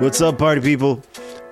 What's 0.00 0.20
up, 0.20 0.38
party 0.38 0.60
people? 0.60 1.00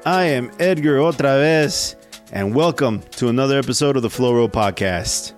I 0.04 0.24
am 0.24 0.50
Edgar 0.58 0.98
OtraVez, 0.98 1.94
and 2.32 2.52
welcome 2.52 3.00
to 3.12 3.28
another 3.28 3.56
episode 3.56 3.94
of 3.94 4.02
the 4.02 4.10
Flow 4.10 4.48
Podcast. 4.48 5.34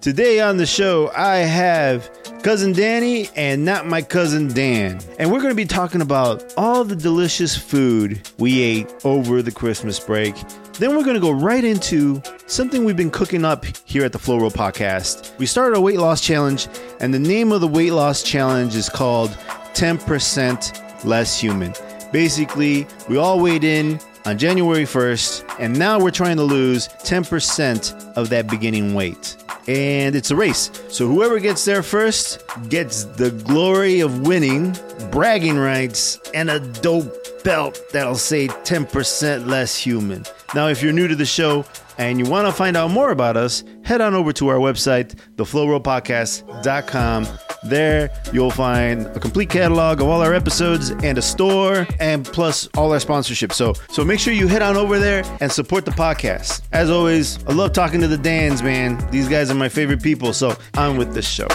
Today 0.00 0.40
on 0.40 0.56
the 0.56 0.64
show, 0.64 1.10
I 1.16 1.38
have 1.38 2.08
cousin 2.44 2.72
Danny 2.72 3.28
and 3.34 3.64
not 3.64 3.86
my 3.86 4.02
cousin 4.02 4.46
Dan, 4.46 5.00
and 5.18 5.32
we're 5.32 5.40
going 5.40 5.50
to 5.50 5.56
be 5.56 5.64
talking 5.64 6.00
about 6.00 6.54
all 6.56 6.84
the 6.84 6.94
delicious 6.94 7.56
food 7.56 8.20
we 8.38 8.62
ate 8.62 8.94
over 9.04 9.42
the 9.42 9.50
Christmas 9.50 9.98
break. 9.98 10.36
Then 10.74 10.96
we're 10.96 11.02
going 11.04 11.14
to 11.14 11.20
go 11.20 11.32
right 11.32 11.64
into 11.64 12.22
something 12.46 12.84
we've 12.84 12.96
been 12.96 13.10
cooking 13.10 13.44
up 13.44 13.64
here 13.84 14.04
at 14.04 14.12
the 14.12 14.18
Flow 14.20 14.38
Podcast. 14.48 15.36
We 15.38 15.46
started 15.46 15.76
a 15.76 15.80
weight 15.80 15.98
loss 15.98 16.20
challenge, 16.20 16.68
and 17.00 17.12
the 17.12 17.18
name 17.18 17.50
of 17.50 17.62
the 17.62 17.68
weight 17.68 17.92
loss 17.92 18.22
challenge 18.22 18.76
is 18.76 18.88
called 18.88 19.30
10% 19.74 21.04
Less 21.04 21.40
Human. 21.40 21.74
Basically, 22.14 22.86
we 23.08 23.16
all 23.16 23.40
weighed 23.40 23.64
in 23.64 23.98
on 24.24 24.38
January 24.38 24.84
1st, 24.84 25.56
and 25.58 25.76
now 25.76 25.98
we're 25.98 26.12
trying 26.12 26.36
to 26.36 26.44
lose 26.44 26.86
10% 26.86 28.16
of 28.16 28.28
that 28.28 28.48
beginning 28.48 28.94
weight. 28.94 29.36
And 29.66 30.14
it's 30.14 30.30
a 30.30 30.36
race. 30.36 30.70
So 30.88 31.08
whoever 31.08 31.40
gets 31.40 31.64
there 31.64 31.82
first 31.82 32.40
gets 32.68 33.02
the 33.02 33.32
glory 33.32 33.98
of 33.98 34.20
winning, 34.28 34.76
bragging 35.10 35.58
rights, 35.58 36.20
and 36.34 36.50
a 36.50 36.60
dope 36.60 37.12
belt 37.42 37.80
that'll 37.92 38.14
say 38.14 38.46
10% 38.46 39.48
less 39.48 39.76
human. 39.76 40.24
Now, 40.54 40.68
if 40.68 40.84
you're 40.84 40.92
new 40.92 41.08
to 41.08 41.16
the 41.16 41.26
show 41.26 41.64
and 41.98 42.20
you 42.20 42.26
want 42.26 42.46
to 42.46 42.52
find 42.52 42.76
out 42.76 42.92
more 42.92 43.10
about 43.10 43.36
us, 43.36 43.64
head 43.82 44.00
on 44.00 44.14
over 44.14 44.32
to 44.34 44.46
our 44.50 44.58
website, 44.58 45.16
theflowrollpodcast.com. 45.34 47.26
There, 47.64 48.10
you'll 48.32 48.50
find 48.50 49.06
a 49.06 49.20
complete 49.20 49.48
catalog 49.48 50.00
of 50.00 50.08
all 50.08 50.20
our 50.20 50.34
episodes 50.34 50.90
and 50.90 51.16
a 51.18 51.22
store, 51.22 51.86
and 51.98 52.24
plus 52.24 52.68
all 52.76 52.92
our 52.92 52.98
sponsorships. 52.98 53.54
So, 53.54 53.72
so 53.90 54.04
make 54.04 54.20
sure 54.20 54.32
you 54.34 54.46
head 54.48 54.62
on 54.62 54.76
over 54.76 54.98
there 54.98 55.24
and 55.40 55.50
support 55.50 55.84
the 55.84 55.90
podcast. 55.90 56.62
As 56.72 56.90
always, 56.90 57.42
I 57.46 57.52
love 57.52 57.72
talking 57.72 58.00
to 58.00 58.08
the 58.08 58.18
Dans, 58.18 58.62
man. 58.62 58.98
These 59.10 59.28
guys 59.28 59.50
are 59.50 59.54
my 59.54 59.68
favorite 59.68 60.02
people. 60.02 60.32
So, 60.32 60.56
on 60.76 60.96
with 60.96 61.14
this 61.14 61.26
show. 61.28 61.48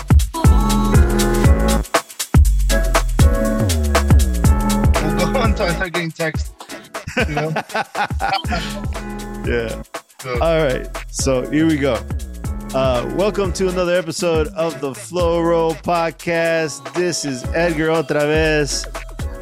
We'll 5.16 5.34
go 5.34 5.42
until 5.44 5.66
I 5.66 5.74
start 5.76 5.94
getting 5.94 6.12
text. 6.12 6.54
You 7.28 7.36
know? 7.36 7.54
Yeah. 9.50 9.82
So, 10.22 10.34
All 10.42 10.64
right. 10.64 10.86
So 11.10 11.50
here 11.50 11.66
we 11.66 11.78
go. 11.78 11.98
Uh, 12.74 13.12
welcome 13.18 13.52
to 13.54 13.68
another 13.68 13.96
episode 13.96 14.48
of 14.50 14.80
the 14.80 14.94
Flow 14.94 15.42
Roll 15.42 15.74
Podcast. 15.74 16.94
This 16.94 17.26
is 17.26 17.44
Edgar 17.56 17.88
OtraVez. 17.88 18.86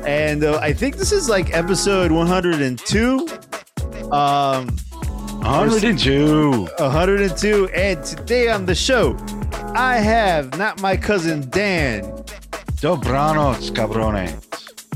And 0.08 0.44
uh, 0.45 0.59
I 0.61 0.72
think 0.72 0.95
this 0.95 1.11
is 1.11 1.28
like 1.28 1.53
episode 1.53 2.11
102. 2.11 3.28
Um, 4.11 4.67
102. 5.44 6.67
102. 6.80 7.67
And 7.75 8.03
today 8.05 8.50
on 8.50 8.66
the 8.66 8.75
show, 8.75 9.17
I 9.75 9.98
have 9.98 10.58
not 10.58 10.81
my 10.81 10.95
cousin 10.95 11.50
Dan, 11.50 12.03
Dobranos, 12.80 13.72
cabrones. 13.72 14.31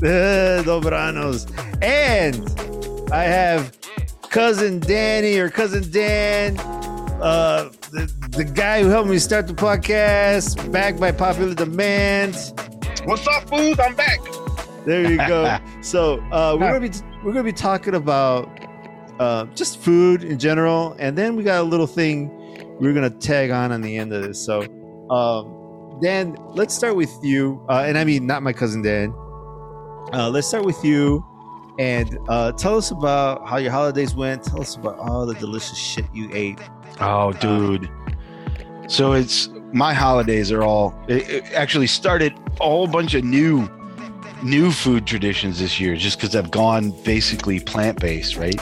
uh, 0.02 0.62
Dobranos, 0.64 1.46
and 1.82 3.12
I 3.12 3.24
have 3.24 3.76
cousin 4.30 4.80
Danny 4.80 5.36
or 5.38 5.50
cousin 5.50 5.90
Dan, 5.90 6.58
uh, 7.20 7.70
the, 7.92 8.10
the 8.30 8.44
guy 8.44 8.82
who 8.82 8.88
helped 8.88 9.10
me 9.10 9.18
start 9.18 9.46
the 9.46 9.52
podcast, 9.52 10.72
back 10.72 10.98
by 10.98 11.12
popular 11.12 11.54
demand. 11.54 12.34
what's 13.04 13.26
up, 13.28 13.48
fools? 13.48 13.78
I'm 13.78 13.94
back. 13.94 14.18
There 14.86 15.08
you 15.10 15.18
go. 15.18 15.58
so 15.82 16.18
uh, 16.32 16.56
we're 16.58 16.72
gonna 16.72 16.88
be 16.88 16.90
we're 17.22 17.32
gonna 17.32 17.44
be 17.44 17.52
talking 17.52 17.94
about 17.94 18.48
uh, 19.20 19.44
just 19.54 19.78
food 19.78 20.24
in 20.24 20.38
general, 20.38 20.96
and 20.98 21.18
then 21.18 21.36
we 21.36 21.42
got 21.42 21.60
a 21.60 21.64
little 21.64 21.86
thing 21.86 22.30
we're 22.80 22.94
gonna 22.94 23.10
tag 23.10 23.50
on 23.50 23.72
on 23.72 23.82
the 23.82 23.98
end 23.98 24.12
of 24.14 24.22
this. 24.22 24.42
So, 24.42 24.62
um, 25.10 26.00
Dan, 26.00 26.34
let's 26.48 26.74
start 26.74 26.96
with 26.96 27.12
you, 27.22 27.64
uh, 27.68 27.84
and 27.86 27.98
I 27.98 28.04
mean 28.04 28.26
not 28.26 28.42
my 28.42 28.54
cousin 28.54 28.80
Dan. 28.80 29.12
Uh, 30.14 30.30
let's 30.32 30.48
start 30.48 30.64
with 30.64 30.82
you, 30.82 31.22
and 31.78 32.18
uh, 32.30 32.52
tell 32.52 32.78
us 32.78 32.90
about 32.90 33.46
how 33.46 33.58
your 33.58 33.70
holidays 33.70 34.14
went. 34.14 34.44
Tell 34.44 34.62
us 34.62 34.76
about 34.76 34.98
all 34.98 35.26
the 35.26 35.34
delicious 35.34 35.76
shit 35.76 36.06
you 36.14 36.30
ate. 36.32 36.58
Oh, 37.00 37.32
dude. 37.32 37.88
So 38.88 39.12
it's 39.12 39.48
my 39.72 39.94
holidays 39.94 40.52
are 40.52 40.62
all 40.62 40.94
it, 41.08 41.28
it 41.28 41.52
actually 41.52 41.86
started 41.86 42.34
a 42.60 42.64
whole 42.64 42.86
bunch 42.86 43.14
of 43.14 43.24
new 43.24 43.68
new 44.42 44.70
food 44.70 45.06
traditions 45.06 45.60
this 45.60 45.80
year 45.80 45.96
just 45.96 46.18
because 46.18 46.36
I've 46.36 46.50
gone 46.50 46.90
basically 47.04 47.60
plant 47.60 48.00
based, 48.00 48.36
right? 48.36 48.60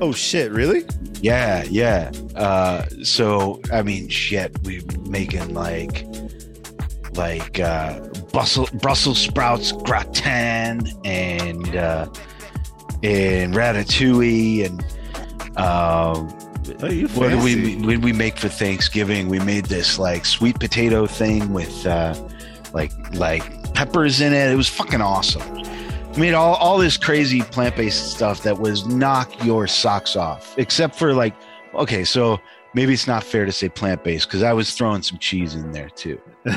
Oh 0.00 0.12
shit! 0.12 0.50
Really? 0.52 0.84
Yeah, 1.20 1.64
yeah. 1.68 2.10
Uh, 2.34 2.84
so 3.02 3.60
I 3.72 3.82
mean, 3.82 4.08
shit, 4.08 4.56
we're 4.62 4.82
making 5.08 5.54
like 5.54 6.06
like 7.14 7.60
uh, 7.60 8.00
Brussels 8.32 8.70
Brussels 8.70 9.18
sprouts 9.18 9.72
gratin 9.72 10.88
and 11.04 11.76
uh, 11.76 12.06
and 13.02 13.54
ratatouille 13.54 14.66
and 14.66 15.58
um, 15.58 16.28
Oh, 16.66 16.88
what 17.18 17.28
did 17.30 17.42
we 17.42 17.76
when 17.76 18.00
we 18.00 18.12
make 18.12 18.38
for 18.38 18.48
Thanksgiving? 18.48 19.28
We 19.28 19.38
made 19.40 19.66
this 19.66 19.98
like 19.98 20.24
sweet 20.24 20.58
potato 20.58 21.06
thing 21.06 21.52
with 21.52 21.86
uh, 21.86 22.14
like 22.72 22.92
like 23.14 23.72
peppers 23.74 24.20
in 24.20 24.32
it. 24.32 24.50
It 24.50 24.56
was 24.56 24.68
fucking 24.68 25.00
awesome. 25.00 25.42
I 25.42 26.16
made 26.18 26.32
all, 26.34 26.54
all 26.54 26.78
this 26.78 26.96
crazy 26.96 27.42
plant 27.42 27.76
based 27.76 28.12
stuff 28.12 28.42
that 28.44 28.58
was 28.60 28.86
knock 28.86 29.44
your 29.44 29.66
socks 29.66 30.14
off, 30.16 30.56
except 30.58 30.94
for 30.96 31.12
like, 31.12 31.34
okay, 31.74 32.04
so 32.04 32.38
maybe 32.72 32.92
it's 32.94 33.06
not 33.08 33.24
fair 33.24 33.44
to 33.44 33.52
say 33.52 33.68
plant 33.68 34.04
based 34.04 34.28
because 34.28 34.42
I 34.42 34.52
was 34.52 34.74
throwing 34.74 35.02
some 35.02 35.18
cheese 35.18 35.54
in 35.54 35.72
there 35.72 35.90
too. 35.90 36.20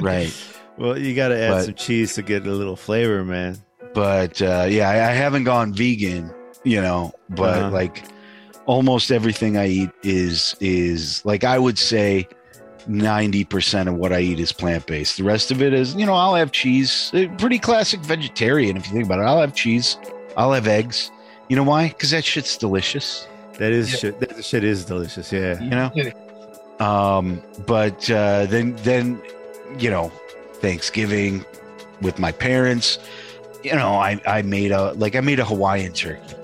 Right. 0.00 0.32
well, 0.76 0.96
you 0.96 1.14
got 1.14 1.28
to 1.28 1.38
add 1.40 1.50
But- 1.50 1.64
some 1.64 1.74
cheese 1.74 2.14
to 2.14 2.22
get 2.22 2.46
a 2.46 2.52
little 2.52 2.76
flavor, 2.76 3.24
man. 3.24 3.58
but 3.94 4.40
uh, 4.40 4.66
yeah, 4.70 4.88
I, 4.88 4.94
I 5.10 5.12
haven't 5.12 5.44
gone 5.44 5.72
vegan, 5.74 6.32
you 6.64 6.80
know, 6.80 7.12
but 7.30 7.58
Uh-huh. 7.58 7.70
like 7.70 8.04
almost 8.68 9.10
everything 9.10 9.56
I 9.56 9.66
eat 9.66 9.90
is 10.04 10.54
is 10.60 11.24
like 11.24 11.42
I 11.42 11.58
would 11.58 11.78
say 11.78 12.28
ninety 12.86 13.42
percent 13.44 13.88
of 13.88 13.96
what 13.96 14.12
I 14.12 14.20
eat 14.20 14.38
is 14.38 14.52
plant 14.52 14.86
based. 14.86 15.16
The 15.16 15.24
rest 15.24 15.50
of 15.50 15.60
it 15.62 15.72
is, 15.72 15.94
you 15.96 16.06
know, 16.06 16.14
I'll 16.14 16.34
have 16.36 16.52
cheese. 16.52 17.10
Uh, 17.14 17.26
Pretty 17.38 17.58
classic 17.58 18.00
vegetarian 18.00 18.76
if 18.76 18.86
you 18.86 18.92
think 18.92 19.06
about 19.06 19.18
it. 19.20 19.22
I'll 19.22 19.40
have 19.40 19.54
cheese. 19.54 19.96
I'll 20.36 20.52
have 20.52 20.68
eggs. 20.68 21.10
You 21.48 21.56
know 21.56 21.64
why? 21.64 21.88
Because 21.88 22.10
that 22.12 22.24
shit's 22.24 22.56
delicious. 22.58 23.26
That 23.58 23.72
is 23.72 23.90
Yeah. 23.90 23.98
shit. 23.98 24.20
That 24.20 24.44
shit 24.44 24.62
is 24.62 24.84
delicious. 24.84 25.32
Yeah. 25.32 25.58
You 25.60 25.70
know. 25.70 26.86
Um, 26.86 27.42
but 27.66 28.08
uh, 28.10 28.46
then 28.46 28.76
then 28.84 29.20
you 29.78 29.90
know, 29.90 30.12
Thanksgiving 30.60 31.44
with 32.02 32.18
my 32.18 32.32
parents, 32.32 32.98
you 33.64 33.74
know, 33.74 33.94
I 33.94 34.20
I 34.26 34.42
made 34.42 34.72
a 34.72 34.92
like 34.92 35.16
I 35.16 35.20
made 35.20 35.40
a 35.40 35.44
Hawaiian 35.44 35.92
turkey. 35.94 36.34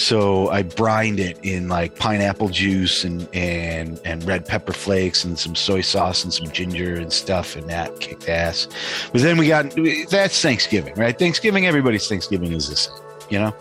So 0.00 0.48
I 0.48 0.62
brined 0.62 1.20
it 1.20 1.38
in 1.42 1.68
like 1.68 1.94
pineapple 1.94 2.48
juice 2.48 3.04
and 3.04 3.28
and 3.34 4.00
and 4.06 4.24
red 4.24 4.46
pepper 4.46 4.72
flakes 4.72 5.24
and 5.24 5.38
some 5.38 5.54
soy 5.54 5.82
sauce 5.82 6.24
and 6.24 6.32
some 6.32 6.50
ginger 6.50 6.94
and 6.94 7.12
stuff 7.12 7.54
and 7.54 7.68
that 7.68 8.00
kicked 8.00 8.26
ass. 8.26 8.66
But 9.12 9.20
then 9.20 9.36
we 9.36 9.46
got 9.46 9.74
that's 10.08 10.40
Thanksgiving, 10.40 10.94
right? 10.94 11.16
Thanksgiving, 11.18 11.66
everybody's 11.66 12.08
Thanksgiving 12.08 12.52
is 12.52 12.70
the 12.70 12.76
same, 12.76 12.94
you 13.28 13.38
know? 13.40 13.54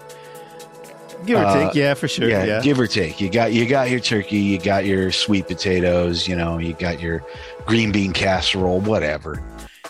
Give 1.26 1.40
or 1.42 1.44
Uh, 1.46 1.66
take. 1.66 1.76
Yeah, 1.76 1.94
for 1.94 2.08
sure. 2.08 2.30
yeah, 2.30 2.46
Yeah. 2.46 2.62
give 2.62 2.80
or 2.80 2.88
take. 2.88 3.20
You 3.20 3.30
got 3.30 3.52
you 3.52 3.66
got 3.68 3.90
your 3.90 4.00
turkey, 4.00 4.38
you 4.38 4.60
got 4.60 4.86
your 4.86 5.12
sweet 5.12 5.46
potatoes, 5.46 6.26
you 6.26 6.38
know, 6.38 6.58
you 6.58 6.72
got 6.72 7.02
your 7.02 7.22
green 7.66 7.92
bean 7.92 8.14
casserole, 8.14 8.80
whatever, 8.80 9.44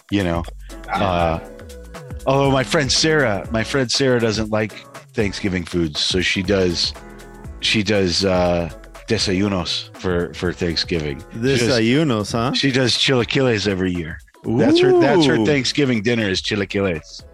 you 0.09 0.23
know. 0.23 0.43
Uh, 0.91 1.39
although 2.25 2.49
my 2.49 2.63
friend 2.63 2.91
Sarah, 2.91 3.47
my 3.51 3.63
friend 3.63 3.91
Sarah 3.91 4.19
doesn't 4.19 4.49
like 4.49 4.73
Thanksgiving 5.19 5.65
foods, 5.65 5.99
so 5.99 6.21
she 6.21 6.41
does 6.41 6.93
she 7.59 7.83
does 7.83 8.23
uh 8.23 8.69
desayunos 9.09 9.93
for 9.97 10.33
for 10.33 10.53
Thanksgiving. 10.53 11.21
This 11.33 11.59
she, 11.59 11.67
does, 11.67 12.31
huh? 12.31 12.53
she 12.53 12.71
does 12.71 12.93
chilaquiles 12.93 13.67
every 13.67 13.91
year. 13.91 14.19
That's 14.45 14.79
her 14.79 14.97
that's 15.01 15.25
her 15.25 15.43
Thanksgiving 15.45 16.01
dinner 16.03 16.23
is 16.29 16.41
chilaquiles. 16.41 17.25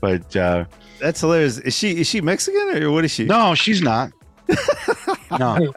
But 0.00 0.34
uh 0.34 0.64
That's 0.98 1.20
hilarious. 1.20 1.58
Is 1.58 1.76
she 1.76 2.00
is 2.00 2.06
she 2.06 2.22
Mexican 2.22 2.82
or 2.82 2.90
what 2.90 3.04
is 3.04 3.10
she? 3.10 3.26
No, 3.26 3.54
she's 3.54 3.82
not. 3.82 4.12
no, 5.38 5.74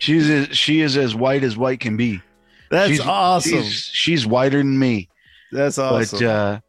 she's 0.00 0.48
she 0.56 0.80
is 0.80 0.96
as 0.96 1.14
white 1.14 1.44
as 1.44 1.56
white 1.56 1.78
can 1.78 1.96
be. 1.96 2.20
That's 2.72 2.90
she's, 2.90 3.00
awesome. 3.00 3.62
She's, 3.62 3.82
she's 3.84 4.26
whiter 4.26 4.58
than 4.58 4.80
me. 4.80 5.08
That's 5.52 5.78
awesome. 5.78 6.18
But 6.18 6.26
uh, 6.26 6.60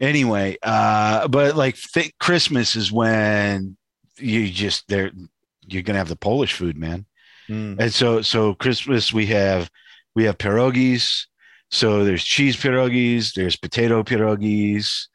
anyway, 0.00 0.56
uh, 0.62 1.28
but 1.28 1.56
like 1.56 1.76
th- 1.76 2.12
Christmas 2.18 2.76
is 2.76 2.90
when 2.92 3.76
you 4.18 4.48
just 4.50 4.88
there 4.88 5.10
you're 5.66 5.82
gonna 5.82 5.98
have 5.98 6.08
the 6.08 6.16
Polish 6.16 6.54
food, 6.54 6.76
man. 6.76 7.06
Mm. 7.48 7.78
And 7.80 7.92
so 7.92 8.22
so 8.22 8.54
Christmas 8.54 9.12
we 9.12 9.26
have 9.26 9.70
we 10.14 10.24
have 10.24 10.38
pierogies. 10.38 11.26
So 11.70 12.04
there's 12.04 12.24
cheese 12.24 12.56
pierogies, 12.56 13.34
there's 13.34 13.56
potato 13.56 14.02
pierogies, 14.02 15.08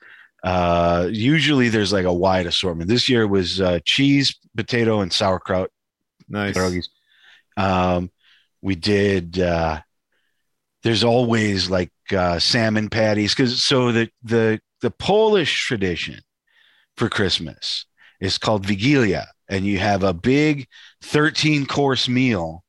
Uh, 0.44 1.08
usually 1.12 1.70
there's 1.70 1.94
like 1.94 2.06
a 2.06 2.14
wide 2.14 2.46
assortment. 2.46 2.90
This 2.90 3.08
year 3.08 3.26
was 3.28 3.60
uh, 3.62 3.80
cheese, 3.86 4.36
potato, 4.58 5.02
and 5.02 5.12
sauerkraut 5.12 5.70
Nice. 6.28 6.56
pierogies. 6.56 6.88
Um, 7.58 8.12
we 8.62 8.76
did. 8.76 9.40
Uh, 9.40 9.82
there's 10.84 11.04
always 11.04 11.70
like 11.70 11.92
uh, 12.12 12.40
salmon 12.40 12.90
patties 12.90 13.34
because 13.34 13.64
so 13.64 13.92
the 13.92 14.10
the 14.24 14.60
the 14.84 14.92
Polish 14.92 15.66
tradition 15.66 16.20
for 16.98 17.10
Christmas 17.10 17.86
is 18.20 18.38
called 18.38 18.66
Vigilia, 18.66 19.28
and 19.50 19.66
you 19.66 19.80
have 19.80 20.04
a 20.04 20.14
big 20.14 20.68
13 21.02 21.66
course 21.66 22.10
meal 22.10 22.64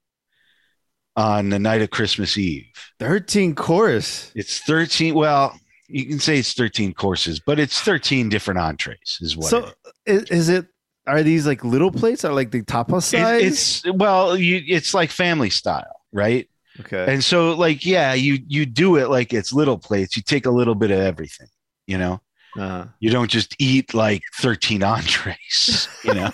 on 1.16 1.48
the 1.48 1.58
night 1.58 1.82
of 1.82 1.90
Christmas 1.90 2.38
Eve. 2.38 2.66
13 3.00 3.56
chorus. 3.56 4.30
It's 4.36 4.60
13. 4.60 5.14
Well, 5.14 5.58
you 5.88 6.06
can 6.06 6.20
say 6.20 6.38
it's 6.38 6.52
13 6.54 6.94
courses, 6.94 7.40
but 7.44 7.58
it's 7.58 7.80
13 7.80 8.28
different 8.28 8.60
entrees, 8.60 9.18
is 9.20 9.36
what. 9.36 9.46
So 9.48 9.70
it 10.06 10.30
is, 10.30 10.30
is 10.30 10.48
it 10.48 10.66
are 11.06 11.22
these 11.22 11.46
like 11.46 11.64
little 11.64 11.90
plates 11.90 12.24
Are 12.24 12.32
like 12.32 12.52
the 12.52 12.62
tapas 12.62 13.02
size? 13.02 13.42
It- 13.42 13.46
it's 13.46 13.98
well, 13.98 14.36
you 14.36 14.62
it's 14.66 14.94
like 14.94 15.10
family 15.10 15.50
style, 15.50 16.00
right? 16.12 16.48
okay. 16.80 17.12
And 17.12 17.22
so, 17.22 17.54
like, 17.54 17.84
yeah, 17.84 18.14
you 18.14 18.38
you 18.46 18.66
do 18.66 18.96
it 18.96 19.10
like 19.10 19.32
it's 19.34 19.52
little 19.52 19.78
plates. 19.78 20.16
You 20.16 20.22
take 20.22 20.46
a 20.46 20.50
little 20.50 20.74
bit 20.76 20.90
of 20.92 20.98
everything. 21.00 21.48
You 21.86 21.98
know, 21.98 22.20
Uh-huh. 22.56 22.86
you 23.00 23.10
don't 23.10 23.30
just 23.30 23.54
eat 23.58 23.94
like 23.94 24.22
13 24.40 24.82
entrees. 24.82 25.88
You 26.04 26.14
know, 26.14 26.30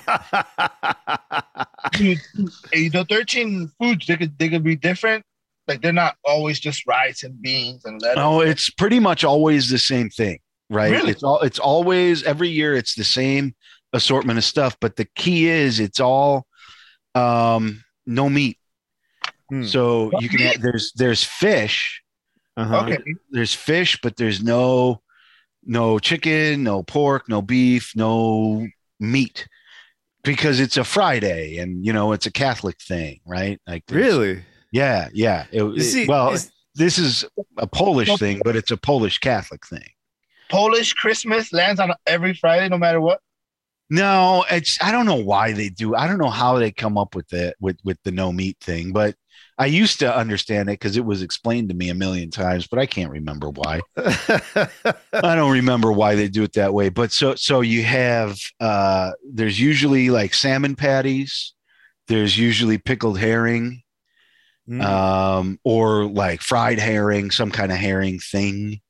Dude, 1.92 2.18
eh, 2.72 2.88
the 2.92 3.06
13 3.08 3.70
foods, 3.78 4.06
they 4.06 4.16
could, 4.16 4.38
they 4.38 4.48
could 4.48 4.62
be 4.64 4.76
different. 4.76 5.24
Like 5.66 5.82
they're 5.82 5.92
not 5.92 6.16
always 6.24 6.58
just 6.60 6.86
rice 6.86 7.22
and 7.22 7.40
beans 7.40 7.84
and 7.84 8.00
lettuce. 8.02 8.22
oh, 8.24 8.40
it's 8.40 8.70
pretty 8.70 8.98
much 8.98 9.22
always 9.24 9.68
the 9.70 9.78
same 9.78 10.10
thing, 10.10 10.38
right? 10.68 10.90
Really? 10.90 11.10
It's 11.12 11.22
all 11.22 11.40
it's 11.40 11.58
always 11.60 12.22
every 12.24 12.48
year 12.48 12.74
it's 12.74 12.94
the 12.96 13.04
same 13.04 13.54
assortment 13.92 14.38
of 14.38 14.44
stuff, 14.44 14.76
but 14.80 14.96
the 14.96 15.06
key 15.14 15.46
is 15.48 15.78
it's 15.78 16.00
all 16.00 16.46
um 17.14 17.84
no 18.06 18.28
meat. 18.28 18.58
Hmm. 19.48 19.64
So 19.64 20.10
No 20.12 20.20
you 20.20 20.28
can 20.28 20.40
add, 20.42 20.60
there's 20.60 20.92
there's 20.96 21.22
fish, 21.22 22.02
Uh-huh. 22.56 22.80
Okay. 22.86 22.98
there's 23.30 23.54
fish, 23.54 23.98
but 24.02 24.16
there's 24.16 24.42
no 24.42 25.02
no 25.64 25.98
chicken, 25.98 26.62
no 26.62 26.82
pork, 26.82 27.28
no 27.28 27.42
beef, 27.42 27.92
no 27.96 28.66
meat 28.98 29.46
because 30.22 30.60
it's 30.60 30.76
a 30.76 30.84
Friday 30.84 31.56
and 31.58 31.84
you 31.84 31.92
know 31.92 32.12
it's 32.12 32.26
a 32.26 32.30
Catholic 32.32 32.80
thing, 32.80 33.20
right? 33.26 33.60
Like 33.66 33.84
Really? 33.90 34.42
Yeah, 34.72 35.08
yeah. 35.12 35.46
It- 35.50 35.62
You 35.62 35.80
see, 35.80 36.06
well, 36.06 36.32
is- 36.32 36.52
this 36.74 36.98
is 36.98 37.24
a 37.56 37.66
Polish 37.66 38.16
thing, 38.18 38.40
but 38.44 38.54
it's 38.56 38.70
a 38.70 38.76
Polish 38.76 39.18
Catholic 39.18 39.66
thing. 39.66 39.88
Polish 40.48 40.92
Christmas 40.94 41.52
lands 41.52 41.80
on 41.80 41.92
every 42.06 42.34
Friday, 42.34 42.68
no 42.68 42.78
matter 42.78 43.00
what. 43.00 43.20
No, 43.88 44.44
it's 44.50 44.78
I 44.80 44.92
don't 44.92 45.06
know 45.06 45.16
why 45.16 45.52
they 45.52 45.68
do. 45.68 45.94
I 45.96 46.06
don't 46.06 46.18
know 46.18 46.30
how 46.30 46.58
they 46.58 46.70
come 46.70 46.96
up 46.96 47.14
with 47.14 47.32
it 47.32 47.56
with 47.60 47.78
with 47.84 47.98
the 48.04 48.12
no 48.12 48.30
meat 48.32 48.56
thing, 48.60 48.92
but 48.92 49.16
I 49.60 49.66
used 49.66 49.98
to 50.00 50.16
understand 50.16 50.68
it 50.70 50.72
because 50.80 50.96
it 50.96 51.04
was 51.04 51.20
explained 51.22 51.68
to 51.68 51.74
me 51.74 51.90
a 51.90 51.94
million 51.94 52.30
times, 52.30 52.66
but 52.66 52.78
I 52.78 52.86
can't 52.86 53.10
remember 53.10 53.50
why. 53.50 53.80
I 53.96 55.34
don't 55.34 55.52
remember 55.52 55.92
why 55.92 56.14
they 56.14 56.28
do 56.28 56.42
it 56.42 56.54
that 56.54 56.72
way. 56.74 56.88
But 56.88 57.12
so 57.12 57.34
so 57.34 57.60
you 57.60 57.82
have 57.84 58.38
uh 58.60 59.12
there's 59.32 59.60
usually 59.60 60.10
like 60.10 60.34
salmon 60.34 60.76
patties, 60.76 61.52
there's 62.08 62.38
usually 62.38 62.78
pickled 62.78 63.18
herring, 63.18 63.82
Hmm. 64.66 64.80
um, 64.82 65.58
or 65.64 66.04
like 66.06 66.42
fried 66.42 66.78
herring, 66.78 67.30
some 67.30 67.50
kind 67.50 67.72
of 67.72 67.78
herring 67.78 68.18
thing. 68.20 68.80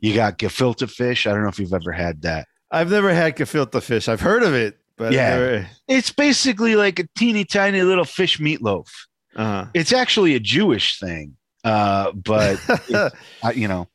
You 0.00 0.14
got 0.14 0.38
gefilte 0.38 0.88
fish. 0.90 1.26
I 1.26 1.32
don't 1.32 1.42
know 1.42 1.48
if 1.48 1.58
you've 1.58 1.74
ever 1.74 1.92
had 1.92 2.22
that. 2.22 2.46
I've 2.70 2.90
never 2.90 3.12
had 3.12 3.36
gefilte 3.36 3.82
fish. 3.82 4.08
I've 4.08 4.20
heard 4.20 4.42
of 4.42 4.54
it, 4.54 4.78
but 4.96 5.12
Yeah. 5.12 5.30
never- 5.30 5.66
It's 5.88 6.10
basically 6.12 6.76
like 6.76 6.98
a 6.98 7.08
teeny 7.16 7.44
tiny 7.44 7.82
little 7.82 8.04
fish 8.04 8.38
meatloaf. 8.38 8.86
Uh-huh. 9.36 9.66
It's 9.74 9.92
actually 9.92 10.34
a 10.34 10.40
Jewish 10.40 10.98
thing, 10.98 11.36
uh, 11.64 12.12
but 12.12 12.58
uh, 12.94 13.10
you 13.54 13.68
know, 13.68 13.88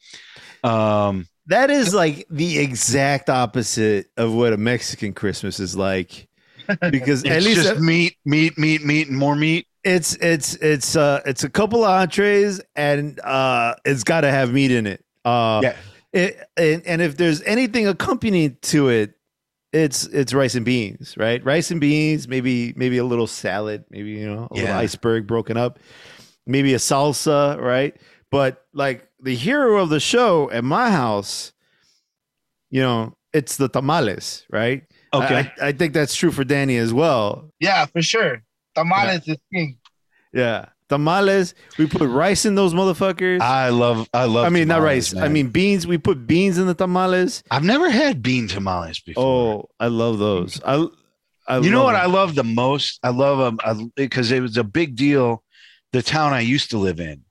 um, 0.63 1.27
that 1.47 1.69
is 1.69 1.93
like 1.93 2.25
the 2.29 2.59
exact 2.59 3.29
opposite 3.29 4.07
of 4.17 4.33
what 4.33 4.53
a 4.53 4.57
Mexican 4.57 5.13
Christmas 5.13 5.59
is 5.59 5.75
like. 5.75 6.27
Because 6.89 7.25
at 7.25 7.43
least 7.43 7.63
just 7.63 7.79
meat, 7.81 8.15
meat, 8.25 8.57
meat, 8.57 8.85
meat, 8.85 9.09
and 9.09 9.17
more 9.17 9.35
meat. 9.35 9.67
it's 9.83 10.15
it's 10.15 10.55
it's 10.55 10.95
uh 10.95 11.19
it's 11.25 11.43
a 11.43 11.49
couple 11.49 11.83
of 11.83 11.89
entrees 11.89 12.61
and 12.77 13.19
uh 13.19 13.75
it's 13.83 14.05
got 14.05 14.21
to 14.21 14.31
have 14.31 14.53
meat 14.53 14.71
in 14.71 14.87
it. 14.87 15.03
Uh 15.25 15.59
Yeah. 15.61 15.75
it, 16.13 16.47
and, 16.55 16.81
and 16.87 17.01
if 17.01 17.17
there's 17.17 17.41
anything 17.43 17.87
accompanying 17.87 18.55
to 18.61 18.87
it, 18.87 19.15
it's 19.73 20.05
it's 20.05 20.33
rice 20.33 20.55
and 20.55 20.63
beans, 20.63 21.15
right? 21.17 21.43
Rice 21.43 21.71
and 21.71 21.81
beans, 21.81 22.27
maybe 22.27 22.73
maybe 22.75 22.99
a 22.99 23.03
little 23.03 23.27
salad, 23.27 23.83
maybe 23.89 24.11
you 24.11 24.27
know 24.27 24.47
a 24.51 24.53
little 24.53 24.75
iceberg 24.75 25.27
broken 25.27 25.57
up, 25.57 25.79
maybe 26.45 26.73
a 26.73 26.77
salsa, 26.77 27.59
right? 27.59 27.95
But 28.29 28.65
like 28.73 29.07
the 29.19 29.35
hero 29.35 29.81
of 29.81 29.89
the 29.89 29.99
show 29.99 30.49
at 30.51 30.63
my 30.63 30.91
house, 30.91 31.53
you 32.69 32.81
know, 32.81 33.17
it's 33.33 33.57
the 33.57 33.67
tamales, 33.67 34.45
right? 34.49 34.83
Okay. 35.13 35.51
I, 35.59 35.65
I, 35.65 35.67
I 35.67 35.71
think 35.71 35.93
that's 35.93 36.15
true 36.15 36.31
for 36.31 36.43
Danny 36.43 36.77
as 36.77 36.93
well. 36.93 37.49
Yeah, 37.59 37.85
for 37.87 38.01
sure. 38.01 38.43
Tamales 38.75 39.27
is 39.27 39.37
king. 39.53 39.77
Yeah. 40.33 40.65
Tamales, 40.89 41.55
we 41.77 41.87
put 41.87 42.09
rice 42.09 42.45
in 42.45 42.55
those 42.55 42.73
motherfuckers. 42.73 43.41
I, 43.41 43.69
love, 43.69 44.09
I 44.13 44.25
love, 44.25 44.45
I 44.45 44.49
mean, 44.49 44.67
not 44.67 44.75
tamales, 44.75 45.13
rice. 45.13 45.23
I 45.23 45.27
mean, 45.27 45.49
beans. 45.49 45.87
We 45.87 45.97
put 45.97 46.27
beans 46.27 46.57
in 46.57 46.67
the 46.67 46.73
tamales. 46.73 47.43
I've 47.49 47.63
never 47.63 47.89
had 47.89 48.21
bean 48.21 48.47
tamales 48.47 48.99
before. 48.99 49.23
Oh, 49.23 49.69
I 49.79 49.87
love 49.87 50.19
those. 50.19 50.61
I, 50.63 50.87
I 51.47 51.59
you 51.59 51.71
know 51.71 51.83
what 51.83 51.95
I 51.95 52.05
love 52.05 52.35
the 52.35 52.43
most? 52.43 52.99
I 53.03 53.09
love 53.09 53.59
them 53.59 53.91
because 53.95 54.31
it 54.31 54.41
was 54.41 54.57
a 54.57 54.63
big 54.63 54.95
deal. 54.95 55.43
The 55.91 56.01
town 56.01 56.33
I 56.33 56.41
used 56.41 56.71
to 56.71 56.77
live 56.77 56.99
in 56.99 57.23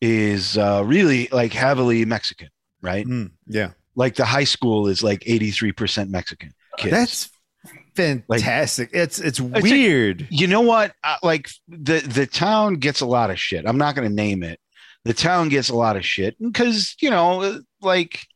is 0.00 0.58
uh, 0.58 0.82
really 0.84 1.28
like 1.32 1.52
heavily 1.52 2.04
Mexican, 2.04 2.50
right? 2.82 3.06
Mm, 3.06 3.32
yeah. 3.46 3.70
Like 3.96 4.16
the 4.16 4.24
high 4.24 4.44
school 4.44 4.88
is 4.88 5.02
like 5.02 5.20
83% 5.20 6.10
Mexican 6.10 6.52
kids. 6.76 6.90
That's 6.90 7.30
fantastic. 7.96 8.90
it's 8.92 9.18
it's 9.18 9.38
a- 9.38 9.44
weird. 9.44 10.26
you 10.30 10.46
know 10.46 10.60
what? 10.62 10.94
Uh, 11.02 11.16
like 11.22 11.48
the 11.68 12.00
the 12.00 12.26
town 12.26 12.74
gets 12.74 13.00
a 13.00 13.06
lot 13.06 13.30
of 13.30 13.38
shit. 13.38 13.64
I'm 13.66 13.78
not 13.78 13.94
going 13.94 14.08
to 14.08 14.14
name 14.14 14.42
it. 14.42 14.58
The 15.04 15.14
town 15.14 15.48
gets 15.50 15.68
a 15.68 15.76
lot 15.76 15.96
of 15.96 16.04
shit 16.04 16.36
because 16.40 16.96
you 17.00 17.10
know, 17.10 17.60
like 17.82 18.26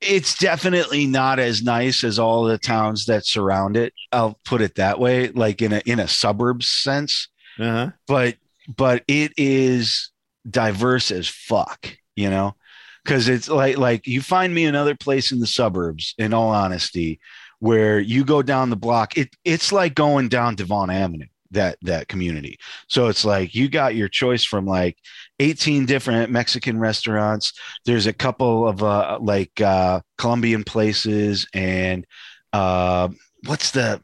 it's 0.00 0.36
definitely 0.36 1.06
not 1.06 1.38
as 1.38 1.62
nice 1.62 2.02
as 2.04 2.18
all 2.18 2.44
the 2.44 2.58
towns 2.58 3.06
that 3.06 3.24
surround 3.24 3.76
it. 3.76 3.92
I'll 4.10 4.38
put 4.44 4.60
it 4.60 4.74
that 4.74 4.98
way, 4.98 5.28
like 5.28 5.62
in 5.62 5.72
a 5.72 5.82
in 5.86 6.00
a 6.00 6.08
suburbs 6.08 6.66
sense. 6.68 7.28
uh-huh. 7.58 7.90
But 8.06 8.36
but 8.76 9.04
it 9.08 9.32
is 9.36 10.10
diverse 10.48 11.10
as 11.10 11.28
fuck, 11.28 11.96
you 12.16 12.30
know. 12.30 12.56
Because 13.04 13.28
it's 13.28 13.48
like 13.48 13.78
like 13.78 14.06
you 14.06 14.20
find 14.20 14.54
me 14.54 14.64
another 14.64 14.94
place 14.94 15.32
in 15.32 15.40
the 15.40 15.46
suburbs, 15.46 16.14
in 16.18 16.32
all 16.34 16.50
honesty, 16.50 17.20
where 17.62 18.00
you 18.00 18.24
go 18.24 18.42
down 18.42 18.70
the 18.70 18.76
block, 18.76 19.16
it 19.16 19.36
it's 19.44 19.70
like 19.70 19.94
going 19.94 20.28
down 20.28 20.56
Devon 20.56 20.90
Avenue, 20.90 21.28
that 21.52 21.78
that 21.82 22.08
community. 22.08 22.58
So 22.88 23.06
it's 23.06 23.24
like 23.24 23.54
you 23.54 23.68
got 23.68 23.94
your 23.94 24.08
choice 24.08 24.42
from 24.44 24.66
like 24.66 24.98
18 25.38 25.86
different 25.86 26.32
Mexican 26.32 26.80
restaurants. 26.80 27.52
There's 27.86 28.08
a 28.08 28.12
couple 28.12 28.66
of 28.66 28.82
uh 28.82 29.20
like 29.22 29.60
uh 29.60 30.00
Colombian 30.18 30.64
places 30.64 31.46
and 31.54 32.04
uh 32.52 33.10
what's 33.46 33.70
the 33.70 34.02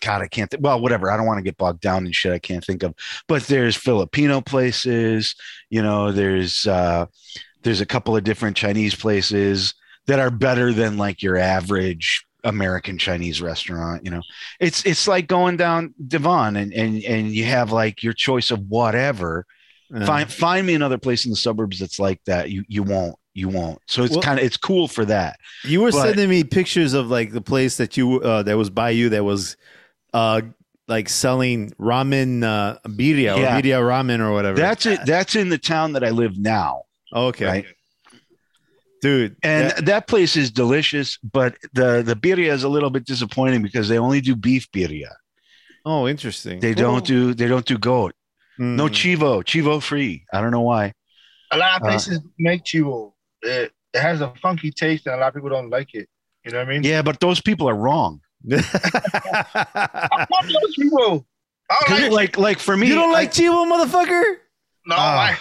God, 0.00 0.20
I 0.22 0.26
can't. 0.26 0.52
Well, 0.58 0.80
whatever. 0.80 1.08
I 1.08 1.16
don't 1.16 1.26
want 1.26 1.38
to 1.38 1.44
get 1.44 1.56
bogged 1.56 1.80
down 1.80 2.04
in 2.04 2.10
shit 2.10 2.32
I 2.32 2.40
can't 2.40 2.64
think 2.64 2.82
of. 2.82 2.94
But 3.28 3.44
there's 3.44 3.76
Filipino 3.76 4.40
places, 4.40 5.36
you 5.70 5.82
know, 5.84 6.10
there's 6.10 6.66
uh 6.66 7.06
there's 7.62 7.80
a 7.80 7.86
couple 7.86 8.16
of 8.16 8.24
different 8.24 8.56
Chinese 8.56 8.96
places 8.96 9.72
that 10.08 10.18
are 10.18 10.32
better 10.32 10.72
than 10.72 10.98
like 10.98 11.22
your 11.22 11.36
average 11.36 12.26
American 12.44 12.98
Chinese 12.98 13.40
restaurant. 13.42 14.04
You 14.04 14.10
know, 14.12 14.22
it's 14.58 14.84
it's 14.86 15.06
like 15.08 15.26
going 15.26 15.56
down 15.56 15.94
Devon 16.06 16.56
and 16.56 16.72
and 16.72 17.02
and 17.04 17.28
you 17.34 17.44
have 17.44 17.72
like 17.72 18.02
your 18.02 18.12
choice 18.12 18.50
of 18.50 18.60
whatever. 18.68 19.46
Find 20.06 20.30
find 20.30 20.66
me 20.66 20.74
another 20.74 20.98
place 20.98 21.24
in 21.24 21.30
the 21.32 21.36
suburbs 21.36 21.80
that's 21.80 21.98
like 21.98 22.20
that. 22.26 22.50
You 22.50 22.64
you 22.68 22.82
won't 22.84 23.16
you 23.34 23.48
won't. 23.48 23.80
So 23.88 24.04
it's 24.04 24.12
Well- 24.12 24.22
kind 24.22 24.38
of 24.38 24.44
it's 24.44 24.56
cool 24.56 24.86
for 24.86 25.04
that. 25.06 25.38
You 25.64 25.80
were 25.80 25.90
But- 25.90 26.02
sending 26.04 26.30
me 26.30 26.44
pictures 26.44 26.94
of 26.94 27.08
like 27.10 27.32
the 27.32 27.40
place 27.40 27.76
that 27.78 27.96
you 27.96 28.20
uh, 28.20 28.44
that 28.44 28.56
was 28.56 28.70
by 28.70 28.90
you 28.90 29.08
that 29.10 29.24
was 29.24 29.56
uh 30.14 30.42
like 30.86 31.08
selling 31.08 31.70
ramen 31.80 32.42
uh 32.44 32.78
birria 32.88 33.36
or 33.36 33.40
birria 33.60 33.80
ramen 33.80 34.20
or 34.20 34.32
whatever. 34.32 34.56
That's 34.56 34.86
it. 34.86 35.00
That's 35.06 35.34
in 35.34 35.48
the 35.48 35.58
town 35.58 35.94
that 35.94 36.04
I 36.04 36.10
live 36.10 36.38
now. 36.38 36.82
okay. 37.12 37.44
Right. 37.46 37.64
Dude. 39.02 39.36
And 39.42 39.70
that- 39.70 39.84
that, 39.86 40.06
place 40.06 40.36
is 40.36 40.50
delicious, 40.50 41.18
but 41.22 41.56
the 41.72 42.02
the 42.02 42.14
birria 42.14 42.52
is 42.52 42.64
a 42.64 42.68
little 42.68 42.90
bit 42.90 43.04
disappointing 43.06 43.62
because 43.62 43.88
they 43.88 43.98
only 43.98 44.20
do 44.20 44.36
beef 44.36 44.70
birria. 44.72 45.12
oh, 45.86 46.06
interesting. 46.06 46.60
They 46.60 46.74
don't 46.74 47.04
do 47.04 47.32
they 47.34 47.48
don't 47.48 47.64
do 47.64 47.78
goat. 47.78 48.14
No 48.58 48.86
Mm. 48.88 48.90
chivo, 48.98 49.42
chivo 49.42 49.80
free. 49.82 50.24
I 50.32 50.40
don't 50.42 50.50
know 50.50 50.60
why. 50.72 50.92
A 51.50 51.56
lot 51.56 51.76
of 51.80 51.82
Uh, 51.82 51.90
places 51.90 52.20
make 52.38 52.62
chivo. 52.64 53.12
Uh, 53.44 53.68
it 53.94 54.00
has 54.08 54.20
a 54.20 54.32
funky 54.42 54.70
taste, 54.70 55.06
and 55.06 55.14
a 55.16 55.18
lot 55.18 55.28
of 55.28 55.34
people 55.34 55.48
don't 55.48 55.70
like 55.70 55.94
it. 55.94 56.06
You 56.44 56.52
know 56.52 56.58
what 56.58 56.68
I 56.68 56.70
mean? 56.70 56.82
Yeah, 56.84 57.00
but 57.02 57.20
those 57.20 57.40
people 57.40 57.68
are 57.68 57.74
wrong. 57.74 58.20
I 58.52 60.26
love 60.30 60.46
those 60.48 60.74
people. 60.76 61.26
I 61.70 61.76
like, 62.08 62.10
like 62.10 62.38
like 62.38 62.58
for 62.58 62.76
me, 62.76 62.88
you 62.88 62.94
don't 62.94 63.12
like 63.12 63.30
Chivo, 63.32 63.64
motherfucker? 63.70 64.24
no, 64.86 64.96
Ah. 64.98 65.30
I, 65.30 65.38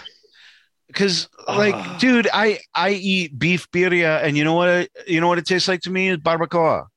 because 0.89 1.29
like 1.47 1.75
Ah. 1.75 1.97
dude, 2.01 2.27
I 2.33 2.59
I 2.75 2.89
eat 2.91 3.37
beef 3.37 3.69
birria, 3.71 4.21
and 4.23 4.35
you 4.35 4.43
know 4.43 4.53
what? 4.53 4.69
it- 4.69 4.91
You 5.07 5.21
know 5.21 5.27
what 5.29 5.37
it 5.37 5.45
tastes 5.45 5.67
like 5.67 5.81
to 5.81 5.89
me 5.89 6.09
is 6.09 6.17
barbacoa. 6.17 6.87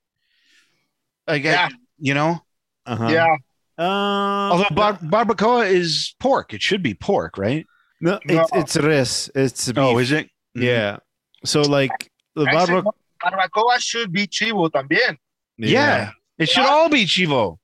Like 1.27 1.45
I- 1.45 1.51
Yeah. 1.51 1.69
you 1.99 2.15
know, 2.15 2.41
Uh-huh. 2.87 3.09
yeah. 3.09 3.37
Um, 3.79 4.53
although 4.53 4.75
bar- 4.75 4.99
barbacoa 4.99 5.67
is 5.71 6.15
pork, 6.21 6.53
it 6.55 6.63
should 6.63 6.83
be 6.83 6.95
pork, 6.95 7.39
right? 7.39 7.67
no, 8.01 8.19
No. 8.27 8.41
it's 8.41 8.51
it's 8.61 8.77
res. 8.77 9.31
It's 9.35 9.67
beef. 9.69 9.79
Oh, 9.79 9.99
is 9.99 10.11
it? 10.13 10.29
Yeah. 10.55 10.99
So 11.45 11.63
like 11.63 12.11
the 12.35 12.45
Actually, 12.47 12.83
barba- 12.83 12.99
barbacoa 13.23 13.79
should 13.79 14.11
be 14.13 14.27
chivo 14.27 14.71
también. 14.71 15.19
Yeah, 15.59 16.11
it 16.39 16.49
should 16.49 16.65
Yeah. 16.65 16.71
all 16.71 16.89
be 16.89 17.05
chivo. 17.05 17.59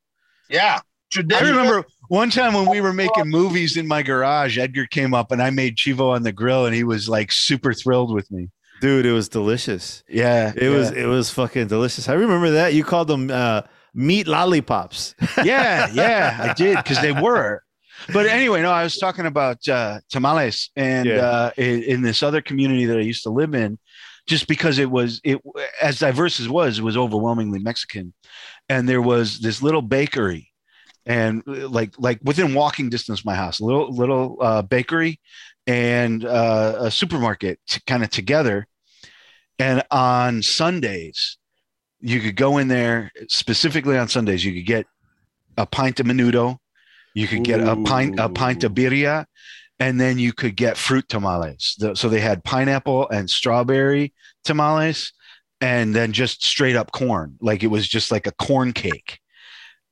Yeah. 0.48 0.78
I 0.78 0.82
Traditional. 1.10 1.50
remember 1.56 1.86
one 2.08 2.30
time 2.30 2.54
when 2.54 2.68
we 2.68 2.80
were 2.80 2.92
making 2.92 3.28
movies 3.28 3.76
in 3.76 3.86
my 3.86 4.02
garage, 4.02 4.58
Edgar 4.58 4.86
came 4.86 5.14
up 5.14 5.30
and 5.32 5.42
I 5.42 5.50
made 5.50 5.76
chivo 5.76 6.10
on 6.14 6.22
the 6.22 6.32
grill, 6.32 6.66
and 6.66 6.74
he 6.74 6.84
was 6.84 7.08
like 7.08 7.30
super 7.32 7.72
thrilled 7.72 8.12
with 8.14 8.30
me. 8.30 8.48
dude, 8.80 9.06
it 9.06 9.12
was 9.12 9.28
delicious. 9.28 10.02
Yeah, 10.08 10.52
It 10.56 10.68
was 10.68 10.90
it 10.90 11.06
was 11.06 11.30
fucking 11.30 11.66
delicious. 11.68 12.08
I 12.08 12.14
remember 12.14 12.50
that 12.52 12.74
you 12.74 12.84
called 12.84 13.08
them 13.08 13.30
uh, 13.30 13.62
meat 13.94 14.26
lollipops. 14.26 15.14
yeah, 15.44 15.88
yeah, 15.92 16.36
I 16.40 16.54
did 16.54 16.76
because 16.76 17.00
they 17.00 17.12
were. 17.12 17.62
But 18.12 18.26
anyway, 18.26 18.62
no, 18.62 18.70
I 18.70 18.84
was 18.84 18.96
talking 18.96 19.26
about 19.26 19.66
uh, 19.68 19.98
tamales 20.08 20.70
and 20.76 21.08
Yeah. 21.08 21.16
uh, 21.26 21.50
in, 21.56 21.82
in 21.82 22.02
this 22.02 22.22
other 22.22 22.40
community 22.40 22.84
that 22.86 22.96
I 22.96 23.00
used 23.02 23.24
to 23.24 23.30
live 23.30 23.54
in, 23.56 23.76
just 24.28 24.46
because 24.46 24.78
it 24.78 24.88
was 24.88 25.20
it 25.24 25.38
as 25.82 25.98
diverse 25.98 26.38
as 26.38 26.46
it 26.46 26.52
was, 26.52 26.78
it 26.78 26.84
was 26.84 26.96
overwhelmingly 26.96 27.58
Mexican, 27.58 28.14
and 28.68 28.88
there 28.88 29.02
was 29.02 29.40
this 29.40 29.62
little 29.62 29.82
bakery, 29.82 30.47
and 31.08 31.42
uh, 31.48 31.68
like 31.68 31.94
like 31.98 32.20
within 32.22 32.54
walking 32.54 32.90
distance 32.90 33.20
of 33.20 33.24
my 33.24 33.34
house, 33.34 33.58
a 33.58 33.64
little 33.64 33.90
little 33.90 34.36
uh, 34.40 34.62
bakery 34.62 35.18
and 35.66 36.24
uh, 36.24 36.76
a 36.78 36.90
supermarket 36.90 37.58
t- 37.68 37.80
kind 37.86 38.04
of 38.04 38.10
together, 38.10 38.68
and 39.58 39.82
on 39.90 40.42
Sundays 40.42 41.38
you 42.00 42.20
could 42.20 42.36
go 42.36 42.58
in 42.58 42.68
there 42.68 43.10
specifically 43.28 43.98
on 43.98 44.06
Sundays. 44.08 44.44
You 44.44 44.52
could 44.52 44.66
get 44.66 44.86
a 45.56 45.66
pint 45.66 45.98
of 45.98 46.06
menudo, 46.06 46.58
you 47.14 47.26
could 47.26 47.42
get 47.42 47.60
a 47.60 47.74
pint 47.76 48.20
a 48.20 48.28
pint 48.28 48.62
of 48.64 48.72
birria, 48.72 49.24
and 49.80 50.00
then 50.00 50.18
you 50.18 50.32
could 50.32 50.56
get 50.56 50.76
fruit 50.76 51.08
tamales. 51.08 51.76
So 51.94 52.08
they 52.08 52.20
had 52.20 52.44
pineapple 52.44 53.08
and 53.08 53.28
strawberry 53.28 54.12
tamales, 54.44 55.12
and 55.60 55.94
then 55.94 56.12
just 56.12 56.44
straight 56.44 56.76
up 56.76 56.92
corn, 56.92 57.36
like 57.40 57.62
it 57.62 57.68
was 57.68 57.88
just 57.88 58.12
like 58.12 58.26
a 58.26 58.32
corn 58.32 58.72
cake. 58.72 59.18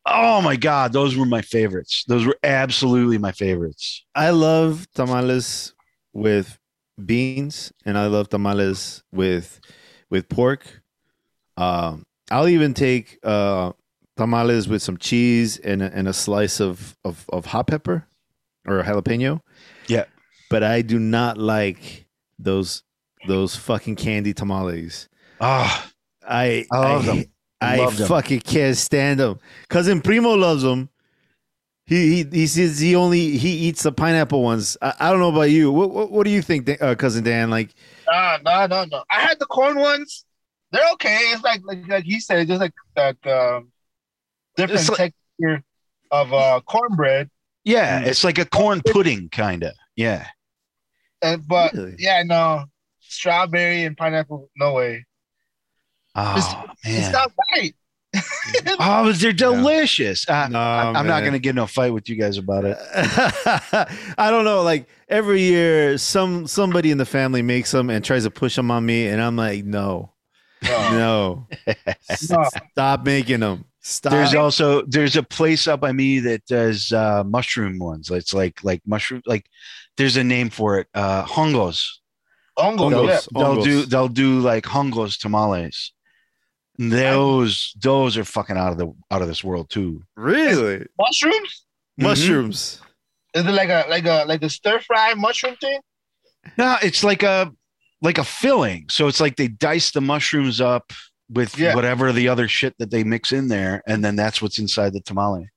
Oh 0.08 0.40
my 0.40 0.56
god, 0.56 0.92
those 0.92 1.16
were 1.16 1.26
my 1.26 1.42
favorites. 1.42 2.04
Those 2.06 2.24
were 2.26 2.36
absolutely 2.44 3.18
my 3.18 3.32
favorites. 3.32 4.04
I 4.14 4.30
love 4.30 4.86
tamales 4.94 5.74
with 6.12 6.58
beans, 7.04 7.72
and 7.84 7.98
I 7.98 8.06
love 8.06 8.28
tamales 8.28 9.02
with 9.12 9.60
with 10.08 10.28
pork. 10.28 10.82
Um, 11.56 12.04
I'll 12.30 12.48
even 12.48 12.72
take 12.74 13.18
uh, 13.24 13.72
tamales 14.16 14.68
with 14.68 14.82
some 14.82 14.96
cheese 14.96 15.58
and 15.58 15.82
a, 15.82 15.92
and 15.92 16.06
a 16.08 16.12
slice 16.12 16.60
of, 16.60 16.96
of 17.04 17.24
of 17.30 17.46
hot 17.46 17.66
pepper 17.66 18.06
or 18.66 18.82
jalapeno. 18.82 19.40
Yeah. 19.88 20.04
but 20.50 20.62
I 20.62 20.82
do 20.82 20.98
not 20.98 21.38
like 21.38 22.06
those 22.38 22.82
those 23.26 23.56
fucking 23.56 23.96
candy 23.96 24.32
tamales. 24.34 25.08
Ah, 25.40 25.90
I 26.26 26.64
I 26.72 26.78
love 26.78 27.06
them. 27.06 27.24
I 27.60 27.76
Love 27.76 27.96
them. 27.96 28.08
fucking 28.08 28.40
can't 28.40 28.76
stand 28.76 29.20
them. 29.20 29.38
Cousin 29.68 30.00
Primo 30.02 30.34
loves 30.34 30.62
them. 30.62 30.90
He 31.86 32.24
he 32.24 32.28
he 32.40 32.46
says 32.48 32.78
he 32.80 32.96
only 32.96 33.38
he 33.38 33.48
eats 33.68 33.84
the 33.84 33.92
pineapple 33.92 34.42
ones. 34.42 34.76
I, 34.82 34.92
I 35.00 35.10
don't 35.10 35.20
know 35.20 35.28
about 35.30 35.50
you. 35.50 35.70
What 35.72 35.90
what, 35.90 36.10
what 36.10 36.24
do 36.24 36.30
you 36.30 36.42
think, 36.42 36.68
uh, 36.82 36.94
cousin 36.96 37.22
Dan? 37.24 37.48
Like 37.48 37.70
Nah, 38.08 38.38
no, 38.44 38.66
no, 38.66 38.84
no. 38.84 39.04
I 39.10 39.20
had 39.20 39.38
the 39.38 39.46
corn 39.46 39.78
ones. 39.78 40.24
They're 40.72 40.90
okay. 40.94 41.16
It's 41.32 41.42
like 41.44 41.62
like 41.64 41.86
like 41.88 42.04
he 42.04 42.18
said, 42.20 42.46
just 42.48 42.60
like 42.60 42.74
that 42.96 43.16
um, 43.26 43.70
different 44.56 44.88
like- 44.90 45.14
texture 45.38 45.62
of 46.10 46.32
uh, 46.34 46.60
cornbread. 46.66 47.30
yeah, 47.64 48.00
it's 48.00 48.22
like 48.24 48.38
a 48.38 48.44
corn 48.44 48.82
pudding 48.84 49.28
kind 49.30 49.62
of. 49.62 49.72
Yeah. 49.94 50.26
And 51.22 51.46
but 51.48 51.72
Really? 51.72 51.94
yeah, 51.98 52.22
no, 52.24 52.64
strawberry 53.00 53.84
and 53.84 53.96
pineapple, 53.96 54.50
no 54.56 54.74
way. 54.74 55.05
Oh 56.16 56.64
It's 56.84 57.02
man. 57.06 57.12
not 57.12 57.32
right. 57.52 57.74
Oh, 58.78 59.12
they're 59.12 59.32
delicious. 59.32 60.26
Uh, 60.28 60.48
No, 60.48 60.58
I'm, 60.58 60.96
I'm 60.96 61.06
not 61.06 61.20
going 61.20 61.32
to 61.34 61.38
get 61.38 61.50
in 61.50 61.58
a 61.58 61.66
fight 61.66 61.92
with 61.92 62.08
you 62.08 62.16
guys 62.16 62.38
about 62.38 62.64
it. 62.64 62.78
I 64.18 64.30
don't 64.30 64.44
know. 64.44 64.62
Like 64.62 64.88
every 65.08 65.42
year, 65.42 65.98
some 65.98 66.46
somebody 66.46 66.90
in 66.90 66.98
the 66.98 67.04
family 67.04 67.42
makes 67.42 67.70
them 67.72 67.90
and 67.90 68.04
tries 68.04 68.24
to 68.24 68.30
push 68.30 68.56
them 68.56 68.70
on 68.70 68.86
me, 68.86 69.08
and 69.08 69.20
I'm 69.20 69.36
like, 69.36 69.64
no, 69.64 70.12
No. 70.62 70.90
no, 70.92 71.48
No. 72.30 72.44
stop 72.72 73.04
making 73.04 73.40
them. 73.40 73.64
Stop. 73.80 74.12
There's 74.12 74.34
also 74.34 74.82
there's 74.82 75.16
a 75.16 75.22
place 75.22 75.66
up 75.68 75.80
by 75.80 75.92
me 75.92 76.18
that 76.20 76.44
does 76.46 76.92
uh, 76.92 77.22
mushroom 77.24 77.78
ones. 77.78 78.10
It's 78.10 78.32
like 78.34 78.64
like 78.64 78.80
mushroom 78.86 79.22
like 79.26 79.46
there's 79.96 80.16
a 80.16 80.24
name 80.24 80.50
for 80.50 80.78
it. 80.80 80.86
Uh, 80.94 81.24
hongos. 81.24 81.86
Ongo, 82.58 82.90
Hongos. 82.90 83.08
yeah. 83.08 83.20
They'll 83.34 83.56
Hongos. 83.58 83.64
do 83.64 83.86
they'll 83.86 84.08
do 84.08 84.40
like 84.40 84.64
hongos 84.64 85.18
tamales. 85.20 85.92
And 86.78 86.92
Those 86.92 87.72
those 87.80 88.16
are 88.16 88.24
fucking 88.24 88.56
out 88.56 88.72
of 88.72 88.78
the 88.78 88.92
out 89.10 89.22
of 89.22 89.28
this 89.28 89.42
world 89.44 89.70
too. 89.70 90.02
really 90.16 90.86
Mushrooms? 90.98 91.64
Mm-hmm. 91.98 92.08
mushrooms. 92.08 92.80
Is 93.34 93.46
it 93.46 93.50
like 93.52 93.68
a 93.70 93.84
like 93.88 94.06
a 94.06 94.24
like 94.26 94.42
a 94.42 94.50
stir 94.50 94.80
fry 94.80 95.14
mushroom 95.14 95.56
thing? 95.60 95.80
No, 96.58 96.76
it's 96.82 97.02
like 97.04 97.22
a 97.22 97.52
like 98.02 98.18
a 98.18 98.24
filling. 98.24 98.86
So 98.90 99.08
it's 99.08 99.20
like 99.20 99.36
they 99.36 99.48
dice 99.48 99.90
the 99.92 100.00
mushrooms 100.00 100.60
up 100.60 100.92
with 101.30 101.58
Yeah. 101.58 101.74
whatever 101.74 102.12
the 102.12 102.28
other 102.28 102.46
shit 102.48 102.74
that 102.78 102.90
they 102.90 103.02
mix 103.04 103.32
in 103.32 103.48
there, 103.48 103.82
and 103.86 104.04
then 104.04 104.14
that's 104.16 104.40
what's 104.42 104.58
inside 104.58 104.92
the 104.92 105.00
tamale. 105.00 105.48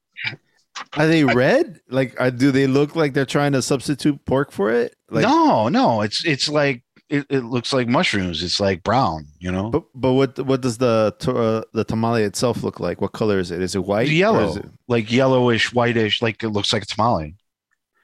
Are 0.98 1.08
they 1.08 1.26
red? 1.26 1.80
Like, 1.90 2.20
are, 2.22 2.32
do 2.32 2.52
they 2.52 2.66
look 2.66 2.96
like 2.96 3.14
they're 3.14 3.26
trying 3.26 3.52
to 3.52 3.62
substitute 3.62 4.24
pork 4.26 4.52
for 4.52 4.72
it? 4.72 4.96
Like, 5.10 5.24
no, 5.24 5.68
no, 5.68 6.02
it's 6.02 6.24
it's 6.26 6.48
like 6.48 6.84
it, 7.10 7.26
it 7.30 7.42
looks 7.44 7.74
like 7.74 7.88
mushrooms. 7.88 8.44
It's 8.44 8.60
like 8.60 8.84
brown, 8.84 9.26
you 9.40 9.52
know. 9.52 9.70
But 9.70 9.84
but 9.96 10.14
what 10.14 10.40
what 10.46 10.62
does 10.62 10.78
the 10.78 11.16
to- 11.20 11.36
uh, 11.38 11.62
the 11.74 11.84
tamale 11.84 12.24
itself 12.24 12.64
look 12.64 12.80
like? 12.80 13.02
What 13.02 13.12
color 13.14 13.40
is 13.40 13.52
it? 13.52 13.62
Is 13.62 13.76
it 13.76 13.84
white? 13.84 14.08
or 14.08 14.12
yellow, 14.12 14.50
is 14.50 14.58
it- 14.58 14.66
like 14.88 15.12
yellowish, 15.12 15.74
whitish, 15.74 16.22
like 16.22 16.44
it 16.44 16.50
looks 16.50 16.72
like 16.74 16.84
a 16.84 16.86
tamale. 16.86 17.36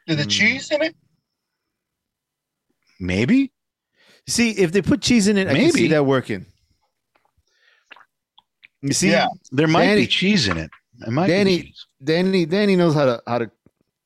Is 0.08 0.20
it 0.20 0.28
Mm. 0.28 0.32
cheese 0.32 0.72
in 0.72 0.82
it? 0.82 0.96
Maybe. 3.00 3.52
See, 4.28 4.52
if 4.52 4.72
they 4.72 4.82
put 4.82 5.02
cheese 5.02 5.28
in 5.28 5.38
it, 5.38 5.48
I 5.48 5.54
can 5.54 5.72
see 5.72 5.82
Maybe. 5.82 5.88
that 5.90 6.06
working. 6.06 6.46
You 8.82 8.94
see, 8.94 9.10
Yeah. 9.12 9.28
There 9.52 9.68
might 9.68 9.86
Danny- 9.86 10.02
be 10.02 10.08
cheese 10.08 10.48
in 10.48 10.58
it. 10.58 10.70
It 11.06 11.12
might 11.12 11.28
Danny- 11.28 11.62
be 11.64 11.74
Danny 12.04 12.46
Danny 12.46 12.76
knows 12.76 12.94
how 12.94 13.06
to 13.06 13.22
how 13.28 13.38
to 13.40 13.52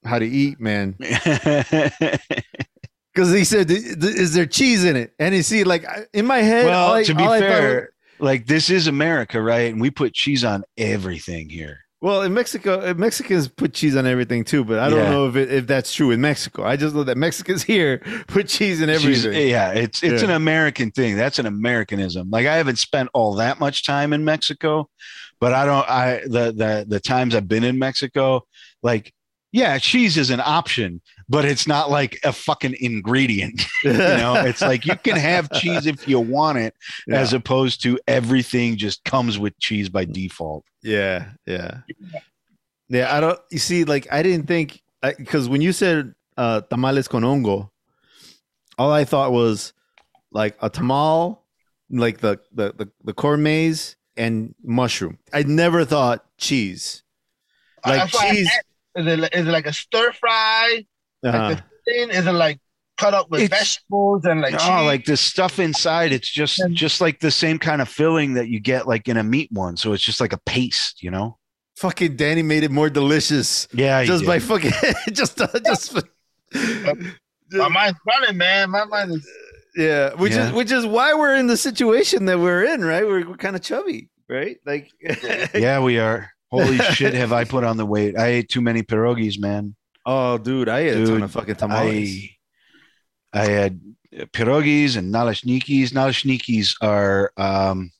how 0.06 0.18
to 0.20 0.26
eat, 0.26 0.60
man. 0.60 0.96
cheese. 3.16 3.30
Because 3.30 3.34
he 3.34 3.44
said, 3.44 3.68
"Th- 3.68 3.82
th- 4.00 4.16
"Is 4.16 4.34
there 4.34 4.46
cheese 4.46 4.84
in 4.86 4.96
it?" 4.96 5.14
And 5.20 5.36
you 5.36 5.44
see, 5.44 5.64
like 5.64 5.86
in 6.14 6.26
my 6.26 6.40
head, 6.40 6.66
all 6.66 6.92
well, 6.92 6.94
I- 6.96 7.04
to 7.04 7.16
be 7.16 7.24
all 7.24 7.32
I 7.32 7.40
thought 7.40 7.48
fair, 7.50 7.90
like 8.20 8.48
this 8.48 8.70
is 8.70 8.88
America, 8.88 9.42
right? 9.42 9.72
And 9.72 9.82
we 9.82 9.90
put 9.92 10.14
cheese 10.14 10.44
on 10.44 10.64
everything 10.78 11.50
here. 11.50 11.80
Well, 12.02 12.22
in 12.22 12.34
Mexico, 12.34 12.80
uh, 12.80 12.94
Mexicans 12.94 13.50
put 13.50 13.74
cheese 13.74 13.98
on 13.98 14.08
everything 14.08 14.46
too, 14.46 14.64
but 14.64 14.80
I 14.80 14.90
don't 14.90 15.00
Yeah. 15.00 15.12
know 15.12 15.28
if 15.28 15.36
it, 15.36 15.52
if 15.52 15.68
that's 15.68 15.94
true 15.94 16.12
in 16.12 16.22
Mexico. 16.22 16.64
I 16.64 16.78
just 16.78 16.96
know 16.96 17.04
that 17.04 17.18
Mexicans 17.18 17.62
here 17.74 18.00
put 18.28 18.48
cheese 18.48 18.80
in 18.82 18.88
Cheese- 18.88 19.26
everything. 19.26 19.50
yeah, 19.50 19.72
it's 19.74 20.02
it's 20.02 20.22
Yeah. 20.22 20.30
an 20.30 20.36
American 20.36 20.92
thing. 20.92 21.18
That's 21.18 21.40
an 21.40 21.46
Americanism. 21.46 22.30
Like 22.30 22.46
I 22.48 22.56
haven't 22.56 22.78
spent 22.78 23.10
all 23.14 23.36
that 23.36 23.60
much 23.60 23.86
time 23.86 24.14
in 24.14 24.24
Mexico, 24.24 24.90
but 25.42 25.54
I 25.54 25.66
don't. 25.66 25.90
I 25.90 26.22
the 26.26 26.54
the 26.56 26.86
the 26.88 27.00
times 27.02 27.36
I've 27.36 27.50
been 27.50 27.66
in 27.66 27.78
Mexico, 27.78 28.46
like 28.82 29.12
yeah, 29.52 29.78
cheese 29.80 30.18
is 30.18 30.30
an 30.30 30.42
option, 30.42 31.02
but 31.28 31.44
it's 31.44 31.68
not 31.68 31.90
like 31.90 32.20
a 32.24 32.32
fucking 32.32 32.76
ingredient. 32.80 33.62
you 33.84 33.94
know, 33.94 34.36
it's 34.46 34.62
like 34.62 34.86
you 34.86 34.96
can 34.96 35.16
have 35.16 35.52
cheese 35.54 35.86
if 35.86 36.08
you 36.08 36.20
want 36.20 36.60
it, 36.60 36.74
yeah. 37.08 37.20
as 37.20 37.34
opposed 37.34 37.82
to 37.84 38.00
everything 38.08 38.78
just 38.78 39.04
comes 39.06 39.40
with 39.40 39.58
cheese 39.60 39.90
by 39.90 40.06
default. 40.06 40.64
yeah, 40.84 41.32
yeah, 41.46 41.80
yeah. 42.90 43.16
I 43.16 43.20
don't. 43.20 43.40
You 43.52 43.60
see, 43.60 43.86
like 43.86 44.08
I 44.12 44.22
didn't 44.22 44.48
think 44.48 44.82
because 45.02 45.50
when 45.50 45.62
you 45.62 45.72
said 45.72 46.14
uh, 46.38 46.62
tamales 46.62 47.08
con 47.08 47.24
hongo, 47.24 47.70
all 48.78 48.92
I 48.92 49.04
thought 49.04 49.32
was 49.32 49.74
like 50.32 50.58
a 50.62 50.70
tamal, 50.70 51.40
like 51.90 52.20
the 52.20 52.40
the 52.54 52.74
the, 52.78 52.90
the 53.04 53.14
corn 53.14 53.42
maze 53.42 53.96
and 54.16 54.54
mushroom. 54.64 55.18
I 55.34 55.44
never 55.44 55.86
thought 55.86 56.24
cheese. 56.38 57.04
Like 57.86 58.02
I 58.02 58.32
cheese. 58.32 58.50
Asked, 59.00 59.08
Is 59.08 59.24
it 59.24 59.34
is 59.34 59.48
it 59.48 59.52
like 59.52 59.66
a 59.68 59.74
stir 59.74 60.12
fry? 60.14 60.86
Uh-huh. 61.26 61.38
Like 61.50 61.58
the 61.58 61.64
thing? 61.92 62.10
Is 62.10 62.26
it 62.28 62.32
like 62.32 62.60
cut 62.98 63.14
up 63.14 63.30
with 63.30 63.42
It's- 63.42 63.60
vegetables 63.60 64.26
and 64.26 64.42
like 64.42 64.54
oh, 64.56 64.58
cheese. 64.58 64.86
like 64.86 65.06
the 65.06 65.16
stuff 65.18 65.58
inside, 65.60 66.12
it's 66.12 66.30
just 66.30 66.60
And- 66.60 66.76
just 66.76 67.00
like 67.02 67.20
the 67.20 67.32
same 67.32 67.58
kind 67.60 67.82
of 67.82 67.88
filling 67.90 68.34
that 68.34 68.50
you 68.50 68.60
get 68.60 68.88
like 68.88 69.08
in 69.08 69.18
a 69.18 69.24
meat 69.24 69.50
one. 69.52 69.78
So 69.78 69.94
it's 69.94 70.04
just 70.04 70.20
like 70.20 70.34
a 70.34 70.40
paste, 70.46 71.02
you 71.02 71.10
know? 71.12 71.38
Fucking 71.78 72.18
Danny 72.18 72.44
made 72.44 72.64
it 72.64 72.72
more 72.72 72.90
delicious 72.90 73.68
Yeah, 73.72 74.04
just 74.04 74.24
you 74.24 74.28
by 74.28 74.40
fucking 74.40 74.72
just 75.14 75.40
uh, 75.40 75.48
just 75.66 75.98
my 77.52 77.68
mind's 77.70 77.98
running, 78.06 78.38
man. 78.38 78.70
My 78.70 78.84
mind 78.86 79.12
is 79.12 79.28
yeah, 79.78 80.14
which 80.16 80.34
Yeah. 80.34 80.48
is 80.48 80.52
which 80.52 80.72
is 80.72 80.86
why 80.86 81.14
we're 81.14 81.36
in 81.36 81.48
the 81.48 81.56
situation 81.56 82.26
that 82.26 82.38
we're 82.40 82.66
in, 82.66 82.84
right? 82.84 83.06
We're, 83.06 83.30
we're 83.30 83.38
kind 83.38 83.56
of 83.56 83.62
chubby, 83.62 84.10
right? 84.28 84.58
Like 84.66 84.92
yeah, 85.54 85.80
we 85.84 86.00
are. 86.00 86.30
Holy 86.52 86.78
shit, 86.96 87.14
have 87.14 87.32
I 87.34 87.44
put 87.46 87.64
on 87.64 87.78
the 87.78 87.86
weight? 87.86 88.18
I 88.18 88.28
ate 88.28 88.50
too 88.50 88.62
many 88.62 88.82
pierogies, 88.84 89.40
man. 89.40 89.76
oh, 90.06 90.38
dude, 90.38 90.70
I 90.70 90.80
ate 90.80 90.98
a 90.98 91.06
ton 91.06 91.24
of 91.24 91.32
fucking 91.32 91.56
tamales. 91.56 92.30
I 93.34 93.42
I 93.42 93.46
had 93.46 93.80
pierogies 94.34 94.98
and 94.98 95.14
naleśnikis. 95.14 95.92
Naleśnikis 95.92 96.76
are 96.82 97.32
um 97.38 97.92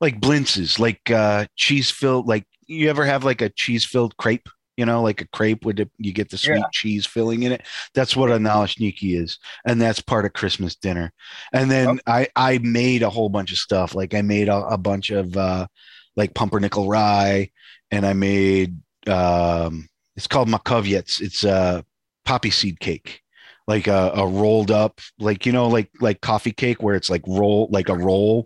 like 0.00 0.20
blintzes, 0.20 0.78
like 0.78 1.10
uh 1.10 1.46
cheese 1.56 1.90
filled. 1.90 2.26
Like 2.26 2.46
you 2.66 2.88
ever 2.88 3.04
have 3.04 3.24
like 3.24 3.42
a 3.42 3.50
cheese 3.50 3.84
filled 3.84 4.16
crepe? 4.16 4.48
You 4.76 4.86
know, 4.86 5.02
like 5.02 5.20
a 5.20 5.28
crepe 5.28 5.66
with 5.66 5.76
the, 5.76 5.90
you 5.98 6.14
get 6.14 6.30
the 6.30 6.38
sweet 6.38 6.54
Yeah. 6.56 6.68
cheese 6.72 7.04
filling 7.04 7.42
in 7.42 7.52
it. 7.52 7.66
That's 7.92 8.16
what 8.16 8.30
a 8.30 8.38
naleśniki 8.38 9.20
is, 9.20 9.38
and 9.66 9.78
that's 9.82 10.00
part 10.00 10.24
of 10.24 10.32
Christmas 10.32 10.74
dinner. 10.76 11.12
And 11.52 11.70
then 11.70 12.00
I 12.06 12.28
I 12.34 12.58
made 12.62 13.02
a 13.02 13.10
whole 13.10 13.28
bunch 13.28 13.52
of 13.52 13.58
stuff. 13.58 13.94
Like 13.94 14.14
I 14.14 14.22
made 14.22 14.48
a, 14.48 14.56
a 14.68 14.78
bunch 14.78 15.10
of 15.10 15.36
uh 15.36 15.66
like 16.16 16.34
pumpernickel 16.34 16.88
rye, 16.88 17.50
and 17.90 18.06
I 18.06 18.12
made 18.12 18.78
um 19.06 19.88
it's 20.16 20.26
called 20.26 20.48
makowiec. 20.48 21.20
It's 21.20 21.44
a 21.44 21.84
poppy 22.24 22.50
seed 22.50 22.80
cake 22.80 23.22
like 23.70 23.86
a, 23.86 24.10
a 24.16 24.26
rolled 24.26 24.72
up 24.72 25.00
like 25.20 25.46
you 25.46 25.52
know 25.52 25.68
like 25.68 25.88
like 26.00 26.20
coffee 26.20 26.50
cake 26.50 26.82
where 26.82 26.96
it's 26.96 27.08
like 27.08 27.22
roll 27.26 27.68
like 27.70 27.88
a 27.88 27.96
roll. 27.96 28.44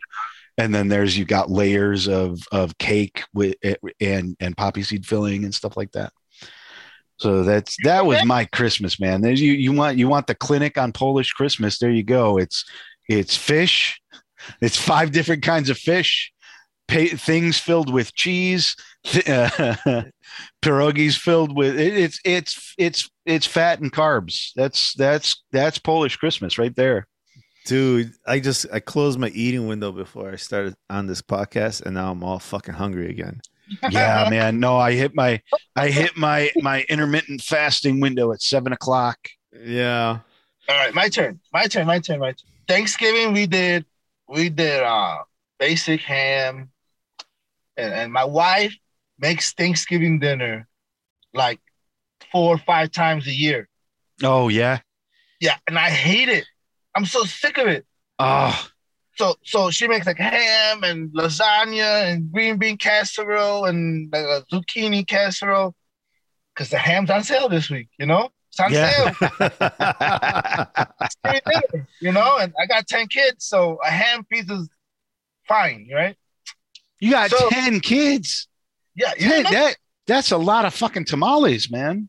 And 0.59 0.73
then 0.73 0.89
there's 0.89 1.17
you 1.19 1.25
got 1.25 1.51
layers 1.51 2.07
of 2.07 2.41
of 2.53 2.77
cake 2.79 3.25
with 3.33 3.55
and 4.01 4.37
and 4.39 4.57
poppy 4.57 4.83
seed 4.83 5.07
filling 5.07 5.45
and 5.45 5.55
stuff 5.55 5.79
like 5.79 5.93
that. 5.93 6.13
So 7.17 7.43
that's 7.43 7.75
that 7.85 8.05
was 8.05 8.23
my 8.25 8.45
christmas 8.45 9.01
man. 9.01 9.23
There's 9.23 9.41
you 9.41 9.53
you 9.53 9.73
want 9.73 9.97
you 9.97 10.09
want 10.09 10.27
the 10.27 10.35
clinic 10.35 10.77
on 10.77 10.93
polish 10.93 11.33
christmas. 11.33 11.79
There 11.79 11.91
you 11.91 12.05
go. 12.05 12.37
It's 12.37 12.65
it's 13.09 13.35
fish. 13.35 13.99
It's 14.61 14.77
five 14.77 15.11
different 15.11 15.43
kinds 15.43 15.71
of 15.71 15.79
fish. 15.79 16.33
Pay, 16.87 17.09
things 17.09 17.59
filled 17.59 17.91
with 17.91 18.15
cheese 18.15 18.77
pierogies 20.63 21.17
filled 21.19 21.55
with 21.57 21.79
it, 21.79 21.95
it's 21.97 22.21
it's 22.25 22.75
it's 22.79 23.11
it's 23.27 23.47
fat 23.47 23.81
and 23.81 23.93
carbs 23.93 24.51
that's 24.57 24.95
that's 24.95 25.43
that's 25.53 25.79
polish 25.79 26.17
christmas 26.17 26.59
right 26.59 26.75
there 26.77 27.07
Dude, 27.67 28.13
I 28.27 28.41
just 28.41 28.67
I 28.71 28.81
closed 28.81 29.19
my 29.19 29.29
eating 29.29 29.67
window 29.67 29.91
before 29.91 30.31
I 30.31 30.37
started 30.37 30.75
on 30.91 31.07
this 31.07 31.23
podcast, 31.23 31.81
and 31.87 31.95
now 31.95 32.11
I'm 32.13 32.23
all 32.23 32.39
fucking 32.39 32.75
hungry 32.75 33.09
again. 33.09 33.41
yeah 33.91 34.27
man 34.31 34.61
no 34.61 34.77
i 34.77 34.93
hit 34.93 35.15
my 35.15 35.41
i 35.75 35.89
hit 35.89 36.15
my 36.15 36.51
my 36.57 36.85
intermittent 36.91 37.41
fasting 37.41 38.01
window 38.01 38.33
at 38.33 38.43
seven 38.43 38.75
o'clock 38.75 39.17
Yeah. 39.59 40.19
all 40.69 40.77
right. 40.77 40.93
My 40.95 41.09
turn. 41.09 41.41
My 41.55 41.65
turn. 41.67 41.87
My 41.87 42.01
turn. 42.01 42.19
My 42.21 42.33
turn. 42.33 42.51
Thanksgiving 42.69 43.33
we 43.33 43.47
did 43.47 43.87
we 44.29 44.51
did 44.51 44.83
uh 44.83 45.17
basic 45.59 46.03
ham, 46.03 46.69
and, 47.79 47.95
and 47.95 48.13
my 48.13 48.25
wife 48.25 48.77
makes 49.19 49.53
Thanksgiving 49.53 50.19
dinner 50.19 50.67
like 51.33 51.61
four 52.33 52.55
or 52.55 52.59
five 52.59 52.91
times 52.91 53.27
a 53.27 53.33
year. 53.33 53.69
oh 54.23 54.49
yeah 54.49 54.81
Yeah, 55.41 55.57
and 55.67 55.79
I 55.79 55.91
hate 55.91 56.29
it. 56.29 56.45
I'm 56.97 57.07
so 57.07 57.25
sick 57.25 57.59
of 57.59 57.67
it. 57.67 57.85
oh 58.19 58.69
So 59.17 59.35
so 59.45 59.71
she 59.71 59.87
makes 59.89 60.07
like 60.07 60.19
ham 60.19 60.83
and 60.85 61.11
lasagna 61.11 62.11
and 62.11 62.31
green 62.33 62.57
bean 62.59 62.77
casserole 62.79 63.65
and 63.67 64.11
like 64.13 64.25
a 64.25 64.45
zucchini 64.53 65.07
casserole. 65.07 65.75
Cause 66.57 66.71
the 66.71 66.79
ham's 66.79 67.11
on 67.11 67.23
sale 67.25 67.49
this 67.49 67.69
week, 67.71 67.89
you 67.99 68.07
know? 68.07 68.31
It's 68.51 68.61
on 68.61 68.73
Yeah. 68.73 68.91
sale. 68.91 69.15
Dinner, 71.25 71.87
you 72.01 72.13
know, 72.13 72.37
and 72.39 72.53
I 72.61 72.67
got 72.67 72.87
10 72.87 73.09
kids, 73.09 73.45
so 73.45 73.79
a 73.85 73.91
ham 73.91 74.25
piece 74.25 74.49
is 74.49 74.69
fine, 75.49 75.89
right? 75.93 76.17
you 77.01 77.11
got 77.11 77.31
So- 77.31 77.49
10 77.51 77.81
kids 77.81 78.49
Yeah, 78.95 79.13
Hey, 79.17 79.43
that 79.43 79.77
that's 80.07 80.31
a 80.31 80.39
lot 80.39 80.65
of 80.65 80.75
fucking 80.75 81.07
tamales 81.07 81.71
man 81.71 82.09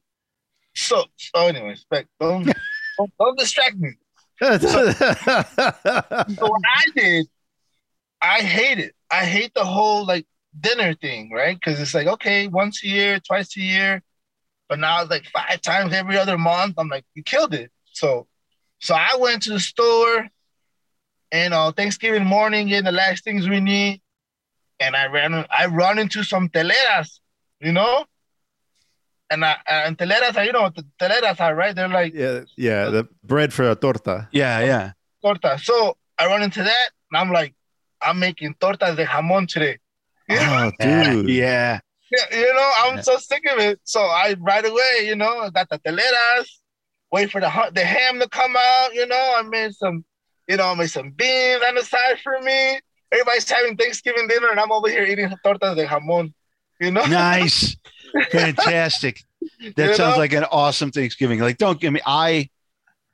so 0.75 1.05
so 1.15 1.47
anyways, 1.47 1.85
don't, 1.89 2.07
don't 2.19 2.53
don't 3.19 3.39
distract 3.39 3.77
me. 3.77 3.91
So 4.41 4.57
what 6.47 6.61
I 6.65 6.85
did, 6.95 7.27
I 8.21 8.41
hate 8.41 8.79
it. 8.79 8.93
I 9.09 9.25
hate 9.25 9.53
the 9.53 9.63
whole 9.63 10.05
like 10.05 10.25
dinner 10.59 10.93
thing, 10.93 11.31
right? 11.31 11.57
Because 11.57 11.79
it's 11.79 11.93
like 11.93 12.07
okay, 12.07 12.47
once 12.47 12.83
a 12.83 12.87
year, 12.87 13.19
twice 13.19 13.55
a 13.55 13.61
year, 13.61 14.03
but 14.67 14.79
now 14.79 15.01
it's 15.01 15.09
like 15.09 15.25
five 15.33 15.61
times 15.61 15.93
every 15.93 16.17
other 16.17 16.37
month. 16.37 16.75
I'm 16.77 16.89
like, 16.89 17.05
you 17.13 17.23
killed 17.23 17.53
it. 17.53 17.71
So, 17.93 18.27
so 18.79 18.93
I 18.93 19.15
went 19.17 19.43
to 19.43 19.51
the 19.51 19.59
store, 19.59 20.27
and 21.31 21.53
uh, 21.53 21.71
Thanksgiving 21.71 22.25
morning, 22.25 22.67
getting 22.67 22.85
the 22.85 22.91
last 22.91 23.23
things 23.23 23.47
we 23.47 23.61
need, 23.61 24.01
and 24.79 24.95
I 24.95 25.07
ran, 25.07 25.45
I 25.49 25.65
run 25.67 25.99
into 25.99 26.23
some 26.23 26.49
teleras, 26.49 27.19
you 27.59 27.71
know. 27.71 28.05
And 29.31 29.43
I 29.43 29.55
and 29.67 29.97
teleras 29.97 30.37
are, 30.37 30.43
you 30.45 30.51
know 30.51 30.69
the 30.69 30.85
teleras 31.01 31.39
are, 31.41 31.55
right? 31.55 31.75
They're 31.75 31.87
like 31.89 32.13
yeah, 32.13 32.41
yeah, 32.57 32.85
the 32.89 33.07
bread 33.23 33.51
for 33.53 33.69
a 33.71 33.75
torta. 33.75 34.27
yeah 34.31 34.59
yeah 34.59 34.91
torta. 35.23 35.57
So 35.57 35.97
I 36.19 36.27
run 36.27 36.43
into 36.43 36.61
that, 36.61 36.89
and 37.11 37.17
I'm 37.19 37.31
like, 37.31 37.55
I'm 38.01 38.19
making 38.19 38.53
tortas 38.59 38.95
de 38.95 39.05
jamón 39.05 39.47
today. 39.47 39.79
Oh, 40.29 40.71
yeah, 40.79 41.11
dude. 41.13 41.29
yeah. 41.29 41.79
Yeah, 42.11 42.37
you 42.39 42.53
know, 42.53 42.71
I'm 42.85 42.95
Yeah. 42.97 43.01
so 43.01 43.17
sick 43.17 43.43
of 43.51 43.57
it. 43.57 43.79
So 43.83 43.99
I 43.99 44.35
right 44.39 44.63
away, 44.63 45.05
you 45.07 45.15
know, 45.15 45.39
I 45.39 45.49
got 45.49 45.69
the 45.69 45.79
teleras, 45.79 46.47
wait 47.11 47.31
for 47.31 47.41
the 47.41 47.49
the 47.73 47.83
ham 47.83 48.19
to 48.19 48.29
come 48.29 48.55
out. 48.55 48.93
You 48.93 49.07
know, 49.07 49.33
I 49.37 49.41
made 49.41 49.73
some, 49.73 50.05
you 50.47 50.55
know, 50.57 50.67
I 50.69 50.75
made 50.75 50.91
some 50.91 51.09
beans 51.11 51.63
on 51.67 51.73
the 51.75 51.81
side 51.81 52.19
for 52.23 52.39
me. 52.41 52.79
Everybody's 53.15 53.49
having 53.49 53.77
Thanksgiving 53.77 54.27
dinner, 54.27 54.49
and 54.49 54.59
I'm 54.59 54.71
over 54.71 54.89
here 54.89 55.03
eating 55.03 55.29
tortas 55.45 55.75
de 55.75 55.85
jamón. 55.85 56.33
You 56.81 56.91
know, 56.91 57.05
nice. 57.05 57.77
Fantastic. 58.31 59.21
That 59.75 59.89
You 59.89 59.93
sounds 59.95 60.15
know? 60.15 60.17
like 60.17 60.33
an 60.33 60.43
awesome 60.51 60.91
thanksgiving. 60.91 61.39
Like 61.39 61.57
don't 61.57 61.79
give 61.79 61.93
me 61.93 62.01
i 62.05 62.49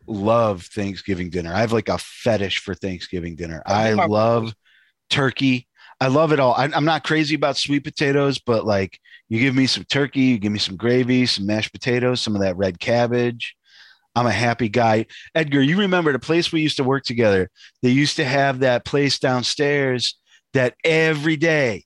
love 0.08 0.64
thanksgiving 0.64 1.30
dinner. 1.30 1.54
I 1.54 1.60
have 1.60 1.74
like 1.74 1.90
a 1.90 1.98
fetish 2.00 2.60
for 2.60 2.74
thanksgiving 2.74 3.36
dinner. 3.36 3.62
I 3.66 3.94
love 3.94 4.54
turkey. 5.10 5.68
I 6.00 6.08
love 6.08 6.32
it 6.32 6.40
all. 6.40 6.56
I'm 6.58 6.86
not 6.86 7.04
crazy 7.04 7.36
about 7.36 7.58
sweet 7.58 7.84
potatoes 7.84 8.40
but 8.40 8.66
like 8.66 9.00
you 9.30 9.40
give 9.40 9.54
me 9.54 9.68
some 9.68 9.84
turkey 9.84 10.22
you 10.22 10.40
give 10.40 10.52
me 10.52 10.60
some 10.60 10.76
gravy 10.76 11.28
some 11.28 11.46
mashed 11.46 11.72
potatoes 11.72 12.20
some 12.22 12.36
of 12.36 12.42
that 12.42 12.58
red 12.58 12.80
cabbage 12.80 13.56
i'm 14.16 14.26
a 14.28 14.32
happy 14.32 14.70
guy. 14.70 15.06
Edgar 15.36 15.62
you 15.62 15.78
remember 15.80 16.12
the 16.12 16.20
place 16.20 16.52
we 16.52 16.62
used 16.62 16.78
to 16.78 16.84
work 16.84 17.04
together? 17.04 17.50
They 17.82 17.90
used 17.90 18.16
to 18.18 18.26
have 18.26 18.60
that 18.60 18.86
place 18.86 19.20
downstairs 19.20 20.18
that 20.54 20.76
every 20.84 21.38
day 21.38 21.86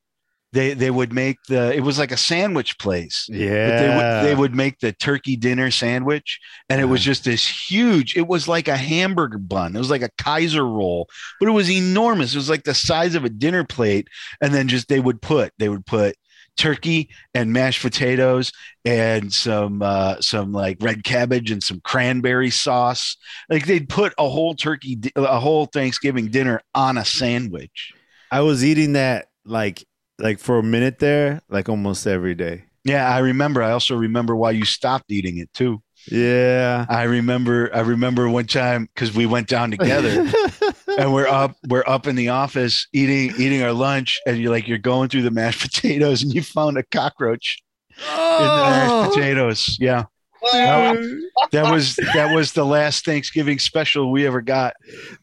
they 0.54 0.74
they 0.74 0.90
would 0.90 1.12
make 1.12 1.38
the 1.50 1.74
it 1.76 1.82
was 1.82 2.00
like 2.00 2.12
a 2.12 2.18
sandwich 2.18 2.80
place. 2.80 3.26
But 3.30 3.38
they 3.38 3.46
Yeah. 3.46 3.98
would 4.22 4.28
they 4.30 4.36
would 4.36 4.56
make 4.56 4.80
the 4.80 4.94
turkey 4.94 5.36
dinner 5.36 5.70
sandwich 5.70 6.40
and 6.70 6.80
it 6.80 6.86
was 6.86 7.02
just 7.02 7.26
this 7.26 7.46
huge 7.70 8.16
it 8.16 8.28
was 8.28 8.48
like 8.48 8.68
a 8.68 8.78
hamburger 8.78 9.38
bun. 9.38 9.76
It 9.76 9.80
was 9.80 9.90
like 9.90 10.02
a 10.02 10.10
kaiser 10.18 10.66
roll 10.66 11.10
but 11.40 11.50
it 11.50 11.52
was 11.52 11.70
enormous. 11.70 12.34
It 12.34 12.38
was 12.38 12.50
like 12.50 12.64
the 12.64 12.74
size 12.74 13.16
of 13.16 13.26
a 13.26 13.30
dinner 13.30 13.66
plate 13.66 14.08
and 14.42 14.54
then 14.54 14.68
just 14.68 14.88
they 14.88 15.00
would 15.00 15.22
put 15.22 15.52
they 15.60 15.70
would 15.70 15.86
put 15.86 16.16
turkey 16.58 17.10
and 17.34 17.52
mashed 17.54 17.82
potatoes 17.82 18.52
and 18.86 19.32
some 19.34 19.82
uh 19.82 20.20
some 20.22 20.52
like 20.52 20.78
red 20.82 21.04
cabbage 21.04 21.52
and 21.52 21.64
some 21.64 21.82
cranberry 21.82 22.50
sauce. 22.50 23.18
Like 23.50 23.66
they'd 23.66 23.90
put 23.90 24.14
a 24.18 24.30
whole 24.30 24.56
turkey 24.56 25.00
a 25.16 25.40
whole 25.40 25.66
thanksgiving 25.66 26.28
dinner 26.30 26.62
on 26.74 26.98
a 26.98 27.06
sandwich. 27.06 27.94
I 28.32 28.42
was 28.42 28.64
eating 28.64 28.94
that 28.94 29.28
like 29.46 29.86
like 30.20 30.40
for 30.40 30.58
a 30.60 30.64
minute 30.64 31.00
there, 31.00 31.42
like 31.50 31.68
almost 31.70 32.08
every 32.08 32.36
day. 32.36 32.64
yeah 32.84 33.10
i 33.10 33.20
remember. 33.20 33.62
I 33.62 33.72
also 33.72 33.96
remember 33.96 34.36
why 34.36 34.52
you 34.52 34.66
stopped 34.66 35.12
eating 35.12 35.38
it 35.40 35.52
too. 35.54 35.82
Yeah. 36.12 36.86
I 36.88 37.04
remember 37.04 37.70
I 37.74 37.80
remember 37.82 38.30
one 38.30 38.46
time 38.46 38.88
because 38.94 39.14
we 39.16 39.26
went 39.26 39.48
down 39.48 39.72
together 39.72 40.24
and 40.98 41.14
we're 41.14 41.28
up 41.28 41.56
we're 41.68 41.84
up 41.88 42.08
in 42.08 42.16
the 42.16 42.30
office 42.30 42.88
eating 42.94 43.34
eating 43.38 43.62
our 43.64 43.74
lunch 43.74 44.20
and 44.26 44.38
you're 44.38 44.52
like 44.52 44.68
you're 44.68 44.78
going 44.78 45.10
through 45.10 45.22
the 45.24 45.32
mashed 45.32 45.62
potatoes 45.74 46.24
and 46.24 46.34
you 46.34 46.42
found 46.42 46.78
a 46.78 46.84
cockroach 46.84 47.62
in 47.98 48.04
the 48.06 48.64
mashed 48.70 48.92
oh, 48.92 49.10
potatoes. 49.14 49.78
Yeah. 49.80 50.04
dude, 50.52 51.24
That 51.52 51.72
was 51.72 51.96
that 52.14 52.36
was 52.36 52.54
the 52.54 52.66
last 52.66 53.06
Thanksgiving 53.06 53.58
special 53.58 54.12
we 54.12 54.28
ever 54.28 54.42
got. 54.42 54.74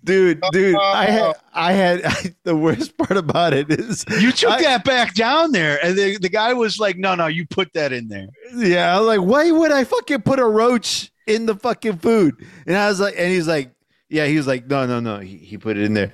dude, 0.03 0.41
dude. 0.53 0.75
I 0.77 1.05
had, 1.05 1.33
I 1.53 1.73
had. 1.73 2.35
the 2.45 2.57
worst 2.57 2.97
part 2.99 3.17
about 3.17 3.53
it 3.53 3.71
is, 3.71 4.05
You 4.21 4.33
took 4.33 4.51
I- 4.51 4.63
that 4.63 4.85
back 4.85 5.15
down 5.15 5.53
there, 5.53 5.79
and 5.85 5.97
the, 5.97 6.19
the 6.19 6.29
guy 6.29 6.55
was 6.55 6.79
like, 6.81 6.97
"No, 6.97 7.15
no, 7.15 7.27
you 7.29 7.47
put 7.47 7.73
that 7.75 7.93
in 7.93 8.09
there." 8.09 8.29
yeah. 8.57 8.97
I 8.97 8.99
was 8.99 9.07
like, 9.07 9.21
why 9.21 9.51
would 9.51 9.71
I 9.71 9.85
fucking 9.85 10.23
put 10.23 10.41
a 10.41 10.47
roach 10.47 11.13
in 11.27 11.47
the 11.47 11.55
fucking 11.55 11.99
food? 11.99 12.35
And 12.67 12.77
I 12.77 12.89
was 12.89 12.99
like, 12.99 13.15
and 13.17 13.31
he's 13.31 13.47
like, 13.47 13.71
yeah. 14.13 14.27
He 14.27 14.37
was 14.37 14.47
like, 14.47 14.67
no, 14.67 14.87
no, 14.87 15.01
no. 15.01 15.19
He, 15.19 15.37
he 15.39 15.59
put 15.59 15.77
it 15.77 15.83
in 15.85 15.95
there. 15.95 16.13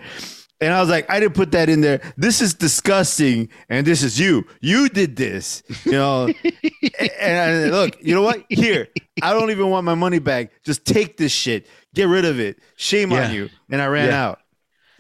And 0.60 0.72
I 0.72 0.80
was 0.80 0.88
like, 0.88 1.08
I 1.08 1.20
didn't 1.20 1.34
put 1.34 1.52
that 1.52 1.68
in 1.68 1.82
there. 1.82 2.00
This 2.16 2.40
is 2.40 2.54
disgusting. 2.54 3.48
And 3.68 3.86
this 3.86 4.02
is 4.02 4.18
you. 4.18 4.44
You 4.60 4.88
did 4.88 5.14
this. 5.14 5.62
You 5.84 5.92
know. 5.92 6.26
and, 6.26 7.10
and 7.20 7.38
I, 7.38 7.64
look, 7.70 7.96
you 8.02 8.14
know 8.14 8.22
what? 8.22 8.44
Here, 8.48 8.88
I 9.22 9.32
don't 9.34 9.50
even 9.50 9.70
want 9.70 9.84
my 9.84 9.94
money 9.94 10.18
back. 10.18 10.50
Just 10.64 10.84
take 10.84 11.16
this 11.16 11.30
shit. 11.30 11.68
Get 11.94 12.08
rid 12.08 12.24
of 12.24 12.40
it. 12.40 12.58
Shame 12.76 13.12
Yeah. 13.12 13.28
on 13.28 13.34
you. 13.34 13.50
And 13.70 13.80
I 13.80 13.86
ran 13.86 14.08
Yeah. 14.08 14.24
out. 14.24 14.40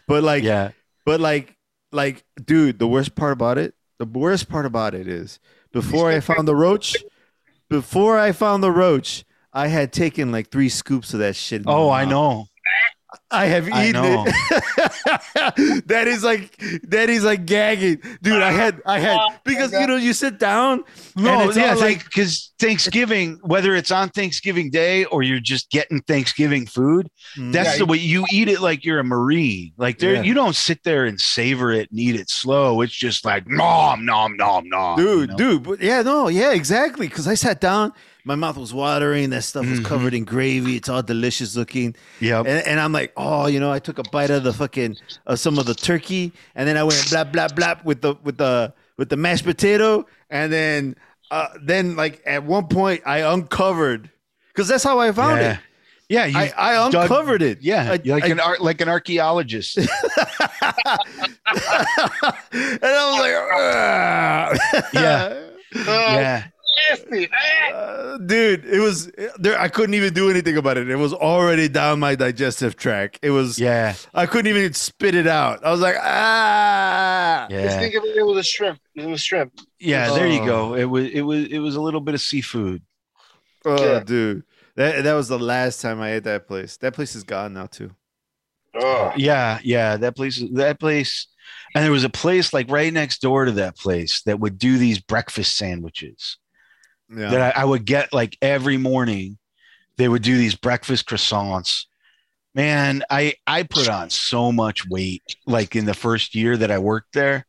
But 0.06 0.22
like, 0.22 0.44
Yeah, 0.44 0.70
but 1.04 1.18
like, 1.20 1.56
like, 1.90 2.22
dude, 2.44 2.78
the 2.78 2.86
worst 2.86 3.14
part 3.16 3.32
about 3.32 3.58
it, 3.58 3.74
the 3.98 4.04
worst 4.06 4.48
part 4.48 4.64
about 4.64 4.94
it 4.94 5.08
is 5.08 5.40
before 5.72 6.08
I 6.10 6.20
found 6.20 6.46
the 6.46 6.54
roach, 6.54 6.96
before 7.68 8.16
I 8.18 8.32
found 8.32 8.62
the 8.62 8.70
roach, 8.70 9.24
I 9.52 9.66
had 9.68 9.92
taken 9.92 10.30
like 10.30 10.50
three 10.50 10.68
scoops 10.68 11.12
of 11.14 11.20
that 11.20 11.34
shit. 11.36 11.62
Oh, 11.66 11.90
I 11.90 12.04
know. 12.04 12.46
I 13.30 13.46
have 13.46 13.68
eaten 13.68 13.92
know. 13.92 14.24
it. 14.26 15.84
that 15.86 16.08
is 16.08 16.24
like 16.24 16.56
that 16.84 17.10
is 17.10 17.24
like 17.24 17.44
gagging, 17.46 18.00
dude. 18.22 18.42
I 18.42 18.52
had 18.52 18.80
I 18.86 18.98
had 18.98 19.18
oh, 19.20 19.34
because 19.44 19.72
you 19.72 19.86
know 19.86 19.96
you 19.96 20.12
sit 20.12 20.38
down. 20.38 20.84
No, 21.16 21.40
and 21.40 21.48
it's 21.48 21.58
yeah, 21.58 21.74
like 21.74 22.04
because 22.04 22.52
Thanksgiving, 22.58 23.38
whether 23.42 23.74
it's 23.74 23.90
on 23.90 24.08
Thanksgiving 24.10 24.70
Day 24.70 25.04
or 25.06 25.22
you're 25.22 25.40
just 25.40 25.70
getting 25.70 26.00
Thanksgiving 26.02 26.66
food, 26.66 27.08
mm. 27.36 27.52
that's 27.52 27.72
Yeah, 27.72 27.78
the 27.78 27.86
way 27.86 27.98
you 27.98 28.24
eat 28.32 28.48
it 28.48 28.60
like 28.60 28.84
you're 28.84 28.98
a 28.98 29.04
marine. 29.04 29.72
Like 29.76 29.98
there, 29.98 30.14
Yeah. 30.14 30.22
you 30.22 30.34
don't 30.34 30.56
sit 30.56 30.84
there 30.84 31.04
and 31.04 31.20
savor 31.20 31.70
it 31.70 31.90
and 31.90 31.98
eat 31.98 32.14
it 32.16 32.30
slow. 32.30 32.80
It's 32.80 32.94
just 32.94 33.24
like 33.24 33.46
nom 33.46 34.04
nom 34.04 34.36
nom 34.36 34.68
nom. 34.68 34.98
you 34.98 35.04
dude, 35.04 35.30
know? 35.30 35.36
dude. 35.36 35.62
But 35.64 35.80
yeah, 35.80 36.02
no, 36.02 36.28
yeah, 36.28 36.52
exactly. 36.52 37.08
Because 37.08 37.28
I 37.28 37.34
sat 37.34 37.60
down, 37.60 37.92
my 38.28 38.34
mouth 38.36 38.56
was 38.58 38.72
watering. 38.74 39.30
That 39.30 39.42
stuff 39.42 39.66
was 39.66 39.80
Mhm. 39.80 39.84
covered 39.86 40.14
in 40.14 40.24
gravy. 40.24 40.76
It's 40.76 40.88
all 40.88 41.02
delicious 41.02 41.56
looking. 41.56 41.96
Yeah. 42.20 42.40
And, 42.40 42.64
and 42.66 42.78
I'm 42.78 42.92
like, 42.92 43.12
oh, 43.16 43.46
you 43.46 43.58
know, 43.58 43.72
I 43.72 43.78
took 43.80 43.98
a 43.98 44.02
bite 44.12 44.30
of 44.30 44.44
the 44.44 44.52
fucking 44.52 44.96
of 45.26 45.40
some 45.40 45.58
of 45.58 45.66
the 45.66 45.74
turkey, 45.74 46.32
and 46.54 46.68
then 46.68 46.76
I 46.76 46.84
went 46.84 47.08
blah 47.10 47.24
blah 47.24 47.48
blah 47.48 47.74
with 47.84 48.02
the 48.02 48.14
with 48.22 48.36
the 48.38 48.72
with 48.98 49.08
the 49.08 49.16
mashed 49.16 49.44
potato, 49.44 50.06
and 50.30 50.52
then 50.52 50.94
uh, 51.30 51.48
then 51.62 51.96
like 51.96 52.22
at 52.26 52.44
one 52.44 52.66
point 52.68 53.02
I 53.06 53.18
uncovered 53.20 54.10
because 54.48 54.68
that's 54.68 54.84
how 54.84 54.98
I 55.00 55.10
found 55.12 55.40
yeah. 55.40 55.52
it. 55.54 55.58
Yeah, 56.10 56.24
you, 56.24 56.38
I, 56.38 56.52
I 56.56 56.90
dug- 56.90 57.02
uncovered 57.02 57.42
it. 57.42 57.58
yeah, 57.60 57.92
I- 57.92 58.00
like 58.08 58.24
I- 58.24 58.28
an 58.28 58.40
ar- 58.40 58.56
like 58.60 58.80
an 58.80 58.88
archaeologist. 58.88 59.76
and 59.78 59.88
I 62.82 63.10
was 63.10 63.18
like, 63.20 64.92
Yeah. 64.94 65.34
Uh, 65.74 65.78
yeah, 65.84 66.44
nasty. 66.90 67.28
Ah. 67.32 67.68
Uh, 67.74 68.18
dude, 68.18 68.64
it 68.64 68.80
was 68.80 69.10
there. 69.38 69.58
I 69.58 69.68
couldn't 69.68 69.94
even 69.94 70.14
do 70.14 70.30
anything 70.30 70.56
about 70.56 70.76
it. 70.76 70.88
It 70.90 70.96
was 70.96 71.12
already 71.12 71.68
down 71.68 72.00
my 72.00 72.14
digestive 72.14 72.76
tract. 72.76 73.18
It 73.22 73.30
was. 73.30 73.58
yeah, 73.58 73.94
I 74.14 74.26
couldn't 74.26 74.48
even 74.54 74.72
spit 74.74 75.14
it 75.14 75.26
out. 75.26 75.64
I 75.64 75.70
was 75.70 75.80
like, 75.80 75.96
ah. 76.00 77.46
Just 77.50 77.62
yeah, 77.64 77.78
think 77.80 77.94
of 77.94 78.04
it, 78.04 78.16
it 78.16 78.22
was 78.26 78.38
a 78.38 78.42
shrimp. 78.42 78.80
It 78.94 79.06
was 79.06 79.20
shrimp. 79.20 79.52
yeah. 79.78 80.10
There 80.12 80.26
you 80.28 80.40
Oh. 80.42 80.46
go. 80.46 80.74
It 80.74 80.84
was 80.84 81.04
it 81.10 81.22
was 81.22 81.46
it 81.46 81.58
was 81.58 81.76
a 81.76 81.80
little 81.80 82.00
bit 82.00 82.14
of 82.14 82.20
seafood. 82.20 82.82
Oh, 83.64 83.82
Yeah. 83.82 84.00
dude, 84.00 84.44
that 84.76 85.04
that 85.04 85.14
was 85.14 85.28
the 85.28 85.38
last 85.38 85.80
time 85.80 86.00
I 86.00 86.12
ate 86.14 86.24
that 86.24 86.46
place. 86.46 86.76
That 86.78 86.94
place 86.94 87.14
is 87.14 87.24
gone 87.24 87.54
now 87.54 87.66
too. 87.66 87.90
Oh, 88.74 89.12
Yeah, 89.16 89.58
yeah. 89.64 89.96
That 89.96 90.14
place, 90.14 90.42
that 90.52 90.78
place, 90.78 91.26
and 91.74 91.82
there 91.82 91.90
was 91.90 92.04
a 92.04 92.10
place 92.10 92.52
like 92.52 92.70
right 92.70 92.92
next 92.92 93.20
door 93.22 93.46
to 93.46 93.52
that 93.52 93.76
place 93.76 94.22
that 94.22 94.38
would 94.38 94.58
do 94.58 94.78
these 94.78 95.00
breakfast 95.00 95.56
sandwiches 95.56 96.36
Yeah. 97.10 97.30
that 97.30 97.56
I, 97.56 97.62
I 97.62 97.64
would 97.64 97.84
get 97.84 98.12
like 98.12 98.36
every 98.42 98.76
morning. 98.76 99.38
They 99.96 100.08
would 100.08 100.22
do 100.22 100.36
these 100.36 100.54
breakfast 100.54 101.08
croissants. 101.08 101.86
Man, 102.54 103.02
I 103.10 103.34
I 103.46 103.62
put 103.64 103.88
on 103.88 104.10
so 104.10 104.52
much 104.52 104.88
weight 104.88 105.22
like 105.46 105.74
in 105.76 105.86
the 105.86 105.94
first 105.94 106.34
year 106.34 106.56
that 106.56 106.70
I 106.70 106.78
worked 106.78 107.12
there, 107.14 107.46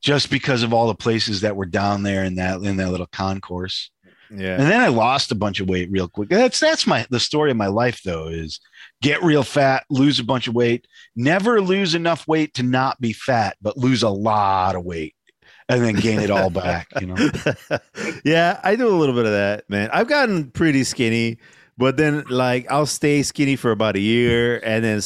just 0.00 0.30
because 0.30 0.62
of 0.62 0.72
all 0.72 0.86
the 0.86 0.94
places 0.94 1.40
that 1.42 1.56
were 1.56 1.66
down 1.66 2.02
there 2.02 2.24
in 2.24 2.36
that 2.36 2.60
in 2.60 2.76
that 2.76 2.90
little 2.90 3.06
concourse. 3.06 3.90
yeah. 4.30 4.54
And 4.54 4.62
then 4.62 4.80
I 4.80 4.88
lost 4.88 5.32
a 5.32 5.34
bunch 5.36 5.60
of 5.60 5.68
weight 5.68 5.90
real 5.90 6.08
quick. 6.08 6.28
That's 6.28 6.60
that's 6.60 6.86
my 6.86 7.06
the 7.10 7.20
story 7.20 7.50
of 7.50 7.56
my 7.56 7.66
life 7.68 8.00
though 8.04 8.28
is 8.28 8.60
get 9.02 9.22
real 9.22 9.42
fat, 9.42 9.84
lose 9.90 10.18
a 10.18 10.24
bunch 10.24 10.48
of 10.48 10.54
weight, 10.54 10.86
never 11.16 11.60
lose 11.60 11.94
enough 11.94 12.26
weight 12.28 12.54
to 12.54 12.62
not 12.62 13.00
be 13.00 13.12
fat, 13.12 13.56
but 13.60 13.76
lose 13.76 14.02
a 14.02 14.08
lot 14.08 14.76
of 14.76 14.84
weight 14.84 15.14
and 15.72 15.84
then 15.84 15.94
gain 15.94 16.20
it 16.20 16.30
all 16.30 16.50
back, 16.50 16.88
you 17.00 17.06
know. 17.06 17.16
yeah, 18.24 18.60
I 18.62 18.76
do 18.76 18.88
a 18.88 18.96
little 18.96 19.14
bit 19.14 19.26
of 19.26 19.32
that, 19.32 19.68
man. 19.68 19.90
I've 19.92 20.08
gotten 20.08 20.50
pretty 20.50 20.84
skinny, 20.84 21.38
but 21.78 21.96
then 21.96 22.24
like 22.28 22.70
I'll 22.70 22.86
stay 22.86 23.22
skinny 23.22 23.56
for 23.56 23.70
about 23.70 23.96
a 23.96 24.00
year 24.00 24.60
and 24.64 24.84
then 24.84 25.00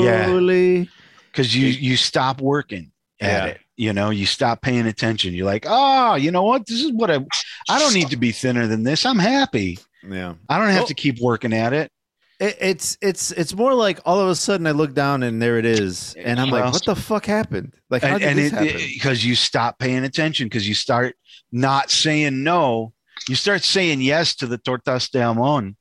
slowly. 0.00 0.88
Cuz 1.32 1.54
you 1.54 1.68
you 1.68 1.96
stop 1.96 2.40
working 2.40 2.90
at 3.20 3.28
Yeah. 3.28 3.46
it. 3.52 3.60
You 3.76 3.92
know, 3.94 4.10
you 4.10 4.26
stop 4.26 4.60
paying 4.62 4.86
attention. 4.86 5.32
You're 5.32 5.46
like, 5.46 5.64
"Oh, 5.66 6.14
you 6.14 6.30
know 6.30 6.42
what? 6.42 6.66
This 6.66 6.82
is 6.84 6.92
what 6.92 7.10
I 7.10 7.24
I 7.68 7.78
don't 7.78 7.94
need 7.94 8.10
to 8.10 8.16
be 8.16 8.30
thinner 8.32 8.66
than 8.66 8.82
this. 8.82 9.06
I'm 9.06 9.18
happy. 9.18 9.78
Yeah. 10.06 10.34
I 10.48 10.58
don't 10.58 10.68
have 10.68 10.80
Well- 10.80 10.86
to 10.88 10.94
keep 10.94 11.18
working 11.20 11.52
at 11.54 11.72
it." 11.72 11.90
It, 12.40 12.56
it's 12.60 12.98
it's 13.00 13.30
it's 13.32 13.54
more 13.54 13.74
like 13.74 14.00
all 14.04 14.18
of 14.18 14.28
a 14.28 14.34
sudden 14.34 14.66
I 14.66 14.72
look 14.72 14.94
down 14.94 15.22
and 15.22 15.40
there 15.40 15.58
it 15.58 15.66
is, 15.66 16.14
and 16.14 16.40
I'm 16.40 16.50
like, 16.50 16.72
what 16.72 16.84
the 16.84 16.96
fuck 16.96 17.26
happened? 17.26 17.74
Like, 17.90 18.02
how 18.02 18.18
did 18.18 18.28
and 18.28 18.38
this 18.38 18.52
it, 18.52 18.56
happen? 18.56 18.76
because 18.94 19.24
you 19.24 19.34
stop 19.34 19.78
paying 19.78 20.04
attention 20.04 20.46
because 20.46 20.66
you 20.66 20.74
start 20.74 21.16
not 21.52 21.90
saying 21.90 22.42
no 22.42 22.92
you 23.28 23.34
start 23.34 23.62
saying 23.62 24.00
yes 24.00 24.34
to 24.36 24.46
the 24.46 24.58
tortas 24.58 25.10
de 25.10 25.18
jamon 25.18 25.74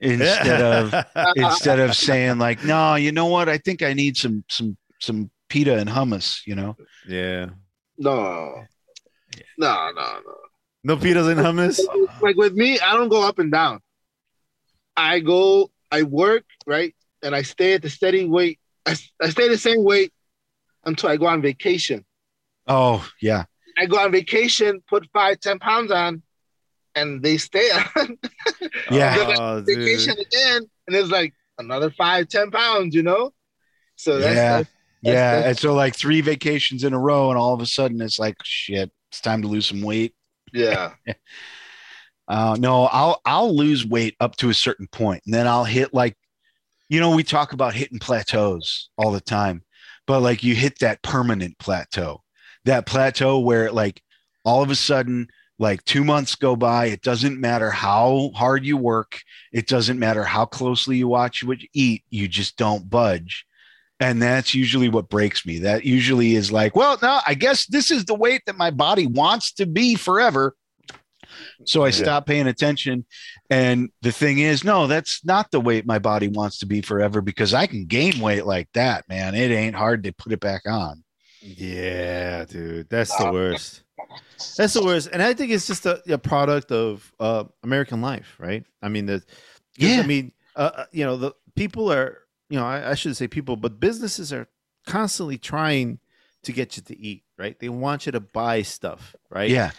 instead 0.00 0.60
of 0.60 1.06
instead 1.36 1.80
of 1.80 1.96
saying 1.96 2.38
like 2.38 2.62
no 2.64 2.96
you 2.96 3.10
know 3.10 3.26
what 3.26 3.48
i 3.48 3.56
think 3.56 3.82
i 3.82 3.94
need 3.94 4.14
some 4.14 4.44
some 4.48 4.76
some 5.00 5.30
pita 5.48 5.74
and 5.78 5.88
hummus 5.88 6.46
you 6.46 6.54
know 6.54 6.76
yeah, 7.08 7.46
no. 7.98 8.64
No, 9.58 9.90
no, 9.94 10.20
no. 10.26 10.34
no 10.84 10.96
pitas 10.96 11.30
and 11.30 11.40
hummus. 11.40 11.80
Like 12.20 12.36
with 12.36 12.54
me, 12.54 12.78
I 12.80 12.94
don't 12.94 13.08
go 13.08 13.26
up 13.26 13.38
and 13.38 13.50
down. 13.52 13.80
I 14.96 15.20
go, 15.20 15.70
I 15.90 16.02
work, 16.02 16.44
right? 16.66 16.94
And 17.22 17.34
I 17.34 17.42
stay 17.42 17.74
at 17.74 17.82
the 17.82 17.90
steady 17.90 18.26
weight. 18.26 18.58
I, 18.84 18.96
I 19.20 19.30
stay 19.30 19.48
the 19.48 19.58
same 19.58 19.84
weight 19.84 20.12
until 20.84 21.08
I 21.08 21.16
go 21.16 21.26
on 21.26 21.42
vacation. 21.42 22.04
oh 22.66 23.06
yeah 23.20 23.44
I 23.78 23.86
go 23.86 23.98
on 23.98 24.10
vacation, 24.10 24.82
put 24.88 25.06
five, 25.12 25.38
ten 25.40 25.58
pounds 25.58 25.90
on, 25.90 26.22
and 26.94 27.22
they 27.22 27.36
stay 27.36 27.68
on 27.70 28.18
Yeah. 28.90 29.36
Oh, 29.38 29.60
dude. 29.60 29.78
vacation 29.78 30.16
again, 30.18 30.62
and 30.86 30.96
it's 30.96 31.10
like 31.10 31.34
another 31.58 31.90
five, 31.90 32.28
ten 32.28 32.50
pounds, 32.50 32.94
you 32.94 33.02
know. 33.02 33.32
So 33.96 34.18
that's, 34.18 34.36
Yeah. 34.36 34.56
that's 34.58 34.70
yeah 35.02 35.48
and 35.48 35.58
so 35.58 35.74
like 35.74 35.94
three 35.94 36.20
vacations 36.22 36.82
in 36.82 36.92
a 36.94 36.98
row 36.98 37.28
and 37.30 37.38
all 37.38 37.52
of 37.54 37.60
a 37.60 37.66
sudden 37.66 38.00
it's 38.00 38.18
like 38.18 38.34
shit 38.42 38.90
it's 39.12 39.20
time 39.20 39.42
to 39.42 39.46
lose 39.46 39.66
some 39.66 39.82
weight 39.82 40.14
yeah, 40.52 40.94
Uh, 42.28 42.56
no, 42.58 42.84
I'll 42.86 43.20
I'll 43.24 43.56
lose 43.56 43.86
weight 43.86 44.16
up 44.20 44.36
to 44.36 44.50
a 44.50 44.54
certain 44.54 44.88
point, 44.88 45.22
and 45.26 45.34
then 45.34 45.46
I'll 45.46 45.64
hit 45.64 45.94
like, 45.94 46.16
you 46.88 47.00
know, 47.00 47.14
we 47.14 47.22
talk 47.22 47.52
about 47.52 47.74
hitting 47.74 47.98
plateaus 47.98 48.88
all 48.96 49.12
the 49.12 49.20
time, 49.20 49.62
but 50.06 50.20
like 50.20 50.42
you 50.42 50.54
hit 50.54 50.80
that 50.80 51.02
permanent 51.02 51.58
plateau, 51.58 52.22
that 52.64 52.86
plateau 52.86 53.38
where 53.38 53.70
like 53.70 54.02
all 54.44 54.62
of 54.62 54.70
a 54.70 54.74
sudden, 54.74 55.28
like 55.58 55.84
two 55.84 56.04
months 56.04 56.34
go 56.34 56.56
by, 56.56 56.86
it 56.86 57.02
doesn't 57.02 57.40
matter 57.40 57.70
how 57.70 58.30
hard 58.34 58.64
you 58.64 58.76
work, 58.76 59.20
it 59.52 59.66
doesn't 59.66 59.98
matter 59.98 60.24
how 60.24 60.44
closely 60.44 60.96
you 60.96 61.08
watch 61.08 61.44
what 61.44 61.62
you 61.62 61.68
eat, 61.74 62.04
you 62.10 62.28
just 62.28 62.56
don't 62.56 62.90
budge. 62.90 63.46
And 63.98 64.20
that's 64.20 64.54
usually 64.54 64.90
what 64.90 65.08
breaks 65.08 65.46
me. 65.46 65.60
That 65.60 65.86
usually 65.86 66.34
is 66.34 66.52
like, 66.52 66.76
well, 66.76 66.98
no, 67.00 67.20
I 67.26 67.34
guess 67.34 67.66
this 67.66 67.90
is 67.90 68.04
the 68.04 68.14
weight 68.14 68.42
that 68.44 68.58
my 68.58 68.70
body 68.70 69.06
wants 69.06 69.52
to 69.54 69.64
be 69.64 69.94
forever. 69.94 70.54
So 71.64 71.84
I 71.84 71.88
Yeah. 71.88 71.92
stopped 71.92 72.26
paying 72.26 72.46
attention. 72.46 73.04
And 73.50 73.90
the 74.02 74.12
thing 74.12 74.38
is, 74.38 74.64
no, 74.64 74.86
that's 74.86 75.24
not 75.24 75.50
the 75.50 75.60
weight 75.60 75.86
my 75.86 75.98
body 75.98 76.28
wants 76.28 76.58
to 76.58 76.66
be 76.66 76.80
forever 76.80 77.20
because 77.20 77.54
I 77.54 77.66
can 77.66 77.86
gain 77.86 78.18
weight 78.20 78.46
like 78.46 78.68
that, 78.74 79.08
man. 79.08 79.34
It 79.34 79.50
ain't 79.50 79.76
hard 79.76 80.04
to 80.04 80.12
put 80.12 80.32
it 80.32 80.40
back 80.40 80.62
on. 80.66 81.02
Yeah, 81.42 82.44
dude, 82.44 82.88
that's 82.88 83.16
the 83.16 83.26
worst. 83.32 83.82
That's 84.56 84.72
the 84.74 84.84
worst, 84.84 85.08
and 85.12 85.22
I 85.22 85.34
think 85.34 85.52
it's 85.52 85.66
just 85.66 85.86
a, 85.86 86.02
a 86.12 86.18
product 86.18 86.72
of 86.72 87.12
uh, 87.20 87.44
American 87.62 88.00
life, 88.00 88.34
right? 88.38 88.64
I 88.82 88.88
mean, 88.88 89.06
the 89.06 89.22
Yeah. 89.76 90.00
I 90.00 90.02
mean, 90.02 90.32
uh, 90.54 90.70
uh, 90.74 90.84
you 90.92 91.04
know, 91.04 91.16
the 91.16 91.32
people 91.54 91.92
are, 91.92 92.18
you 92.48 92.58
know, 92.58 92.64
I, 92.64 92.90
I 92.90 92.94
shouldn't 92.94 93.16
say 93.16 93.28
people, 93.28 93.56
but 93.56 93.80
businesses 93.80 94.32
are 94.32 94.48
constantly 94.86 95.36
trying 95.38 95.98
to 96.44 96.52
get 96.52 96.76
you 96.76 96.82
to 96.84 96.98
eat, 96.98 97.24
right? 97.38 97.58
They 97.58 97.68
want 97.68 98.06
you 98.06 98.12
to 98.12 98.20
buy 98.20 98.62
stuff, 98.62 99.14
right? 99.30 99.50
Yeah. 99.50 99.72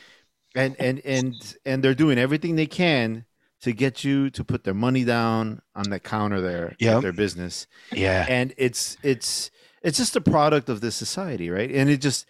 And 0.55 0.75
and 0.79 1.01
and 1.05 1.33
and 1.65 1.83
they're 1.83 1.93
doing 1.95 2.17
everything 2.17 2.55
they 2.55 2.65
can 2.67 3.25
to 3.61 3.73
get 3.73 4.03
you 4.03 4.29
to 4.29 4.43
put 4.43 4.63
their 4.63 4.73
money 4.73 5.03
down 5.03 5.61
on 5.75 5.89
the 5.89 5.99
counter 5.99 6.39
there 6.41 6.75
Yep. 6.79 6.95
at 6.97 7.01
their 7.01 7.13
business. 7.13 7.67
Yeah. 7.91 8.25
And 8.29 8.53
it's 8.57 8.97
it's 9.03 9.49
it's 9.81 9.97
just 9.97 10.15
a 10.15 10.21
product 10.21 10.69
of 10.69 10.81
this 10.81 10.95
society, 10.95 11.49
right? 11.49 11.71
And 11.71 11.89
it 11.89 11.97
just 12.01 12.27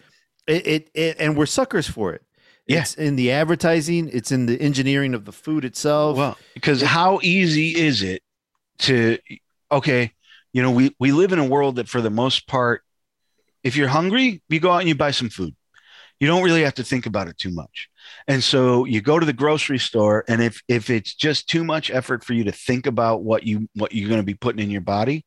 it 0.48 0.66
it, 0.68 0.90
it 0.94 1.18
and 1.20 1.38
we're 1.38 1.46
suckers 1.46 1.88
for 1.88 2.14
it. 2.14 2.24
Yeah. 2.66 2.82
It's 2.82 2.96
in 2.96 3.16
the 3.16 3.32
advertising, 3.32 4.10
it's 4.12 4.32
in 4.32 4.46
the 4.46 4.60
engineering 4.60 5.14
of 5.14 5.24
the 5.26 5.32
food 5.32 5.64
itself. 5.64 6.18
Well, 6.18 6.38
because 6.54 6.82
how 6.82 7.20
easy 7.24 7.76
is 7.76 8.02
it 8.02 8.22
to 8.80 9.18
okay, 9.72 10.12
you 10.54 10.62
know, 10.62 10.72
we 10.72 10.96
we 11.00 11.12
live 11.12 11.32
in 11.34 11.40
a 11.40 11.46
world 11.46 11.76
that 11.78 11.88
for 11.90 12.02
the 12.02 12.10
most 12.10 12.48
part, 12.48 12.84
if 13.64 13.76
you're 13.76 13.88
hungry, 13.90 14.42
you 14.50 14.60
go 14.60 14.72
out 14.72 14.80
and 14.80 14.88
you 14.88 14.96
buy 14.96 15.12
some 15.12 15.30
food. 15.30 15.56
You 16.20 16.28
don't 16.28 16.44
really 16.44 16.64
have 16.64 16.76
to 16.76 16.84
think 16.84 17.06
about 17.06 17.28
it 17.28 17.38
too 17.38 17.52
much. 17.52 17.90
And 18.28 18.44
so 18.44 18.86
you 18.86 19.02
go 19.02 19.20
to 19.20 19.26
the 19.26 19.34
grocery 19.34 19.80
store 19.80 20.24
and 20.28 20.42
if 20.42 20.62
if 20.68 20.90
it's 20.90 21.14
just 21.14 21.48
too 21.50 21.64
much 21.64 21.92
effort 21.92 22.24
for 22.24 22.34
you 22.34 22.44
to 22.46 22.52
think 22.52 22.88
about 22.88 23.24
what 23.24 23.44
you 23.44 23.68
what 23.76 23.94
you're 23.94 24.10
going 24.10 24.22
to 24.22 24.26
be 24.26 24.34
putting 24.34 24.64
in 24.64 24.72
your 24.72 24.82
body, 24.82 25.26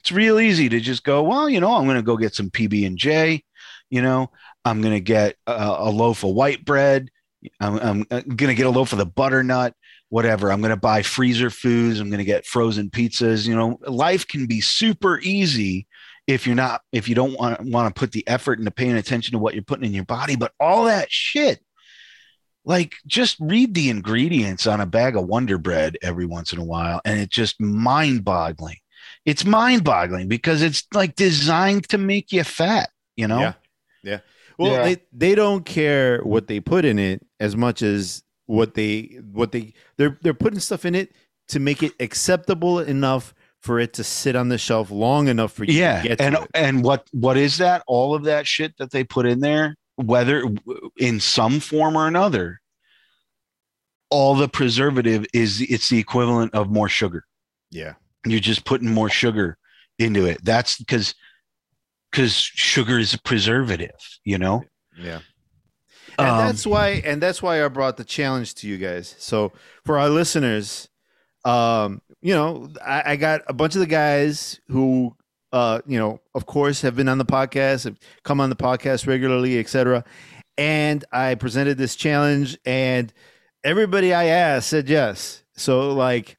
it's 0.00 0.12
real 0.12 0.38
easy 0.38 0.68
to 0.68 0.80
just 0.80 1.04
go, 1.04 1.22
well, 1.22 1.48
you 1.48 1.60
know, 1.60 1.74
I'm 1.74 1.84
going 1.84 1.96
to 1.96 2.02
go 2.02 2.16
get 2.16 2.34
some 2.34 2.50
PB 2.50 2.86
and 2.86 2.98
J, 2.98 3.42
you 3.90 4.02
know, 4.02 4.30
I'm 4.64 4.80
going 4.80 4.94
to 4.94 5.00
get 5.00 5.36
a, 5.46 5.76
a 5.78 5.90
loaf 5.90 6.24
of 6.24 6.30
white 6.30 6.64
bread, 6.64 7.10
I'm, 7.60 7.78
I'm 7.78 8.06
uh, 8.10 8.20
going 8.20 8.48
to 8.48 8.54
get 8.54 8.66
a 8.66 8.70
loaf 8.70 8.92
of 8.92 8.98
the 8.98 9.06
butternut 9.06 9.74
whatever. 10.12 10.52
I'm 10.52 10.60
going 10.60 10.74
to 10.74 10.76
buy 10.76 11.00
freezer 11.00 11.48
foods. 11.48 11.98
I'm 11.98 12.10
going 12.10 12.18
to 12.18 12.24
get 12.24 12.44
frozen 12.44 12.90
pizzas. 12.90 13.48
You 13.48 13.56
know, 13.56 13.78
life 13.86 14.28
can 14.28 14.44
be 14.44 14.60
super 14.60 15.18
easy 15.20 15.86
if 16.26 16.46
you're 16.46 16.56
not, 16.56 16.82
if 16.92 17.08
you 17.08 17.14
don't 17.14 17.38
want, 17.38 17.60
want 17.60 17.94
to 17.94 17.98
put 17.98 18.12
the 18.12 18.26
effort 18.28 18.58
into 18.58 18.70
paying 18.70 18.96
attention 18.96 19.32
to 19.32 19.38
what 19.38 19.54
you're 19.54 19.62
putting 19.62 19.84
in 19.84 19.92
your 19.92 20.04
body. 20.04 20.36
But 20.36 20.52
all 20.60 20.84
that 20.84 21.10
shit, 21.10 21.60
like 22.64 22.94
just 23.06 23.36
read 23.40 23.74
the 23.74 23.90
ingredients 23.90 24.66
on 24.66 24.80
a 24.80 24.86
bag 24.86 25.16
of 25.16 25.26
Wonder 25.26 25.58
Bread 25.58 25.98
every 26.02 26.26
once 26.26 26.52
in 26.52 26.58
a 26.58 26.64
while, 26.64 27.00
and 27.04 27.18
it's 27.18 27.34
just 27.34 27.60
mind 27.60 28.24
boggling. 28.24 28.76
It's 29.24 29.44
mind 29.44 29.84
boggling 29.84 30.28
because 30.28 30.62
it's 30.62 30.86
like 30.94 31.16
designed 31.16 31.88
to 31.88 31.98
make 31.98 32.32
you 32.32 32.44
fat, 32.44 32.90
you 33.16 33.26
know? 33.26 33.40
Yeah. 33.40 33.52
Yeah. 34.04 34.18
Well, 34.58 34.72
Yeah. 34.72 34.82
they 34.84 34.96
they 35.12 35.34
don't 35.34 35.64
care 35.64 36.20
what 36.22 36.46
they 36.46 36.60
put 36.60 36.84
in 36.84 36.98
it 36.98 37.24
as 37.40 37.56
much 37.56 37.82
as 37.82 38.22
what 38.46 38.74
they 38.74 39.18
what 39.32 39.50
they 39.52 39.74
they're 39.96 40.18
they're 40.22 40.34
putting 40.34 40.60
stuff 40.60 40.84
in 40.84 40.94
it 40.94 41.14
to 41.48 41.58
make 41.60 41.82
it 41.82 41.92
acceptable 42.00 42.78
enough 42.78 43.34
for 43.62 43.78
it 43.78 43.92
to 43.94 44.04
sit 44.04 44.34
on 44.36 44.48
the 44.48 44.58
shelf 44.58 44.90
long 44.90 45.28
enough 45.28 45.52
for 45.52 45.64
you 45.64 45.74
yeah 45.74 46.02
to 46.02 46.08
get 46.08 46.18
to 46.18 46.24
and 46.24 46.36
and 46.54 46.84
what 46.84 47.06
what 47.12 47.36
is 47.36 47.58
that 47.58 47.82
all 47.86 48.14
of 48.14 48.24
that 48.24 48.46
shit 48.46 48.76
that 48.78 48.90
they 48.90 49.04
put 49.04 49.24
in 49.26 49.40
there 49.40 49.76
whether 49.96 50.44
in 50.96 51.20
some 51.20 51.60
form 51.60 51.96
or 51.96 52.06
another 52.08 52.60
all 54.10 54.34
the 54.34 54.48
preservative 54.48 55.24
is 55.32 55.60
it's 55.62 55.88
the 55.88 55.98
equivalent 55.98 56.54
of 56.54 56.70
more 56.70 56.88
sugar 56.88 57.24
Yeah. 57.70 57.94
you're 58.26 58.40
just 58.40 58.64
putting 58.64 58.90
more 58.90 59.08
sugar 59.08 59.56
into 59.98 60.26
it 60.26 60.44
that's 60.44 60.76
because 60.78 61.14
because 62.10 62.34
sugar 62.34 62.98
is 62.98 63.14
a 63.14 63.20
preservative 63.22 63.90
you 64.24 64.38
know 64.38 64.64
Yeah. 64.98 65.20
And 66.18 66.28
Um, 66.28 66.38
that's 66.46 66.66
why 66.66 67.00
and 67.06 67.22
that's 67.22 67.40
why 67.42 67.64
I 67.64 67.68
brought 67.68 67.96
the 67.96 68.04
challenge 68.04 68.54
to 68.56 68.68
you 68.68 68.76
guys. 68.76 69.14
So 69.18 69.52
for 69.86 69.98
our 69.98 70.10
listeners, 70.10 70.86
um, 71.46 72.02
you 72.22 72.34
know, 72.34 72.70
I, 72.84 73.12
I 73.12 73.16
got 73.16 73.42
a 73.46 73.52
bunch 73.52 73.74
of 73.74 73.80
the 73.80 73.86
guys 73.86 74.60
who 74.68 75.14
uh, 75.52 75.82
you 75.86 75.98
know, 75.98 76.18
of 76.34 76.46
course, 76.46 76.80
have 76.80 76.96
been 76.96 77.08
on 77.08 77.18
the 77.18 77.26
podcast, 77.26 77.84
have 77.84 77.98
come 78.22 78.40
on 78.40 78.48
the 78.48 78.56
podcast 78.56 79.06
regularly, 79.06 79.58
etc. 79.58 80.02
And 80.56 81.04
I 81.12 81.34
presented 81.34 81.76
this 81.76 81.94
challenge, 81.94 82.56
and 82.64 83.12
everybody 83.62 84.14
I 84.14 84.24
asked 84.24 84.68
said 84.68 84.88
yes. 84.88 85.44
So 85.54 85.92
like, 85.92 86.38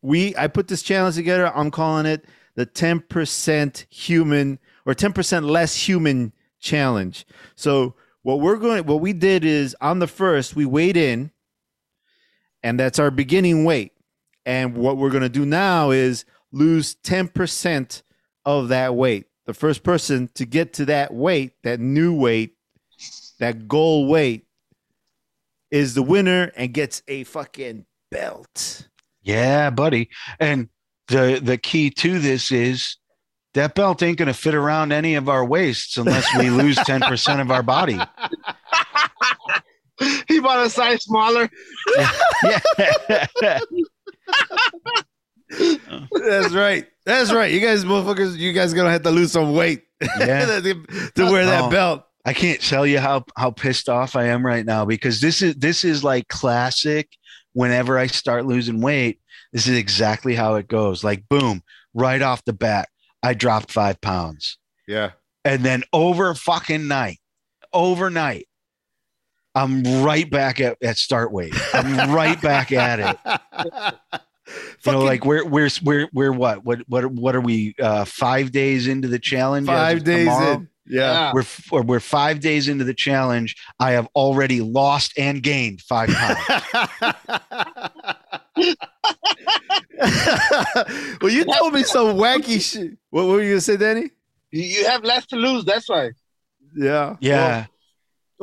we 0.00 0.34
I 0.36 0.46
put 0.46 0.68
this 0.68 0.82
challenge 0.82 1.16
together. 1.16 1.54
I'm 1.54 1.70
calling 1.70 2.06
it 2.06 2.24
the 2.54 2.66
10% 2.66 3.86
human 3.90 4.58
or 4.86 4.94
10% 4.94 5.44
less 5.48 5.88
human 5.88 6.32
challenge. 6.60 7.26
So 7.56 7.94
what 8.22 8.40
we're 8.40 8.56
going 8.56 8.86
what 8.86 9.00
we 9.00 9.12
did 9.12 9.44
is 9.44 9.76
on 9.80 9.98
the 9.98 10.06
first 10.06 10.56
we 10.56 10.64
weighed 10.64 10.96
in 10.96 11.30
and 12.62 12.78
that's 12.78 12.98
our 12.98 13.10
beginning 13.10 13.64
weight. 13.64 13.92
And 14.46 14.76
what 14.76 14.96
we're 14.96 15.10
going 15.10 15.22
to 15.22 15.28
do 15.28 15.46
now 15.46 15.90
is 15.90 16.24
lose 16.52 16.94
10% 16.96 18.02
of 18.44 18.68
that 18.68 18.94
weight. 18.94 19.26
The 19.46 19.54
first 19.54 19.82
person 19.82 20.28
to 20.34 20.44
get 20.44 20.74
to 20.74 20.84
that 20.86 21.12
weight, 21.12 21.52
that 21.62 21.80
new 21.80 22.14
weight, 22.14 22.56
that 23.38 23.68
goal 23.68 24.06
weight 24.06 24.46
is 25.70 25.94
the 25.94 26.02
winner 26.02 26.52
and 26.56 26.72
gets 26.72 27.02
a 27.08 27.24
fucking 27.24 27.84
belt. 28.10 28.88
yeah 29.22 29.70
buddy 29.70 30.08
and 30.38 30.68
the 31.08 31.40
the 31.42 31.58
key 31.58 31.90
to 31.90 32.20
this 32.20 32.52
is 32.52 32.96
that 33.54 33.74
belt 33.74 34.02
ain't 34.02 34.18
going 34.18 34.28
to 34.28 34.34
fit 34.34 34.54
around 34.54 34.92
any 34.92 35.16
of 35.16 35.28
our 35.28 35.44
waists 35.44 35.96
unless 35.96 36.26
we 36.38 36.48
lose 36.50 36.76
10% 36.78 37.40
of 37.40 37.50
our 37.50 37.62
body 37.62 37.98
he 40.28 40.40
bought 40.40 40.64
a 40.64 40.70
size 40.70 41.02
smaller. 41.04 41.48
yeah 43.42 43.60
That's 45.50 46.52
right. 46.54 46.86
That's 47.04 47.32
right. 47.32 47.52
You 47.52 47.60
guys 47.60 47.84
motherfuckers, 47.84 48.36
you 48.36 48.52
guys 48.52 48.72
to 48.74 48.90
have 48.90 49.02
to 49.02 49.10
lose 49.10 49.32
some 49.32 49.54
weight 49.54 49.82
Yeah. 50.18 50.60
to 50.60 50.74
wear 51.18 51.44
that 51.46 51.62
Oh. 51.64 51.70
belt. 51.70 52.04
I 52.26 52.32
can't 52.32 52.60
tell 52.60 52.86
you 52.86 52.98
how 53.00 53.24
how 53.36 53.50
pissed 53.50 53.88
off 53.88 54.16
I 54.16 54.24
am 54.28 54.44
right 54.44 54.64
now 54.64 54.84
because 54.86 55.20
this 55.20 55.42
is 55.42 55.54
this 55.56 55.84
is 55.84 56.02
like 56.02 56.28
classic. 56.28 57.08
Whenever 57.52 57.98
I 57.98 58.06
start 58.08 58.46
losing 58.46 58.80
weight, 58.80 59.20
this 59.52 59.68
is 59.68 59.76
exactly 59.76 60.34
how 60.34 60.54
it 60.56 60.66
goes. 60.66 61.04
Like 61.04 61.28
boom, 61.28 61.62
right 61.92 62.20
off 62.20 62.44
the 62.44 62.52
bat, 62.54 62.88
I 63.22 63.34
dropped 63.34 63.70
five 63.70 64.00
pounds, 64.00 64.58
Yeah. 64.88 65.10
and 65.44 65.62
then 65.62 65.84
over 65.92 66.34
fucking 66.34 66.88
night, 66.88 67.18
overnight, 67.72 68.48
I'm 69.54 69.82
right 70.02 70.28
back 70.28 70.60
at, 70.60 70.76
at 70.82 70.98
start 70.98 71.32
weight. 71.32 71.54
I'm 71.72 72.12
right 72.12 72.40
back 72.40 72.72
at 72.72 73.00
it. 73.00 73.94
You 74.84 74.92
know, 74.92 75.00
like 75.00 75.24
we're 75.24 75.44
we're 75.46 75.70
we're 75.82 76.08
we're 76.12 76.32
what 76.32 76.64
what 76.64 76.80
what 76.86 77.10
what 77.10 77.34
are 77.34 77.40
we? 77.40 77.74
Uh, 77.80 78.04
five 78.04 78.52
days 78.52 78.86
into 78.86 79.08
the 79.08 79.18
challenge. 79.18 79.66
five 79.66 80.04
days 80.04 80.26
tomorrow? 80.26 80.52
in. 80.52 80.68
Yeah. 80.86 81.32
We're 81.32 81.44
or 81.70 81.82
we're 81.82 82.00
five 82.00 82.40
days 82.40 82.68
into 82.68 82.84
the 82.84 82.92
challenge. 82.92 83.56
I 83.80 83.92
have 83.92 84.06
already 84.14 84.60
lost 84.60 85.14
and 85.16 85.42
gained 85.42 85.80
five 85.80 86.10
pounds. 86.10 86.38
well, 91.22 91.32
you 91.32 91.44
told 91.44 91.72
me 91.72 91.82
some 91.82 92.16
wacky 92.16 92.60
shit. 92.60 92.98
What 93.10 93.26
were 93.26 93.42
you 93.42 93.52
gonna 93.52 93.60
say, 93.60 93.76
Danny? 93.76 94.10
You, 94.50 94.62
you 94.62 94.86
have 94.86 95.04
less 95.04 95.26
to 95.26 95.36
lose. 95.36 95.64
That's 95.64 95.88
why. 95.88 96.10
Yeah. 96.76 97.16
yeah, 97.20 97.36
Well, 97.36 97.66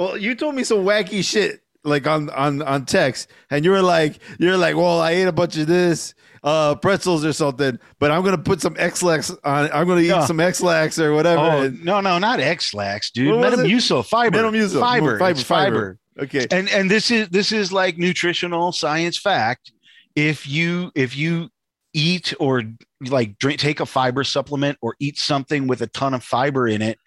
well, 0.02 0.18
you 0.18 0.36
told 0.36 0.56
me 0.56 0.64
some 0.64 0.80
wacky 0.80 1.24
shit 1.24 1.62
like 1.84 2.08
on 2.08 2.30
on 2.32 2.62
on 2.62 2.86
text, 2.86 3.30
and 3.50 3.64
you 3.66 3.72
were 3.72 3.82
like, 3.82 4.20
you're 4.40 4.58
like, 4.58 4.76
well, 4.76 5.00
I 5.00 5.12
ate 5.12 5.28
a 5.28 5.32
bunch 5.32 5.58
of 5.58 5.68
this 5.68 6.14
uh 6.44 6.74
pretzels 6.76 7.24
or 7.24 7.34
something, 7.34 7.78
but 8.00 8.10
I'm 8.10 8.24
gonna 8.24 8.38
put 8.38 8.62
some 8.62 8.76
Ex-Lax 8.80 9.30
on. 9.44 9.70
I'm 9.72 9.88
gonna 9.88 10.02
eat 10.02 10.24
some 10.26 10.40
Ex-Lax 10.40 10.98
or 11.00 11.14
whatever. 11.14 11.42
Oh 11.42 11.62
and- 11.62 11.84
no, 11.84 12.02
no, 12.02 12.18
not 12.18 12.40
Ex-Lax, 12.40 13.12
dude. 13.12 13.34
Metamucil, 13.36 14.06
fiber, 14.06 14.40
Metamucil. 14.40 14.80
fiber, 14.80 15.20
Fiber, 15.20 15.40
fiber. 15.40 16.00
fiber. 16.16 16.24
okay. 16.24 16.48
And 16.50 16.68
and 16.70 16.90
this 16.90 17.12
is 17.12 17.30
this 17.30 17.52
is 17.52 17.72
like 17.72 17.98
nutritional 17.98 18.72
science 18.72 19.18
fact. 19.20 19.72
If 20.16 20.48
you 20.48 20.92
if 20.96 21.16
you 21.16 21.50
eat 21.94 22.34
or 22.40 22.64
like 23.08 23.38
drink 23.38 23.60
take 23.60 23.80
a 23.80 23.86
fiber 23.86 24.24
supplement 24.24 24.78
or 24.82 24.96
eat 25.00 25.18
something 25.20 25.68
with 25.68 25.82
a 25.82 25.88
ton 25.88 26.14
of 26.14 26.24
fiber 26.24 26.68
in 26.68 26.82
it, 26.82 26.98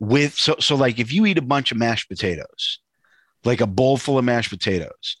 with 0.00 0.34
so 0.34 0.56
so 0.60 0.76
like 0.76 0.98
if 0.98 1.12
you 1.12 1.26
eat 1.26 1.38
a 1.38 1.42
bunch 1.42 1.72
of 1.72 1.78
mashed 1.78 2.08
potatoes, 2.08 2.78
like 3.44 3.60
a 3.60 3.66
bowl 3.66 3.96
full 3.96 4.18
of 4.18 4.24
mashed 4.24 4.50
potatoes, 4.50 5.16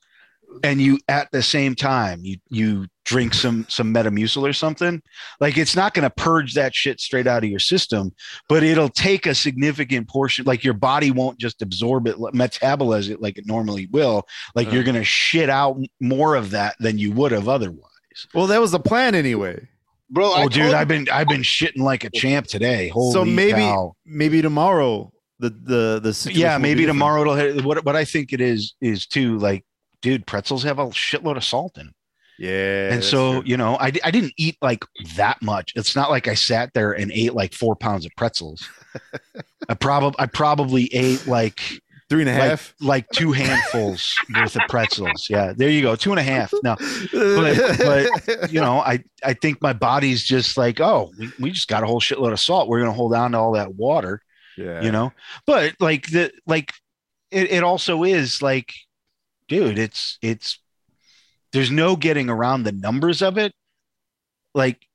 and 0.62 0.80
you 0.80 0.98
at 1.08 1.30
the 1.30 1.42
same 1.42 1.74
time 1.74 2.20
you 2.22 2.36
you 2.48 2.86
drink 3.04 3.34
some 3.34 3.66
some 3.68 3.92
metamucil 3.92 4.48
or 4.48 4.52
something 4.52 5.00
like 5.40 5.56
it's 5.56 5.76
not 5.76 5.94
going 5.94 6.02
to 6.02 6.10
purge 6.10 6.54
that 6.54 6.74
shit 6.74 7.00
straight 7.00 7.26
out 7.26 7.44
of 7.44 7.50
your 7.50 7.58
system 7.58 8.10
but 8.48 8.62
it'll 8.62 8.88
take 8.88 9.26
a 9.26 9.34
significant 9.34 10.08
portion 10.08 10.44
like 10.44 10.62
your 10.64 10.74
body 10.74 11.10
won't 11.10 11.38
just 11.38 11.62
absorb 11.62 12.06
it 12.06 12.16
metabolize 12.16 13.10
it 13.10 13.20
like 13.20 13.38
it 13.38 13.46
normally 13.46 13.86
will 13.92 14.26
like 14.54 14.68
Uh. 14.68 14.70
you're 14.72 14.84
going 14.84 14.94
to 14.94 15.04
shit 15.04 15.48
out 15.50 15.78
more 16.00 16.34
of 16.34 16.50
that 16.50 16.76
than 16.80 16.98
you 16.98 17.12
would 17.12 17.32
have 17.32 17.48
otherwise 17.48 17.82
Well, 18.34 18.46
that 18.48 18.60
was 18.60 18.72
the 18.72 18.80
plan 18.80 19.14
anyway. 19.14 19.68
Bro, 20.10 20.32
I 20.32 20.44
oh 20.44 20.48
dude 20.48 20.62
told 20.62 20.74
i've 20.74 20.88
been 20.88 21.06
i've 21.12 21.28
been 21.28 21.42
shitting 21.42 21.80
like 21.82 22.04
a 22.04 22.10
champ 22.10 22.46
today 22.46 22.88
Holy 22.88 23.12
so 23.12 23.24
maybe 23.24 23.60
cow. 23.60 23.94
maybe 24.06 24.40
tomorrow 24.40 25.12
the 25.38 25.50
the 25.50 26.00
the 26.02 26.14
situation 26.14 26.40
yeah 26.40 26.58
maybe 26.58 26.86
tomorrow 26.86 27.20
it'll 27.20 27.34
hit 27.34 27.62
what, 27.64 27.84
what 27.84 27.94
i 27.94 28.04
think 28.04 28.32
it 28.32 28.40
is 28.40 28.74
is 28.80 29.06
too 29.06 29.36
like 29.38 29.64
dude 30.00 30.26
pretzels 30.26 30.62
have 30.62 30.78
a 30.78 30.86
shitload 30.86 31.36
of 31.36 31.44
salt 31.44 31.76
in 31.76 31.86
them 31.86 31.94
Yeah. 32.38 32.92
and 32.94 33.04
so 33.04 33.40
true. 33.40 33.42
you 33.44 33.56
know 33.58 33.76
I, 33.76 33.92
I 34.02 34.10
didn't 34.10 34.32
eat 34.38 34.56
like 34.62 34.84
that 35.16 35.42
much 35.42 35.72
it's 35.76 35.94
not 35.94 36.08
like 36.10 36.26
i 36.26 36.34
sat 36.34 36.72
there 36.72 36.92
and 36.92 37.12
ate 37.12 37.34
like 37.34 37.52
four 37.52 37.76
pounds 37.76 38.06
of 38.06 38.12
pretzels 38.16 38.66
i 39.68 39.74
probably 39.74 40.16
i 40.18 40.26
probably 40.26 40.92
ate 40.94 41.26
like 41.26 41.60
Three 42.10 42.22
and 42.22 42.30
a 42.30 42.38
like, 42.38 42.60
like 42.80 43.08
two 43.10 43.32
handfuls 43.32 44.16
worth 44.34 44.56
of 44.56 44.62
pretzels. 44.70 45.26
Yeah, 45.28 45.52
there 45.54 45.68
you 45.68 45.82
go, 45.82 45.94
two 45.94 46.10
and 46.10 46.18
a 46.18 46.22
half. 46.22 46.50
No, 46.62 46.74
but, 47.12 47.78
but 47.78 48.50
you 48.50 48.62
know, 48.62 48.80
I 48.80 49.04
I 49.22 49.34
think 49.34 49.60
my 49.60 49.74
body's 49.74 50.24
just 50.24 50.56
like, 50.56 50.80
oh, 50.80 51.12
we, 51.18 51.30
we 51.38 51.50
just 51.50 51.68
got 51.68 51.82
a 51.82 51.86
whole 51.86 52.00
shitload 52.00 52.32
of 52.32 52.40
salt. 52.40 52.66
We're 52.66 52.80
gonna 52.80 52.92
hold 52.92 53.12
on 53.12 53.32
to 53.32 53.38
all 53.38 53.52
that 53.52 53.74
water, 53.74 54.22
yeah. 54.56 54.80
you 54.80 54.90
know. 54.90 55.12
But 55.44 55.74
like 55.80 56.06
the 56.10 56.32
like, 56.46 56.72
it, 57.30 57.50
it 57.50 57.62
also 57.62 58.04
is 58.04 58.40
like, 58.40 58.72
dude, 59.46 59.78
it's 59.78 60.18
it's 60.22 60.58
there's 61.52 61.70
no 61.70 61.94
getting 61.94 62.30
around 62.30 62.62
the 62.62 62.72
numbers 62.72 63.20
of 63.20 63.36
it. 63.36 63.52
Like, 64.54 64.86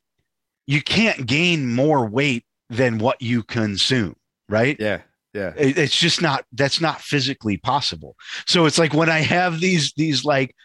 you 0.65 0.81
can't 0.81 1.27
gain 1.27 1.75
more 1.75 2.07
weight 2.07 2.45
than 2.71 2.97
what 2.97 3.21
you 3.21 3.43
consume, 3.43 4.15
right? 4.49 4.75
Yeah. 4.79 5.01
Yeah. 5.33 5.53
It- 5.57 5.77
it's 5.77 5.97
just 5.97 6.21
not 6.21 6.45
that's 6.53 6.79
not 6.81 7.01
physically 7.01 7.57
possible. 7.57 8.15
So 8.45 8.65
it's 8.65 8.77
like 8.77 8.93
when 8.93 9.09
i 9.09 9.19
have 9.19 9.59
these 9.59 9.93
these 9.97 10.23
like 10.23 10.55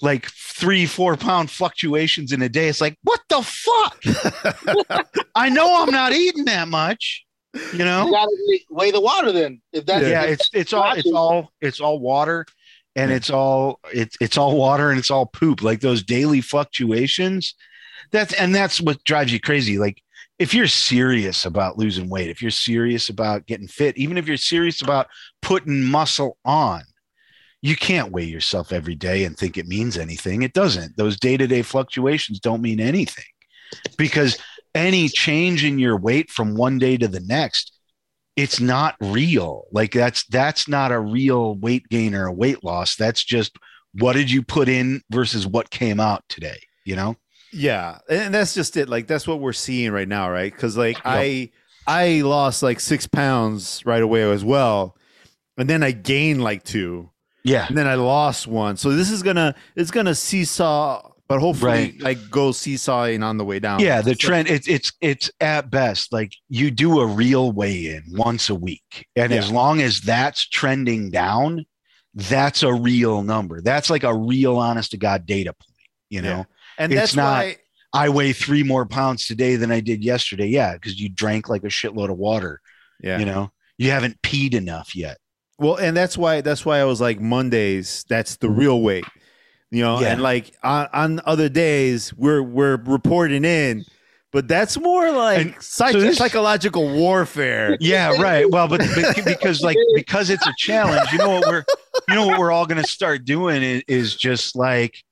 like 0.00 0.26
three 0.30 0.86
four 0.86 1.16
pound 1.16 1.50
fluctuations 1.50 2.30
in 2.32 2.40
a 2.42 2.48
day 2.48 2.68
it's 2.68 2.80
like 2.80 2.96
what 3.02 3.20
the 3.28 3.42
fuck? 3.42 3.98
I 5.34 5.48
know 5.48 5.82
i'm 5.82 5.90
not 5.90 6.12
eating 6.12 6.44
that 6.44 6.68
much 6.68 7.24
you 7.54 7.60
You 7.78 7.84
know 7.84 8.08
gotta 8.10 8.30
weigh- 8.48 8.64
weigh 8.70 8.90
the 8.90 9.00
water 9.00 9.32
then. 9.32 9.60
If 9.72 9.86
that's 9.86 10.06
yeah 10.06 10.22
it's 10.22 10.50
it's 10.52 10.72
all 10.72 10.92
it's 10.92 11.10
all 11.10 11.50
it's 11.60 11.80
all 11.80 11.98
water 11.98 12.44
and 12.94 13.10
it's 13.10 13.30
all 13.30 13.80
it's 13.92 14.16
it's 14.20 14.36
all 14.36 14.56
water 14.56 14.90
and 14.90 14.98
it's 14.98 15.10
all 15.10 15.26
poop. 15.26 15.62
Like 15.62 15.80
those 15.80 16.02
daily 16.02 16.40
fluctuations 16.42 17.54
that's 18.12 18.32
and 18.34 18.54
that's 18.54 18.80
what 18.80 19.02
drives 19.04 19.32
you 19.32 19.40
crazy. 19.40 19.78
Like 19.78 20.00
if 20.38 20.54
you're 20.54 20.66
serious 20.66 21.44
about 21.44 21.78
losing 21.78 22.08
weight 22.08 22.30
if 22.30 22.40
you're 22.40 22.50
serious 22.50 23.08
about 23.08 23.46
getting 23.46 23.68
fit 23.68 23.96
even 23.96 24.16
if 24.16 24.26
you're 24.26 24.36
serious 24.36 24.82
about 24.82 25.08
putting 25.42 25.84
muscle 25.84 26.36
on 26.44 26.82
you 27.62 27.76
can't 27.76 28.12
weigh 28.12 28.24
yourself 28.24 28.72
every 28.72 28.94
day 28.94 29.24
and 29.24 29.36
think 29.36 29.58
it 29.58 29.66
means 29.66 29.98
anything. 29.98 30.42
It 30.42 30.52
doesn't. 30.52 30.96
Those 30.96 31.18
day-to-day 31.18 31.62
fluctuations 31.62 32.38
don't 32.38 32.62
mean 32.62 32.80
anything 32.80 33.24
because 33.96 34.38
any 34.74 35.08
change 35.08 35.64
in 35.64 35.78
your 35.78 35.96
weight 35.96 36.30
from 36.30 36.54
one 36.54 36.78
day 36.78 36.96
to 36.96 37.08
the 37.08 37.20
next 37.20 37.74
it's 38.36 38.60
not 38.60 38.94
real. 39.00 39.64
Like 39.72 39.90
that's 39.90 40.24
that's 40.26 40.68
not 40.68 40.92
a 40.92 41.00
real 41.00 41.56
weight 41.56 41.88
gain 41.88 42.14
or 42.14 42.26
a 42.26 42.32
weight 42.32 42.62
loss. 42.62 42.94
That's 42.94 43.24
just 43.24 43.56
what 43.94 44.12
did 44.12 44.30
you 44.30 44.42
put 44.42 44.68
in 44.68 45.02
versus 45.10 45.44
what 45.44 45.70
came 45.70 45.98
out 45.98 46.22
today 46.28 46.58
you 46.88 46.96
know 46.96 47.14
Yeah, 47.52 47.98
and 48.10 48.34
that's 48.34 48.54
just 48.54 48.76
it. 48.76 48.88
Like 48.88 49.06
that's 49.06 49.26
what 49.26 49.40
we're 49.40 49.52
seeing 49.52 49.90
right 49.92 50.08
now, 50.08 50.30
right? 50.30 50.52
Because 50.52 50.76
like 50.76 50.98
I 51.04 51.50
I 51.86 52.20
lost 52.22 52.62
like 52.62 52.80
six 52.80 53.06
pounds 53.06 53.82
right 53.86 54.02
away 54.02 54.22
as 54.30 54.44
well, 54.44 54.96
and 55.56 55.68
then 55.68 55.82
I 55.82 55.92
gained 55.92 56.42
like 56.42 56.62
two, 56.64 57.10
yeah 57.44 57.66
and 57.68 57.76
then 57.78 57.86
I 57.86 57.94
lost 57.94 58.46
one. 58.46 58.76
So 58.76 58.90
this 58.90 59.10
is 59.10 59.22
gonna 59.22 59.54
it's 59.76 59.90
gonna 59.90 60.14
seesaw, 60.14 61.10
but 61.28 61.40
hopefully 61.40 61.70
Right. 61.72 62.00
like 62.02 62.30
go 62.30 62.52
seesawing 62.52 63.22
on 63.22 63.38
the 63.38 63.44
way 63.44 63.58
down. 63.60 63.80
yeah 63.80 64.02
the 64.02 64.10
So- 64.10 64.28
trend 64.28 64.48
it's 64.48 64.68
it's 64.68 64.92
it's 65.00 65.30
at 65.40 65.70
best 65.70 66.12
like 66.12 66.32
you 66.50 66.70
do 66.70 67.00
a 67.00 67.06
real 67.06 67.52
weigh 67.52 67.86
in 67.86 68.02
once 68.10 68.50
a 68.50 68.54
week 68.54 69.06
and 69.16 69.32
as 69.32 69.50
long 69.50 69.80
as 69.80 70.00
that's 70.02 70.46
trending 70.46 71.10
down 71.10 71.64
that's 72.14 72.62
a 72.62 72.72
real 72.72 73.22
number 73.22 73.60
that's 73.60 73.90
like 73.90 74.02
a 74.02 74.14
real 74.14 74.56
honest 74.56 74.90
to 74.90 74.96
god 74.96 75.24
data 75.26 75.52
point 75.52 75.88
you 76.10 76.20
know 76.22 76.38
Yeah. 76.38 76.44
And 76.78 76.92
it's 76.92 77.00
that's 77.00 77.16
not- 77.16 77.44
why. 77.44 77.56
i 77.92 78.08
weigh 78.08 78.32
three 78.32 78.62
more 78.62 78.86
pounds 78.86 79.26
today 79.26 79.56
than 79.56 79.70
i 79.70 79.80
did 79.80 80.02
yesterday 80.04 80.46
yeah 80.46 80.74
because 80.74 80.98
you 81.00 81.08
drank 81.08 81.48
like 81.48 81.64
a 81.64 81.68
shitload 81.68 82.10
of 82.10 82.16
water 82.18 82.60
Yeah. 83.02 83.18
you 83.18 83.24
know 83.26 83.50
you 83.76 83.90
haven't 83.90 84.20
peed 84.22 84.54
enough 84.54 84.94
yet 84.96 85.18
Well, 85.58 85.76
and 85.76 85.96
that's 85.96 86.16
why 86.16 86.40
that's 86.40 86.64
why 86.64 86.78
I 86.78 86.84
was 86.84 87.00
like 87.00 87.20
Mondays. 87.20 88.04
That's 88.08 88.36
the 88.36 88.46
mm-hmm. 88.46 88.60
real 88.60 88.80
weight, 88.82 89.04
you 89.70 89.82
know. 89.82 90.00
Yeah. 90.00 90.12
And 90.12 90.22
like 90.22 90.54
on, 90.62 90.86
on 90.92 91.20
other 91.26 91.48
days, 91.48 92.14
we're 92.14 92.42
we're 92.42 92.76
reporting 92.76 93.44
in, 93.44 93.84
but 94.32 94.46
that's 94.46 94.78
more 94.78 95.10
like 95.10 95.60
psych- 95.60 95.92
so 95.92 96.00
this- 96.00 96.16
psychological 96.16 96.88
warfare. 96.92 97.76
Yeah, 97.80 98.20
right. 98.20 98.48
Well, 98.48 98.68
but, 98.68 98.82
but 98.94 99.24
because 99.24 99.60
like 99.62 99.76
because 99.94 100.30
it's 100.30 100.46
a 100.46 100.54
challenge, 100.58 101.10
you 101.12 101.18
know 101.18 101.30
what 101.30 101.46
we're 101.48 101.64
you 102.08 102.14
know 102.14 102.26
what 102.26 102.38
we're 102.38 102.52
all 102.52 102.66
going 102.66 102.82
to 102.82 102.88
start 102.88 103.24
doing 103.24 103.62
is, 103.62 103.82
is 103.88 104.16
just 104.16 104.54
like, 104.56 105.02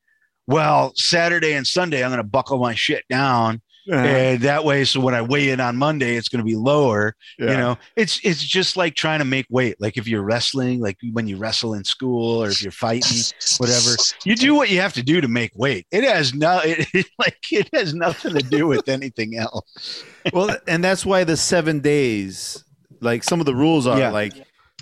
well, 0.46 0.92
Saturday 0.96 1.52
and 1.54 1.66
Sunday 1.66 2.02
I'm 2.04 2.10
going 2.10 2.18
to 2.18 2.24
buckle 2.24 2.58
my 2.58 2.74
shit 2.74 3.04
down, 3.08 3.60
and 3.88 4.40
that 4.42 4.64
way, 4.64 4.84
so 4.84 4.98
when 4.98 5.14
I 5.14 5.22
weigh 5.22 5.50
in 5.50 5.60
on 5.60 5.76
Monday, 5.76 6.16
it's 6.16 6.28
going 6.28 6.40
to 6.40 6.44
be 6.44 6.56
lower. 6.56 7.14
Yeah. 7.38 7.50
You 7.52 7.56
know, 7.56 7.78
it's 7.94 8.18
it's 8.24 8.42
just 8.42 8.76
like 8.76 8.94
trying 8.96 9.20
to 9.20 9.24
make 9.24 9.46
weight. 9.48 9.76
Like 9.80 9.96
if 9.96 10.08
you're 10.08 10.22
wrestling, 10.22 10.80
like 10.80 10.96
when 11.12 11.28
you 11.28 11.36
wrestle 11.36 11.74
in 11.74 11.84
school, 11.84 12.42
or 12.42 12.48
if 12.48 12.60
you're 12.62 12.72
fighting, 12.72 13.22
whatever, 13.58 13.90
you 14.24 14.34
do 14.34 14.56
what 14.56 14.70
you 14.70 14.80
have 14.80 14.92
to 14.94 15.04
do 15.04 15.20
to 15.20 15.28
make 15.28 15.52
weight. 15.54 15.86
It 15.92 16.02
has 16.02 16.34
no, 16.34 16.58
it, 16.64 16.88
it 16.94 17.06
like 17.18 17.38
it 17.52 17.68
has 17.72 17.94
nothing 17.94 18.34
to 18.34 18.42
do 18.42 18.66
with 18.66 18.88
anything 18.88 19.36
else. 19.38 20.02
well, 20.32 20.56
and 20.66 20.82
that's 20.82 21.06
why 21.06 21.22
the 21.22 21.36
seven 21.36 21.78
days, 21.78 22.64
like 23.00 23.22
some 23.22 23.38
of 23.38 23.46
the 23.46 23.54
rules 23.54 23.86
are 23.86 23.98
Yeah. 23.98 24.10
like, 24.10 24.32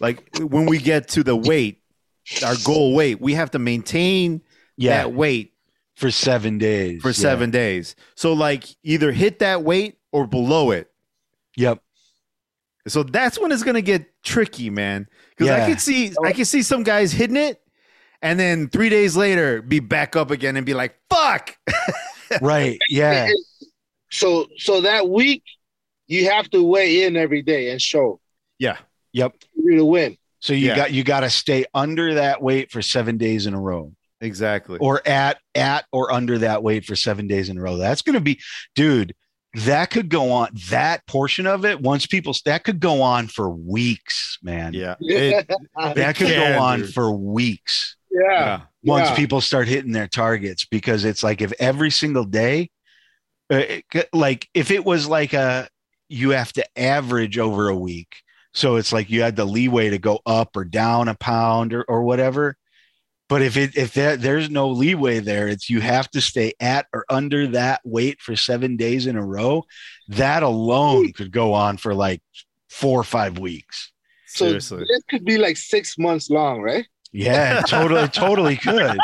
like 0.01 0.23
when 0.39 0.65
we 0.65 0.79
get 0.79 1.09
to 1.09 1.23
the 1.23 1.37
weight, 1.37 1.83
our 2.43 2.55
goal 2.65 2.95
weight, 2.95 3.21
we 3.21 3.35
have 3.35 3.51
to 3.51 3.59
maintain 3.59 4.41
Yeah, 4.79 4.97
that 5.03 5.13
weight 5.13 5.53
for 5.97 6.11
seven 6.11 6.59
days. 6.59 7.01
for 7.03 7.09
Yeah. 7.09 7.13
seven 7.15 7.51
days. 7.51 7.95
So 8.17 8.33
like 8.33 8.65
either 8.83 9.13
hit 9.13 9.39
that 9.41 9.63
weight 9.63 9.97
or 10.13 10.27
below 10.27 10.71
it. 10.73 10.91
Yep. 11.57 11.81
So 12.89 13.03
that's 13.03 13.39
when 13.39 13.53
it's 13.53 13.63
gonna 13.63 13.81
get 13.83 14.07
tricky, 14.23 14.71
man. 14.71 15.07
Because 15.31 15.51
I 15.51 15.59
Yeah. 15.59 15.67
can 15.69 15.79
see 15.79 16.13
I 16.25 16.33
can 16.33 16.45
see 16.45 16.63
some 16.63 16.83
guys 16.83 17.13
hitting 17.13 17.37
it, 17.37 17.61
and 18.23 18.39
then 18.39 18.69
three 18.69 18.89
days 18.89 19.17
later 19.17 19.63
be 19.63 19.81
back 19.81 20.17
up 20.17 20.31
again 20.31 20.57
and 20.57 20.67
be 20.67 20.75
like, 20.75 20.97
"Fuck." 21.11 21.57
Right. 22.41 22.79
Yeah. 22.89 23.29
So 24.11 24.49
so 24.57 24.81
that 24.81 25.09
week 25.09 25.43
you 26.09 26.29
have 26.31 26.51
to 26.51 26.63
weigh 26.63 27.05
in 27.05 27.17
every 27.17 27.43
day 27.43 27.71
and 27.71 27.81
show 27.81 28.21
Yeah, 28.59 28.79
Yep. 29.13 29.37
you 29.55 29.77
to 29.77 29.85
win. 29.85 30.17
So 30.41 30.53
you 30.53 30.69
Yeah. 30.69 30.77
got 30.77 30.93
you 30.93 31.05
got 31.05 31.21
to 31.21 31.31
stay 31.31 31.65
under 31.75 32.15
that 32.15 32.43
weight 32.43 32.71
for 32.73 32.83
seven 32.83 33.19
days 33.19 33.47
in 33.47 33.55
a 33.55 33.61
row, 33.61 33.93
exactly. 34.21 34.79
or 34.81 35.07
at 35.07 35.39
at 35.55 35.85
or 35.93 36.13
under 36.13 36.39
that 36.39 36.63
weight 36.63 36.85
for 36.85 36.97
seven 36.97 37.27
days 37.27 37.49
in 37.49 37.59
a 37.59 37.61
row. 37.63 37.77
That's 37.77 38.03
going 38.03 38.15
to 38.15 38.21
be, 38.21 38.41
dude. 38.75 39.15
That 39.57 39.91
could 39.91 40.09
go 40.09 40.33
on. 40.33 40.49
That 40.71 41.07
portion 41.07 41.47
of 41.47 41.65
it, 41.65 41.81
once 41.81 42.07
people 42.07 42.35
that 42.45 42.65
could 42.65 42.81
go 42.81 43.03
on 43.03 43.29
for 43.29 43.51
weeks, 43.51 44.39
man. 44.43 44.73
yeah, 44.75 44.97
It- 45.01 45.47
that 45.77 46.17
could 46.17 46.27
can, 46.27 46.55
go 46.55 46.61
on 46.61 46.81
dude. 46.81 46.93
for 46.93 47.13
weeks 47.13 47.97
yeah. 48.11 48.31
yeah, 48.31 48.61
once 48.83 49.11
Yeah. 49.11 49.15
people 49.17 49.41
start 49.41 49.69
hitting 49.69 49.93
their 49.93 50.09
targets 50.09 50.65
because 50.65 51.05
it's 51.05 51.23
like 51.23 51.41
if 51.41 51.53
every 51.61 51.91
single 51.93 52.25
day, 52.25 52.71
uh, 53.53 53.63
it- 53.93 54.09
like 54.13 54.49
if 54.55 54.71
it 54.73 54.85
was 54.85 55.07
like 55.07 55.33
a 55.35 55.69
you 56.09 56.31
have 56.31 56.53
to 56.55 56.65
average 56.79 57.39
over 57.39 57.69
a 57.69 57.77
week. 57.77 58.17
So 58.55 58.77
it's 58.77 58.93
like 58.93 59.09
you 59.11 59.23
had 59.23 59.37
the 59.37 59.45
leeway 59.45 59.91
to 59.91 59.99
go 59.99 60.21
up 60.27 60.57
or 60.57 60.65
down 60.65 61.09
a 61.09 61.15
pound 61.15 61.73
or, 61.75 61.83
or 61.85 62.03
whatever. 62.03 62.57
But 63.29 63.43
if 63.43 63.57
it 63.57 63.77
if 63.77 63.95
there, 63.95 64.17
there's 64.17 64.51
no 64.51 64.69
leeway 64.69 65.21
there, 65.21 65.49
it's 65.49 65.71
you 65.71 65.81
have 65.81 66.11
to 66.11 66.21
stay 66.21 66.53
at 66.61 66.87
or 66.93 67.05
under 67.09 67.47
that 67.49 67.81
weight 67.85 68.21
for 68.21 68.37
seven 68.37 68.77
days 68.77 69.07
in 69.07 69.17
a 69.17 69.25
row. 69.25 69.65
That 70.09 70.43
alone 70.43 71.13
could 71.13 71.33
go 71.33 71.55
on 71.55 71.79
for 71.79 71.95
like 71.95 72.21
four 72.69 73.01
or 73.01 73.05
five 73.05 73.39
weeks. 73.39 73.93
So 74.27 74.47
seriously. 74.47 74.85
this 74.89 75.03
could 75.09 75.25
be 75.25 75.39
like 75.39 75.57
six 75.57 75.97
months 75.97 76.29
long, 76.29 76.61
right? 76.61 76.87
Yeah, 77.17 77.63
totally, 77.63 78.09
totally 78.13 78.57
could. 78.57 78.99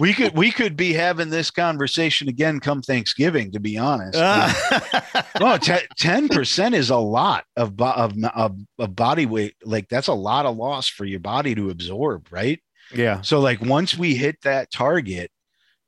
We 0.00 0.14
could 0.14 0.34
we 0.36 0.52
could 0.52 0.76
be 0.76 0.92
having 0.92 1.28
this 1.28 1.50
conversation 1.50 2.28
again 2.28 2.60
come 2.60 2.82
Thanksgiving. 2.82 3.50
To 3.50 3.60
be 3.60 3.76
honest, 3.76 4.16
ah. 4.16 5.26
no, 5.40 5.58
ten 5.58 6.28
percent 6.28 6.76
is 6.76 6.90
a 6.90 6.96
lot 6.96 7.44
of, 7.56 7.76
bo- 7.76 7.90
of 7.90 8.14
of 8.34 8.56
of 8.78 8.94
body 8.94 9.26
weight. 9.26 9.56
Like 9.64 9.88
that's 9.88 10.06
a 10.06 10.14
lot 10.14 10.46
of 10.46 10.56
loss 10.56 10.88
for 10.88 11.04
your 11.04 11.18
body 11.18 11.56
to 11.56 11.70
absorb, 11.70 12.28
right? 12.30 12.62
Yeah, 12.94 13.20
So 13.22 13.40
like 13.40 13.60
once 13.60 13.96
we 13.98 14.14
hit 14.14 14.36
that 14.42 14.70
target, 14.70 15.30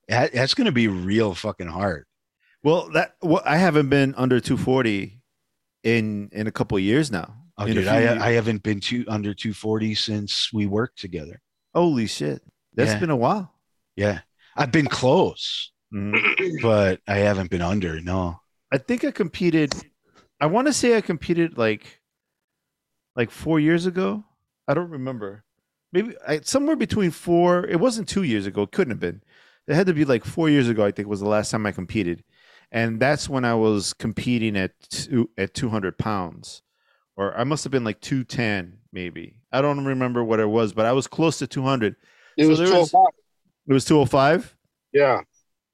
that, 0.08 0.32
that's 0.32 0.54
going 0.54 0.66
to 0.66 0.72
be 0.72 0.88
real 0.88 1.34
fucking 1.34 1.68
hard. 1.68 2.04
well, 2.62 2.90
that 2.92 3.14
well, 3.22 3.42
I 3.44 3.56
haven't 3.56 3.88
been 3.88 4.14
under 4.16 4.40
240 4.40 5.20
in 5.84 6.28
in 6.32 6.46
a 6.46 6.52
couple 6.52 6.76
of 6.76 6.82
years 6.84 7.10
now. 7.10 7.36
Oh, 7.56 7.66
dude, 7.66 7.86
I 7.88 8.00
years. 8.00 8.22
I 8.22 8.32
haven't 8.32 8.62
been 8.62 8.80
to 8.80 9.04
under 9.08 9.34
two 9.34 9.52
forty 9.52 9.94
since 9.94 10.50
we 10.52 10.66
worked 10.66 10.98
together. 10.98 11.40
Holy 11.74 12.06
shit, 12.06 12.42
that's 12.74 12.92
Yeah. 12.92 12.98
been 13.00 13.10
a 13.10 13.16
while. 13.16 13.52
Yeah, 13.96 14.20
I've 14.56 14.72
been 14.72 14.86
close, 14.88 15.70
Mhm. 15.92 16.60
but 16.62 17.00
I 17.06 17.16
haven't 17.16 17.50
been 17.50 17.60
under. 17.62 18.00
No. 18.00 18.40
I 18.72 18.78
think 18.78 19.04
I 19.04 19.10
competed. 19.10 19.72
I 20.40 20.46
want 20.46 20.68
to 20.68 20.72
say 20.72 20.96
I 20.96 21.00
competed 21.02 21.58
like 21.58 22.00
like 23.16 23.30
four 23.30 23.60
years 23.60 23.84
ago. 23.86 24.24
I 24.68 24.74
don't 24.74 24.90
remember. 24.90 25.44
Maybe 25.92 26.14
I, 26.26 26.40
somewhere 26.40 26.76
between 26.76 27.10
four. 27.10 27.66
It 27.66 27.80
wasn't 27.80 28.08
two 28.08 28.22
years 28.22 28.46
ago. 28.46 28.62
It 28.62 28.72
couldn't 28.72 28.92
have 28.92 29.00
been. 29.00 29.22
It 29.66 29.74
had 29.74 29.86
to 29.86 29.92
be 29.94 30.04
like 30.04 30.24
four 30.24 30.48
years 30.48 30.68
ago. 30.68 30.84
I 30.84 30.90
think 30.90 31.08
was 31.08 31.20
the 31.20 31.28
last 31.28 31.50
time 31.50 31.66
I 31.66 31.72
competed, 31.72 32.24
and 32.72 33.00
that's 33.00 33.28
when 33.28 33.44
I 33.44 33.54
was 33.54 33.92
competing 33.92 34.56
at 34.56 34.72
two, 34.90 35.30
at 35.36 35.54
two 35.54 35.68
hundred 35.68 35.98
pounds, 35.98 36.62
or 37.16 37.36
I 37.36 37.44
must 37.44 37.64
have 37.64 37.70
been 37.70 37.84
like 37.84 38.00
210 38.00 38.78
maybe. 38.92 39.36
I 39.52 39.60
don't 39.62 39.84
remember 39.84 40.22
what 40.24 40.40
it 40.40 40.48
was, 40.48 40.72
but 40.72 40.86
I 40.86 40.92
was 40.92 41.06
close 41.06 41.38
to 41.38 41.46
200. 41.46 41.94
It 42.36 42.44
So 42.44 42.48
was 42.50 42.58
there 42.58 42.68
twelve. 42.68 42.90
Oh 42.94 42.98
oh 42.98 43.02
was- 43.02 43.12
It 43.68 43.72
was 43.72 43.84
205. 43.84 44.56
Yeah. 44.92 45.20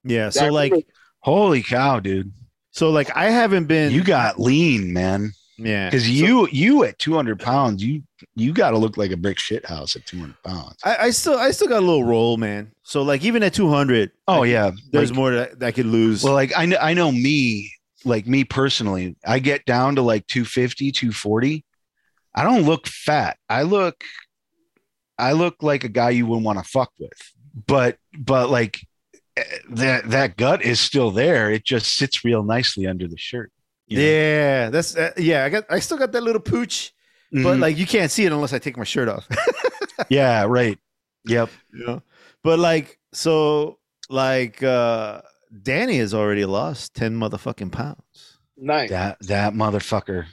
Yeah. 0.04 0.26
I 0.26 0.30
So 0.30 0.48
like, 0.48 0.72
remember- 0.72 0.86
Holy 1.20 1.62
cow, 1.62 1.98
dude! 2.00 2.32
so 2.70 2.90
like, 2.90 3.14
I 3.16 3.30
haven't 3.30 3.66
been. 3.66 3.90
You 3.92 4.04
got 4.04 4.38
lean, 4.40 4.92
man. 4.92 5.32
Yeah. 5.58 5.88
Because 5.90 6.04
So- 6.04 6.10
you 6.10 6.48
you 6.52 6.84
at 6.84 6.98
200 6.98 7.38
pounds, 7.40 7.82
you 7.82 8.02
you 8.34 8.52
got 8.52 8.70
to 8.70 8.78
look 8.78 8.96
like 8.96 9.10
a 9.10 9.16
brick 9.16 9.38
shit 9.38 9.64
house 9.66 9.96
at 9.96 10.04
200 10.06 10.34
pounds. 10.42 10.76
I, 10.84 10.96
I 10.96 11.10
still 11.10 11.38
I 11.38 11.50
still 11.50 11.68
got 11.68 11.78
a 11.78 11.86
little 11.86 12.04
roll, 12.04 12.36
man. 12.36 12.72
So 12.82 13.02
like, 13.02 13.24
even 13.24 13.42
at 13.42 13.54
200. 13.54 14.10
Oh 14.28 14.42
I- 14.42 14.46
yeah, 14.46 14.70
There's 14.92 15.10
Like- 15.10 15.16
more 15.16 15.30
that, 15.32 15.58
that 15.60 15.66
I 15.66 15.72
could 15.72 15.86
lose. 15.86 16.22
Well, 16.22 16.34
like 16.34 16.52
I 16.56 16.66
know, 16.66 16.78
I 16.80 16.94
know 16.94 17.10
me, 17.12 17.72
like 18.04 18.26
me 18.26 18.44
personally, 18.44 19.16
I 19.26 19.38
get 19.38 19.64
down 19.64 19.96
to 19.96 20.02
like 20.02 20.26
250, 20.26 20.92
240. 20.92 21.64
I 22.34 22.42
don't 22.42 22.62
look 22.64 22.86
fat. 22.86 23.38
I 23.48 23.62
look, 23.62 24.04
I 25.18 25.32
look 25.32 25.62
like 25.62 25.84
a 25.84 25.88
guy 25.88 26.10
you 26.10 26.26
wouldn't 26.26 26.44
want 26.44 26.58
to 26.58 26.64
fuck 26.64 26.92
with. 26.98 27.12
But, 27.66 27.96
but 28.18 28.50
like 28.50 28.86
eh, 29.36 29.42
that 29.70 30.10
that 30.10 30.36
gut 30.36 30.62
is 30.62 30.78
still 30.78 31.10
there. 31.10 31.50
It 31.50 31.64
just 31.64 31.96
sits 31.96 32.24
real 32.24 32.42
nicely 32.42 32.86
under 32.86 33.08
the 33.08 33.16
shirt. 33.16 33.50
You 33.86 33.96
know? 33.98 34.02
yeah, 34.04 34.70
that's 34.70 34.96
uh, 34.96 35.12
yeah. 35.16 35.44
I 35.44 35.48
got 35.48 35.64
I 35.70 35.78
still 35.80 35.98
got 35.98 36.12
that 36.12 36.22
little 36.22 36.40
pooch, 36.40 36.92
but 37.32 37.38
Mhm. 37.56 37.60
like 37.60 37.76
you 37.76 37.86
can't 37.86 38.10
see 38.10 38.24
it 38.24 38.32
unless 38.32 38.52
I 38.52 38.58
take 38.58 38.76
my 38.76 38.84
shirt 38.84 39.08
off. 39.08 39.26
yeah, 40.08 40.44
right. 40.48 40.78
Yep. 41.26 41.50
you 41.72 41.86
know? 41.86 42.02
But 42.44 42.58
like, 42.58 42.98
so 43.12 43.78
like, 44.08 44.62
uh 44.62 45.22
Danny 45.62 45.98
has 45.98 46.12
already 46.14 46.44
lost 46.44 46.94
10 46.94 47.16
motherfucking 47.16 47.72
pounds. 47.72 48.38
nice. 48.56 48.90
That 48.90 49.18
that 49.22 49.52
motherfucker. 49.54 50.26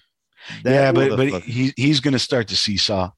That 0.64 0.72
yeah, 0.72 0.92
but 0.92 1.16
but 1.18 1.42
he 1.44 1.74
he's 1.78 2.00
gonna 2.02 2.20
start 2.20 2.50
to 2.50 2.56
seesaw. 2.56 3.12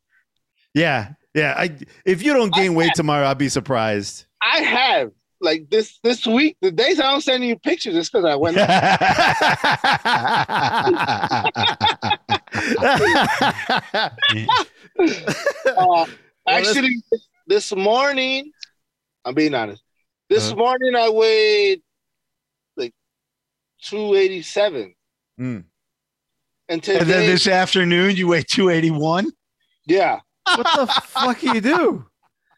yeah, 0.73 1.13
yeah. 1.33 1.53
I 1.57 1.75
if 2.05 2.21
you 2.23 2.33
don't 2.33 2.53
gain 2.53 2.75
weight 2.75 2.91
tomorrow, 2.95 3.25
I'll 3.25 3.35
be 3.35 3.49
surprised. 3.49 4.25
I 4.41 4.59
have 4.61 5.11
like 5.45 5.69
this 5.69 5.97
this 6.03 6.25
week. 6.27 6.57
The 6.61 6.71
days 6.71 6.99
I 6.99 7.03
don't 7.11 7.21
send 7.21 7.43
you 7.45 7.57
pictures 7.57 7.95
is 7.95 8.09
because 8.09 8.25
I 8.25 8.35
went. 8.35 8.57
Uh, 15.67 16.05
actually, 16.47 17.01
this 17.47 17.75
morning, 17.75 18.51
I'm 19.23 19.33
being 19.33 19.53
honest. 19.53 19.81
This 20.29 20.47
Uh-huh. 20.47 20.55
morning 20.55 20.95
I 20.95 21.09
weighed 21.09 21.81
like 22.77 22.93
287, 23.83 24.95
Mm. 25.39 25.65
and 26.69 26.83
today, 26.83 26.99
and 26.99 27.09
then 27.09 27.25
this 27.25 27.47
afternoon 27.47 28.15
you 28.15 28.27
weigh 28.27 28.43
281. 28.43 29.31
yeah, 29.85 30.19
What 30.45 30.67
the 30.75 30.87
fuck 30.87 31.43
you 31.43 31.61
do? 31.61 32.05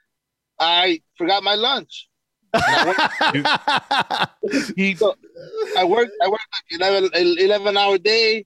I 0.60 1.02
forgot 1.18 1.44
my 1.44 1.56
lunch. 1.56 2.07
He, 4.76 4.96
I 5.78 5.84
worked. 5.84 6.12
I 6.24 6.28
worked 6.28 6.48
like 6.82 6.82
11, 6.82 7.12
11 7.40 7.78
hour 7.78 7.98
day. 7.98 8.46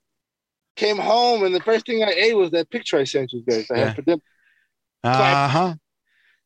Came 0.77 0.97
home 0.97 1.43
and 1.43 1.53
the 1.53 1.59
first 1.59 1.85
thing 1.85 2.01
I 2.03 2.11
ate 2.11 2.33
was 2.35 2.49
that 2.51 2.69
picture 2.69 2.97
I 2.97 3.03
sent 3.03 3.33
you 3.33 3.43
guys. 3.47 3.69
I 3.69 3.75
Yeah. 3.77 3.85
had 3.87 3.95
for 3.95 4.01
them. 4.03 4.21
uh-huh. 5.03 5.75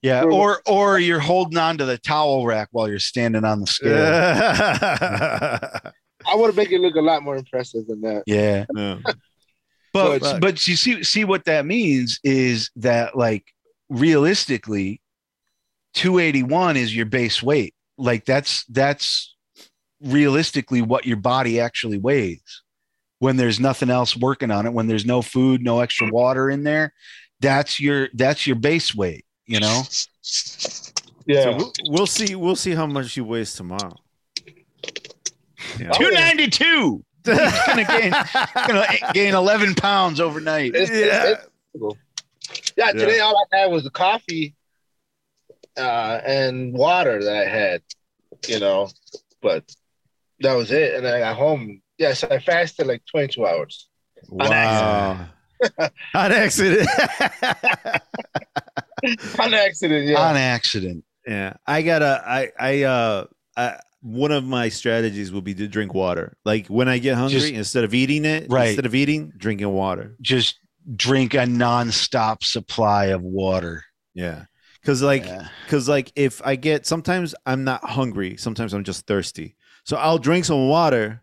Yeah, 0.01 0.23
or 0.23 0.61
or 0.67 0.99
you're 0.99 1.19
holding 1.19 1.57
on 1.57 1.77
to 1.79 1.85
the 1.85 1.97
towel 1.97 2.45
rack 2.45 2.67
while 2.71 2.87
you're 2.89 2.99
standing 2.99 3.43
on 3.45 3.59
the 3.61 3.67
scale. 3.67 3.95
I 6.27 6.35
want 6.35 6.51
to 6.53 6.57
make 6.57 6.71
it 6.71 6.79
look 6.79 6.95
a 6.95 7.01
lot 7.01 7.23
more 7.23 7.37
impressive 7.37 7.87
than 7.87 8.01
that. 8.01 8.23
Yeah. 8.27 8.65
Yeah. 8.75 8.97
But 9.93 10.21
Fuck. 10.21 10.41
but 10.41 10.67
you 10.67 10.75
see 10.75 11.03
see 11.03 11.23
what 11.23 11.45
that 11.45 11.65
means 11.65 12.19
is 12.23 12.69
that 12.75 13.15
like 13.17 13.45
realistically 13.89 15.01
281 15.95 16.77
is 16.77 16.95
your 16.95 17.05
base 17.05 17.41
weight. 17.43 17.73
Like 17.97 18.25
that's 18.25 18.63
that's 18.65 19.35
realistically 20.01 20.81
what 20.81 21.05
your 21.05 21.17
body 21.17 21.59
actually 21.59 21.97
weighs 21.97 22.61
when 23.19 23.37
there's 23.37 23.59
nothing 23.59 23.89
else 23.89 24.15
working 24.15 24.51
on 24.51 24.65
it 24.65 24.73
when 24.73 24.87
there's 24.87 25.05
no 25.05 25.21
food 25.21 25.63
no 25.63 25.79
extra 25.79 26.11
water 26.11 26.49
in 26.49 26.63
there 26.63 26.93
that's 27.39 27.79
your 27.79 28.09
that's 28.13 28.45
your 28.45 28.57
base 28.57 28.93
weight 28.93 29.25
you 29.47 29.59
know 29.59 29.81
Yeah. 31.25 31.43
So 31.43 31.55
we'll, 31.57 31.71
we'll 31.87 32.05
see. 32.07 32.35
We'll 32.35 32.55
see 32.57 32.75
how 32.75 32.85
much 32.85 33.13
he 33.13 33.21
weighs 33.21 33.53
tomorrow. 33.53 33.95
Yeah. 35.79 35.89
292 35.91 37.03
He's 37.25 37.35
gonna 37.65 37.85
gain 37.85 38.13
gonna 38.67 38.87
gain 39.13 39.33
11 39.33 39.73
pounds 39.75 40.19
overnight 40.19 40.75
It's- 40.75 40.91
yeah. 40.91 41.35
Yeah, 42.77 42.91
today 42.91 43.19
all 43.21 43.47
I 43.53 43.57
had 43.61 43.71
was 43.71 43.85
a 43.85 43.89
coffee 43.89 44.53
uh, 45.77 46.19
and 46.25 46.73
water 46.73 47.23
that 47.23 47.35
I 47.35 47.45
had, 47.49 47.81
you 48.47 48.59
know, 48.59 48.89
but 49.41 49.63
that 50.41 50.53
was 50.53 50.71
it. 50.71 50.95
And 50.95 51.05
then 51.05 51.13
I 51.13 51.19
got 51.19 51.35
home. 51.35 51.81
Yes, 51.97 52.23
I 52.23 52.39
fasted 52.39 52.87
like 52.87 53.03
22 53.09 53.45
hours. 53.45 53.87
Wow. 54.29 55.27
On 56.13 56.31
accident. 56.31 56.87
On 59.39 59.53
accident, 59.53 60.07
yeah. 60.07 60.19
on 60.19 60.35
accident 60.35 61.03
yeah. 61.27 61.53
I 61.65 61.81
gotta. 61.81 62.23
I. 62.25 62.51
I. 62.59 62.83
Uh. 62.83 63.25
I, 63.57 63.79
one 64.01 64.31
of 64.31 64.43
my 64.43 64.69
strategies 64.69 65.31
will 65.31 65.41
be 65.41 65.55
to 65.55 65.67
drink 65.67 65.93
water. 65.93 66.37
Like 66.45 66.67
when 66.67 66.87
I 66.87 66.97
get 66.99 67.15
hungry, 67.15 67.39
Just- 67.39 67.53
instead 67.53 67.83
of 67.83 67.93
eating 67.95 68.25
it, 68.25 68.47
Right. 68.49 68.67
instead 68.67 68.85
of 68.85 68.93
eating, 68.93 69.31
drinking 69.37 69.69
water. 69.69 70.15
just 70.21 70.59
drink 70.95 71.33
a 71.33 71.45
non-stop 71.47 72.43
supply 72.43 73.05
of 73.05 73.23
water 73.23 73.83
Yeah. 74.13 74.45
Cause 74.85 75.01
like, 75.01 75.25
Yeah. 75.25 75.47
cause 75.67 75.89
like 75.89 76.11
if 76.15 76.41
I 76.45 76.55
get, 76.55 76.85
sometimes 76.85 77.33
I'm 77.45 77.63
not 77.63 77.83
hungry. 77.83 78.37
Sometimes 78.37 78.73
I'm 78.73 78.83
just 78.83 79.07
thirsty. 79.07 79.55
So 79.83 79.97
I'll 79.97 80.17
drink 80.19 80.45
some 80.45 80.67
water 80.69 81.21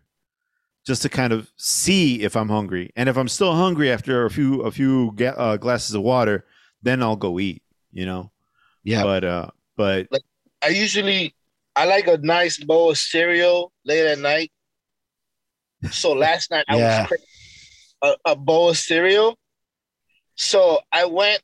just 0.85 1.01
to 1.03 1.09
kind 1.09 1.31
of 1.31 1.49
see 1.55 2.21
if 2.23 2.35
I'm 2.35 2.49
hungry. 2.49 2.91
And 2.97 3.07
if 3.07 3.17
I'm 3.17 3.29
still 3.29 3.53
hungry 3.55 3.89
after 3.91 4.25
a 4.25 4.29
few, 4.29 4.61
a 4.63 4.71
few 4.71 5.13
ga- 5.15 5.35
uh, 5.37 5.57
glasses 5.57 5.95
of 5.95 6.01
water, 6.01 6.45
then 6.81 7.01
I'll 7.01 7.15
go 7.15 7.39
eat, 7.39 7.63
you 7.91 8.05
know? 8.05 8.31
yeah 8.83 9.03
But, 9.03 9.23
uh, 9.23 9.47
but 9.77 10.07
I 10.61 10.67
usually 10.67 11.33
I 11.75 11.85
like 11.85 12.07
a 12.07 12.17
nice 12.17 12.57
bowl 12.63 12.91
of 12.91 12.97
cereal 12.97 13.71
late 13.85 14.05
at 14.05 14.19
night. 14.19 14.51
So 15.91 16.11
last 16.13 16.51
night 16.51 16.65
I 16.67 16.77
Yeah. 16.77 16.99
was 16.99 17.07
craving 17.07 17.25
a, 18.01 18.31
a 18.31 18.35
bowl 18.35 18.69
of 18.69 18.77
cereal. 18.77 19.37
So 20.35 20.79
I 20.91 21.05
went 21.05 21.41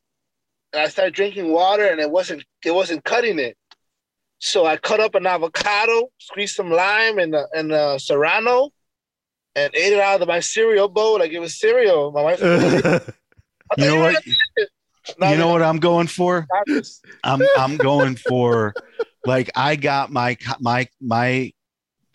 I 0.73 0.87
started 0.87 1.13
drinking 1.13 1.51
water 1.51 1.85
and 1.85 1.99
it 1.99 2.09
wasn't 2.09 2.43
it 2.65 2.73
wasn't 2.73 3.03
cutting 3.03 3.39
it. 3.39 3.57
So 4.39 4.65
I 4.65 4.77
cut 4.77 4.99
up 4.99 5.15
an 5.15 5.25
avocado, 5.25 6.09
squeezed 6.17 6.55
some 6.55 6.71
lime 6.71 7.19
and 7.19 7.35
uh, 7.35 7.45
and 7.53 7.71
uh, 7.71 7.97
serrano, 7.97 8.69
and 9.55 9.73
ate 9.75 9.93
it 9.93 9.99
out 9.99 10.21
of 10.21 10.27
my 10.27 10.39
cereal 10.39 10.87
bowl 10.87 11.19
like 11.19 11.31
it 11.31 11.39
was 11.39 11.59
cereal. 11.59 12.11
My 12.11 12.21
wife, 12.21 12.41
you 13.77 13.85
know 13.85 13.99
what? 13.99 14.23
you 14.25 15.37
know 15.37 15.47
what 15.47 15.63
i'm 15.63 15.79
going 15.79 16.07
for? 16.07 16.47
I'm 17.23 17.41
I'm 17.57 17.77
going 17.77 18.15
for 18.15 18.73
like 19.25 19.49
I 19.55 19.75
got 19.75 20.11
my 20.11 20.37
my 20.59 20.87
my 21.01 21.51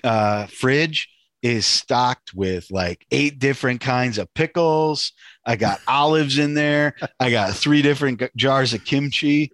uh 0.05 0.47
fridge 0.47 1.09
is 1.45 1.67
stocked 1.67 2.33
with 2.35 2.67
like 2.71 3.07
eight 3.11 3.39
different 3.39 3.83
kinds 3.83 4.17
of 4.17 4.33
pickles. 4.33 5.13
I 5.45 5.57
got 5.57 5.79
olives 5.87 6.39
in 6.39 6.55
there. 6.55 6.97
I 7.21 7.31
got 7.31 7.55
three 7.55 7.83
different 7.83 8.23
jars 8.35 8.73
of 8.73 8.85
kimchi. 8.87 9.53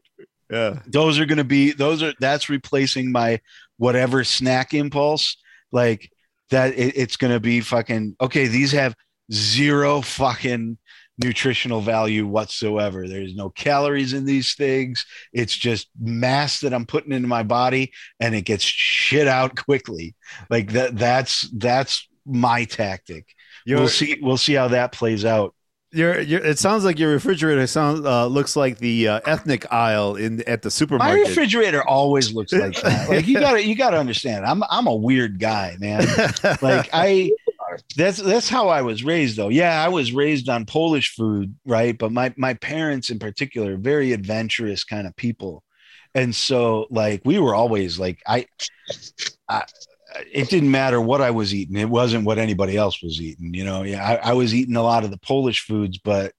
yeah. 0.48 0.78
Those 0.86 1.18
are 1.18 1.26
going 1.26 1.38
to 1.38 1.44
be 1.44 1.72
those 1.72 2.00
are 2.00 2.14
that's 2.20 2.48
replacing 2.48 3.10
my 3.10 3.40
whatever 3.76 4.22
snack 4.22 4.72
impulse. 4.72 5.36
Like 5.72 6.12
that 6.50 6.78
it, 6.78 6.96
it's 6.96 7.16
going 7.16 7.32
to 7.32 7.40
be 7.40 7.60
fucking 7.60 8.14
okay, 8.20 8.46
these 8.46 8.70
have 8.70 8.94
zero 9.32 10.00
fucking 10.00 10.78
nutritional 11.22 11.80
value 11.80 12.26
whatsoever. 12.26 13.06
There's 13.06 13.34
no 13.34 13.50
calories 13.50 14.12
in 14.12 14.24
these 14.24 14.54
things. 14.54 15.04
It's 15.32 15.56
just 15.56 15.88
mass 16.00 16.60
that 16.60 16.72
I'm 16.72 16.86
putting 16.86 17.12
into 17.12 17.28
my 17.28 17.42
body 17.42 17.92
and 18.18 18.34
it 18.34 18.42
gets 18.42 18.64
shit 18.64 19.28
out 19.28 19.56
quickly. 19.56 20.14
Like 20.48 20.72
that 20.72 20.96
that's 20.96 21.48
that's 21.50 22.08
my 22.26 22.64
tactic. 22.64 23.26
Your, 23.66 23.80
we'll 23.80 23.88
see 23.88 24.18
we'll 24.22 24.36
see 24.36 24.54
how 24.54 24.68
that 24.68 24.92
plays 24.92 25.24
out. 25.24 25.54
your, 25.92 26.20
your, 26.20 26.40
it 26.44 26.58
sounds 26.58 26.84
like 26.84 26.98
your 26.98 27.10
refrigerator 27.10 27.66
sounds, 27.66 28.04
uh, 28.06 28.26
looks 28.26 28.56
like 28.56 28.78
the 28.78 29.08
uh, 29.08 29.20
ethnic 29.26 29.70
aisle 29.72 30.16
in 30.16 30.42
at 30.48 30.62
the 30.62 30.70
supermarket. 30.70 31.22
My 31.22 31.28
refrigerator 31.28 31.86
always 31.86 32.32
looks 32.32 32.52
like 32.52 32.80
that. 32.80 33.10
Like 33.10 33.26
you 33.26 33.38
got 33.38 33.52
to 33.52 33.64
you 33.66 33.74
got 33.74 33.90
to 33.90 33.98
understand. 33.98 34.46
I'm 34.46 34.62
I'm 34.70 34.86
a 34.86 34.94
weird 34.94 35.38
guy, 35.38 35.76
man. 35.78 36.06
Like 36.62 36.88
I 36.92 37.32
that's 37.96 38.18
that's 38.18 38.48
how 38.48 38.68
I 38.68 38.82
was 38.82 39.04
raised 39.04 39.36
though. 39.36 39.48
Yeah, 39.48 39.82
I 39.82 39.88
was 39.88 40.12
raised 40.12 40.48
on 40.48 40.66
Polish 40.66 41.14
food, 41.14 41.54
right? 41.64 41.96
But 41.96 42.12
my 42.12 42.32
my 42.36 42.54
parents 42.54 43.10
in 43.10 43.18
particular, 43.18 43.76
very 43.76 44.12
adventurous 44.12 44.84
kind 44.84 45.06
of 45.06 45.16
people. 45.16 45.62
And 46.14 46.34
so 46.34 46.86
like 46.90 47.22
we 47.24 47.38
were 47.38 47.54
always 47.54 47.98
like 47.98 48.20
I 48.26 48.46
I 49.48 49.64
it 50.32 50.48
didn't 50.48 50.70
matter 50.70 51.00
what 51.00 51.20
I 51.20 51.30
was 51.30 51.54
eating. 51.54 51.76
It 51.76 51.88
wasn't 51.88 52.24
what 52.24 52.38
anybody 52.38 52.76
else 52.76 53.02
was 53.02 53.20
eating. 53.20 53.54
You 53.54 53.64
know, 53.64 53.82
yeah, 53.82 54.04
I, 54.04 54.30
I 54.30 54.32
was 54.32 54.54
eating 54.54 54.76
a 54.76 54.82
lot 54.82 55.04
of 55.04 55.10
the 55.10 55.18
Polish 55.18 55.64
foods, 55.64 55.98
but 55.98 56.32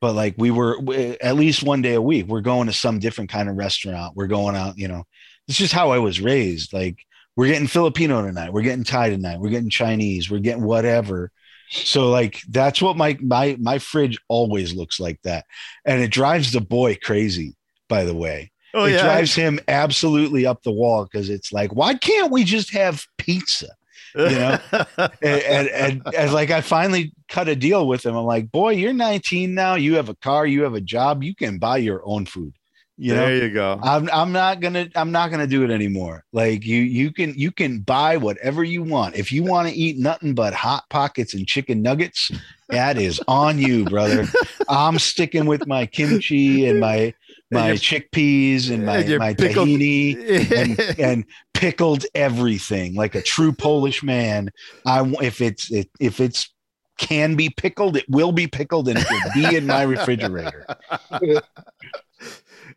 but 0.00 0.14
like 0.14 0.34
we 0.38 0.50
were 0.50 0.78
at 1.20 1.36
least 1.36 1.62
one 1.62 1.82
day 1.82 1.94
a 1.94 2.02
week. 2.02 2.26
We're 2.26 2.40
going 2.40 2.66
to 2.66 2.72
some 2.72 2.98
different 2.98 3.30
kind 3.30 3.48
of 3.48 3.56
restaurant. 3.56 4.14
We're 4.16 4.26
going 4.26 4.56
out. 4.56 4.78
You 4.78 4.88
know, 4.88 5.04
it's 5.48 5.58
just 5.58 5.72
how 5.72 5.90
I 5.90 5.98
was 5.98 6.20
raised. 6.20 6.72
Like 6.72 6.98
we're 7.36 7.48
getting 7.48 7.68
Filipino 7.68 8.22
tonight. 8.22 8.52
We're 8.52 8.62
getting 8.62 8.84
Thai 8.84 9.10
tonight. 9.10 9.38
We're 9.40 9.50
getting 9.50 9.70
Chinese. 9.70 10.30
We're 10.30 10.38
getting 10.38 10.64
whatever. 10.64 11.30
So 11.70 12.10
like 12.10 12.40
that's 12.48 12.80
what 12.80 12.96
my 12.96 13.18
my 13.20 13.56
my 13.60 13.78
fridge 13.78 14.18
always 14.28 14.74
looks 14.74 15.00
like 15.00 15.20
that, 15.22 15.44
and 15.84 16.02
it 16.02 16.10
drives 16.10 16.52
the 16.52 16.60
boy 16.60 16.96
crazy. 17.02 17.54
By 17.88 18.04
the 18.04 18.14
way, 18.14 18.50
Oh 18.74 18.84
it 18.84 18.92
yeah. 18.92 19.02
drives 19.02 19.34
him 19.34 19.58
absolutely 19.68 20.44
up 20.46 20.62
the 20.62 20.72
wall 20.72 21.04
because 21.04 21.30
it's 21.30 21.52
like, 21.52 21.74
why 21.74 21.94
can't 21.94 22.30
we 22.30 22.44
just 22.44 22.72
have 22.72 23.04
pizza? 23.16 23.68
you 24.14 24.30
know? 24.30 24.58
And, 24.98 25.42
and, 25.42 25.68
and, 25.68 26.02
and 26.14 26.32
like 26.32 26.50
I 26.50 26.60
finally 26.60 27.12
cut 27.28 27.48
a 27.48 27.56
deal 27.56 27.86
with 27.86 28.04
him. 28.04 28.16
I'm 28.16 28.24
like, 28.24 28.50
boy, 28.50 28.70
you're 28.72 28.92
19 28.92 29.54
now. 29.54 29.74
You 29.74 29.96
have 29.96 30.08
a 30.08 30.14
car. 30.14 30.46
You 30.46 30.62
have 30.62 30.74
a 30.74 30.80
job. 30.80 31.22
You 31.22 31.34
can 31.34 31.58
buy 31.58 31.78
your 31.78 32.02
own 32.04 32.26
food. 32.26 32.54
You 32.98 33.14
know, 33.14 33.26
there 33.26 33.44
you 33.44 33.50
go. 33.50 33.78
I'm 33.82 34.08
I'm 34.10 34.32
not 34.32 34.60
gonna 34.60 34.88
I'm 34.94 35.12
not 35.12 35.30
gonna 35.30 35.46
do 35.46 35.62
it 35.64 35.70
anymore. 35.70 36.24
Like 36.32 36.64
you 36.64 36.80
you 36.80 37.12
can 37.12 37.34
you 37.36 37.52
can 37.52 37.80
buy 37.80 38.16
whatever 38.16 38.64
you 38.64 38.82
want. 38.82 39.16
If 39.16 39.30
you 39.30 39.44
want 39.44 39.68
to 39.68 39.74
eat 39.74 39.98
nothing 39.98 40.34
but 40.34 40.54
hot 40.54 40.84
pockets 40.88 41.34
and 41.34 41.46
chicken 41.46 41.82
nuggets, 41.82 42.30
that 42.70 42.96
is 42.96 43.20
on 43.28 43.58
you, 43.58 43.84
brother. 43.84 44.26
I'm 44.68 44.98
sticking 44.98 45.44
with 45.44 45.66
my 45.66 45.84
kimchi 45.84 46.66
and 46.66 46.80
my 46.80 47.12
my 47.50 47.68
your- 47.68 47.76
chickpeas 47.76 48.70
and 48.70 48.86
my 48.86 48.98
and 48.98 49.18
my 49.18 49.34
pickled- 49.34 49.68
tahini 49.68 50.50
and, 50.90 50.98
and 50.98 51.24
pickled 51.52 52.06
everything 52.14 52.94
like 52.94 53.14
a 53.14 53.20
true 53.20 53.52
Polish 53.52 54.02
man. 54.02 54.50
I 54.86 55.04
if 55.20 55.42
it's 55.42 55.70
it, 55.70 55.90
if 56.00 56.18
it's 56.18 56.50
can 56.96 57.36
be 57.36 57.50
pickled, 57.50 57.94
it 57.98 58.06
will 58.08 58.32
be 58.32 58.46
pickled 58.46 58.88
and 58.88 58.98
it 58.98 59.06
will 59.10 59.32
be 59.34 59.54
in 59.54 59.66
my 59.66 59.82
refrigerator. 59.96 60.66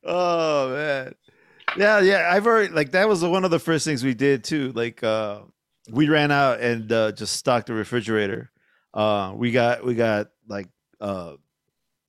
oh 0.03 0.69
man. 0.71 1.15
Yeah, 1.77 1.99
yeah. 1.99 2.29
I've 2.31 2.47
already 2.47 2.73
like 2.73 2.91
that 2.91 3.07
was 3.07 3.23
one 3.23 3.45
of 3.45 3.51
the 3.51 3.59
first 3.59 3.85
things 3.85 4.03
we 4.03 4.13
did 4.13 4.43
too. 4.43 4.71
Like 4.73 5.03
uh 5.03 5.41
we 5.91 6.09
ran 6.09 6.31
out 6.31 6.59
and 6.59 6.91
uh 6.91 7.11
just 7.11 7.35
stocked 7.35 7.67
the 7.67 7.73
refrigerator. 7.73 8.51
Uh 8.93 9.33
we 9.35 9.51
got 9.51 9.85
we 9.85 9.95
got 9.95 10.29
like 10.47 10.67
uh 10.99 11.33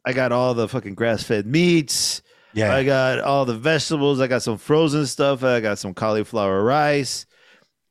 I 0.05 0.13
got 0.13 0.33
all 0.33 0.55
the 0.55 0.69
fucking 0.69 0.95
grass 0.95 1.23
fed 1.23 1.47
meats. 1.47 2.23
Yeah. 2.53 2.75
I 2.75 2.85
got 2.85 3.21
all 3.21 3.45
the 3.45 3.57
vegetables. 3.57 4.21
I 4.21 4.27
got 4.27 4.43
some 4.43 4.59
frozen 4.59 5.07
stuff. 5.07 5.45
I 5.45 5.61
got 5.61 5.79
some 5.79 5.95
cauliflower 5.95 6.65
rice. 6.65 7.27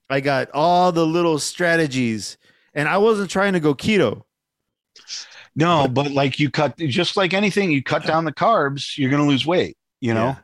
I 0.10 0.20
got 0.20 0.50
all 0.54 0.92
the 0.92 1.06
little 1.06 1.40
strategies. 1.40 2.38
And 2.74 2.88
I 2.88 2.98
wasn't 2.98 3.30
trying 3.30 3.54
to 3.54 3.60
go 3.60 3.74
keto. 3.74 4.24
No, 5.56 5.88
but 5.88 6.12
like 6.12 6.40
you 6.40 6.50
cut 6.50 6.78
just 6.78 7.18
like 7.18 7.34
anything, 7.34 7.72
you 7.72 7.84
cut 7.84 8.06
down 8.06 8.26
the 8.26 8.34
carbs, 8.34 8.98
you're 8.98 9.10
gonna 9.10 9.28
lose 9.28 9.46
weight, 9.46 9.78
you 10.00 10.14
know? 10.14 10.38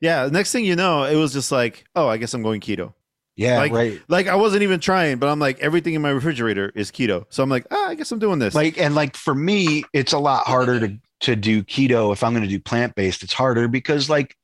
Yeah. 0.00 0.24
yeah. 0.24 0.28
Next 0.30 0.52
thing 0.52 0.64
you 0.64 0.76
know, 0.76 1.04
it 1.04 1.16
was 1.16 1.32
just 1.32 1.52
like, 1.52 1.84
oh, 1.94 2.08
I 2.08 2.16
guess 2.16 2.34
I'm 2.34 2.42
going 2.42 2.60
keto. 2.60 2.94
Yeah, 3.36 3.58
Like- 3.58 3.72
right. 3.72 4.00
Like 4.08 4.26
I 4.26 4.34
wasn't 4.34 4.62
even 4.62 4.80
trying, 4.80 5.18
but 5.18 5.28
I'm 5.28 5.38
like, 5.38 5.58
everything 5.60 5.94
in 5.94 6.02
my 6.02 6.10
refrigerator 6.10 6.72
is 6.74 6.90
keto. 6.90 7.24
So 7.30 7.42
I'm 7.42 7.48
like, 7.48 7.66
ah, 7.70 7.88
I 7.88 7.94
guess 7.94 8.12
I'm 8.12 8.18
doing 8.18 8.38
this. 8.38 8.54
Like 8.54 8.78
and 8.78 8.94
like 8.94 9.16
for 9.16 9.34
me, 9.34 9.84
it's 9.94 10.12
a 10.12 10.18
lot 10.18 10.46
harder 10.46 10.80
to 10.80 10.98
to 11.20 11.36
do 11.36 11.62
keto 11.62 12.12
if 12.12 12.22
I'm 12.22 12.34
gonna 12.34 12.46
do 12.46 12.60
plant-based. 12.60 13.22
It's 13.22 13.32
harder 13.32 13.68
because 13.68 14.10
like 14.10 14.36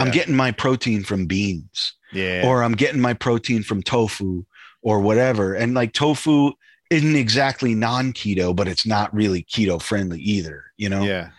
I'm 0.00 0.10
getting 0.10 0.34
my 0.34 0.50
protein 0.52 1.02
from 1.04 1.26
beans 1.26 1.94
yeah. 2.12 2.42
or 2.46 2.62
I'm 2.62 2.72
getting 2.72 3.00
my 3.00 3.14
protein 3.14 3.62
from 3.62 3.82
tofu 3.82 4.44
or 4.82 5.00
whatever. 5.00 5.54
And 5.54 5.74
like 5.74 5.92
tofu 5.92 6.52
isn't 6.90 7.16
exactly 7.16 7.74
non-keto, 7.74 8.54
but 8.54 8.68
it's 8.68 8.86
not 8.86 9.12
really 9.14 9.44
keto 9.44 9.80
friendly 9.80 10.20
either, 10.20 10.64
you 10.76 10.88
know? 10.88 11.02
yeah. 11.02 11.30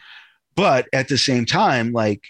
but 0.56 0.88
at 0.94 1.08
the 1.08 1.18
same 1.18 1.46
time 1.46 1.92
like 1.92 2.24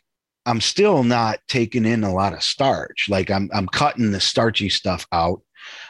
i'm 0.46 0.62
still 0.62 1.04
not 1.04 1.39
taking 1.48 1.86
in 1.86 2.04
a 2.04 2.14
lot 2.14 2.34
of 2.34 2.44
starch. 2.44 3.08
Like 3.10 3.32
i'm 3.32 3.50
i'm 3.54 3.68
cutting 3.68 4.12
the 4.12 4.20
starchy 4.20 4.70
stuff 4.70 5.08
out. 5.12 5.41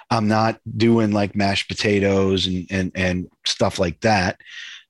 I'm 0.10 0.28
not 0.28 0.60
doing 0.78 1.12
like 1.12 1.36
mashed 1.36 1.68
potatoes 1.68 2.47
and 2.47 2.68
and 2.70 2.91
and 2.95 3.28
stuff 3.45 3.80
like 3.80 3.99
that. 4.01 4.39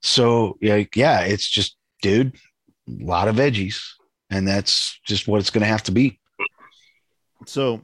So 0.01 0.57
like 0.61 0.95
yeah 0.95 1.21
it's 1.21 1.49
just 1.49 1.77
dude 2.01 2.35
a 2.87 3.03
lot 3.03 3.27
of 3.27 3.35
veggies. 3.35 3.81
And 4.29 4.47
that's 4.47 4.99
just 5.05 5.27
what 5.27 5.39
it's 5.39 5.49
going 5.49 5.61
to 5.61 5.67
have 5.67 5.83
to 5.83 5.91
be. 5.91 6.19
So 7.45 7.81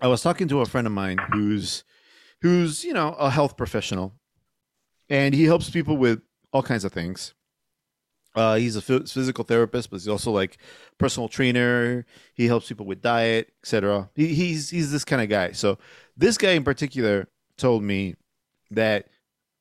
I 0.00 0.08
was 0.08 0.22
talking 0.22 0.48
to 0.48 0.60
a 0.60 0.66
friend 0.66 0.86
of 0.86 0.92
mine 0.92 1.18
who's 1.32 1.84
who's, 2.42 2.84
you 2.84 2.92
know, 2.92 3.12
a 3.14 3.30
health 3.30 3.56
professional. 3.56 4.14
And 5.08 5.34
he 5.34 5.44
helps 5.44 5.70
people 5.70 5.96
with 5.96 6.20
all 6.52 6.62
kinds 6.62 6.84
of 6.84 6.92
things. 6.92 7.34
Uh, 8.36 8.56
he's 8.56 8.76
a 8.76 8.82
physical 8.82 9.44
therapist, 9.44 9.90
but 9.90 9.96
he's 9.96 10.08
also 10.08 10.30
like 10.30 10.58
personal 10.98 11.28
trainer. 11.28 12.04
He 12.34 12.46
helps 12.46 12.68
people 12.68 12.84
with 12.86 13.00
diet, 13.00 13.52
etc. 13.62 14.10
He, 14.14 14.34
he's 14.34 14.70
he's 14.70 14.92
this 14.92 15.04
kind 15.04 15.22
of 15.22 15.28
guy. 15.28 15.52
So 15.52 15.78
this 16.16 16.36
guy 16.36 16.50
in 16.50 16.62
particular 16.62 17.28
told 17.56 17.82
me 17.82 18.14
that 18.70 19.08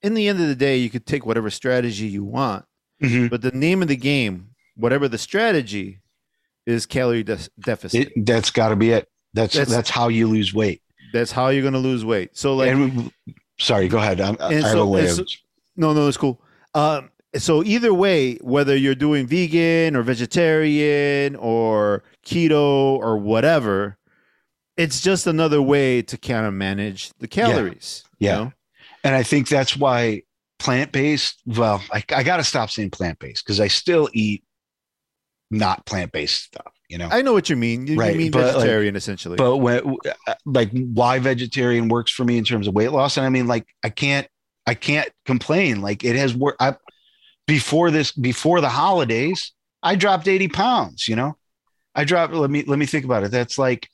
in 0.01 0.13
the 0.13 0.27
end 0.27 0.41
of 0.41 0.47
the 0.47 0.55
day, 0.55 0.77
you 0.77 0.89
could 0.89 1.05
take 1.05 1.25
whatever 1.25 1.49
strategy 1.49 2.07
you 2.07 2.23
want, 2.23 2.65
but 2.99 3.41
the 3.41 3.51
name 3.53 3.81
of 3.81 3.87
the 3.87 3.95
game, 3.95 4.49
whatever 4.75 5.07
the 5.07 5.17
strategy, 5.17 6.01
is 6.65 6.85
calorie 6.85 7.23
de- 7.23 7.37
deficit. 7.59 8.11
it, 8.15 8.25
that's 8.25 8.51
got 8.51 8.69
to 8.69 8.75
be 8.75 8.91
it 8.91 9.07
that's, 9.33 9.53
That's- 9.53 9.73
that's 9.73 9.89
how 9.89 10.07
you 10.07 10.27
lose 10.27 10.53
weight 10.53 10.81
That's 11.13 11.31
how 11.31 11.49
you're 11.49 11.63
gonna 11.63 11.77
lose 11.77 12.03
weight. 12.03 12.35
So 12.35 12.55
like, 12.55 12.71
and 12.71 13.11
sorry 13.59 13.87
go 13.87 13.97
ahead 13.99 14.19
I'm, 14.19 14.37
i 14.39 14.53
have 14.53 14.71
so- 14.71 14.81
a 14.81 14.85
way 14.85 15.07
of 15.07 15.15
so- 15.15 15.25
no, 15.77 15.93
no, 15.93 16.07
it's 16.07 16.15
cool. 16.17 16.41
Um, 16.73 17.09
so 17.37 17.63
either 17.63 17.93
way, 17.93 18.35
whether 18.37 18.75
you're 18.75 18.95
doing 18.95 19.27
vegan 19.27 19.95
or 19.95 20.03
vegetarian 20.03 21.35
or 21.35 22.03
keto 22.25 22.97
or 22.97 23.17
whatever, 23.17 23.97
it's 24.77 25.01
just 25.01 25.27
another 25.27 25.61
way 25.61 26.01
to 26.01 26.17
kind 26.17 26.45
of 26.45 26.53
manage 26.53 27.11
the 27.19 27.27
calories. 27.27 28.03
you 28.19 28.27
Yeah. 28.29 28.35
know? 28.35 28.53
And 29.03 29.15
I 29.15 29.23
think 29.23 29.47
that's 29.47 29.77
why 29.77 30.23
plant 30.59 30.91
based, 30.91 31.41
well, 31.45 31.81
I, 31.91 32.03
I 32.15 32.23
got 32.23 32.37
to 32.37 32.43
stop 32.43 32.69
saying 32.71 32.89
plant 32.91 33.19
based 33.19 33.45
because 33.45 33.59
I 33.59 33.67
still 33.67 34.09
eat 34.13 34.43
not 35.51 35.85
plant 35.85 36.11
based 36.11 36.43
stuff, 36.45 36.73
you 36.89 36.97
know? 36.97 37.07
I 37.11 37.21
know 37.21 37.31
what 37.33 37.49
you 37.49 37.55
mean. 37.55 37.85
You, 37.87 37.93
you 37.93 37.99
Right, 37.99 38.17
mean 38.17 38.31
but, 38.31 38.45
like- 38.45 38.53
vegetarian 38.55 38.95
essentially. 38.95 39.37
but 39.37 39.57
when, 39.57 39.95
uh, 40.27 40.33
like, 40.45 40.71
why 40.71 41.19
vegetarian 41.19 41.87
works 41.87 42.11
for 42.11 42.23
me 42.25 42.37
in 42.37 42.43
terms 42.43 42.67
of 42.67 42.73
weight 42.73 42.91
loss. 42.91 43.17
And 43.17 43.25
I 43.25 43.29
mean, 43.29 43.47
like, 43.47 43.67
I 43.83 43.89
can't, 43.89 44.27
I 44.65 44.73
can't 44.73 45.09
complain. 45.25 45.81
Like, 45.81 46.03
it 46.03 46.15
has 46.15 46.35
worked. 46.35 46.59
I, 46.61 46.75
before 47.47 47.91
this, 47.91 48.11
before 48.11 48.61
the 48.61 48.69
holidays, 48.69 49.51
I 49.83 49.95
dropped 49.95 50.27
80 50.27 50.47
pounds, 50.49 51.07
you 51.07 51.15
know? 51.15 51.37
I 51.93 52.03
dropped, 52.03 52.33
let 52.33 52.49
me, 52.49 52.63
let 52.63 52.79
me 52.79 52.85
think 52.85 53.05
about 53.05 53.23
it. 53.23 53.31
That's 53.31 53.57
like, 53.57 53.89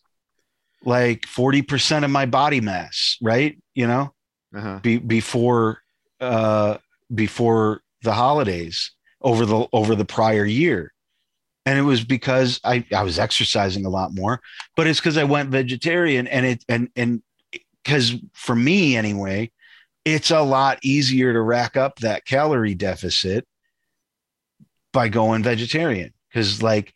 like 0.84 1.22
40% 1.22 2.04
of 2.04 2.10
my 2.10 2.26
body 2.26 2.62
mass, 2.62 3.18
right? 3.22 3.58
You 3.76 3.88
know? 3.88 4.14
uh-huh. 4.56 4.80
be, 4.82 4.98
before 4.98 5.82
uh 6.20 6.78
before 7.14 7.82
the 8.04 8.14
holidays 8.14 8.92
over 9.22 9.46
the 9.46 9.68
over 9.74 9.96
the 9.96 10.06
prior 10.06 10.46
year 10.46 10.94
and 11.66 11.78
it 11.78 11.84
was 11.84 12.04
because 12.04 12.60
i 12.64 12.86
i 12.96 13.04
was 13.04 13.20
exercising 13.20 13.86
a 13.86 13.90
lot 13.90 14.14
more 14.14 14.42
but 14.76 14.88
it's 14.88 15.00
because 15.00 15.18
i 15.18 15.24
went 15.24 15.50
vegetarian 15.50 16.28
and 16.28 16.46
it 16.46 16.66
and 16.70 16.90
and 16.96 17.22
because 17.84 18.16
for 18.34 18.56
me 18.56 18.96
anyway 18.96 19.50
it's 20.06 20.32
a 20.32 20.42
lot 20.42 20.80
easier 20.84 21.34
to 21.34 21.42
rack 21.42 21.78
up 21.78 21.98
that 22.00 22.26
calorie 22.26 22.76
deficit 22.76 23.46
by 24.94 25.08
going 25.10 25.44
vegetarian 25.44 26.14
because 26.30 26.62
like 26.62 26.94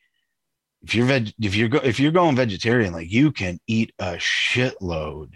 if 0.84 0.94
you're 0.96 1.06
veg 1.06 1.34
if 1.42 1.56
you're 1.56 1.70
go, 1.70 1.78
if 1.80 2.00
you're 2.00 2.12
going 2.12 2.36
vegetarian 2.36 2.94
like 2.94 3.12
you 3.12 3.32
can 3.32 3.60
eat 3.68 3.92
a 4.00 4.14
shitload 4.16 5.34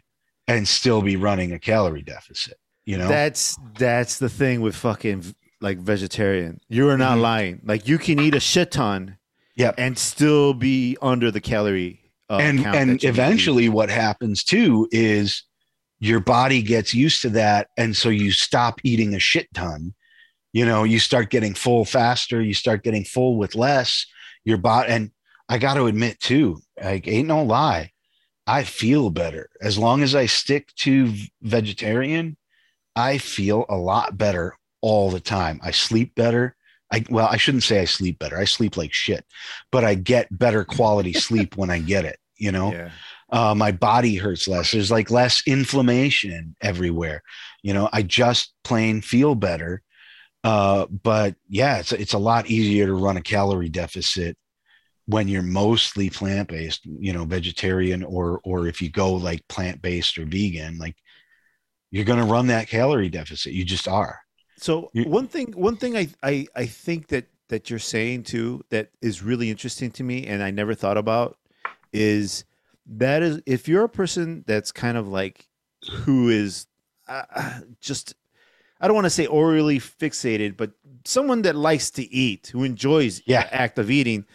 and 0.47 0.67
still 0.67 1.01
be 1.01 1.15
running 1.15 1.51
a 1.53 1.59
calorie 1.59 2.01
deficit 2.01 2.57
you 2.85 2.97
know 2.97 3.07
That's 3.07 3.57
that's 3.77 4.17
the 4.17 4.29
thing 4.29 4.61
with 4.61 4.75
fucking 4.75 5.35
like 5.61 5.77
vegetarian. 5.77 6.59
You 6.69 6.87
are 6.89 6.97
not 6.97 7.17
Mhm. 7.17 7.21
lying. 7.21 7.61
Like 7.65 7.85
you 7.87 7.97
can 7.97 8.17
eat 8.17 8.33
a 8.33 8.39
shit 8.39 8.71
ton, 8.71 9.17
Yep. 9.57 9.75
and 9.77 9.97
still 9.97 10.53
be 10.53 10.97
under 11.01 11.29
the 11.31 11.41
calorie. 11.41 11.99
Uh, 12.29 12.37
and 12.37 12.59
and 12.59 12.65
that 12.65 12.73
you 12.79 12.85
need 12.85 12.99
to 13.01 13.07
eat. 13.07 13.09
eventually 13.09 13.69
what 13.69 13.89
happens 13.89 14.43
too 14.43 14.87
is 14.91 15.43
your 15.99 16.19
body 16.19 16.61
gets 16.61 16.93
used 16.93 17.21
to 17.21 17.29
that 17.29 17.67
and 17.77 17.95
so 17.95 18.09
you 18.09 18.31
stop 18.31 18.79
eating 18.83 19.13
a 19.13 19.19
shit 19.19 19.47
ton 19.53 19.93
you 20.53 20.65
know 20.65 20.83
you 20.83 20.99
start 20.99 21.29
getting 21.29 21.53
full 21.53 21.85
faster 21.85 22.41
you 22.41 22.53
start 22.53 22.83
getting 22.83 23.03
full 23.03 23.37
with 23.37 23.55
less 23.55 24.05
your 24.45 24.57
body 24.57 24.91
and 24.91 25.11
i 25.49 25.57
got 25.57 25.75
to 25.75 25.85
admit 25.85 26.19
too 26.19 26.57
like 26.81 27.07
ain't 27.07 27.27
no 27.27 27.43
lie 27.43 27.91
i 28.47 28.63
feel 28.63 29.09
better 29.09 29.49
as 29.61 29.77
long 29.77 30.01
as 30.01 30.15
i 30.15 30.25
stick 30.25 30.73
to 30.75 31.13
vegetarian 31.41 32.37
i 32.95 33.17
feel 33.17 33.65
a 33.69 33.77
lot 33.77 34.17
better 34.17 34.55
all 34.81 35.11
the 35.11 35.19
time 35.19 35.59
i 35.63 35.71
sleep 35.71 36.15
better 36.15 36.55
I, 36.91 37.05
well, 37.07 37.27
I 37.27 37.37
shouldn't 37.37 37.61
say 37.61 37.79
I 37.79 37.85
sleep 37.85 38.17
better. 38.17 38.39
I 38.39 38.45
sleep 38.45 38.75
like 38.75 38.93
shit, 38.93 39.23
but 39.71 39.83
I 39.83 39.93
get 39.93 40.27
better 40.35 40.65
quality 40.65 41.13
sleep 41.27 41.55
when 41.55 41.69
I 41.69 41.77
get 41.77 42.03
it. 42.03 42.17
You 42.35 42.51
know, 42.51 42.71
Yeah. 42.71 42.89
Uh, 43.31 43.53
my 43.55 43.71
body 43.71 44.15
hurts 44.15 44.47
less. 44.47 44.71
There's 44.71 44.91
like 44.91 45.11
less 45.11 45.43
inflammation 45.45 46.55
everywhere. 46.61 47.21
You 47.61 47.73
know, 47.73 47.89
I 47.91 48.01
just 48.01 48.53
plain 48.63 49.01
feel 49.01 49.35
better. 49.35 49.81
Uh, 50.43 50.85
but 50.87 51.35
yeah, 51.47 51.79
it's 51.79 51.91
it's 51.91 52.13
a 52.13 52.19
lot 52.19 52.47
easier 52.47 52.87
to 52.87 52.93
run 52.93 53.17
a 53.17 53.21
calorie 53.21 53.69
deficit 53.69 54.37
when 55.05 55.27
you're 55.27 55.41
mostly 55.41 56.09
plant 56.09 56.49
based. 56.49 56.85
You 56.85 57.13
know, 57.13 57.25
vegetarian 57.25 58.03
or 58.03 58.39
or 58.43 58.67
if 58.67 58.81
you 58.81 58.89
go 58.89 59.13
like 59.13 59.47
plant 59.47 59.81
based 59.81 60.17
or 60.17 60.25
vegan, 60.25 60.77
like 60.77 60.95
you're 61.91 62.05
going 62.05 62.19
to 62.19 62.31
run 62.31 62.47
that 62.47 62.69
calorie 62.69 63.09
deficit. 63.09 63.53
You 63.53 63.65
just 63.65 63.87
are. 63.87 64.19
So 64.57 64.89
one 64.93 65.27
thing, 65.27 65.53
one 65.53 65.77
thing 65.77 65.95
I, 65.95 66.09
I, 66.21 66.45
I 66.55 66.65
think 66.65 67.07
that 67.07 67.25
that 67.47 67.69
you're 67.69 67.79
saying 67.79 68.23
too 68.23 68.63
that 68.69 68.89
is 69.01 69.23
really 69.23 69.49
interesting 69.49 69.89
to 69.91 70.03
me, 70.03 70.27
and 70.27 70.43
I 70.43 70.51
never 70.51 70.75
thought 70.75 70.97
about, 70.97 71.37
is 71.91 72.43
that 72.97 73.21
is 73.21 73.41
if 73.45 73.67
you're 73.67 73.83
a 73.83 73.89
person 73.89 74.43
that's 74.47 74.71
kind 74.71 74.97
of 74.97 75.07
like 75.07 75.47
who 75.91 76.29
is 76.29 76.67
uh, 77.07 77.23
just 77.81 78.15
I 78.81 78.87
don't 78.87 78.95
want 78.95 79.05
to 79.05 79.11
say 79.11 79.25
orally 79.25 79.79
fixated, 79.79 80.55
but 80.55 80.71
someone 81.05 81.41
that 81.41 81.55
likes 81.55 81.91
to 81.91 82.13
eat, 82.13 82.47
who 82.53 82.63
enjoys 82.63 83.21
yeah. 83.25 83.43
the 83.43 83.53
act 83.53 83.77
of 83.77 83.91
eating. 83.91 84.25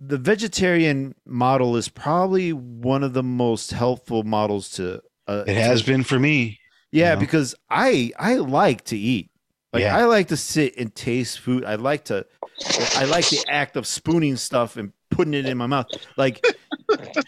The 0.00 0.18
vegetarian 0.18 1.14
model 1.26 1.76
is 1.76 1.88
probably 1.88 2.52
one 2.52 3.04
of 3.04 3.12
the 3.12 3.22
most 3.22 3.70
helpful 3.70 4.22
models 4.22 4.70
to. 4.70 5.02
Uh, 5.28 5.44
it 5.46 5.56
has 5.56 5.82
to, 5.82 5.86
been 5.86 6.02
for 6.02 6.18
me. 6.18 6.58
Yeah, 6.90 7.10
you 7.10 7.14
know? 7.14 7.20
because 7.20 7.54
I 7.68 8.12
I 8.18 8.36
like 8.36 8.84
to 8.86 8.98
eat. 8.98 9.30
Like 9.72 9.82
yeah. 9.82 9.96
I 9.96 10.04
like 10.04 10.28
to 10.28 10.36
sit 10.36 10.76
and 10.76 10.92
taste 10.92 11.38
food. 11.38 11.64
I 11.64 11.76
like 11.76 12.06
to 12.06 12.26
I 12.96 13.04
like 13.04 13.28
the 13.28 13.44
act 13.48 13.76
of 13.76 13.86
spooning 13.86 14.36
stuff 14.36 14.76
and 14.76 14.92
putting 15.10 15.34
it 15.34 15.46
in 15.46 15.58
my 15.58 15.66
mouth. 15.66 15.86
Like 16.16 16.42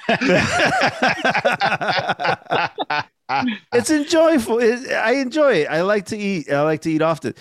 it's 3.72 3.90
enjoyable. 3.90 4.60
I 4.60 5.14
enjoy 5.14 5.54
it. 5.54 5.68
I 5.68 5.82
like 5.82 6.06
to 6.06 6.16
eat. 6.16 6.50
I 6.50 6.62
like 6.62 6.82
to 6.82 6.90
eat 6.90 7.02
often. 7.02 7.34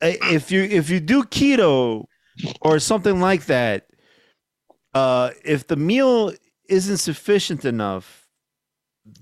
If 0.00 0.50
you 0.50 0.62
if 0.62 0.90
you 0.90 1.00
do 1.00 1.24
keto 1.24 2.06
or 2.62 2.78
something 2.78 3.20
like 3.20 3.46
that, 3.46 3.86
uh, 4.94 5.30
if 5.44 5.66
the 5.66 5.76
meal 5.76 6.32
isn't 6.68 6.98
sufficient 6.98 7.64
enough, 7.64 8.28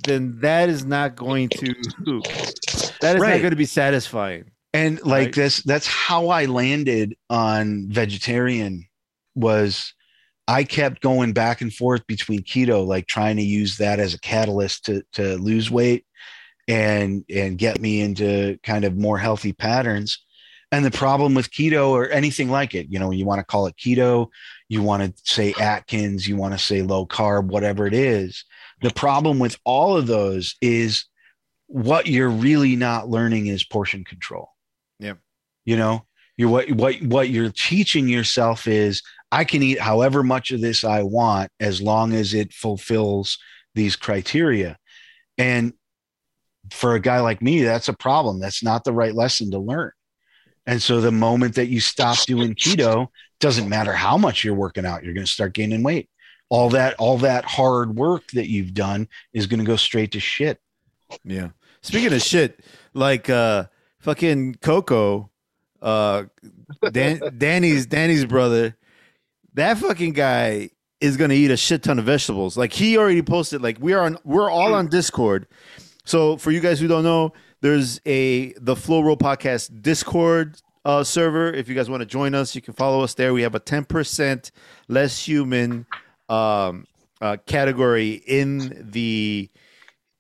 then 0.07 0.39
that 0.41 0.69
is 0.69 0.85
not 0.85 1.17
going 1.17 1.49
to 1.49 1.75
that 3.01 3.17
is 3.17 3.23
right. 3.23 3.31
not 3.31 3.39
going 3.39 3.51
to 3.51 3.57
be 3.57 3.65
satisfying. 3.65 4.51
And 4.75 5.03
like 5.05 5.27
right? 5.27 5.35
this, 5.35 5.63
that's 5.63 5.87
how 5.87 6.29
I 6.29 6.45
landed 6.45 7.17
on 7.31 7.87
vegetarian 7.89 8.87
was 9.35 9.95
I 10.49 10.65
kept 10.65 11.03
going 11.03 11.35
back 11.35 11.61
and 11.61 11.73
forth 11.73 12.07
between 12.07 12.41
keto, 12.41 12.87
like 12.87 13.07
trying 13.07 13.37
to 13.37 13.43
use 13.43 13.77
that 13.77 14.01
as 14.01 14.15
a 14.15 14.21
catalyst 14.21 14.87
to 14.87 15.03
to 15.13 15.37
lose 15.37 15.71
weight 15.71 16.07
and 16.67 17.23
and 17.29 17.59
get 17.59 17.81
me 17.81 18.01
into 18.01 18.59
kind 18.63 18.87
of 18.87 18.97
more 18.97 19.19
healthy 19.19 19.53
patterns. 19.53 20.25
And 20.73 20.85
the 20.85 20.91
problem 20.91 21.35
with 21.35 21.51
keto 21.51 21.91
or 21.91 22.09
anything 22.09 22.51
like 22.51 22.75
it, 22.75 22.87
you 22.91 22.99
know, 22.99 23.11
you 23.11 23.27
want 23.27 23.41
to 23.41 23.45
call 23.45 23.67
it 23.67 23.77
keto, 23.77 24.29
you 24.69 24.83
want 24.83 25.03
to 25.03 25.23
say 25.25 25.55
Atkins, 25.59 26.27
you 26.27 26.37
want 26.37 26.55
to 26.55 26.59
say 26.59 26.83
low 26.83 27.07
carb, 27.07 27.47
whatever 27.47 27.87
it 27.87 27.95
is. 27.95 28.45
The 28.81 28.93
problem 28.93 29.39
with 29.39 29.59
all 29.65 29.97
of 29.97 30.07
those 30.07 30.57
is 30.61 31.05
what 31.67 32.07
you're 32.07 32.31
really 32.31 32.77
not 32.77 33.09
learning 33.09 33.47
is 33.47 33.65
portion 33.65 34.05
control. 34.05 34.51
Yeah. 34.99 35.15
You 35.65 35.77
know, 35.77 36.07
you're 36.39 36.49
what 36.49 36.71
what 36.71 37.03
what 37.03 37.29
you're 37.29 37.51
teaching 37.51 38.09
yourself 38.09 38.67
is 38.67 39.03
I 39.31 39.45
can 39.45 39.63
eat 39.63 39.81
however 39.81 40.23
much 40.23 40.51
of 40.51 40.61
this 40.61 40.85
I 40.85 41.03
want 41.03 41.51
as 41.61 41.83
long 41.83 42.15
as 42.15 42.35
it 42.35 42.53
fulfills 42.53 43.39
these 43.75 43.97
criteria. 43.97 44.79
And 45.37 45.73
for 46.71 46.95
a 46.95 47.01
guy 47.01 47.21
like 47.21 47.43
me, 47.43 47.63
that's 47.63 47.89
a 47.89 47.93
problem. 47.93 48.41
That's 48.41 48.63
not 48.63 48.85
the 48.85 48.93
right 48.93 49.15
lesson 49.15 49.51
to 49.51 49.59
learn. 49.59 49.93
And 50.67 50.83
so 50.83 51.01
the 51.01 51.13
moment 51.13 51.55
that 51.55 51.69
you 51.69 51.81
stop 51.81 52.19
doing 52.27 52.55
keto, 52.55 53.09
doesn't 53.41 53.69
matter 53.69 53.93
how 53.93 54.19
much 54.19 54.45
you're 54.45 54.55
working 54.55 54.85
out, 54.85 55.05
you're 55.05 55.15
going 55.15 55.27
to 55.27 55.33
start 55.33 55.53
gaining 55.53 55.83
weight. 55.83 56.09
All 56.51 56.71
that 56.71 56.95
all 56.99 57.19
that 57.19 57.45
hard 57.45 57.95
work 57.97 58.31
that 58.33 58.49
you've 58.49 58.73
done 58.73 59.09
is 59.35 59.47
going 59.47 59.61
to 59.61 59.67
go 59.67 59.77
straight 59.77 60.13
to 60.13 60.21
shit. 60.21 60.59
Yeah. 61.23 61.51
Speaking 61.83 62.13
of 62.13 62.23
shit, 62.23 62.65
like 62.95 63.29
uh 63.29 63.65
fucking 64.01 64.57
Coco, 64.63 65.31
uh 65.83 66.25
Dan, 66.91 67.21
Danny's 67.37 67.85
Danny's 67.85 68.25
brother, 68.25 68.78
that 69.55 69.79
fucking 69.79 70.13
guy 70.13 70.71
is 71.01 71.17
gonna 71.17 71.35
eat 71.35 71.51
a 71.51 71.57
shit 71.57 71.83
ton 71.83 71.99
of 71.99 72.05
vegetables. 72.05 72.57
Like 72.57 72.73
he 72.73 72.97
already 72.97 73.23
posted, 73.23 73.63
like 73.63 73.79
we 73.81 73.93
are 73.93 74.05
on 74.05 74.19
we're 74.25 74.51
all 74.51 74.75
on 74.75 74.89
Discord. 74.89 75.47
So 76.05 76.37
for 76.37 76.51
you 76.51 76.61
guys 76.61 76.81
who 76.81 76.89
don't 76.89 77.05
know, 77.05 77.33
there's 77.61 78.01
a 78.07 78.53
the 78.55 78.77
Flow 78.77 79.01
Roll 79.01 79.17
Podcast 79.17 79.83
Discord 79.83 80.61
uh, 80.85 81.05
server. 81.05 81.53
If 81.53 81.69
you 81.69 81.75
guys 81.75 81.91
want 81.91 82.01
to 82.01 82.07
join 82.07 82.35
us, 82.35 82.55
you 82.55 82.63
can 82.63 82.75
follow 82.75 83.03
us 83.03 83.15
there. 83.15 83.35
We 83.35 83.43
have 83.43 83.55
a 83.55 83.61
10% 83.61 84.51
less 84.89 85.19
human 85.23 85.87
um, 86.29 86.87
uh, 87.21 87.37
category 87.47 88.23
in 88.27 88.89
the 88.91 89.51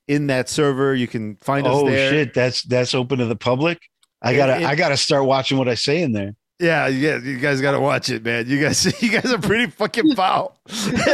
in 0.08 0.26
that 0.28 0.48
server. 0.48 0.94
You 0.94 1.06
can 1.06 1.36
find 1.36 1.66
us 1.66 1.74
oh, 1.74 1.88
shit, 1.88 2.34
that's 2.34 2.62
that's 2.62 2.94
open 2.94 3.18
to 3.18 3.26
the 3.26 3.36
public. 3.36 3.80
I 4.20 4.34
gotta 4.34 4.56
it, 4.56 4.62
it, 4.62 4.66
I 4.66 4.74
gotta 4.74 4.96
start 4.96 5.24
watching 5.24 5.58
what 5.58 5.68
I 5.68 5.74
say 5.74 6.02
in 6.02 6.12
there. 6.12 6.34
Yeah, 6.60 6.88
yeah, 6.88 7.18
you 7.18 7.38
guys 7.38 7.60
gotta 7.60 7.78
watch 7.78 8.10
it, 8.10 8.24
man. 8.24 8.48
You 8.48 8.60
guys, 8.60 8.84
you 9.02 9.10
guys 9.10 9.32
are 9.32 9.38
pretty 9.38 9.70
fucking 9.70 10.14
foul. 10.16 10.58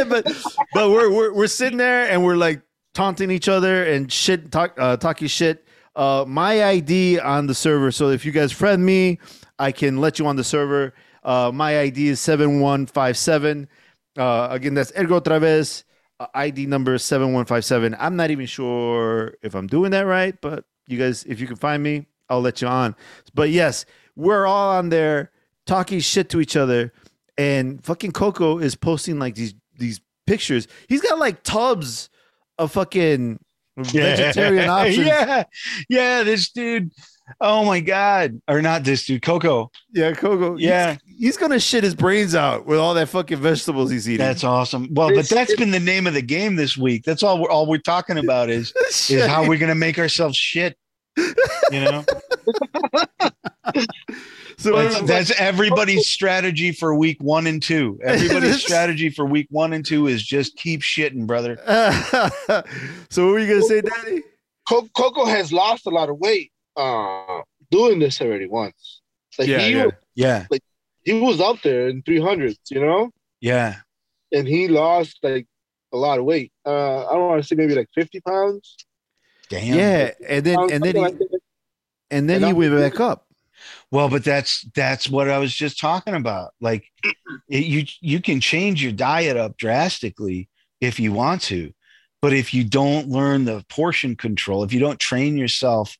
but 0.09 0.25
but 0.73 0.89
we're, 0.89 1.11
we're 1.11 1.33
we're 1.33 1.47
sitting 1.47 1.77
there 1.77 2.09
and 2.09 2.23
we're 2.23 2.35
like 2.35 2.61
taunting 2.95 3.29
each 3.29 3.47
other 3.47 3.83
and 3.85 4.11
shit, 4.11 4.51
talk, 4.51 4.73
uh, 4.79 4.97
talking 4.97 5.27
shit. 5.27 5.67
Uh, 5.95 6.25
my 6.27 6.63
ID 6.65 7.19
on 7.19 7.45
the 7.45 7.53
server. 7.53 7.91
So 7.91 8.09
if 8.09 8.25
you 8.25 8.31
guys 8.31 8.51
friend 8.51 8.83
me, 8.83 9.19
I 9.59 9.71
can 9.71 9.97
let 9.97 10.17
you 10.17 10.25
on 10.25 10.35
the 10.35 10.43
server. 10.43 10.93
Uh, 11.23 11.51
my 11.53 11.79
ID 11.79 12.07
is 12.07 12.19
seven 12.19 12.59
one 12.59 12.87
five 12.87 13.15
seven. 13.15 13.67
Uh, 14.17 14.47
again, 14.49 14.73
that's 14.73 14.91
Edgar 14.95 15.21
OtraVez. 15.21 15.83
Uh, 16.19 16.27
ID 16.33 16.65
number 16.65 16.97
7157. 16.97 17.95
I'm 17.99 18.15
not 18.15 18.31
even 18.31 18.45
sure 18.45 19.35
if 19.43 19.53
I'm 19.53 19.67
doing 19.67 19.91
that 19.91 20.05
right, 20.05 20.39
but 20.39 20.63
you 20.87 20.97
guys, 20.97 21.25
if 21.25 21.41
you 21.41 21.47
can 21.47 21.57
find 21.57 21.83
me, 21.83 22.05
I'll 22.29 22.39
let 22.39 22.61
you 22.61 22.69
on. 22.69 22.95
But 23.33 23.49
yes, 23.49 23.85
we're 24.15 24.45
all 24.45 24.71
on 24.71 24.87
there 24.87 25.31
talking 25.65 25.99
shit 25.99 26.29
to 26.29 26.41
each 26.41 26.55
other. 26.55 26.93
And 27.37 27.83
fucking 27.83 28.11
Coco 28.11 28.59
is 28.59 28.75
posting 28.75 29.19
like 29.19 29.35
these 29.35 29.53
these 29.77 29.99
pictures. 30.25 30.67
He's 30.87 31.01
got 31.01 31.19
like 31.19 31.43
tubs 31.43 32.09
of 32.57 32.71
fucking 32.71 33.39
vegetarian 33.77 34.69
options. 34.69 35.07
Yeah. 35.07 35.43
Yeah, 35.89 36.23
this 36.23 36.49
dude 36.49 36.91
Oh 37.41 37.65
my 37.65 37.79
god! 37.79 38.39
Or 38.47 38.61
not 38.61 38.83
this 38.83 39.05
dude, 39.05 39.23
Coco. 39.23 39.71
Yeah, 39.91 40.11
Coco. 40.13 40.57
Yeah, 40.57 40.97
he's, 41.05 41.17
he's, 41.19 41.37
gonna 41.37 41.59
shit 41.59 41.83
his 41.83 41.95
brains 41.95 42.35
out 42.35 42.67
with 42.67 42.77
all 42.77 42.93
that 42.93 43.09
fucking 43.09 43.39
vegetables 43.39 43.89
he's 43.89 44.07
eating. 44.07 44.23
That's 44.25 44.43
awesome. 44.43 44.89
Well, 44.91 45.09
but 45.09 45.27
that's 45.27 45.55
been 45.55 45.71
the 45.71 45.79
name 45.79 46.05
of 46.05 46.13
the 46.13 46.21
game 46.21 46.55
this 46.55 46.77
week. 46.77 47.03
That's 47.03 47.23
all. 47.23 47.41
We're 47.41 47.49
all 47.49 47.65
we're 47.65 47.79
talking 47.79 48.19
about 48.19 48.51
is 48.51 48.73
is 49.09 49.25
how 49.25 49.47
we're 49.47 49.57
gonna 49.57 49.73
make 49.73 49.97
ourselves 49.97 50.37
shit. 50.37 50.77
You 51.17 51.81
know. 51.81 52.05
so 54.65 54.75
that's, 54.75 55.01
that's, 55.01 55.31
everybody's 55.39 56.07
strategy 56.07 56.71
for 56.71 56.95
week 56.95 57.21
one 57.21 57.47
and 57.47 57.61
two. 57.61 57.99
Everybody's 58.03 58.61
strategy 58.61 59.09
for 59.09 59.25
week 59.25 59.47
one 59.49 59.73
and 59.73 59.85
two 59.85 60.07
is 60.07 60.23
just 60.23 60.55
keep 60.57 60.81
shitting, 60.81 61.27
brother. 61.27 61.57
so 63.09 63.25
what 63.25 63.31
were 63.31 63.39
you 63.39 63.47
gonna 63.47 63.61
say, 63.61 63.81
Daddy? 63.81 64.23
Coco 64.67 65.25
has 65.25 65.53
lost 65.53 65.85
a 65.85 65.91
lot 65.91 66.09
of 66.09 66.17
weight 66.17 66.51
uh, 66.75 67.41
doing 67.69 67.99
this 67.99 68.19
already 68.21 68.47
once. 68.47 69.01
Like 69.37 69.47
yeah, 69.47 69.59
he 69.59 69.71
yeah. 69.71 69.85
Was, 69.85 69.93
yeah. 70.15 70.45
Like 70.49 70.63
he 71.03 71.13
was 71.13 71.39
up 71.39 71.61
there 71.61 71.87
in 71.87 72.01
300s, 72.01 72.57
you 72.69 72.81
know? 72.81 73.11
Yeah. 73.41 73.75
And 74.31 74.47
he 74.47 74.67
lost 74.67 75.19
like 75.21 75.45
a 75.93 75.97
lot 75.97 76.17
of 76.17 76.25
weight. 76.25 76.51
Uh, 76.65 77.05
I 77.05 77.13
don't 77.13 77.27
want 77.27 77.41
to 77.41 77.47
say 77.47 77.55
maybe 77.55 77.75
like 77.75 77.89
50 77.93 78.19
pounds. 78.21 78.75
Damn. 79.49 79.77
Yeah, 79.77 80.11
and 80.27 80.43
then 80.43 80.59
and 80.71 80.83
then 80.83 80.95
he, 80.95 81.01
like 81.01 81.17
and 82.09 82.27
then 82.27 82.43
and 82.43 82.47
he 82.47 82.53
went 82.53 82.75
back 82.75 82.99
up. 82.99 83.24
Well, 83.95 84.09
but 84.09 84.25
that's 84.25 84.67
that's 84.75 85.09
what 85.09 85.29
I 85.29 85.37
was 85.37 85.55
just 85.55 85.79
talking 85.79 86.15
about. 86.15 86.51
Like 86.59 86.83
it, 87.47 87.65
you 87.65 87.85
you 88.01 88.21
can 88.21 88.41
change 88.41 88.83
your 88.83 88.91
diet 88.91 89.37
up 89.37 89.55
drastically 89.55 90.49
if 90.81 90.99
you 90.99 91.13
want 91.13 91.43
to, 91.43 91.71
but 92.21 92.33
if 92.33 92.53
you 92.53 92.65
don't 92.65 93.07
learn 93.07 93.45
the 93.45 93.63
portion 93.69 94.17
control, 94.17 94.65
if 94.65 94.73
you 94.73 94.81
don't 94.81 94.99
train 94.99 95.37
yourself 95.37 95.95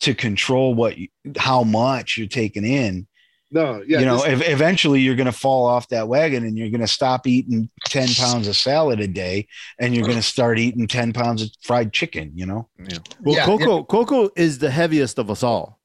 to 0.00 0.14
control 0.14 0.74
what 0.74 0.96
you, 0.96 1.08
how 1.36 1.64
much 1.64 2.16
you're 2.16 2.26
taking 2.28 2.64
in 2.64 3.06
no 3.50 3.82
yeah 3.86 4.00
you 4.00 4.06
know 4.06 4.16
this, 4.16 4.40
if, 4.40 4.48
eventually 4.48 5.00
you're 5.00 5.14
going 5.14 5.26
to 5.26 5.32
fall 5.32 5.66
off 5.66 5.86
that 5.88 6.08
wagon 6.08 6.44
and 6.44 6.56
you're 6.56 6.70
going 6.70 6.80
to 6.80 6.86
stop 6.86 7.26
eating 7.26 7.68
10 7.86 8.08
pounds 8.14 8.48
of 8.48 8.56
salad 8.56 9.00
a 9.00 9.06
day 9.06 9.46
and 9.78 9.94
you're 9.94 10.06
going 10.06 10.16
to 10.16 10.22
start 10.22 10.58
eating 10.58 10.86
10 10.86 11.12
pounds 11.12 11.42
of 11.42 11.50
fried 11.62 11.92
chicken 11.92 12.32
you 12.34 12.46
know 12.46 12.68
yeah. 12.78 12.98
well 13.20 13.36
yeah, 13.36 13.44
coco 13.44 13.76
yeah. 13.78 13.82
coco 13.84 14.30
is 14.34 14.58
the 14.58 14.70
heaviest 14.70 15.18
of 15.18 15.30
us 15.30 15.42
all 15.42 15.78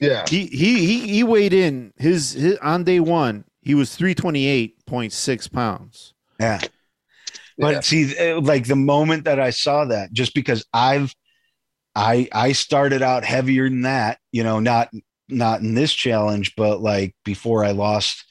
yeah. 0.00 0.24
He 0.28 0.46
he 0.46 0.86
he, 0.86 1.08
he 1.08 1.22
weighed 1.24 1.52
in. 1.52 1.92
His, 1.96 2.32
his 2.32 2.56
on 2.58 2.84
day 2.84 3.00
one 3.00 3.44
he 3.64 3.74
was 3.74 3.96
328.6 3.96 5.52
pounds. 5.52 6.14
Yeah. 6.38 6.60
But 7.56 7.74
Yeah. 7.74 7.80
see, 7.80 8.18
uh, 8.18 8.40
like 8.40 8.66
the 8.66 8.76
moment 8.76 9.24
that 9.24 9.40
I 9.40 9.50
saw 9.50 9.86
that, 9.86 10.12
just 10.12 10.34
because 10.34 10.64
I've, 10.72 11.14
I 11.94 12.28
I 12.32 12.52
started 12.52 13.02
out 13.02 13.24
heavier 13.24 13.68
than 13.68 13.82
that, 13.82 14.18
you 14.32 14.42
know, 14.42 14.58
not 14.60 14.90
not 15.28 15.60
in 15.60 15.74
this 15.74 15.94
challenge, 15.94 16.54
but 16.56 16.80
like 16.80 17.14
before 17.24 17.64
I 17.64 17.70
lost, 17.70 18.24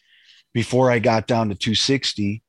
before 0.54 0.92
I 0.92 1.00
got 1.00 1.28
down 1.28 1.50
to 1.50 1.56
260, 1.56 2.44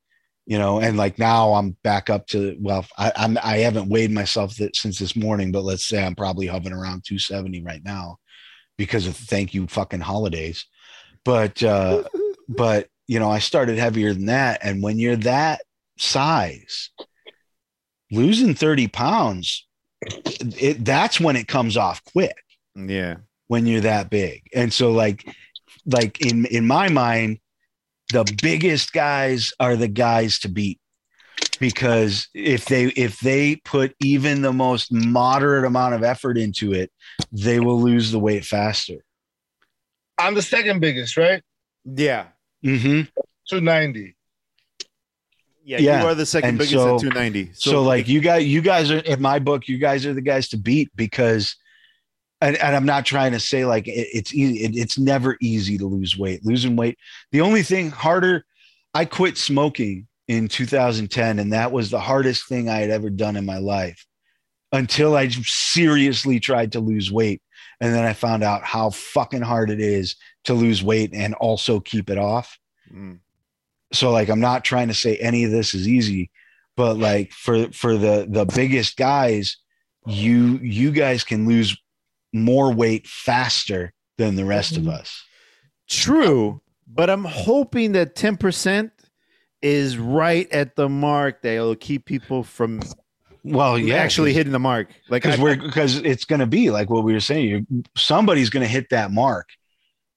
you 0.46 0.58
know, 0.58 0.80
and 0.80 0.96
like 0.96 1.18
now 1.18 1.54
I'm 1.54 1.76
back 1.84 2.10
up 2.10 2.26
to 2.28 2.56
well, 2.60 2.84
I, 2.98 3.12
I'm 3.16 3.38
I 3.42 3.58
haven't 3.58 3.88
weighed 3.88 4.10
myself 4.10 4.56
that 4.56 4.76
since 4.76 4.98
this 4.98 5.14
morning, 5.16 5.52
but 5.52 5.62
let's 5.62 5.86
say 5.86 6.04
I'm 6.04 6.16
probably 6.16 6.48
hovering 6.48 6.74
around 6.74 7.04
270 7.06 7.62
right 7.62 7.82
now 7.84 8.18
because 8.76 9.06
of 9.06 9.16
thank 9.16 9.54
you 9.54 9.66
fucking 9.66 10.00
holidays. 10.00 10.66
But 11.24 11.62
uh 11.62 12.04
but 12.48 12.88
you 13.06 13.18
know, 13.18 13.30
I 13.30 13.38
started 13.38 13.78
heavier 13.78 14.12
than 14.14 14.26
that. 14.26 14.60
And 14.62 14.82
when 14.82 14.98
you're 14.98 15.16
that 15.16 15.60
size, 15.98 16.90
losing 18.10 18.54
30 18.54 18.88
pounds, 18.88 19.66
it 20.40 20.84
that's 20.84 21.20
when 21.20 21.36
it 21.36 21.48
comes 21.48 21.76
off 21.76 22.02
quick 22.04 22.36
Yeah. 22.74 23.16
when 23.48 23.66
you're 23.66 23.80
that 23.82 24.10
big. 24.10 24.42
And 24.54 24.72
so 24.72 24.92
like 24.92 25.24
like 25.86 26.20
in 26.24 26.46
in 26.46 26.66
my 26.66 26.88
mind, 26.88 27.38
the 28.12 28.24
biggest 28.42 28.92
guys 28.92 29.52
are 29.60 29.76
the 29.76 29.88
guys 29.88 30.38
to 30.40 30.48
beat 30.48 30.78
because 31.68 32.28
if 32.34 32.66
they 32.66 32.84
if 32.88 33.20
they 33.20 33.56
put 33.56 33.94
even 34.02 34.42
the 34.42 34.52
most 34.52 34.92
moderate 34.92 35.64
amount 35.64 35.94
of 35.94 36.02
effort 36.02 36.36
into 36.36 36.74
it, 36.74 36.92
they 37.32 37.58
will 37.58 37.80
lose 37.80 38.10
the 38.10 38.18
weight 38.18 38.44
faster. 38.44 38.96
I'm 40.18 40.34
the 40.34 40.42
second 40.42 40.80
biggest, 40.80 41.16
right? 41.16 41.42
Yeah. 41.86 42.26
Mm-hmm. 42.64 43.08
290. 43.48 44.14
Yeah. 45.64 45.78
Yeah. 45.78 46.02
You 46.02 46.08
are 46.08 46.14
the 46.14 46.26
second 46.26 46.50
And 46.50 46.58
biggest 46.58 46.74
so- 46.74 46.96
at 46.96 47.00
290. 47.00 47.52
So, 47.54 47.82
like 47.82 48.08
you 48.08 48.20
guys, 48.20 48.44
you 48.44 48.60
guys 48.60 48.90
are 48.90 48.98
in 48.98 49.22
my 49.22 49.38
book, 49.38 49.66
you 49.66 49.78
guys 49.78 50.04
are 50.04 50.12
the 50.12 50.20
guys 50.20 50.50
to 50.50 50.58
beat 50.58 50.90
because, 50.94 51.56
and, 52.42 52.56
and 52.56 52.76
I'm 52.76 52.84
not 52.84 53.06
trying 53.06 53.32
to 53.32 53.40
say 53.40 53.64
like 53.64 53.88
it, 53.88 54.08
it's 54.12 54.34
easy. 54.34 54.64
It, 54.64 54.76
it's 54.76 54.98
never 54.98 55.38
easy 55.40 55.78
to 55.78 55.86
lose 55.86 56.18
weight. 56.18 56.44
Losing 56.44 56.76
weight, 56.76 56.98
the 57.32 57.40
only 57.40 57.62
thing 57.62 57.90
harder. 57.90 58.44
I 58.96 59.06
quit 59.06 59.36
smoking 59.38 60.06
in 60.28 60.48
2010, 60.48 61.38
and 61.38 61.52
that 61.52 61.72
was 61.72 61.90
the 61.90 62.00
hardest 62.00 62.48
thing 62.48 62.68
I 62.68 62.78
had 62.78 62.90
ever 62.90 63.10
done 63.10 63.36
in 63.36 63.44
my 63.44 63.58
life 63.58 64.06
until 64.72 65.16
I 65.16 65.28
seriously 65.28 66.40
tried 66.40 66.72
to 66.72 66.80
lose 66.80 67.12
weight. 67.12 67.42
And 67.80 67.94
then 67.94 68.04
I 68.04 68.12
found 68.12 68.42
out 68.42 68.62
how 68.64 68.90
fucking 68.90 69.42
hard 69.42 69.70
it 69.70 69.80
is 69.80 70.16
to 70.44 70.54
lose 70.54 70.82
weight 70.82 71.10
and 71.12 71.34
also 71.34 71.80
keep 71.80 72.10
it 72.10 72.18
off 72.18 72.58
Mm. 72.94 73.20
so 73.94 74.10
like 74.10 74.28
i'm 74.28 74.40
not 74.40 74.62
trying 74.62 74.88
to 74.88 74.94
say 74.94 75.16
any 75.16 75.44
of 75.44 75.50
this 75.50 75.74
is 75.74 75.88
easy 75.88 76.30
but 76.76 76.98
like 76.98 77.32
for 77.32 77.72
for 77.72 77.96
the 77.96 78.26
the 78.28 78.44
biggest 78.44 78.98
guys 78.98 79.56
you 80.06 80.58
you 80.62 80.92
guys 80.92 81.24
can 81.24 81.48
lose 81.48 81.76
more 82.34 82.72
weight 82.74 83.06
faster 83.06 83.94
than 84.18 84.36
the 84.36 84.44
rest 84.44 84.76
of 84.76 84.86
us 84.86 85.24
True, 85.88 86.60
but 86.86 87.08
I'm 87.10 87.24
hoping 87.24 87.92
that 87.92 88.14
10% 88.14 88.90
is 89.64 89.98
right 89.98 90.50
at 90.52 90.76
the 90.76 90.88
mark 90.88 91.42
They'll 91.42 91.74
keep 91.74 92.04
people 92.04 92.44
from 92.44 92.82
well 93.42 93.78
yeah 93.78 93.96
actually 93.96 94.32
hitting 94.32 94.52
the 94.52 94.58
mark. 94.58 94.88
Like 95.08 95.22
because 95.22 95.40
we're 95.40 95.56
because 95.56 95.96
it's 95.96 96.24
going 96.24 96.40
to 96.40 96.46
be 96.46 96.70
like 96.70 96.90
what 96.90 97.02
we 97.02 97.12
were 97.12 97.20
saying 97.20 97.48
you 97.48 97.84
somebody's 97.96 98.50
going 98.50 98.62
to 98.62 98.68
hit 98.68 98.90
that 98.90 99.10
mark 99.10 99.48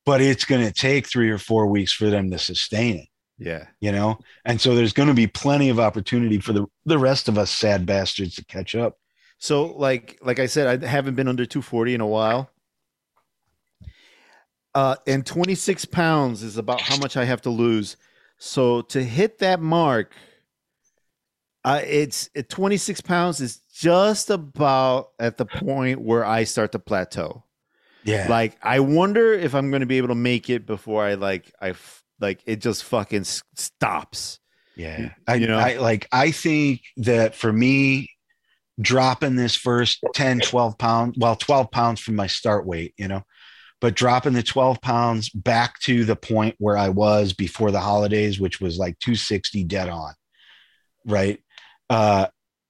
but 0.05 0.21
it's 0.21 0.45
going 0.45 0.65
to 0.65 0.71
take 0.71 1.07
three 1.07 1.29
or 1.29 1.37
four 1.37 1.67
weeks 1.67 1.91
for 1.91 2.09
them 2.09 2.29
to 2.31 2.37
sustain 2.37 2.97
it 2.97 3.07
yeah. 3.39 3.65
you 3.79 3.91
know 3.91 4.19
and 4.45 4.59
so 4.61 4.75
there's 4.75 4.93
going 4.93 5.09
to 5.09 5.15
be 5.15 5.27
plenty 5.27 5.69
of 5.69 5.79
opportunity 5.79 6.39
for 6.39 6.53
the 6.53 6.65
the 6.85 6.97
rest 6.99 7.27
of 7.27 7.37
us 7.37 7.49
sad 7.49 7.85
bastards 7.85 8.35
to 8.35 8.45
catch 8.45 8.75
up 8.75 8.97
So 9.39 9.65
like 9.65 10.17
like 10.21 10.39
I 10.39 10.47
said, 10.47 10.83
I 10.83 10.87
haven't 10.87 11.15
been 11.15 11.27
under 11.27 11.45
240 11.45 11.93
in 11.93 12.01
a 12.01 12.07
while. 12.07 12.49
Uh, 14.73 14.95
and 15.07 15.25
26 15.25 15.85
pounds 15.85 16.43
is 16.43 16.57
about 16.57 16.81
how 16.81 16.97
much 16.97 17.17
I 17.17 17.25
have 17.25 17.41
to 17.43 17.49
lose. 17.49 17.97
So 18.37 18.81
to 18.83 19.03
hit 19.03 19.39
that 19.39 19.59
mark, 19.59 20.13
uh, 21.63 21.81
it's 21.85 22.29
at 22.35 22.49
26 22.49 23.01
pounds 23.01 23.41
is 23.41 23.57
just 23.73 24.29
about 24.29 25.09
at 25.19 25.37
the 25.37 25.45
point 25.45 26.01
where 26.01 26.23
I 26.25 26.43
start 26.43 26.71
to 26.73 26.79
plateau. 26.79 27.43
yeah 28.03 28.27
Like 28.29 28.57
I 28.61 28.79
wonder 28.79 29.33
if 29.33 29.53
I'm 29.53 29.69
going 29.69 29.81
to 29.81 29.85
be 29.87 29.97
able 29.97 30.07
to 30.09 30.15
make 30.15 30.49
it 30.49 30.65
before 30.65 31.03
I 31.03 31.15
like 31.15 31.51
I 31.61 31.69
f- 31.71 32.03
like 32.19 32.41
it 32.45 32.61
just 32.61 32.83
fucking 32.85 33.21
s- 33.21 33.43
stops. 33.55 34.39
Yeah. 34.75 35.09
I, 35.27 35.35
You 35.35 35.47
know? 35.47 35.57
I 35.57 35.77
like, 35.77 36.07
I 36.11 36.31
think 36.31 36.81
that 36.97 37.35
for 37.35 37.51
me, 37.51 38.11
dropping 38.79 39.35
this 39.35 39.55
first 39.55 39.99
10, 40.13 40.39
12 40.41 40.77
pounds, 40.77 41.17
well, 41.19 41.35
12 41.35 41.71
pounds 41.71 41.99
from 41.99 42.15
my 42.15 42.27
start 42.27 42.65
weight, 42.67 42.93
you 42.95 43.07
know, 43.07 43.23
but 43.79 43.95
dropping 43.95 44.33
the 44.33 44.43
12 44.43 44.81
pounds 44.81 45.29
back 45.29 45.79
to 45.79 46.03
the 46.03 46.15
point 46.15 46.55
where 46.57 46.77
I 46.77 46.89
was 46.89 47.33
before 47.33 47.71
the 47.71 47.79
holidays, 47.79 48.39
which 48.39 48.59
was 48.59 48.77
like 48.77 48.97
260 48.99 49.63
dead 49.65 49.89
on. 49.89 50.13
Right. 51.05 51.39
Uh, 51.89 52.27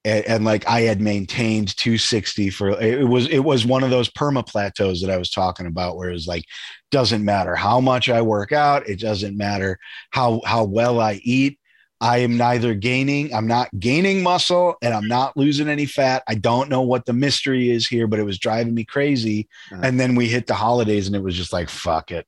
and, 0.07 0.25
and 0.25 0.45
like 0.45 0.67
I 0.67 0.81
had 0.81 1.01
maintained 1.01 1.75
260 1.75 2.49
for 2.51 2.81
it 2.81 3.07
was 3.07 3.27
it 3.27 3.39
was 3.39 3.65
one 3.65 3.83
of 3.83 3.89
those 3.89 4.09
perma 4.09 4.45
plateaus 4.45 5.01
that 5.01 5.09
I 5.09 5.17
was 5.17 5.31
talking 5.31 5.65
about 5.65 5.97
where 5.97 6.09
it 6.09 6.13
was 6.13 6.27
like 6.27 6.45
doesn't 6.91 7.25
matter 7.25 7.55
how 7.55 7.81
much 7.81 8.09
I 8.09 8.21
work 8.21 8.51
out, 8.51 8.87
it 8.87 8.99
doesn't 8.99 9.35
matter 9.35 9.77
how 10.11 10.41
how 10.45 10.63
well 10.63 10.99
I 11.01 11.19
eat, 11.23 11.59
I 11.99 12.19
am 12.19 12.37
neither 12.37 12.73
gaining, 12.75 13.33
I'm 13.33 13.47
not 13.47 13.69
gaining 13.79 14.21
muscle 14.21 14.75
and 14.81 14.93
I'm 14.93 15.07
not 15.07 15.35
losing 15.35 15.67
any 15.67 15.85
fat. 15.85 16.23
I 16.27 16.35
don't 16.35 16.69
know 16.69 16.81
what 16.81 17.05
the 17.05 17.13
mystery 17.13 17.71
is 17.71 17.87
here, 17.87 18.05
but 18.07 18.19
it 18.19 18.23
was 18.23 18.37
driving 18.37 18.73
me 18.75 18.85
crazy. 18.85 19.47
Uh-huh. 19.71 19.81
And 19.83 19.99
then 19.99 20.13
we 20.15 20.27
hit 20.27 20.45
the 20.47 20.53
holidays 20.53 21.07
and 21.07 21.15
it 21.15 21.23
was 21.23 21.35
just 21.35 21.51
like, 21.53 21.69
fuck 21.69 22.11
it. 22.11 22.27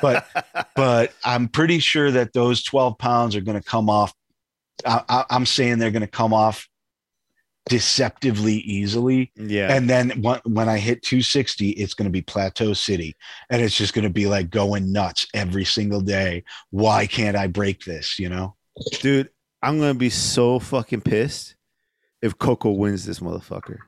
But- 0.00 0.26
But 0.74 1.12
I'm 1.24 1.48
pretty 1.48 1.78
sure 1.80 2.10
that 2.10 2.32
those 2.32 2.62
12 2.62 2.96
pounds 2.98 3.36
are 3.36 3.40
going 3.42 3.58
to 3.60 3.64
come 3.64 3.90
off. 3.90 4.12
I, 4.86 5.02
I, 5.08 5.24
I'm 5.30 5.44
saying 5.46 5.78
they're 5.78 5.90
going 5.90 6.00
to 6.00 6.06
come 6.06 6.32
off 6.32 6.66
deceptively 7.68 8.56
easily. 8.56 9.30
yeah. 9.36 9.72
And 9.72 9.88
then 9.88 10.10
when, 10.22 10.40
when 10.44 10.68
I 10.68 10.78
hit 10.78 11.02
260, 11.02 11.70
it's 11.70 11.94
going 11.94 12.06
to 12.06 12.10
be 12.10 12.22
Plateau 12.22 12.72
City. 12.72 13.14
And 13.50 13.62
it's 13.62 13.76
just 13.76 13.94
going 13.94 14.04
to 14.04 14.10
be 14.10 14.26
like 14.26 14.50
going 14.50 14.92
nuts 14.92 15.26
every 15.34 15.64
single 15.64 16.00
day. 16.00 16.44
Why 16.70 17.06
can't 17.06 17.36
I 17.36 17.46
break 17.46 17.84
this? 17.84 18.18
You 18.18 18.28
know? 18.30 18.56
Dude, 19.00 19.28
I'm 19.62 19.78
gonna 19.78 19.94
be 19.94 20.10
so 20.10 20.58
fucking 20.58 21.02
pissed 21.02 21.54
if 22.20 22.38
Coco 22.38 22.70
wins 22.70 23.04
this 23.04 23.20
motherfucker. 23.20 23.78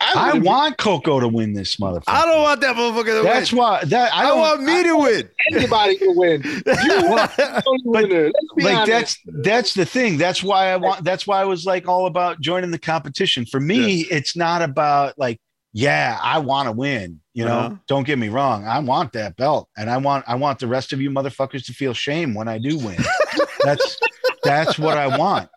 I 0.00 0.32
would've- 0.32 0.44
want 0.46 0.78
Coco 0.78 1.20
to 1.20 1.28
win 1.28 1.52
this 1.52 1.76
motherfucker. 1.76 2.04
I 2.08 2.24
don't 2.24 2.42
want 2.42 2.60
that 2.62 2.74
motherfucker 2.74 3.18
to 3.18 3.22
That's 3.22 3.52
win. 3.52 3.58
why 3.58 3.84
that 3.84 4.12
I 4.14 4.20
I, 4.20 4.22
don't 4.28 4.38
want 4.40 4.62
me 4.62 4.82
to 4.82 4.96
win. 4.96 5.28
anybody 5.52 5.96
can 5.96 6.16
win. 6.16 6.42
You 6.42 6.62
want 7.10 7.36
the 7.36 7.62
only 7.66 7.82
winner. 7.84 8.32
Like 8.56 8.74
honest. 8.76 8.88
that's 8.88 9.18
that's 9.42 9.74
the 9.74 9.84
thing. 9.84 10.16
That's 10.16 10.42
why 10.42 10.68
I 10.72 10.76
want 10.76 11.04
that's 11.04 11.26
why 11.26 11.40
I 11.40 11.44
was 11.44 11.64
like 11.66 11.86
all 11.86 12.06
about 12.06 12.40
joining 12.40 12.70
the 12.70 12.78
competition. 12.78 13.44
For 13.46 13.60
me, 13.60 14.00
it's 14.10 14.36
not 14.36 14.62
about 14.62 15.16
like, 15.18 15.38
yeah, 15.72 16.18
I 16.20 16.38
want 16.38 16.66
to 16.66 16.72
win. 16.72 17.20
You 17.34 17.44
know, 17.44 17.58
Uh-huh. 17.58 17.76
don't 17.86 18.06
get 18.06 18.18
me 18.18 18.28
wrong. 18.30 18.66
I 18.66 18.78
want 18.78 19.12
that 19.12 19.36
belt. 19.36 19.68
And 19.76 19.90
I 19.90 19.98
want 19.98 20.24
I 20.26 20.34
want 20.36 20.58
the 20.60 20.66
rest 20.66 20.92
of 20.92 21.00
you 21.00 21.10
motherfuckers 21.10 21.66
to 21.66 21.72
feel 21.72 21.92
shame 21.94 22.32
when 22.34 22.48
I 22.48 22.58
do 22.58 22.78
win. 22.78 22.96
that's 23.64 23.98
that's 24.44 24.78
what 24.78 24.96
I 24.98 25.16
want. 25.18 25.48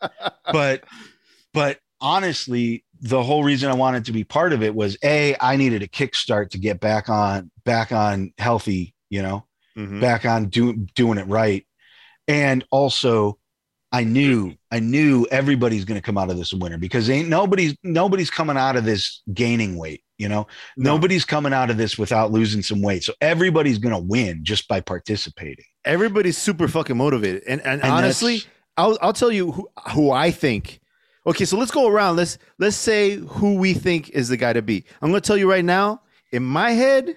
But 0.52 0.84
but 1.54 1.80
honestly, 2.02 2.84
the 3.02 3.22
whole 3.24 3.44
reason 3.44 3.70
I 3.70 3.74
wanted 3.74 4.06
to 4.06 4.12
be 4.12 4.24
part 4.24 4.54
of 4.54 4.64
it 4.64 4.74
was 4.74 4.98
a 5.04 5.36
I 5.40 5.56
needed 5.56 5.84
a 5.84 5.88
kickstart 5.88 6.50
to 6.52 6.58
get 6.58 6.80
back 6.80 7.10
on 7.10 7.52
back 7.66 7.92
on 7.92 8.34
healthy, 8.38 8.94
you 9.10 9.22
know, 9.22 9.46
Mhm. 9.78 10.02
back 10.02 10.26
on 10.26 10.46
do, 10.50 10.74
doing 10.96 11.18
it 11.20 11.28
right. 11.28 11.66
And 12.28 12.64
also 12.72 13.38
I 13.92 14.04
knew 14.04 14.54
I 14.72 14.80
knew 14.80 15.26
everybody's 15.32 15.86
going 15.86 16.00
to 16.00 16.02
come 16.06 16.18
out 16.18 16.30
of 16.30 16.38
this 16.38 16.52
a 16.52 16.58
winner 16.58 16.78
because 16.78 17.10
ain't 17.10 17.30
nobody's 17.30 17.76
nobody's 17.84 18.30
coming 18.30 18.58
out 18.58 18.76
of 18.76 18.84
this 18.84 19.22
gaining 19.34 19.78
weight, 19.78 20.04
you 20.18 20.28
know. 20.28 20.46
No. 20.76 20.96
Nobody's 20.96 21.24
coming 21.24 21.54
out 21.54 21.70
of 21.70 21.78
this 21.78 21.98
without 21.98 22.32
losing 22.32 22.62
some 22.62 22.82
weight. 22.82 23.04
So 23.06 23.14
everybody's 23.22 23.78
going 23.78 23.96
to 23.96 24.02
win 24.02 24.40
just 24.44 24.68
by 24.68 24.82
participating. 24.82 25.64
Everybody's 25.86 26.38
super 26.38 26.68
fucking 26.68 26.98
motivated, 26.98 27.44
and 27.48 27.62
and, 27.62 27.82
And 27.82 27.92
honestly, 27.94 28.42
I'll 28.78 28.98
I'll 29.02 29.14
tell 29.14 29.32
you 29.32 29.52
who 29.52 29.70
who 29.94 30.12
I 30.12 30.32
think. 30.32 30.80
Okay, 31.26 31.44
so 31.46 31.58
let's 31.58 31.72
go 31.72 31.88
around. 31.88 32.16
Let's 32.16 32.38
let's 32.60 32.76
say 32.78 33.16
who 33.18 33.56
we 33.56 33.74
think 33.74 34.10
is 34.12 34.30
the 34.30 34.38
guy 34.38 34.54
to 34.54 34.62
beat. 34.62 34.86
I'm 35.02 35.10
gonna 35.10 35.22
tell 35.22 35.38
you 35.38 35.50
right 35.50 35.66
now. 35.66 36.02
In 36.32 36.44
my 36.44 36.72
head, 36.72 37.16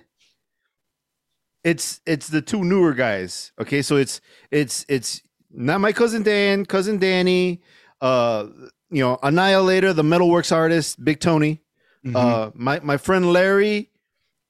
it's 1.65 2.01
it's 2.07 2.29
the 2.29 2.41
two 2.43 2.65
newer 2.65 2.95
guys. 2.95 3.53
Okay, 3.61 3.83
so 3.83 3.97
it's 3.97 4.21
it's 4.51 4.85
it's 4.89 5.23
not 5.51 5.81
my 5.81 5.93
cousin 5.93 6.23
Dan, 6.23 6.65
cousin 6.65 6.99
Danny, 6.99 7.61
uh, 8.01 8.47
you 8.91 9.03
know, 9.03 9.19
Annihilator, 9.23 9.93
the 9.93 10.03
metalworks 10.03 10.53
artist, 10.55 11.05
Big 11.05 11.21
Tony, 11.21 11.61
Mhm. 12.05 12.17
uh, 12.17 12.51
my 12.55 12.81
my 12.81 12.97
friend 12.97 13.33
Larry, 13.33 13.91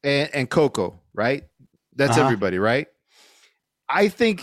and 0.05 0.31
and 0.35 0.49
Coco. 0.51 1.01
Right, 1.13 1.45
that's 1.97 2.13
Uh-huh. 2.13 2.25
everybody. 2.25 2.59
Right. 2.59 2.87
I 3.89 4.09
think 4.09 4.43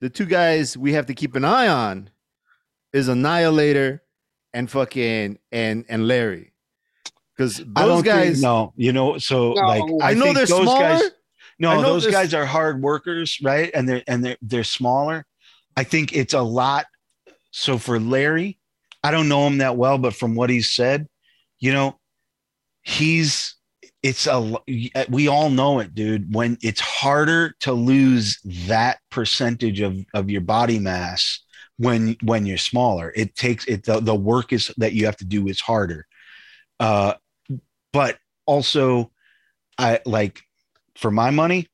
the 0.00 0.10
two 0.10 0.26
guys 0.26 0.76
we 0.76 0.92
have 0.94 1.06
to 1.06 1.14
keep 1.14 1.34
an 1.36 1.44
eye 1.44 1.68
on 1.68 2.10
is 2.92 3.08
Annihilator 3.08 4.02
and 4.52 4.70
fucking 4.70 5.38
and 5.52 5.84
and 5.88 6.08
Larry. 6.08 6.52
Because 7.36 7.60
I 7.76 7.86
those 7.86 8.02
don't 8.02 8.04
guys, 8.04 8.32
think, 8.32 8.42
no, 8.42 8.72
you 8.76 8.92
know, 8.92 9.18
so 9.18 9.52
No. 9.54 9.60
like 9.66 9.82
I, 10.02 10.14
know 10.14 10.24
think 10.24 10.36
they're 10.36 10.46
those 10.46 10.62
smaller. 10.62 10.80
guys. 10.80 11.10
No, 11.58 11.74
know 11.76 11.82
those 11.82 12.04
this- 12.04 12.12
guys 12.12 12.34
are 12.34 12.44
hard 12.46 12.82
workers, 12.82 13.38
right? 13.42 13.70
And 13.74 13.88
they're 13.88 14.02
and 14.06 14.24
they're 14.24 14.36
they're 14.42 14.64
smaller. 14.64 15.24
I 15.76 15.84
think 15.84 16.12
it's 16.12 16.34
a 16.34 16.42
lot. 16.42 16.86
So 17.52 17.78
for 17.78 17.98
Larry, 18.00 18.58
I 19.02 19.10
don't 19.10 19.28
know 19.28 19.46
him 19.46 19.58
that 19.58 19.76
well, 19.76 19.98
but 19.98 20.14
from 20.14 20.34
what 20.34 20.50
he's 20.50 20.70
said, 20.70 21.06
you 21.58 21.72
know, 21.72 21.98
he's 22.82 23.54
it's 24.02 24.26
a 24.26 24.56
we 25.08 25.28
all 25.28 25.50
know 25.50 25.78
it, 25.80 25.94
dude. 25.94 26.34
When 26.34 26.56
it's 26.62 26.80
harder 26.80 27.54
to 27.60 27.72
lose 27.72 28.38
that 28.66 28.98
percentage 29.10 29.80
of 29.80 29.98
of 30.14 30.30
your 30.30 30.40
body 30.40 30.78
mass 30.78 31.40
when 31.76 32.16
when 32.22 32.46
you're 32.46 32.58
smaller, 32.58 33.12
it 33.14 33.36
takes 33.36 33.66
it 33.66 33.84
the, 33.84 34.00
the 34.00 34.14
work 34.14 34.52
is 34.52 34.72
that 34.78 34.94
you 34.94 35.06
have 35.06 35.16
to 35.18 35.24
do 35.24 35.48
is 35.48 35.60
harder. 35.60 36.06
Uh, 36.78 37.14
but 37.92 38.18
also, 38.46 39.10
I 39.78 40.00
like 40.06 40.40
for 40.96 41.10
my 41.10 41.30
money, 41.30 41.68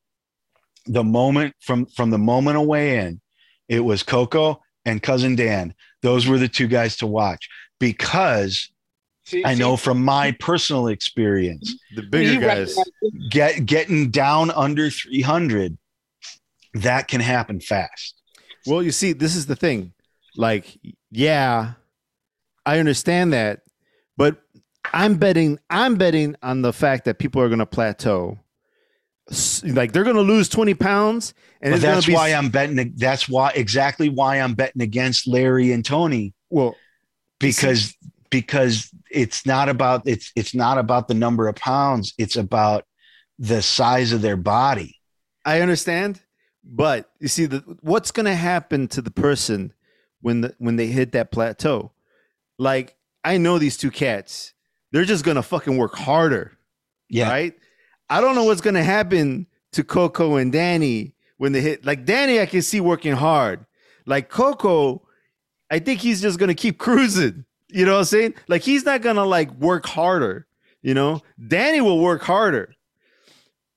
the 0.87 1.05
moment 1.05 1.55
from 1.61 1.87
from 1.87 2.11
the 2.11 2.19
moment 2.19 2.57
away 2.57 2.99
in, 2.99 3.21
it 3.69 3.81
was 3.81 4.03
Coco 4.03 4.61
and 4.85 5.03
cousin 5.03 5.37
Dan. 5.37 5.75
Those 6.03 6.27
were 6.27 6.39
the 6.39 6.49
two 6.49 6.67
guys 6.67 6.97
to 6.99 7.07
watch 7.07 7.49
because 7.79 8.71
See- 9.27 9.45
I 9.45 9.55
know 9.55 9.77
see, 9.77 9.85
from 9.85 10.05
my 10.05 10.33
personal 10.33 10.89
experience, 10.89 11.75
the 11.95 12.03
bigger 12.03 12.41
guys. 12.41 12.79
get 13.31 13.67
getting 13.67 14.11
down 14.11 14.51
under 14.53 14.89
300, 14.91 15.77
that 16.75 17.09
can 17.09 17.21
happen 17.21 17.61
fast. 17.61 18.15
Well, 18.67 18.83
you 18.83 18.93
see, 18.93 19.13
this 19.13 19.35
is 19.37 19.47
the 19.47 19.57
thing. 19.57 19.93
Like, 20.37 20.79
yeah, 21.11 21.73
I 22.65 22.79
understand 22.79 23.33
that, 23.33 23.63
but 24.17 24.43
I'm 24.93 25.17
betting 25.17 25.59
I'm 25.71 25.97
betting 25.97 26.37
on 26.43 26.63
the 26.63 26.73
fact 26.73 27.05
that 27.07 27.19
people 27.19 27.43
are 27.43 27.49
going 27.49 27.59
to 27.59 27.67
plateau. 27.67 28.39
Like 29.65 29.93
they're 29.93 30.05
going 30.05 30.17
to 30.17 30.23
lose 30.23 30.49
20 30.49 30.75
pounds, 30.75 31.35
and 31.61 31.73
But 31.73 31.77
it's 31.77 31.85
going 31.85 31.95
that's 31.97 32.07
be 32.07 32.15
why 32.15 32.29
I'm 32.29 32.49
betting. 32.49 32.95
That's 32.97 33.29
why 33.29 33.51
exactly 33.57 34.09
why 34.09 34.37
I'm 34.37 34.55
betting 34.55 34.83
against 34.83 35.27
Larry 35.27 35.73
and 35.73 35.85
Tony 35.85 36.33
well. 36.49 36.77
because 37.41 37.97
because 38.31 38.89
it's 39.17 39.47
not 39.47 39.69
about 39.69 40.03
it's 40.07 40.33
it's 40.37 40.55
not 40.55 40.79
about 40.79 41.09
the 41.09 41.15
number 41.15 41.49
of 41.49 41.57
pounds. 41.57 42.15
It's 42.19 42.37
about 42.37 42.85
the 43.39 43.63
size 43.63 44.13
of 44.13 44.23
their 44.23 44.37
body. 44.37 45.01
I 45.45 45.61
understand, 45.61 46.21
but 46.65 47.11
you 47.21 47.29
see, 47.29 47.47
the, 47.47 47.59
what's 47.81 48.11
going 48.11 48.27
to 48.27 48.35
happen 48.35 48.89
to 48.89 49.01
the 49.01 49.11
person 49.11 49.73
when 50.21 50.41
the, 50.41 50.55
when 50.59 50.77
they 50.77 50.89
hit 50.89 51.13
that 51.13 51.31
plateau? 51.31 51.93
Like, 52.59 52.97
I 53.23 53.39
know 53.39 53.59
these 53.59 53.77
two 53.77 53.91
cats; 53.91 54.53
they're 54.93 55.05
just 55.05 55.25
going 55.25 55.37
to 55.37 55.43
fucking 55.43 55.77
work 55.77 55.95
harder. 55.95 56.59
Yeah, 57.09 57.29
right? 57.29 57.55
I 58.09 58.21
don't 58.21 58.35
know 58.35 58.45
what's 58.45 58.61
gonna 58.61 58.85
happen 58.85 59.47
to 59.73 59.85
Coco 59.85 60.37
and 60.37 60.53
Danny 60.53 61.15
when 61.39 61.53
they 61.53 61.61
hit. 61.61 61.85
Like 61.85 62.05
Danny, 62.05 62.41
I 62.41 62.47
can 62.47 62.63
see 62.63 62.81
working 62.81 63.15
hard. 63.15 63.67
Like 64.07 64.29
Coco, 64.29 65.03
I 65.71 65.79
think 65.81 66.01
he's 66.01 66.21
just 66.23 66.39
gonna 66.39 66.55
keep 66.55 66.79
cruising. 66.87 67.45
You 67.69 67.85
know 67.85 67.93
what 67.95 67.99
I'm 68.01 68.05
saying? 68.05 68.35
Like 68.49 68.63
he's 68.63 68.85
not 68.85 69.03
gonna 69.03 69.25
like 69.25 69.51
work 69.53 69.87
harder. 69.87 70.47
You 70.83 70.95
know, 70.95 71.23
Danny 71.49 71.81
will 71.81 71.99
work 72.01 72.23
harder, 72.23 72.75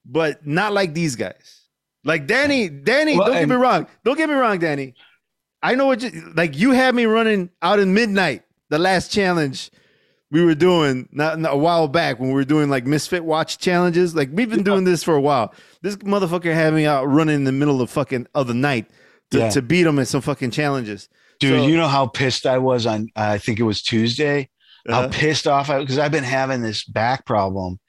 but 0.05 0.45
not 0.45 0.73
like 0.73 0.93
these 0.93 1.15
guys. 1.15 1.61
Like 2.03 2.27
Danny, 2.27 2.69
Danny. 2.69 3.17
Well, 3.17 3.27
don't 3.27 3.39
get 3.39 3.49
me 3.49 3.55
wrong. 3.55 3.87
Don't 4.05 4.17
get 4.17 4.29
me 4.29 4.35
wrong, 4.35 4.59
Danny. 4.59 4.93
I 5.61 5.75
know 5.75 5.87
what 5.87 6.01
you 6.01 6.31
like. 6.35 6.57
You 6.57 6.71
had 6.71 6.95
me 6.95 7.05
running 7.05 7.49
out 7.61 7.79
in 7.79 7.93
midnight. 7.93 8.43
The 8.69 8.79
last 8.79 9.11
challenge 9.11 9.71
we 10.31 10.43
were 10.45 10.55
doing 10.55 11.09
not, 11.11 11.39
not 11.39 11.53
a 11.53 11.57
while 11.57 11.87
back 11.87 12.19
when 12.19 12.29
we 12.29 12.35
were 12.35 12.45
doing 12.45 12.69
like 12.69 12.85
misfit 12.85 13.25
watch 13.25 13.57
challenges. 13.57 14.15
Like 14.15 14.29
we've 14.31 14.49
been 14.49 14.63
doing 14.63 14.83
this 14.83 15.03
for 15.03 15.15
a 15.15 15.21
while. 15.21 15.53
This 15.81 15.95
motherfucker 15.97 16.53
had 16.53 16.73
me 16.73 16.85
out 16.85 17.05
running 17.05 17.35
in 17.35 17.43
the 17.45 17.51
middle 17.51 17.81
of 17.81 17.89
fucking 17.89 18.27
of 18.35 18.47
the 18.47 18.53
night 18.53 18.89
to, 19.31 19.39
Yeah. 19.39 19.49
to 19.49 19.61
beat 19.63 19.85
him 19.87 19.97
at 19.99 20.07
some 20.07 20.21
fucking 20.21 20.51
challenges. 20.51 21.09
Dude. 21.39 21.61
So- 21.61 21.67
you 21.67 21.77
know 21.77 21.87
how 21.87 22.07
pissed 22.07 22.45
I 22.45 22.57
was 22.57 22.85
on. 22.85 23.07
I 23.15 23.37
think 23.37 23.59
it 23.59 23.63
was 23.63 23.81
Tuesday. 23.81 24.49
How 24.87 25.01
Uh-huh. 25.01 25.09
pissed 25.11 25.47
off 25.47 25.69
I 25.69 25.79
because 25.79 25.97
I've 25.99 26.11
been 26.11 26.23
having 26.23 26.61
this 26.61 26.83
back 26.83 27.25
problem. 27.25 27.79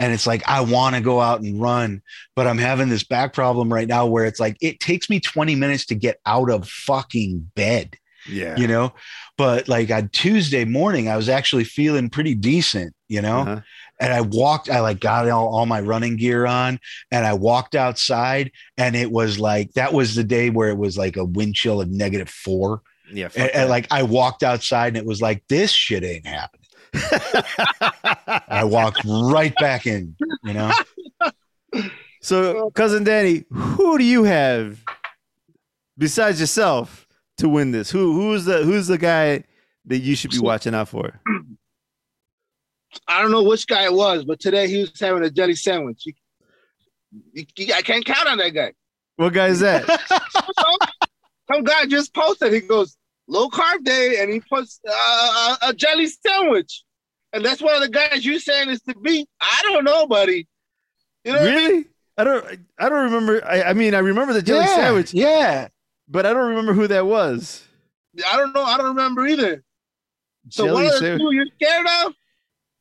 And 0.00 0.12
it's 0.12 0.26
like, 0.28 0.42
I 0.48 0.60
want 0.60 0.94
to 0.94 1.00
go 1.00 1.20
out 1.20 1.40
and 1.40 1.60
run, 1.60 2.02
but 2.36 2.46
I'm 2.46 2.58
having 2.58 2.88
this 2.88 3.02
back 3.02 3.32
problem 3.32 3.72
right 3.72 3.88
now 3.88 4.06
where 4.06 4.24
it's 4.26 4.38
like, 4.38 4.56
it 4.60 4.78
takes 4.78 5.10
me 5.10 5.18
20 5.18 5.56
minutes 5.56 5.86
to 5.86 5.96
get 5.96 6.20
out 6.24 6.50
of 6.50 6.68
fucking 6.68 7.50
bed. 7.56 7.96
yeah. 8.28 8.56
you 8.56 8.66
know 8.66 8.92
but 9.38 9.68
like 9.68 9.90
on 9.90 10.08
tuesday 10.08 10.64
morning 10.64 11.08
i 11.08 11.16
was 11.16 11.28
actually 11.30 11.64
feeling 11.64 12.10
pretty 12.10 12.34
decent 12.34 12.92
you 13.08 13.22
know 13.22 13.38
Uh-huh. 13.40 13.60
and 14.00 14.12
i 14.12 14.20
walked 14.20 14.68
i 14.68 14.80
like 14.80 15.00
got 15.00 15.28
all, 15.30 15.48
all 15.54 15.64
my 15.66 15.80
running 15.80 16.16
gear 16.16 16.44
on 16.44 16.78
and 17.10 17.24
i 17.24 17.32
walked 17.32 17.74
outside 17.76 18.50
and 18.76 18.96
it 18.96 19.10
was 19.10 19.38
like 19.38 19.72
that 19.74 19.94
was 19.94 20.14
the 20.14 20.24
day 20.24 20.50
where 20.50 20.68
it 20.68 20.76
was 20.76 20.98
like 20.98 21.16
a 21.16 21.24
wind 21.24 21.54
chill 21.54 21.80
of 21.80 21.88
negative 21.90 22.28
four 22.28 22.82
Yeah. 23.12 23.28
and, 23.36 23.50
and 23.50 23.70
like 23.70 23.86
i 23.90 24.02
walked 24.02 24.42
outside 24.42 24.88
and 24.88 24.96
it 24.96 25.04
was 25.06 25.20
like 25.22 25.42
this 25.48 25.70
shit 25.70 26.04
ain't 26.04 26.26
happening 26.26 26.66
i 28.48 28.64
walked 28.64 29.02
right 29.04 29.54
back 29.56 29.86
in 29.86 30.14
you 30.44 30.52
know 30.54 30.72
so, 32.20 32.70
cousin 32.70 33.04
Danny, 33.04 33.44
who 33.50 33.96
do 33.96 34.04
you 34.04 34.24
have 34.24 34.82
besides 35.96 36.40
yourself 36.40 37.06
to 37.36 37.48
win 37.48 37.70
this? 37.70 37.90
Who 37.90 38.12
who's 38.14 38.44
the 38.44 38.64
who's 38.64 38.88
the 38.88 38.98
guy 38.98 39.44
that 39.84 39.98
you 39.98 40.16
should 40.16 40.32
be 40.32 40.40
watching 40.40 40.74
out 40.74 40.88
for? 40.88 41.20
I 43.06 43.22
don't 43.22 43.30
know 43.30 43.44
which 43.44 43.66
guy 43.68 43.84
it 43.84 43.92
was, 43.92 44.24
but 44.24 44.40
today 44.40 44.66
he 44.68 44.80
was 44.80 44.98
having 44.98 45.22
a 45.22 45.30
jelly 45.30 45.54
sandwich. 45.54 46.06
You- 46.06 46.12
you- 47.32 47.46
you- 47.56 47.74
I 47.74 47.82
can't 47.82 48.04
count 48.04 48.26
on 48.28 48.38
that 48.38 48.50
guy. 48.50 48.72
What 49.16 49.32
guy 49.32 49.46
is 49.48 49.60
that? 49.60 49.84
Some 51.52 51.62
guy 51.62 51.86
just 51.86 52.12
posted. 52.14 52.52
He 52.52 52.60
goes 52.60 52.96
low 53.28 53.48
carb 53.48 53.84
day, 53.84 54.16
and 54.20 54.32
he 54.32 54.40
puts 54.40 54.80
uh, 54.90 55.56
a 55.62 55.74
jelly 55.74 56.06
sandwich, 56.06 56.82
and 57.32 57.44
that's 57.44 57.62
one 57.62 57.74
of 57.74 57.82
the 57.82 57.88
guys 57.88 58.24
you 58.24 58.40
saying 58.40 58.70
is 58.70 58.80
to 58.82 58.94
beat. 58.96 59.28
I 59.40 59.60
don't 59.64 59.84
know, 59.84 60.06
buddy. 60.06 60.48
You 61.24 61.32
know, 61.32 61.40
what 61.40 61.48
I 61.48 61.56
mean? 61.56 61.68
really? 61.68 61.84
I 62.16 62.24
don't. 62.24 62.46
I 62.78 62.88
don't 62.88 63.04
remember. 63.04 63.44
I, 63.44 63.62
I 63.62 63.72
mean, 63.74 63.94
I 63.94 63.98
remember 63.98 64.32
the 64.32 64.42
jelly 64.42 64.64
yeah, 64.64 64.76
sandwich, 64.76 65.14
yeah 65.14 65.68
but 66.08 66.26
I 66.26 66.32
don't 66.32 66.48
remember 66.48 66.72
who 66.72 66.86
that 66.88 67.06
was. 67.06 67.64
I 68.26 68.36
don't 68.36 68.52
know. 68.54 68.62
I 68.62 68.76
don't 68.76 68.88
remember 68.88 69.26
either. 69.26 69.62
So 70.50 70.64
Jelly 70.64 70.74
one 70.74 70.86
of 70.86 70.92
the 70.92 70.98
sandwich. 70.98 71.20
two 71.20 71.32
you're 71.32 71.46
scared 71.60 71.86
of? 72.04 72.14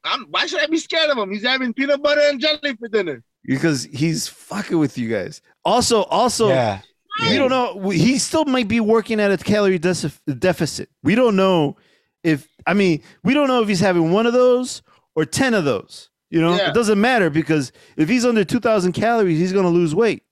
I'm, 0.04 0.26
why 0.30 0.46
should 0.46 0.62
I 0.62 0.68
be 0.68 0.78
scared 0.78 1.10
of 1.10 1.18
him? 1.18 1.32
He's 1.32 1.44
having 1.44 1.74
peanut 1.74 2.02
butter 2.02 2.22
and 2.24 2.40
jelly 2.40 2.76
for 2.80 2.88
dinner. 2.88 3.24
because 3.44 3.84
he's 3.84 4.28
fucking 4.28 4.78
with 4.78 4.98
you 4.98 5.10
guys. 5.10 5.42
Also, 5.66 6.04
also, 6.04 6.48
yeah 6.48 6.82
you 7.24 7.38
don't 7.38 7.50
know. 7.50 7.90
He 7.90 8.18
still 8.18 8.46
might 8.46 8.68
be 8.68 8.80
working 8.80 9.20
at 9.20 9.32
a 9.32 9.38
calorie 9.38 9.80
deci- 9.80 10.40
deficit. 10.40 10.90
We 11.04 11.16
don't 11.16 11.36
know 11.36 11.78
if. 12.24 12.48
I 12.66 12.74
mean, 12.74 13.02
we 13.24 13.34
don't 13.34 13.48
know 13.48 13.62
if 13.62 13.68
he's 13.68 13.80
having 13.80 14.12
one 14.12 14.26
of 14.26 14.34
those 14.34 14.82
or 15.16 15.26
ten 15.26 15.54
of 15.54 15.66
those. 15.66 16.10
You 16.30 16.42
know, 16.42 16.56
Yeah. 16.56 16.70
it 16.70 16.74
doesn't 16.74 17.00
matter 17.00 17.30
because 17.30 17.72
if 17.96 18.10
he's 18.10 18.26
under 18.26 18.44
two 18.44 18.60
thousand 18.60 18.92
calories, 18.92 19.40
he's 19.40 19.54
going 19.54 19.66
to 19.66 19.72
lose 19.72 19.96
weight. 19.96 20.24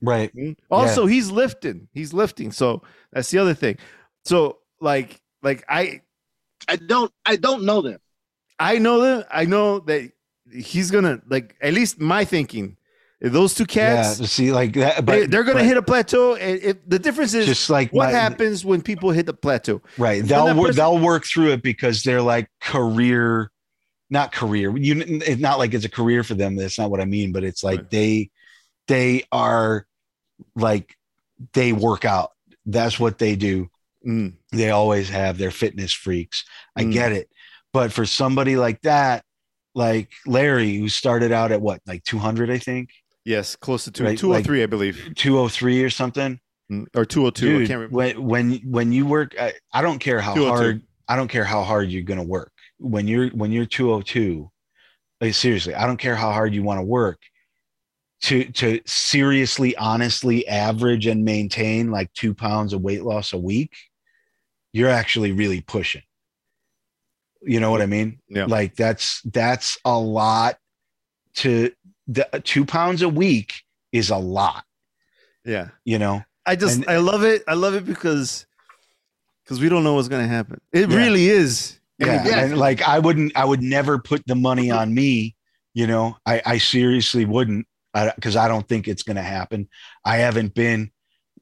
right 0.00 0.34
mm-hmm. 0.34 0.52
Also, 0.70 1.06
he's 1.06 1.30
lifting. 1.30 1.88
He's 1.92 2.12
lifting. 2.12 2.52
So 2.52 2.82
that's 3.12 3.30
the 3.30 3.38
other 3.38 3.54
thing. 3.54 3.78
So 4.24 4.58
like, 4.80 5.20
like 5.42 5.64
I, 5.68 6.02
I 6.68 6.76
don't. 6.76 7.12
I 7.26 7.36
don't 7.36 7.64
know 7.64 7.82
them. 7.82 7.98
I 8.58 8.78
know 8.78 9.00
that. 9.00 9.26
I 9.30 9.44
know 9.44 9.80
that 9.80 10.12
he's 10.52 10.90
gonna 10.92 11.20
like. 11.26 11.56
At 11.60 11.74
least 11.74 11.98
my 11.98 12.24
thinking. 12.24 12.76
Those 13.24 13.54
two 13.54 13.66
cats, 13.66 14.18
yeah 14.18 14.26
see 14.26 14.50
like 14.52 14.72
that 14.74 15.04
but 15.04 15.12
they, 15.12 15.26
they're 15.26 15.44
gonna 15.44 15.60
but 15.60 15.64
hit 15.64 15.76
a 15.76 15.82
plateau. 15.82 16.34
And 16.34 16.60
if 16.60 16.76
the 16.88 16.98
difference 16.98 17.34
is 17.34 17.46
just 17.46 17.70
like 17.70 17.92
what 17.92 18.06
my- 18.06 18.18
happens 18.18 18.64
when 18.64 18.82
people 18.82 19.10
hit 19.12 19.26
the 19.26 19.32
plateau. 19.34 19.80
Right. 19.96 20.24
They'll 20.24 20.46
work, 20.56 20.66
person- 20.68 20.76
they'll 20.76 20.98
work 20.98 21.24
through 21.24 21.52
it 21.52 21.62
because 21.62 22.02
they're 22.02 22.20
like 22.22 22.48
career, 22.60 23.50
not 24.10 24.32
career. 24.32 24.76
You 24.76 25.00
it's 25.06 25.40
not 25.40 25.58
like 25.60 25.72
it's 25.72 25.84
a 25.84 25.88
career 25.88 26.24
for 26.24 26.34
them. 26.34 26.56
That's 26.56 26.78
not 26.80 26.90
what 26.90 27.00
I 27.00 27.04
mean. 27.04 27.30
But 27.30 27.44
it's 27.44 27.62
like 27.62 27.78
Right. 27.80 27.90
they 27.90 28.30
they 28.88 29.22
are 29.30 29.86
like 30.56 30.96
they 31.52 31.72
work 31.72 32.04
out. 32.04 32.32
That's 32.66 32.98
what 32.98 33.18
they 33.18 33.36
do. 33.36 33.68
Mm, 34.04 34.34
They 34.50 34.70
always 34.70 35.08
have. 35.10 35.38
They're 35.38 35.50
fitness 35.52 35.92
freaks. 35.92 36.44
I 36.74 36.82
Mm. 36.84 36.92
get 36.92 37.12
it. 37.12 37.28
But 37.72 37.92
for 37.92 38.04
somebody 38.04 38.56
like 38.56 38.82
that, 38.82 39.24
like 39.76 40.10
Larry, 40.26 40.76
who 40.76 40.88
started 40.88 41.30
out 41.32 41.52
at 41.52 41.60
what, 41.62 41.80
like 41.86 42.02
200, 42.04 42.50
I 42.50 42.58
think, 42.58 42.90
yes, 43.24 43.56
close 43.56 43.84
to 43.84 43.90
two, 43.90 44.04
Right, 44.04 44.18
203, 44.18 44.62
I 44.62 44.66
believe, 44.66 45.12
203 45.16 45.84
or 45.84 45.90
something. 45.90 46.40
Mm, 46.70 46.86
or 46.94 47.04
202. 47.04 47.46
I 47.46 47.66
can't 47.66 47.70
remember. 47.70 47.94
when 47.94 48.22
when 48.22 48.52
when 48.64 48.92
you 48.92 49.06
work, 49.06 49.34
I, 49.38 49.54
I 49.72 49.82
don't 49.82 49.98
care 49.98 50.20
how 50.20 50.34
hard. 50.34 50.82
I 51.08 51.16
don't 51.16 51.28
care 51.28 51.44
how 51.44 51.62
hard 51.62 51.90
you're 51.90 52.02
gonna 52.02 52.22
work. 52.22 52.52
When 52.78 53.06
you're 53.06 53.28
when 53.30 53.52
you're 53.52 53.66
202, 53.66 54.50
like 55.20 55.34
seriously, 55.34 55.74
I 55.74 55.86
don't 55.86 55.98
care 55.98 56.16
how 56.16 56.32
hard 56.32 56.54
you 56.54 56.62
want 56.62 56.78
to 56.78 56.84
work. 56.84 57.18
To 58.22 58.44
to 58.44 58.80
seriously, 58.86 59.76
honestly 59.76 60.46
average 60.46 61.06
and 61.06 61.24
maintain 61.24 61.90
like 61.90 62.12
two 62.12 62.34
pounds 62.34 62.72
of 62.72 62.80
weight 62.80 63.02
loss 63.02 63.32
a 63.32 63.38
week, 63.38 63.72
you're 64.72 64.88
actually 64.88 65.32
really 65.32 65.60
pushing. 65.60 66.02
You 67.42 67.58
know 67.58 67.72
what 67.72 67.82
I 67.82 67.86
mean? 67.86 68.20
Yeah. 68.28 68.44
Like 68.44 68.76
that's 68.76 69.20
that's 69.22 69.76
a 69.84 69.98
lot 69.98 70.56
to 71.36 71.72
the 72.06 72.26
two 72.44 72.64
pounds 72.64 73.02
a 73.02 73.08
week 73.08 73.62
is 73.92 74.10
a 74.10 74.16
lot, 74.16 74.64
Yeah. 75.44 75.68
you 75.84 75.98
know? 75.98 76.22
I 76.44 76.56
just 76.56 76.78
And- 76.78 76.88
I 76.88 76.96
love 76.98 77.22
it. 77.24 77.44
I 77.46 77.54
love 77.54 77.74
it 77.74 77.84
because 77.84 78.46
because 79.44 79.60
we 79.60 79.68
don't 79.68 79.84
know 79.84 79.94
what's 79.94 80.08
gonna 80.08 80.28
happen. 80.28 80.60
It 80.72 80.90
Yeah. 80.90 80.96
really 80.96 81.28
is. 81.28 81.78
Yeah. 81.98 82.24
Yeah. 82.26 82.40
And 82.40 82.58
like 82.58 82.82
I 82.82 82.98
wouldn't 82.98 83.36
I 83.36 83.44
would 83.44 83.62
never 83.62 83.98
put 83.98 84.26
the 84.26 84.34
money 84.34 84.70
on 84.70 84.92
me, 84.94 85.36
you 85.74 85.86
know. 85.86 86.16
I, 86.26 86.42
I 86.44 86.58
seriously 86.58 87.24
wouldn't 87.24 87.66
because 88.16 88.36
I, 88.36 88.48
don't 88.48 88.66
think 88.66 88.88
it's 88.88 89.02
gonna 89.02 89.22
happen. 89.22 89.68
I 90.04 90.16
haven't 90.16 90.54
been 90.54 90.90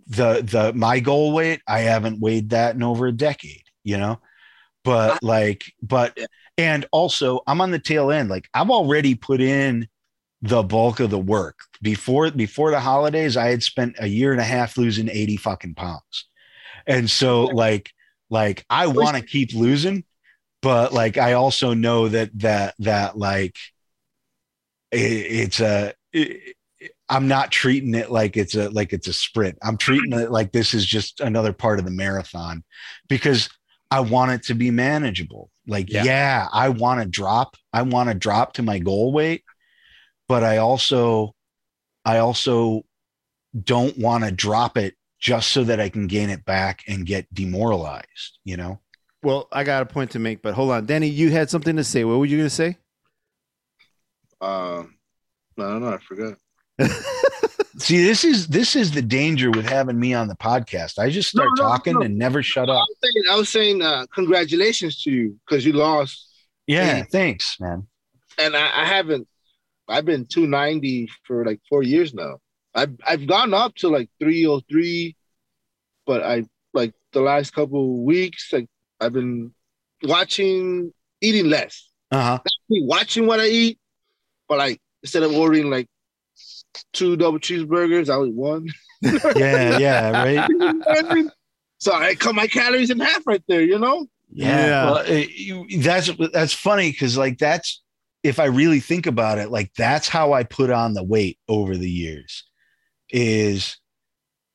the 0.07 0.43
the 0.43 0.73
my 0.75 0.99
goal 1.01 1.33
weight, 1.33 1.61
I 1.67 1.81
haven't 1.81 2.21
weighed 2.21 2.51
that 2.51 2.75
in 2.75 2.83
over 2.83 3.07
a 3.07 3.13
decade, 3.13 3.63
you 3.85 3.97
know. 3.97 4.21
But 4.83 5.23
like, 5.23 5.65
but 5.83 6.19
and 6.59 6.85
also 6.91 7.41
I'm 7.47 7.61
on 7.61 7.71
the 7.71 7.79
tail 7.79 8.11
end. 8.11 8.29
Like 8.29 8.49
I've 8.53 8.71
already 8.71 9.15
put 9.15 9.41
in 9.41 9.89
the 10.43 10.63
bulk 10.63 11.01
of 11.01 11.11
the 11.11 11.19
work. 11.19 11.59
Before 11.83 12.31
before 12.31 12.71
the 12.71 12.81
holidays, 12.81 13.37
I 13.37 13.49
had 13.49 13.63
spent 13.63 13.97
a 13.99 14.07
year 14.07 14.33
and 14.33 14.41
a 14.41 14.45
half 14.45 14.77
losing 14.77 15.09
80 15.09 15.37
fucking 15.39 15.75
pounds. 15.75 16.27
And 16.87 17.11
so 17.11 17.45
like 17.45 17.91
like 18.31 18.65
I 18.71 18.87
want 18.87 19.17
to 19.17 19.23
keep 19.23 19.53
losing, 19.55 20.05
but 20.63 20.93
like 20.93 21.19
I 21.19 21.35
also 21.35 21.75
know 21.75 22.09
that 22.09 22.31
that 22.41 22.75
that 22.79 23.19
like 23.19 23.57
it, 24.91 24.99
it's 24.99 25.61
a 25.61 25.95
it, 26.13 26.57
I'm 27.09 27.29
not 27.29 27.51
treating 27.51 27.95
it 27.95 28.11
like 28.11 28.37
it's 28.37 28.55
a 28.55 28.71
like 28.71 28.93
it's 28.93 29.09
a 29.09 29.13
sprint. 29.13 29.59
I'm 29.63 29.77
treating 29.77 30.13
it 30.13 30.31
like 30.31 30.53
this 30.53 30.73
is 30.75 30.87
just 30.87 31.21
another 31.21 31.53
part 31.53 31.79
of 31.79 31.85
the 31.85 31.91
marathon 31.91 32.65
because 33.09 33.49
I 33.91 34.01
want 34.01 34.31
it 34.31 34.45
to 34.45 34.55
be 34.55 34.71
manageable. 34.71 35.51
Like 35.67 35.91
Yeah. 35.91 36.05
yeah, 36.05 36.49
I 36.53 36.69
want 36.69 37.03
to 37.03 37.09
drop. 37.09 37.57
I 37.73 37.83
want 37.83 38.09
to 38.09 38.15
drop 38.15 38.55
to 38.55 38.63
my 38.63 38.79
goal 38.79 39.13
weight, 39.13 39.43
but 40.31 40.45
I 40.45 40.59
also 40.59 41.35
I 42.05 42.19
also 42.19 42.85
don't 43.65 43.99
want 43.99 44.23
to 44.23 44.31
drop 44.31 44.77
it 44.79 44.95
just 45.19 45.49
so 45.49 45.65
that 45.65 45.81
I 45.81 45.89
can 45.89 46.07
gain 46.07 46.31
it 46.31 46.45
back 46.45 46.85
and 46.87 47.05
get 47.05 47.27
demoralized, 47.35 48.39
you 48.45 48.57
know? 48.57 48.79
Well, 49.25 49.49
I 49.51 49.65
got 49.65 49.83
a 49.83 49.87
point 49.87 50.13
to 50.13 50.19
make, 50.21 50.41
but 50.41 50.55
hold 50.55 50.71
on, 50.71 50.87
Danny. 50.87 51.09
You 51.09 51.31
had 51.33 51.51
something 51.51 51.75
to 51.77 51.83
say. 51.85 52.05
What 52.05 52.19
were 52.21 52.27
you 52.27 52.37
gonna 52.37 52.49
say? 52.49 52.79
Um, 54.41 54.95
I 55.59 55.63
don't 55.63 55.83
know. 55.83 55.89
I 55.95 55.99
forgot. 55.99 56.39
See, 57.79 58.03
this 58.05 58.25
is 58.25 58.47
this 58.47 58.77
is 58.77 58.93
the 58.93 59.03
danger 59.03 59.51
with 59.51 59.67
having 59.69 59.99
me 59.99 60.15
on 60.15 60.29
the 60.29 60.37
podcast. 60.37 60.99
I 60.99 61.11
just 61.11 61.31
start 61.31 61.49
No, 61.57 61.65
no, 61.65 61.69
talking 61.71 61.95
no. 61.95 62.01
and 62.03 62.17
never 62.17 62.43
shut 62.43 62.71
I 62.71 62.75
up. 62.75 62.87
was 62.89 62.97
saying, 63.03 63.25
I 63.31 63.37
was 63.37 63.49
saying 63.49 63.83
uh, 63.83 64.07
congratulations 64.15 65.03
to 65.03 65.11
you 65.11 65.39
because 65.47 65.67
you 65.67 65.73
lost, 65.73 66.29
Yeah, 66.67 66.95
Hey. 66.97 67.07
thanks, 67.11 67.57
man. 67.59 67.87
and 68.39 68.55
I, 68.57 68.83
I 68.83 68.85
haven't. 68.87 69.27
I've 69.91 70.05
been 70.05 70.25
290 70.27 71.09
for 71.27 71.45
like 71.45 71.61
four 71.69 71.83
years 71.83 72.15
now. 72.15 72.39
I've 72.75 72.93
I've 73.07 73.27
gone 73.27 73.53
up 73.53 73.75
to 73.77 73.89
like 73.89 74.09
303, 74.21 75.17
but 76.07 76.23
I 76.23 76.45
like 76.73 76.95
the 77.13 77.21
last 77.21 77.53
couple 77.53 77.83
of 77.83 78.05
weeks, 78.05 78.53
like 78.53 78.67
I've 79.01 79.13
been 79.13 79.53
watching 80.05 80.93
eating 81.21 81.47
less. 81.51 81.89
Uh-huh. 82.13 82.39
watching 82.69 83.27
what 83.27 83.39
I 83.41 83.47
eat, 83.47 83.79
but 84.49 84.59
like 84.59 84.81
instead 85.03 85.23
of 85.23 85.33
ordering 85.33 85.71
like 85.71 85.87
two 86.93 87.17
double 87.17 87.39
cheeseburgers, 87.39 88.09
I 88.09 88.25
eat 88.27 88.35
one. 88.35 88.69
Yeah, 89.37 89.79
yeah, 89.79 90.11
right. 90.11 90.49
You 90.51 90.59
know 90.59 90.73
what 90.85 91.11
I 91.11 91.15
mean? 91.15 91.31
So 91.79 91.93
I 91.93 92.15
cut 92.15 92.35
my 92.35 92.47
calories 92.47 92.91
in 92.91 93.01
half 93.01 93.27
right 93.27 93.43
there, 93.49 93.63
you 93.63 93.79
know? 93.79 94.07
Yeah. 94.31 94.67
Yeah. 94.67 94.85
Well, 94.91 94.97
it- 95.07 95.31
you- 95.31 95.67
that's 95.83 96.11
that's 96.33 96.53
funny 96.53 96.91
because 96.91 97.17
like 97.17 97.39
that's 97.39 97.81
if 98.23 98.39
I 98.39 98.47
really 98.47 98.81
think 98.81 99.07
about 99.07 99.39
it, 99.39 99.51
like 99.51 99.73
that's 99.77 100.09
how 100.09 100.33
I 100.33 100.43
put 100.45 100.71
on 100.71 100.95
the 100.95 101.03
weight 101.03 101.39
over 101.49 101.77
the 101.77 101.91
years. 101.91 102.45
Is 103.11 103.77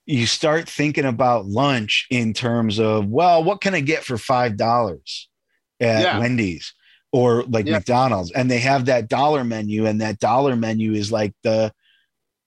you 0.06 0.28
start 0.28 0.70
thinking 0.70 1.06
about 1.06 1.48
lunch 1.48 2.06
in 2.10 2.34
terms 2.34 2.80
of 2.80 3.08
well, 3.08 3.44
what 3.44 3.62
can 3.62 3.74
I 3.74 3.80
get 3.82 4.04
for 4.04 4.18
five 4.18 4.56
dollars 4.58 5.30
at 5.80 6.02
Yeah. 6.04 6.20
Wendy's 6.20 6.74
or 7.12 7.44
like 7.44 7.66
Yeah. 7.66 7.74
McDonald's, 7.78 8.32
and 8.32 8.50
they 8.50 8.60
have 8.60 8.86
that 8.86 9.08
dollar 9.08 9.44
menu, 9.44 9.86
and 9.86 10.00
that 10.02 10.20
dollar 10.20 10.56
menu 10.56 10.94
is 10.94 11.12
like 11.12 11.34
the 11.44 11.74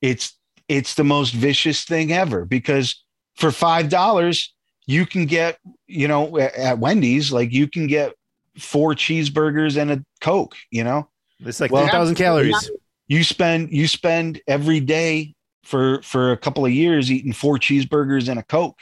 it's 0.00 0.38
it's 0.68 0.94
the 0.94 1.04
most 1.04 1.34
vicious 1.34 1.84
thing 1.84 2.12
ever 2.12 2.44
because 2.44 3.02
for 3.36 3.50
five 3.50 3.88
dollars 3.88 4.54
you 4.86 5.04
can 5.06 5.26
get 5.26 5.58
you 5.86 6.06
know 6.06 6.38
at 6.38 6.78
wendy's 6.78 7.32
like 7.32 7.52
you 7.52 7.66
can 7.66 7.86
get 7.86 8.12
four 8.58 8.94
cheeseburgers 8.94 9.80
and 9.80 9.90
a 9.90 10.04
coke 10.20 10.56
you 10.70 10.84
know? 10.84 11.08
It's 11.40 11.60
like 11.60 11.70
Well- 11.70 11.84
three 11.84 11.90
thousand 11.92 12.14
calories. 12.16 12.70
you 13.06 13.22
spend 13.24 13.72
you 13.72 13.86
spend 13.88 14.40
every 14.46 14.80
day 14.80 15.34
for 15.64 16.02
for 16.02 16.32
a 16.32 16.36
couple 16.36 16.64
of 16.64 16.72
years 16.72 17.10
eating 17.12 17.32
four 17.32 17.58
cheeseburgers 17.58 18.28
and 18.28 18.38
a 18.38 18.42
coke. 18.42 18.78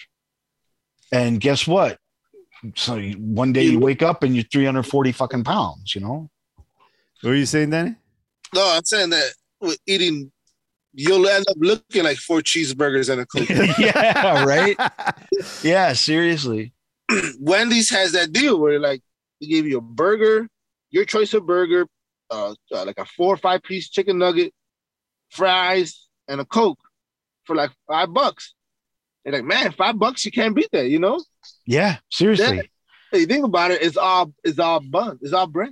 And 1.13 1.41
guess 1.41 1.67
what? 1.67 1.99
So 2.75 2.97
you- 2.97 3.17
one 3.19 3.53
day 3.53 3.65
you 3.65 3.79
wake 3.79 4.03
up 4.03 4.23
and 4.23 4.35
you're 4.35 4.45
340 4.51 5.13
fucking 5.13 5.45
pounds 5.45 5.95
you 5.95 6.01
know? 6.01 6.31
What 7.21 7.31
were 7.31 7.35
you 7.37 7.47
saying, 7.47 7.71
Danny? 7.71 7.95
No, 8.55 8.63
I'm 8.77 8.85
saying 8.85 9.11
that 9.11 9.33
with 9.61 9.79
eating, 9.87 10.31
you'll 10.95 11.27
end 11.29 11.45
up 11.49 11.57
looking 11.59 12.05
like 12.05 12.19
four 12.19 12.41
cheeseburgers 12.41 13.11
and 13.11 13.21
a 13.21 13.27
Coke. 13.27 13.49
yeah 13.79 14.45
right? 14.45 14.77
Yeah 15.63 15.93
seriously. 15.93 16.73
Wendy's 17.41 17.91
has 17.91 18.13
that 18.13 18.33
deal 18.33 18.59
where 18.59 18.79
like 18.81 19.03
they 19.41 19.47
give 19.47 19.67
you 19.67 19.79
a 19.79 19.83
burger, 19.83 20.49
your 20.91 21.05
choice 21.05 21.35
of 21.35 21.47
burger, 21.47 21.87
uh, 22.31 22.55
uh, 22.73 22.85
like 22.85 22.99
a 22.99 23.05
four 23.05 23.35
or 23.35 23.37
five 23.37 23.63
piece 23.63 23.89
chicken 23.91 24.19
nugget, 24.19 24.53
fries, 25.31 26.07
and 26.29 26.41
a 26.41 26.45
Coke 26.45 26.79
for 27.45 27.55
like 27.57 27.71
five 27.89 28.13
bucks. 28.13 28.55
They're 29.25 29.33
like, 29.35 29.45
man, 29.45 29.73
five 29.73 29.99
bucks, 29.99 30.25
you 30.25 30.31
can't 30.33 30.55
beat 30.55 30.69
that, 30.73 30.89
you 30.89 30.99
know? 30.99 31.23
yeah 31.65 31.99
seriously 32.11 32.69
Hey, 33.13 33.21
you 33.21 33.27
think 33.27 33.45
about 33.45 33.71
it, 33.71 33.81
it's 33.83 33.97
all 33.97 34.33
it's 34.43 34.59
all 34.59 34.81
bun, 34.81 35.19
it's 35.23 35.33
all 35.33 35.47
bread. 35.47 35.71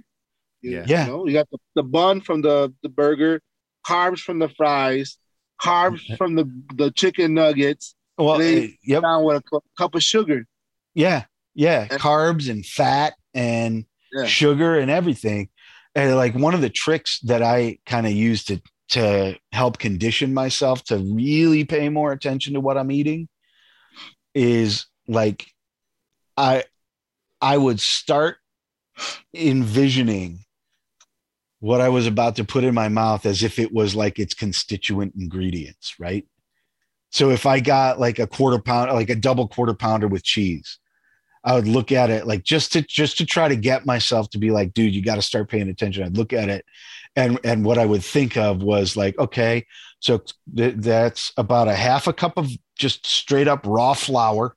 You- 0.62 0.70
Yeah. 0.72 0.84
Yeah. 0.86 1.04
You 1.06 1.10
know, 1.12 1.26
you 1.26 1.32
got 1.32 1.50
the, 1.50 1.58
the 1.74 1.82
bun 1.82 2.20
from 2.20 2.42
the, 2.42 2.72
the 2.82 2.88
burger, 2.88 3.40
carbs 3.86 4.20
from 4.20 4.38
the 4.38 4.48
fries, 4.48 5.18
carbs 5.60 6.16
from 6.16 6.36
the, 6.36 6.44
the 6.76 6.90
chicken 6.92 7.34
nuggets, 7.34 7.94
well 8.16 8.38
They- 8.38 8.64
uh, 8.64 8.68
yep 8.84 9.02
down 9.02 9.24
with 9.24 9.36
a 9.38 9.42
cu- 9.42 9.60
cup 9.76 9.94
of 9.96 10.02
sugar. 10.02 10.46
Yeah, 10.94 11.24
yeah, 11.54 11.88
And- 11.90 12.00
carbs 12.00 12.48
and 12.48 12.64
fat 12.64 13.14
and 13.34 13.84
Yeah. 14.12 14.26
sugar 14.26 14.78
and 14.78 14.90
everything. 14.90 15.48
And 15.94 16.16
like 16.16 16.34
one 16.34 16.54
of 16.54 16.60
the 16.60 16.70
tricks 16.70 17.20
that 17.20 17.42
I 17.42 17.78
kind 17.86 18.06
of 18.06 18.12
use 18.12 18.44
to 18.44 18.60
to 18.90 19.36
help 19.52 19.78
condition 19.78 20.34
myself 20.34 20.84
to 20.84 20.98
really 20.98 21.64
pay 21.64 21.88
more 21.88 22.12
attention 22.12 22.54
to 22.54 22.60
what 22.60 22.76
I'm 22.76 22.90
eating 22.90 23.28
is 24.34 24.86
like 25.08 25.46
I 26.36 26.64
I 27.40 27.56
would 27.56 27.80
start 27.80 28.36
envisioning 29.34 30.40
what 31.60 31.80
I 31.80 31.88
was 31.88 32.06
about 32.06 32.36
to 32.36 32.44
put 32.44 32.64
in 32.64 32.74
my 32.74 32.88
mouth 32.88 33.24
as 33.24 33.42
if 33.42 33.58
it 33.58 33.72
was 33.72 33.94
like 33.94 34.18
its 34.18 34.34
constituent 34.34 35.14
ingredients, 35.18 35.94
right? 35.98 36.26
So 37.10 37.30
if 37.30 37.46
I 37.46 37.60
got 37.60 37.98
like 37.98 38.18
a 38.18 38.26
quarter 38.26 38.58
pound, 38.58 38.92
like 38.92 39.08
a 39.08 39.14
double 39.14 39.48
quarter 39.48 39.72
pounder 39.72 40.08
with 40.08 40.24
cheese, 40.24 40.78
I 41.44 41.54
would 41.54 41.68
look 41.68 41.92
at 41.92 42.10
it 42.10 42.26
like 42.26 42.42
just 42.42 42.72
to 42.72 42.82
just 42.82 43.18
to 43.18 43.26
try 43.26 43.48
to 43.48 43.56
get 43.56 43.84
myself 43.86 44.30
to 44.30 44.38
be 44.38 44.50
like, 44.50 44.72
dude, 44.72 44.94
you 44.94 45.02
got 45.02 45.16
to 45.16 45.22
start 45.22 45.50
paying 45.50 45.68
attention. 45.68 46.02
I'd 46.02 46.16
look 46.16 46.32
at 46.32 46.48
it, 46.48 46.64
and 47.16 47.38
and 47.44 47.64
what 47.64 47.78
I 47.78 47.84
would 47.86 48.02
think 48.02 48.36
of 48.36 48.62
was 48.62 48.96
like, 48.96 49.18
okay, 49.18 49.66
so 50.00 50.22
th- 50.56 50.76
that's 50.78 51.32
about 51.36 51.68
a 51.68 51.74
half 51.74 52.06
a 52.06 52.12
cup 52.12 52.38
of 52.38 52.50
just 52.78 53.06
straight 53.06 53.46
up 53.48 53.66
raw 53.66 53.92
flour, 53.94 54.56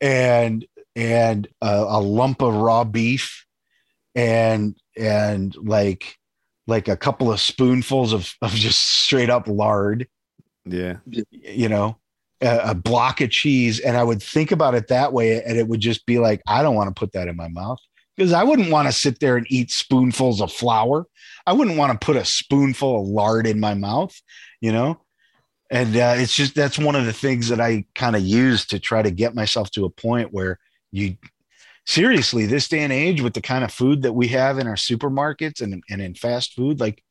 and 0.00 0.64
and 0.96 1.46
a, 1.60 1.84
a 1.88 2.00
lump 2.00 2.42
of 2.42 2.54
raw 2.54 2.84
beef, 2.84 3.44
and 4.14 4.76
and 4.96 5.54
like 5.56 6.16
like 6.66 6.88
a 6.88 6.96
couple 6.96 7.30
of 7.32 7.40
spoonfuls 7.40 8.12
of 8.12 8.34
of 8.40 8.52
just 8.52 8.80
straight 8.80 9.30
up 9.30 9.46
lard 9.46 10.08
Yeah. 10.64 10.96
you 11.30 11.68
know, 11.68 11.99
a, 12.40 12.74
block 12.74 13.20
of 13.20 13.30
cheese. 13.30 13.80
And 13.80 13.96
I 13.96 14.02
would 14.02 14.22
think 14.22 14.52
about 14.52 14.74
it 14.74 14.88
that 14.88 15.12
way. 15.12 15.42
And 15.42 15.58
it 15.58 15.68
would 15.68 15.80
just 15.80 16.06
be 16.06 16.18
like, 16.18 16.42
I 16.46 16.62
don't 16.62 16.74
want 16.74 16.88
to 16.88 16.98
put 16.98 17.12
that 17.12 17.28
in 17.28 17.36
my 17.36 17.48
mouth 17.48 17.78
because 18.16 18.32
I 18.32 18.44
wouldn't 18.44 18.70
want 18.70 18.88
to 18.88 18.92
sit 18.92 19.20
there 19.20 19.36
and 19.36 19.46
eat 19.50 19.70
spoonfuls 19.70 20.40
of 20.40 20.52
flour. 20.52 21.06
I 21.46 21.52
wouldn't 21.52 21.76
want 21.76 21.98
to 21.98 22.04
put 22.04 22.16
a 22.16 22.24
spoonful 22.24 23.02
of 23.02 23.08
lard 23.08 23.46
in 23.46 23.60
my 23.60 23.74
mouth, 23.74 24.14
you 24.60 24.72
know? 24.72 25.00
And 25.70 25.96
uh, 25.96 26.14
it's 26.16 26.34
just 26.34 26.54
that's 26.54 26.78
one 26.78 26.96
of 26.96 27.06
the 27.06 27.12
things 27.12 27.48
that 27.48 27.60
I 27.60 27.84
kind 27.94 28.16
of 28.16 28.22
use 28.22 28.66
to 28.66 28.80
try 28.80 29.02
to 29.02 29.10
get 29.10 29.34
myself 29.34 29.70
to 29.72 29.84
a 29.84 29.90
point 29.90 30.32
where 30.32 30.58
you 30.90 31.16
seriously, 31.86 32.46
this 32.46 32.68
day 32.68 32.80
and 32.80 32.92
age, 32.92 33.20
with 33.20 33.34
the 33.34 33.40
kind 33.40 33.64
of 33.64 33.72
food 33.72 34.02
that 34.02 34.12
we 34.12 34.28
have 34.28 34.58
in 34.58 34.66
our 34.66 34.74
supermarkets 34.74 35.60
and, 35.60 35.82
and 35.88 36.02
in 36.02 36.14
fast 36.14 36.54
food, 36.54 36.80
like 36.80 37.02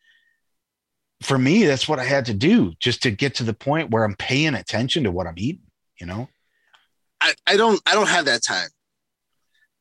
for 1.21 1.37
me, 1.37 1.65
that's 1.65 1.87
what 1.87 1.99
I 1.99 2.03
had 2.05 2.25
to 2.27 2.33
do 2.33 2.73
just 2.79 3.03
to 3.03 3.11
get 3.11 3.35
to 3.35 3.43
the 3.43 3.53
point 3.53 3.91
where 3.91 4.03
I'm 4.03 4.15
paying 4.15 4.55
attention 4.55 5.03
to 5.03 5.11
what 5.11 5.27
I'm 5.27 5.35
eating, 5.37 5.65
you 5.99 6.05
know? 6.07 6.29
I, 7.21 7.33
I 7.45 7.57
don't 7.57 7.81
I 7.85 7.93
don't 7.95 8.07
have 8.07 8.25
that 8.25 8.43
time. 8.43 8.69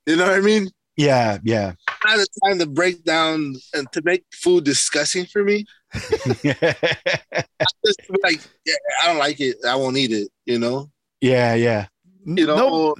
You 0.06 0.16
know 0.16 0.24
what 0.24 0.34
I 0.34 0.40
mean? 0.40 0.68
Yeah, 0.96 1.38
yeah. 1.44 1.74
I 2.04 2.10
have 2.10 2.18
the 2.18 2.26
time 2.44 2.58
to 2.58 2.66
break 2.66 3.04
down 3.04 3.54
and 3.74 3.90
to 3.92 4.02
make 4.04 4.24
food 4.32 4.64
disgusting 4.64 5.26
for 5.26 5.44
me. 5.44 5.64
Just 6.42 8.00
like 8.22 8.40
yeah, 8.66 8.74
I 9.02 9.06
don't 9.06 9.18
like 9.18 9.40
it. 9.40 9.56
I 9.66 9.76
won't 9.76 9.96
eat 9.96 10.12
it. 10.12 10.28
You 10.46 10.58
know. 10.58 10.90
yeah, 11.20 11.54
yeah. 11.54 11.86
You 12.24 12.46
know. 12.46 12.56
No- 12.56 12.68
or- 12.88 12.94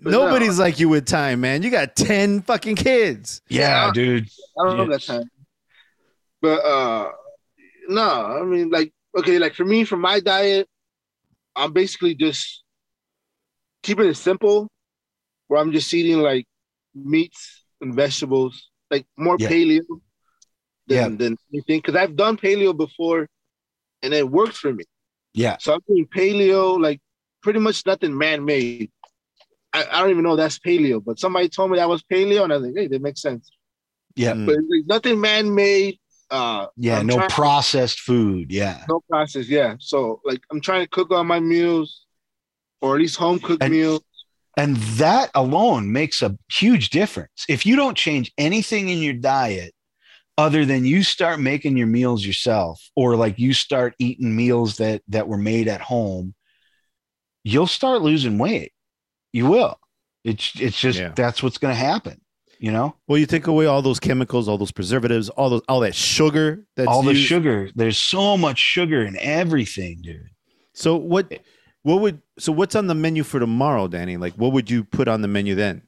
but 0.00 0.12
nobody's 0.12 0.60
like 0.60 0.78
you 0.78 0.88
with 0.88 1.06
time, 1.06 1.40
man. 1.40 1.64
You 1.64 1.70
got 1.70 1.96
10 1.96 2.42
fucking 2.42 2.76
kids. 2.76 3.42
Yeah, 3.48 3.86
Yeah. 3.86 3.92
dude. 3.92 4.28
I 4.56 4.64
don't 4.64 4.78
have 4.78 4.88
Yes. 4.90 5.06
that 5.08 5.12
time. 5.18 5.30
But 6.40 6.60
uh 6.64 7.10
no, 7.88 8.02
I 8.40 8.44
mean 8.44 8.70
like 8.70 8.92
okay, 9.18 9.38
like 9.38 9.54
for 9.54 9.64
me, 9.64 9.84
for 9.84 9.96
my 9.96 10.20
diet, 10.20 10.68
I'm 11.56 11.72
basically 11.72 12.14
just 12.14 12.62
keeping 13.82 14.06
it 14.06 14.14
simple, 14.16 14.68
where 15.48 15.60
I'm 15.60 15.72
just 15.72 15.92
eating 15.94 16.18
like 16.20 16.46
meats 16.94 17.64
and 17.80 17.94
vegetables, 17.94 18.70
like 18.90 19.06
more 19.16 19.36
Yeah. 19.38 19.48
paleo 19.48 19.82
than, 20.86 20.96
Yeah. 20.96 21.08
than 21.08 21.36
anything. 21.52 21.80
Because 21.80 21.96
I've 21.96 22.16
done 22.16 22.36
paleo 22.36 22.76
before 22.76 23.28
and 24.02 24.14
it 24.14 24.28
worked 24.28 24.56
for 24.56 24.72
me. 24.72 24.84
Yeah. 25.34 25.56
So 25.60 25.74
I'm 25.74 25.80
doing 25.88 26.06
paleo, 26.06 26.80
like 26.80 27.00
pretty 27.42 27.58
much 27.60 27.86
nothing 27.86 28.16
man 28.16 28.44
made. 28.44 28.90
I, 29.72 29.86
I 29.90 30.00
don't 30.00 30.10
even 30.10 30.24
know 30.24 30.36
that's 30.36 30.58
paleo, 30.58 31.02
but 31.04 31.18
somebody 31.18 31.48
told 31.48 31.70
me 31.70 31.78
that 31.78 31.88
was 31.88 32.02
paleo, 32.02 32.44
and 32.44 32.52
I 32.52 32.56
was 32.56 32.66
like, 32.66 32.76
hey, 32.76 32.86
that 32.88 33.02
makes 33.02 33.22
sense. 33.22 33.50
Yeah. 34.16 34.34
But 34.34 34.56
it's 34.56 34.68
like 34.70 34.86
nothing 34.86 35.20
man 35.20 35.54
made. 35.54 35.98
Uh, 36.30 36.66
Yeah, 36.76 36.98
I'm 36.98 37.06
no 37.06 37.16
trying- 37.16 37.30
processed 37.30 38.00
food. 38.00 38.52
Yeah. 38.52 38.84
no 38.88 39.00
process. 39.08 39.48
Yeah. 39.48 39.76
So 39.80 40.20
like 40.24 40.40
I'm 40.50 40.60
trying 40.60 40.82
to 40.82 40.88
cook 40.88 41.10
all 41.10 41.24
my 41.24 41.40
meals, 41.40 42.04
or 42.80 42.94
at 42.96 43.00
least 43.00 43.16
home 43.16 43.38
cooked 43.38 43.62
And- 43.62 43.72
meals. 43.72 44.02
And 44.56 44.76
that 44.98 45.30
alone 45.36 45.92
makes 45.92 46.20
a 46.20 46.36
huge 46.50 46.90
difference. 46.90 47.44
If 47.48 47.64
you 47.64 47.76
don't 47.76 47.96
change 47.96 48.32
anything 48.36 48.88
in 48.88 48.98
your 48.98 49.12
diet 49.14 49.72
other 50.36 50.64
than 50.64 50.84
you 50.84 51.04
start 51.04 51.38
making 51.38 51.76
your 51.76 51.86
meals 51.86 52.26
yourself 52.26 52.80
or 52.96 53.14
like 53.14 53.38
you 53.38 53.52
start 53.54 53.94
eating 54.00 54.34
meals 54.34 54.76
that 54.78 55.02
that 55.08 55.28
were 55.28 55.38
made 55.38 55.68
at 55.68 55.80
home, 55.80 56.34
you'll 57.44 57.66
start 57.68 58.02
losing 58.02 58.36
weight. 58.38 58.72
You 59.32 59.46
will. 59.46 59.78
It's 60.24 60.52
it's 60.60 60.78
just 60.80 60.98
Yeah. 60.98 61.12
that's 61.14 61.42
what's 61.42 61.58
going 61.58 61.72
to 61.74 61.80
happen, 61.80 62.20
you 62.58 62.70
know? 62.72 62.94
Well, 63.06 63.18
you 63.18 63.26
take 63.26 63.46
away 63.46 63.66
all 63.66 63.82
those 63.82 64.00
chemicals, 64.00 64.48
all 64.48 64.58
those 64.58 64.72
preservatives, 64.72 65.28
all 65.30 65.50
those 65.50 65.62
all 65.68 65.80
that 65.80 65.94
sugar 65.94 66.64
that's 66.76 66.88
All 66.88 67.02
the 67.02 67.14
used. 67.14 67.26
sugar. 67.26 67.70
There's 67.74 67.98
so 67.98 68.36
much 68.36 68.58
sugar 68.58 69.02
in 69.02 69.16
everything, 69.18 70.00
dude. 70.02 70.28
So 70.74 70.96
what 70.96 71.32
what 71.82 72.00
would 72.00 72.22
so 72.38 72.52
what's 72.52 72.74
on 72.74 72.86
the 72.86 72.94
menu 72.94 73.22
for 73.24 73.40
tomorrow, 73.40 73.88
Danny? 73.88 74.16
Like 74.16 74.34
what 74.34 74.52
would 74.52 74.70
you 74.70 74.84
put 74.84 75.08
on 75.08 75.22
the 75.22 75.28
menu 75.28 75.54
then? 75.54 75.82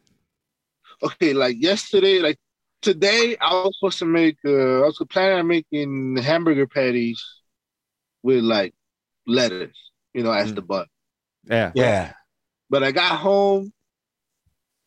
Okay, 1.02 1.32
like 1.32 1.56
yesterday, 1.60 2.18
like 2.18 2.36
today, 2.82 3.36
I 3.40 3.54
was 3.54 3.76
supposed 3.78 3.98
to 4.00 4.04
make. 4.06 4.36
Uh, 4.44 4.82
I 4.82 4.86
was 4.86 5.00
planning 5.10 5.38
on 5.38 5.46
making 5.46 6.16
hamburger 6.18 6.66
patties 6.66 7.24
with 8.22 8.44
like 8.44 8.74
lettuce, 9.26 9.76
you 10.12 10.22
know, 10.22 10.32
as 10.32 10.52
Mm. 10.52 10.56
the 10.56 10.62
butt. 10.62 10.88
Yeah. 11.44 11.72
Yeah. 11.74 12.12
But 12.68 12.82
I 12.84 12.92
got 12.92 13.18
home, 13.18 13.72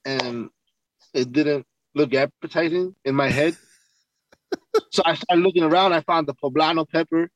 and 0.06 0.50
it 1.14 1.32
didn't 1.32 1.66
look 1.96 2.14
appetizing 2.14 2.96
in 3.06 3.16
my 3.16 3.30
head. 3.30 3.56
so 4.92 5.04
I 5.06 5.16
started 5.16 5.44
looking 5.44 5.64
around. 5.64 5.94
I 5.94 6.02
found 6.02 6.28
the 6.28 6.34
poblano 6.34 6.88
pepper. 6.90 7.30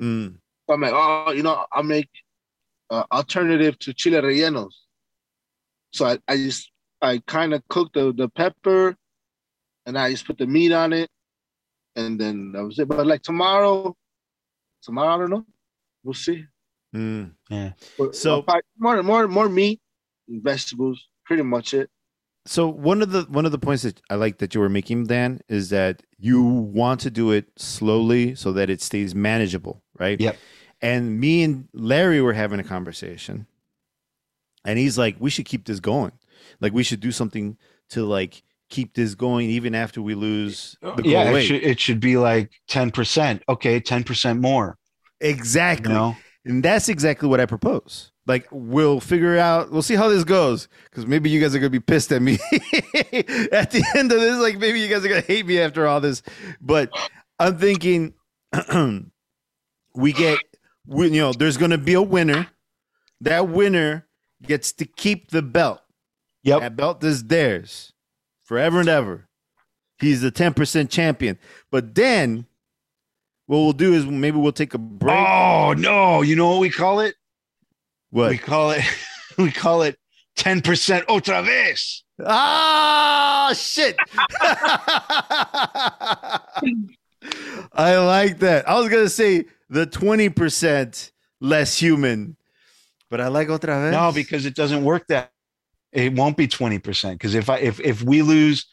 Mm. 0.00 0.36
So 0.66 0.74
I'm 0.74 0.80
like, 0.80 0.92
oh, 0.94 1.32
you 1.32 1.42
know, 1.42 1.66
I'll 1.72 1.82
make 1.82 2.08
uh, 2.90 3.04
alternative 3.10 3.78
to 3.80 3.94
chile 3.94 4.18
rellenos. 4.20 4.72
So 5.92 6.06
I, 6.06 6.18
I 6.28 6.36
just 6.36 6.70
I 7.00 7.22
kind 7.26 7.54
of 7.54 7.66
cooked 7.68 7.94
the, 7.94 8.12
the 8.12 8.28
pepper, 8.28 8.96
and 9.86 9.98
I 9.98 10.10
just 10.10 10.26
put 10.26 10.38
the 10.38 10.46
meat 10.46 10.72
on 10.72 10.92
it, 10.92 11.08
and 11.96 12.20
then 12.20 12.52
that 12.52 12.64
was 12.64 12.78
it. 12.78 12.88
But 12.88 13.06
like 13.06 13.22
tomorrow, 13.22 13.96
tomorrow 14.82 15.14
I 15.14 15.18
don't 15.18 15.30
know, 15.30 15.46
we'll 16.02 16.14
see. 16.14 16.44
Mm. 16.94 17.32
But 17.98 18.14
So- 18.14 18.44
I'll 18.48 18.60
more 18.78 19.02
more 19.02 19.28
more 19.28 19.48
meat, 19.48 19.80
and 20.28 20.42
vegetables, 20.42 21.08
pretty 21.24 21.42
much 21.42 21.74
it. 21.74 21.90
So 22.48 22.66
one 22.66 23.02
of 23.02 23.10
the 23.10 23.24
one 23.24 23.44
of 23.44 23.52
the 23.52 23.58
points 23.58 23.82
that 23.82 24.00
I 24.08 24.14
like 24.14 24.38
that 24.38 24.54
you 24.54 24.62
were 24.62 24.70
making, 24.70 25.04
Dan, 25.04 25.42
is 25.48 25.68
that 25.68 26.02
you 26.18 26.42
want 26.42 27.00
to 27.00 27.10
do 27.10 27.30
it 27.30 27.50
slowly 27.56 28.34
so 28.34 28.52
that 28.52 28.70
it 28.70 28.80
stays 28.80 29.14
manageable, 29.14 29.82
right? 29.98 30.18
Yep. 30.18 30.38
And 30.80 31.20
me 31.20 31.42
and 31.42 31.68
Larry 31.74 32.22
were 32.22 32.32
having 32.32 32.58
a 32.58 32.64
conversation, 32.64 33.46
and 34.64 34.78
he's 34.78 34.96
like, 34.96 35.16
"We 35.18 35.28
should 35.28 35.44
keep 35.44 35.66
this 35.66 35.78
going. 35.78 36.12
Like, 36.58 36.72
we 36.72 36.84
should 36.84 37.00
do 37.00 37.12
something 37.12 37.58
to 37.90 38.06
like 38.06 38.42
keep 38.70 38.94
this 38.94 39.14
going 39.14 39.50
even 39.50 39.74
after 39.74 40.00
we 40.00 40.14
lose 40.14 40.74
uh, 40.82 40.94
the 40.94 41.02
goal 41.02 41.12
yeah, 41.12 41.30
it 41.30 41.42
should, 41.42 41.62
it 41.62 41.78
should 41.78 42.00
be 42.00 42.16
like 42.16 42.50
10%. 42.70 43.42
Okay, 43.48 43.80
10% 43.80 44.40
more, 44.40 44.78
you 45.20 45.28
exactly. 45.28 45.92
know? 45.92 46.16
And 46.44 46.62
that's 46.62 46.88
exactly 46.88 47.28
what 47.28 47.40
I 47.40 47.46
propose. 47.46 48.12
Like 48.28 48.46
we'll 48.50 49.00
figure 49.00 49.38
out, 49.38 49.72
we'll 49.72 49.80
see 49.80 49.94
how 49.94 50.08
this 50.10 50.22
goes, 50.22 50.68
because 50.84 51.06
maybe 51.06 51.30
you 51.30 51.40
guys 51.40 51.54
are 51.54 51.58
gonna 51.58 51.70
be 51.70 51.80
pissed 51.80 52.12
at 52.12 52.20
me 52.20 52.34
at 52.52 53.70
the 53.70 53.82
end 53.96 54.12
of 54.12 54.20
this. 54.20 54.38
Like 54.38 54.58
maybe 54.58 54.80
you 54.80 54.88
guys 54.88 55.02
are 55.02 55.08
gonna 55.08 55.22
hate 55.22 55.46
me 55.46 55.58
after 55.58 55.86
all 55.86 55.98
this. 56.02 56.22
But 56.60 56.90
I'm 57.40 57.56
thinking 57.56 58.12
we 59.94 60.12
get, 60.12 60.38
we, 60.86 61.08
you 61.08 61.22
know, 61.22 61.32
there's 61.32 61.56
gonna 61.56 61.78
be 61.78 61.94
a 61.94 62.02
winner. 62.02 62.48
That 63.22 63.48
winner 63.48 64.06
gets 64.42 64.72
to 64.72 64.84
keep 64.84 65.30
the 65.30 65.40
belt. 65.40 65.80
Yep. 66.42 66.60
That 66.60 66.76
belt 66.76 67.02
is 67.04 67.24
theirs 67.24 67.94
forever 68.44 68.80
and 68.80 68.90
ever. 68.90 69.26
He's 70.00 70.20
the 70.20 70.30
10% 70.30 70.90
champion. 70.90 71.38
But 71.70 71.94
then 71.94 72.46
what 73.46 73.58
we'll 73.58 73.72
do 73.72 73.94
is 73.94 74.04
maybe 74.04 74.36
we'll 74.36 74.52
take 74.52 74.74
a 74.74 74.78
break. 74.78 75.16
Oh 75.16 75.74
no! 75.78 76.20
You 76.20 76.36
know 76.36 76.50
what 76.50 76.60
we 76.60 76.68
call 76.68 77.00
it? 77.00 77.14
What? 78.10 78.30
We 78.30 78.38
call 78.38 78.70
it 78.72 78.82
we 79.38 79.50
call 79.50 79.82
it 79.82 79.98
ten 80.36 80.60
percent 80.60 81.06
otra 81.08 81.44
vez. 81.44 82.04
Ah, 82.24 83.52
shit. 83.54 83.96
I 87.72 87.96
like 87.98 88.38
that. 88.40 88.68
I 88.68 88.78
was 88.78 88.88
to 88.88 89.08
say 89.08 89.44
the 89.70 89.86
20% 89.86 91.10
less 91.40 91.78
human, 91.78 92.36
but 93.10 93.20
I 93.20 93.28
like 93.28 93.48
otra 93.48 93.80
vez. 93.82 93.92
No, 93.92 94.12
because 94.12 94.46
it 94.46 94.54
doesn't 94.54 94.84
work 94.84 95.06
that. 95.08 95.30
It 95.92 96.12
won't 96.12 96.36
be 96.36 96.46
twenty 96.46 96.78
percent. 96.78 97.18
Because 97.18 97.34
if 97.34 97.48
I 97.48 97.58
if 97.58 97.80
if 97.80 98.02
we 98.02 98.20
lose, 98.20 98.66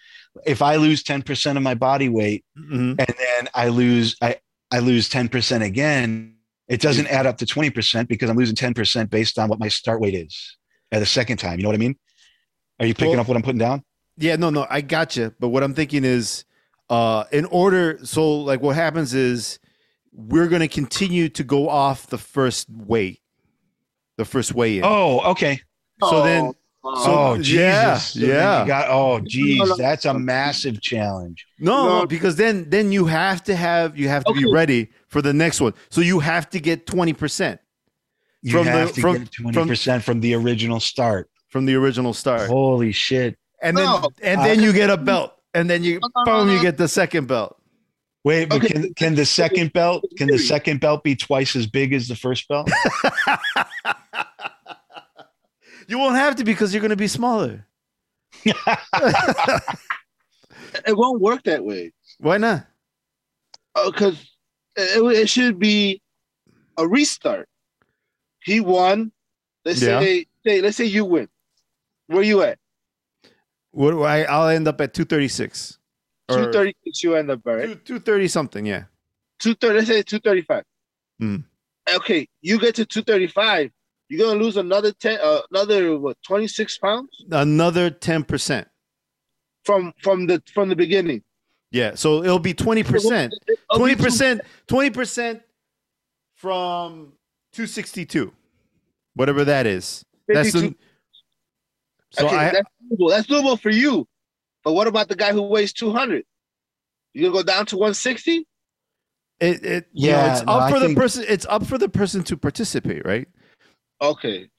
if 0.46 0.62
I 0.62 0.76
lose 0.76 1.02
ten 1.02 1.22
percent 1.22 1.58
of 1.58 1.64
my 1.64 1.74
body 1.74 2.10
weight 2.10 2.44
Mhm. 2.58 2.96
and 3.00 3.16
then 3.18 3.48
I 3.54 3.70
lose 3.70 4.18
I 4.22 4.40
I 4.70 4.80
lose 4.80 5.08
ten 5.08 5.30
percent 5.30 5.64
again, 5.64 6.35
it 6.68 6.82
doesn't 6.82 7.08
add 7.08 7.26
up 7.26 7.38
to 7.38 7.46
twenty 7.46 7.70
percent 7.70 8.10
because 8.10 8.30
I'm 8.30 8.38
losing 8.38 8.56
ten 8.56 8.74
percent 8.74 9.10
based 9.10 9.38
on 9.40 9.50
what 9.50 9.60
my 9.60 9.68
start 9.68 10.02
weight 10.02 10.16
is 10.16 10.58
at 10.92 11.00
the 11.00 11.06
second 11.06 11.38
time. 11.38 11.60
You 11.60 11.64
know 11.64 11.70
what 11.70 11.76
I 11.76 11.80
mean? 11.80 11.96
Are 12.80 12.86
you 12.86 12.94
picking 12.94 13.12
Well- 13.12 13.22
up 13.22 13.28
what 13.28 13.38
I'm 13.38 13.44
putting 13.44 13.60
down? 13.60 13.84
Yeah, 14.18 14.38
no, 14.38 14.50
no, 14.50 14.66
I 14.70 14.80
got 14.82 15.18
you. 15.18 15.34
But 15.40 15.50
what 15.50 15.62
I'm 15.62 15.74
thinking 15.74 16.06
is, 16.06 16.46
uh, 16.90 17.26
in 17.34 17.44
order, 17.46 18.00
so 18.04 18.36
like 18.40 18.62
what 18.62 18.76
happens 18.76 19.14
is 19.14 19.60
we're 20.14 20.48
going 20.48 20.62
to 20.62 20.70
continue 20.70 21.28
to 21.30 21.44
go 21.44 21.68
off 21.68 22.08
the 22.08 22.18
first 22.18 22.70
weight, 22.70 23.20
the 24.18 24.24
first 24.24 24.54
weigh 24.56 24.78
in. 24.78 24.86
Oh, 24.86 25.20
okay. 25.32 25.60
So 26.02 26.24
then- 26.24 26.44
oh, 26.46 27.04
So- 27.04 27.14
oh, 27.14 27.38
Jesus. 27.38 27.52
yeah, 27.54 27.98
So 27.98 28.20
yeah. 28.20 28.62
You 28.62 28.68
got, 28.68 28.90
oh, 28.90 29.18
No, 29.18 29.26
geez, 29.26 29.78
that's 29.78 30.06
a 30.06 30.14
massive 30.14 30.82
challenge. 30.82 31.46
No, 31.60 32.00
No. 32.02 32.06
because 32.06 32.36
then 32.38 32.70
then 32.70 32.92
you 32.94 33.06
have 33.08 33.44
to 33.46 33.56
have 33.56 33.98
you 33.98 34.08
have 34.08 34.24
to 34.26 34.34
be 34.34 34.46
ready 34.50 34.90
for 35.16 35.22
the 35.22 35.32
next 35.32 35.62
one. 35.62 35.74
So 35.90 36.02
you 36.02 36.20
have 36.20 36.50
to 36.50 36.60
get 36.60 36.86
twenty 36.86 37.14
percent 37.14 37.62
You 38.42 38.52
From 38.52 38.66
the- 38.66 38.72
have 38.72 38.92
to 38.96 39.02
from- 39.02 39.18
get 39.20 39.32
twenty 39.32 39.66
percent 39.66 40.04
from 40.04 40.20
the 40.20 40.34
original 40.34 40.82
start. 40.82 41.30
from 41.48 41.66
the 41.66 41.74
original 41.76 42.14
start, 42.14 42.50
Holy 42.50 42.92
shit! 42.92 43.38
and 43.62 43.78
then 43.78 43.86
No. 43.86 44.10
and 44.22 44.42
then 44.42 44.60
you 44.62 44.74
get 44.74 44.90
a 44.90 44.98
belt, 44.98 45.32
and 45.54 45.70
then 45.70 45.86
you 45.86 46.02
boom, 46.26 46.50
you 46.50 46.62
get 46.62 46.76
the 46.76 46.90
second 46.90 47.30
belt. 47.30 47.56
Wait, 48.26 48.50
but 48.50 48.58
Okay. 48.58 48.68
can 48.74 48.94
can 48.96 49.16
the 49.16 49.26
second 49.26 49.72
belt 49.72 50.04
can 50.18 50.28
the 50.28 50.38
second 50.38 50.82
belt 50.82 51.02
be 51.02 51.16
twice 51.16 51.56
as 51.56 51.66
big 51.66 51.94
as 51.94 52.10
the 52.10 52.16
first 52.18 52.46
belt? 52.50 52.70
You 55.88 56.00
won't 56.00 56.16
have 56.16 56.36
to 56.38 56.44
because 56.44 56.74
you're 56.74 56.82
going 56.82 56.90
to 56.90 56.96
be 56.96 57.08
smaller. 57.08 57.68
it 58.44 58.58
won't 60.88 61.22
work 61.22 61.44
that 61.44 61.64
way 61.64 61.94
Why 62.20 62.38
not? 62.38 62.66
Oh, 63.76 63.92
because 63.92 64.35
it, 64.76 65.02
it 65.22 65.30
should 65.30 65.60
be 65.60 66.02
a 66.78 66.88
restart. 66.88 67.48
He 68.44 68.60
won. 68.60 69.12
Let's 69.64 69.82
Yeah. 69.82 70.00
say, 70.00 70.26
say 70.46 70.62
let's 70.62 70.78
say 70.78 70.86
you 70.86 71.06
win. 71.06 71.28
Where 72.08 72.22
you 72.24 72.42
at? 72.44 72.60
What 73.72 73.92
do 73.92 74.04
I? 74.04 74.22
I'll 74.24 74.48
end 74.50 74.68
up 74.68 74.80
at 74.82 74.94
two 74.94 75.06
thirty 75.06 75.28
six. 75.28 75.80
Two 76.30 76.52
thirty 76.52 76.76
six. 76.84 77.04
You 77.04 77.16
end 77.16 77.30
up 77.32 77.42
right. 77.46 77.84
Two 77.86 78.00
thirty 78.00 78.28
something. 78.28 78.66
Yeah. 78.66 78.86
Two 79.40 79.54
thirty. 79.56 79.76
Let's 79.80 79.88
say 79.88 80.02
two 80.02 80.20
thirty 80.20 80.42
five. 80.42 80.64
Mm. 81.22 81.44
Okay, 81.96 82.28
you 82.42 82.60
get 82.60 82.76
to 82.76 82.86
two 82.86 83.04
thirty 83.04 83.28
five. 83.28 83.70
you're 84.10 84.28
gonna 84.28 84.40
lose 84.40 84.58
another 84.58 84.92
ten, 84.92 85.20
uh, 85.22 85.42
another 85.52 85.98
what, 86.00 86.18
twenty 86.24 86.48
six 86.48 86.78
pounds 86.78 87.10
Another 87.32 87.90
10%. 87.90 88.66
from 89.66 89.94
from 90.02 90.28
the 90.28 90.42
from 90.54 90.70
the 90.70 90.76
beginning. 90.76 91.24
Yeah. 91.72 91.96
So 91.96 92.24
it'll 92.24 92.40
be 92.40 92.54
20%. 92.54 93.32
20%, 93.72 94.42
20% 94.68 95.42
from 96.36 97.14
262. 97.54 98.34
Whatever 99.16 99.46
that 99.46 99.66
is. 99.66 100.04
That's 100.28 100.52
the, 100.54 100.76
so 102.12 102.28
okay, 102.28 102.36
I 102.36 102.52
that's 102.52 102.70
doable. 102.92 103.10
That's 103.10 103.28
doable 103.28 103.60
for 103.60 103.70
you. 103.70 104.08
But 104.64 104.74
what 104.74 104.88
about 104.88 105.08
the 105.08 105.16
guy 105.16 105.32
who 105.32 105.42
weighs 105.44 105.72
two 105.74 105.92
hundred? 105.92 106.24
You 107.14 107.22
gonna 107.24 107.34
go 107.34 107.44
down 107.44 107.66
to 107.68 107.78
one 107.78 107.94
sixty? 107.94 108.46
it, 109.40 109.64
it 109.66 109.88
yeah, 109.94 110.12
Yeah, 110.26 110.32
it's 110.38 110.46
no, 110.46 110.54
up 110.54 110.62
I 110.64 110.72
for 110.72 110.80
the 110.80 110.86
think- 110.88 110.98
person 110.98 111.26
it's 111.28 111.46
up 111.48 111.66
for 111.66 111.78
the 111.78 111.88
person 111.90 112.24
to 112.24 112.36
participate, 112.38 113.06
right? 113.06 113.28
Okay. 114.02 114.50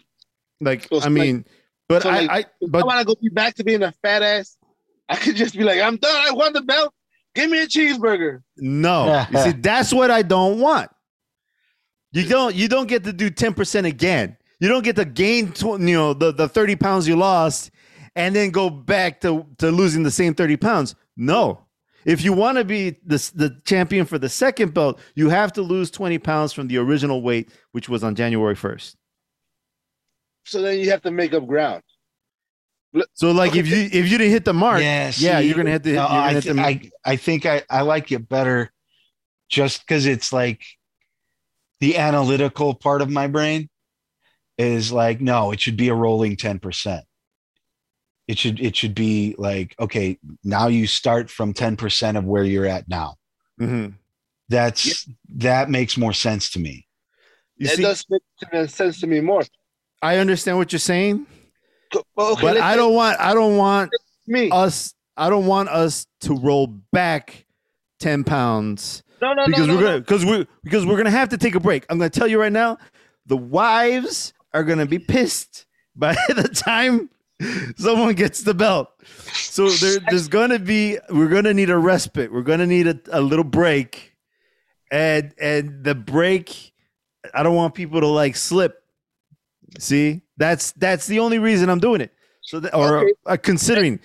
Like 0.60 0.84
So 0.84 0.88
I 0.92 0.96
it's 0.96 1.04
like- 1.06 1.12
mean, 1.12 1.44
but 1.88 2.02
so 2.02 2.10
I, 2.10 2.20
like- 2.20 2.30
I 2.30 2.38
If 2.60 2.70
but 2.70 2.82
I 2.82 2.86
want 2.86 3.06
to 3.08 3.14
go 3.14 3.20
back 3.34 3.54
to 3.56 3.64
being 3.64 3.82
a 3.82 3.92
fat 4.02 4.22
ass. 4.22 4.56
I 5.08 5.16
could 5.16 5.36
just 5.36 5.56
be 5.56 5.64
like, 5.64 5.80
I'm 5.80 5.96
done. 5.96 6.16
I 6.28 6.32
won 6.32 6.52
the 6.52 6.62
belt. 6.62 6.92
Give 7.36 7.50
me 7.50 7.62
a 7.62 7.66
cheeseburger. 7.66 8.42
No, 8.56 9.26
you 9.30 9.38
see, 9.38 9.52
that's 9.52 9.92
what 9.92 10.10
I 10.10 10.22
don't 10.22 10.58
want. 10.58 10.90
You 12.12 12.26
don't, 12.26 12.54
you 12.54 12.66
don't 12.66 12.88
get 12.88 13.04
to 13.04 13.12
do 13.12 13.28
ten 13.28 13.52
percent 13.52 13.86
again. 13.86 14.38
You 14.58 14.68
don't 14.68 14.82
get 14.82 14.96
to 14.96 15.04
gain, 15.04 15.52
tw- 15.52 15.78
you 15.78 15.94
know, 15.94 16.14
the 16.14 16.32
the 16.32 16.48
thirty 16.48 16.76
pounds 16.76 17.06
you 17.06 17.14
lost, 17.14 17.70
and 18.14 18.34
then 18.34 18.50
go 18.50 18.70
back 18.70 19.20
to 19.20 19.46
to 19.58 19.70
losing 19.70 20.02
the 20.02 20.10
same 20.10 20.34
thirty 20.34 20.56
pounds. 20.56 20.94
No, 21.14 21.66
if 22.06 22.24
you 22.24 22.32
want 22.32 22.56
to 22.56 22.64
be 22.64 22.92
the 23.04 23.30
the 23.34 23.60
champion 23.66 24.06
for 24.06 24.18
the 24.18 24.30
second 24.30 24.72
belt, 24.72 24.98
you 25.14 25.28
have 25.28 25.52
to 25.52 25.62
lose 25.62 25.90
twenty 25.90 26.18
pounds 26.18 26.54
from 26.54 26.68
the 26.68 26.78
original 26.78 27.20
weight, 27.20 27.50
which 27.72 27.90
was 27.90 28.02
on 28.02 28.14
January 28.14 28.54
first. 28.54 28.96
So 30.46 30.62
then 30.62 30.78
you 30.78 30.88
have 30.90 31.02
to 31.02 31.10
make 31.10 31.34
up 31.34 31.46
ground. 31.46 31.82
So, 33.14 33.32
like, 33.32 33.56
if 33.56 33.66
you 33.66 33.76
if 33.92 34.10
you 34.10 34.18
didn't 34.18 34.30
hit 34.30 34.44
the 34.44 34.54
mark, 34.54 34.80
Yeah, 34.80 35.12
yeah, 35.16 35.38
you're 35.38 35.56
gonna 35.56 35.70
hit 35.70 35.82
the. 35.82 35.92
no, 35.92 36.06
gonna 36.06 36.20
I, 36.20 36.32
hit 36.34 36.44
thi- 36.44 36.52
the 36.52 36.60
I, 36.60 36.90
I 37.04 37.16
think 37.16 37.46
I, 37.46 37.62
I 37.68 37.82
like 37.82 38.12
it 38.12 38.28
better 38.28 38.72
just 39.48 39.80
because 39.80 40.06
it's 40.06 40.32
like 40.32 40.62
the 41.80 41.98
analytical 41.98 42.74
part 42.74 43.02
of 43.02 43.10
my 43.10 43.26
brain 43.26 43.68
is 44.58 44.90
like, 44.90 45.20
no, 45.20 45.52
it 45.52 45.60
should 45.60 45.76
be 45.76 45.88
a 45.88 45.94
rolling 45.94 46.36
10%. 46.36 47.02
It 48.28 48.38
should 48.38 48.58
it 48.60 48.74
should 48.74 48.94
be 48.94 49.34
like, 49.38 49.74
okay, 49.78 50.18
now 50.42 50.66
you 50.66 50.86
start 50.86 51.30
from 51.30 51.54
10% 51.54 52.16
of 52.18 52.24
where 52.24 52.42
you're 52.44 52.66
at 52.66 52.88
now. 52.88 53.16
Mhm. 53.60 53.94
That's 54.48 55.08
that 55.36 55.70
makes 55.70 55.96
more 55.96 56.12
sense 56.12 56.50
to 56.52 56.58
me. 56.58 56.86
You 57.56 57.66
It 57.66 57.76
see, 57.76 57.82
does 57.82 58.04
make 58.10 58.68
sense 58.70 59.00
to 59.00 59.06
me 59.06 59.20
more. 59.20 59.42
I 60.02 60.18
understand 60.18 60.56
what 60.58 60.72
you're 60.72 60.78
saying, 60.78 61.26
Well, 62.16 62.32
okay, 62.32 62.42
but 62.42 62.56
I 62.58 62.76
don't 62.76 62.94
want 62.94 63.20
I 63.20 63.34
don't 63.34 63.56
want 63.56 63.90
me. 64.26 64.50
us 64.50 64.94
I 65.16 65.30
don't 65.30 65.46
want 65.46 65.68
us 65.68 66.06
to 66.20 66.34
roll 66.34 66.66
back 66.66 67.46
10 68.00 68.24
pounds 68.24 69.02
no, 69.20 69.32
no, 69.32 69.46
because 69.46 69.66
no, 69.66 69.74
we're 69.74 69.80
no, 69.80 69.86
gonna 69.86 70.00
because 70.00 70.24
we 70.24 70.46
because 70.62 70.86
we're 70.86 70.96
gonna 70.96 71.10
have 71.10 71.30
to 71.30 71.38
take 71.38 71.54
a 71.54 71.60
break. 71.60 71.86
I'm 71.88 71.98
gonna 71.98 72.10
tell 72.10 72.26
you 72.26 72.40
right 72.40 72.52
now, 72.52 72.78
the 73.26 73.36
wives 73.36 74.34
are 74.52 74.62
gonna 74.62 74.86
be 74.86 74.98
pissed 74.98 75.66
by 75.94 76.14
the 76.28 76.48
time 76.48 77.10
someone 77.76 78.14
gets 78.14 78.42
the 78.42 78.54
belt. 78.54 78.90
So 79.32 79.68
there, 79.68 80.00
there's 80.10 80.28
gonna 80.28 80.58
be 80.58 80.98
we're 81.10 81.28
gonna 81.28 81.54
need 81.54 81.70
a 81.70 81.78
respite. 81.78 82.32
We're 82.32 82.42
gonna 82.42 82.66
need 82.66 82.86
a, 82.86 83.00
a 83.10 83.20
little 83.20 83.44
break. 83.44 84.12
And 84.90 85.34
and 85.40 85.82
the 85.82 85.94
break, 85.94 86.72
I 87.34 87.42
don't 87.42 87.56
want 87.56 87.74
people 87.74 88.00
to 88.00 88.06
like 88.06 88.36
slip. 88.36 88.82
See, 89.78 90.22
that's 90.36 90.72
that's 90.72 91.06
the 91.06 91.18
only 91.18 91.38
reason 91.38 91.68
I'm 91.68 91.80
doing 91.80 92.00
it. 92.00 92.12
So 92.42 92.60
that, 92.60 92.74
or 92.74 92.98
Okay. 92.98 93.12
uh, 93.26 93.36
considering. 93.36 94.00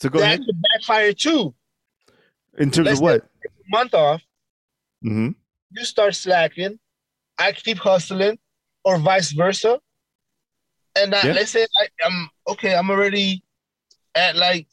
So 0.00 0.08
go 0.08 0.18
That 0.20 0.24
ahead. 0.24 0.40
could 0.46 0.62
backfire 0.62 1.12
too. 1.12 1.54
In 2.58 2.70
terms 2.70 2.86
let's 2.86 2.98
of 2.98 3.02
what? 3.02 3.28
Month 3.68 3.94
off, 3.94 4.22
Mm-hmm. 5.04 5.30
you 5.72 5.84
start 5.84 6.14
slacking. 6.14 6.78
I 7.38 7.52
keep 7.52 7.78
hustling, 7.78 8.38
or 8.84 8.98
vice 8.98 9.30
versa. 9.32 9.78
And 10.96 11.14
I, 11.14 11.26
Yeah. 11.26 11.32
let's 11.34 11.50
say 11.52 11.66
I, 11.76 11.88
I'm 12.04 12.30
okay. 12.48 12.74
I'm 12.74 12.90
already 12.90 13.42
at 14.14 14.34
like 14.36 14.66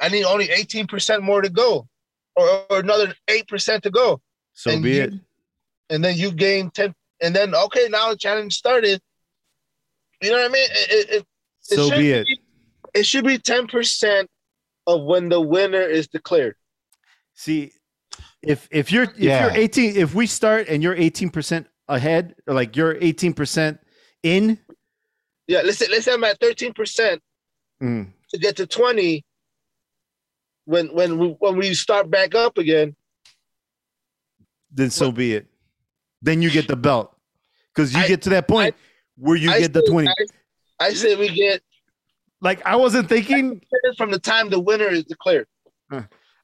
I 0.00 0.08
need 0.08 0.24
only 0.24 0.48
18% 0.48 1.22
more 1.22 1.40
to 1.42 1.48
go, 1.48 1.88
or, 2.36 2.64
or 2.70 2.80
another 2.80 3.14
eight 3.28 3.48
percent 3.48 3.82
to 3.84 3.90
go. 3.90 4.20
So 4.52 4.70
And 4.72 4.82
be 4.82 4.96
you- 4.96 5.02
it. 5.04 5.14
and 5.88 6.04
then 6.04 6.16
you 6.18 6.30
gain 6.32 6.70
10 6.70 6.94
and 7.22 7.34
then 7.34 7.54
okay 7.54 7.88
now 7.88 8.10
the 8.10 8.16
challenge 8.16 8.54
started 8.54 9.00
you 10.20 10.30
know 10.30 10.36
what 10.36 10.44
i 10.50 10.52
mean? 10.52 10.68
It, 10.70 11.10
it, 11.10 11.16
it, 11.20 11.26
So 11.60 11.88
should 11.88 11.98
be 11.98 12.10
it. 12.12 12.28
it 12.94 13.06
should 13.06 13.24
be 13.24 13.38
10% 13.38 14.26
of 14.86 15.02
when 15.04 15.28
the 15.28 15.40
winner 15.40 15.82
is 15.82 16.08
declared. 16.08 16.56
See, 17.34 17.72
if 18.42 18.68
if 18.70 18.90
you're 18.92 19.04
if 19.04 19.18
Yeah. 19.18 19.40
you're 19.42 19.56
18, 19.56 19.96
if 19.96 20.14
we 20.14 20.26
start 20.26 20.68
and 20.68 20.82
you're 20.82 20.94
18 20.94 21.30
percent 21.30 21.66
ahead, 21.88 22.34
or 22.46 22.54
like 22.54 22.76
you're 22.76 22.96
18 23.00 23.32
percent 23.34 23.80
in, 24.22 24.58
yeah 25.46 25.62
let's 25.62 25.78
say 25.78 25.86
let's 25.90 26.04
say 26.04 26.12
i'm 26.12 26.24
at 26.24 26.38
13% 26.40 27.18
mm, 27.82 28.06
to 28.30 28.38
get 28.38 28.56
to 28.56 28.66
20 28.66 29.24
when 30.66 30.88
when 30.94 31.18
we 31.18 31.28
when 31.38 31.56
we 31.56 31.72
start 31.74 32.10
back 32.10 32.34
up 32.34 32.58
again. 32.58 32.94
Then 34.72 34.90
so 34.90 35.10
be 35.10 35.34
it. 35.34 35.46
Then 36.22 36.42
you 36.42 36.50
get 36.50 36.68
the 36.68 36.76
belt. 36.76 37.16
Because 37.74 37.94
you 37.94 38.02
I- 38.02 38.06
get 38.08 38.22
to 38.22 38.30
that 38.30 38.46
point 38.46 38.74
where 39.20 39.36
you 39.36 39.50
I 39.50 39.60
get 39.60 39.72
the 39.72 39.82
say- 39.86 39.92
20. 39.92 40.08
I, 40.08 40.14
I 40.80 40.92
say 40.94 41.14
we 41.16 41.28
get 41.28 41.62
Like 42.40 42.64
I 42.66 42.76
wasn't 42.76 43.08
thinking. 43.08 43.60
from 43.96 44.10
the 44.10 44.18
time 44.18 44.48
the 44.50 44.58
winner 44.60 44.86
is 44.88 45.04
declared 45.04 45.46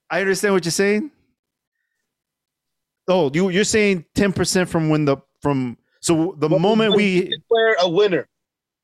I 0.08 0.20
understand 0.20 0.54
what 0.54 0.64
you're 0.64 0.70
saying. 0.72 1.10
Oh, 3.08 3.30
you 3.32 3.48
you're 3.50 3.64
saying 3.64 4.04
10 4.14 4.32
percent 4.32 4.68
from 4.68 4.88
when 4.90 5.04
the 5.04 5.16
from 5.40 5.78
so 6.00 6.34
the 6.38 6.48
When 6.48 6.60
moment 6.62 6.90
when 6.90 6.98
we 6.98 7.28
declare 7.28 7.76
a 7.80 7.88
winner 7.88 8.28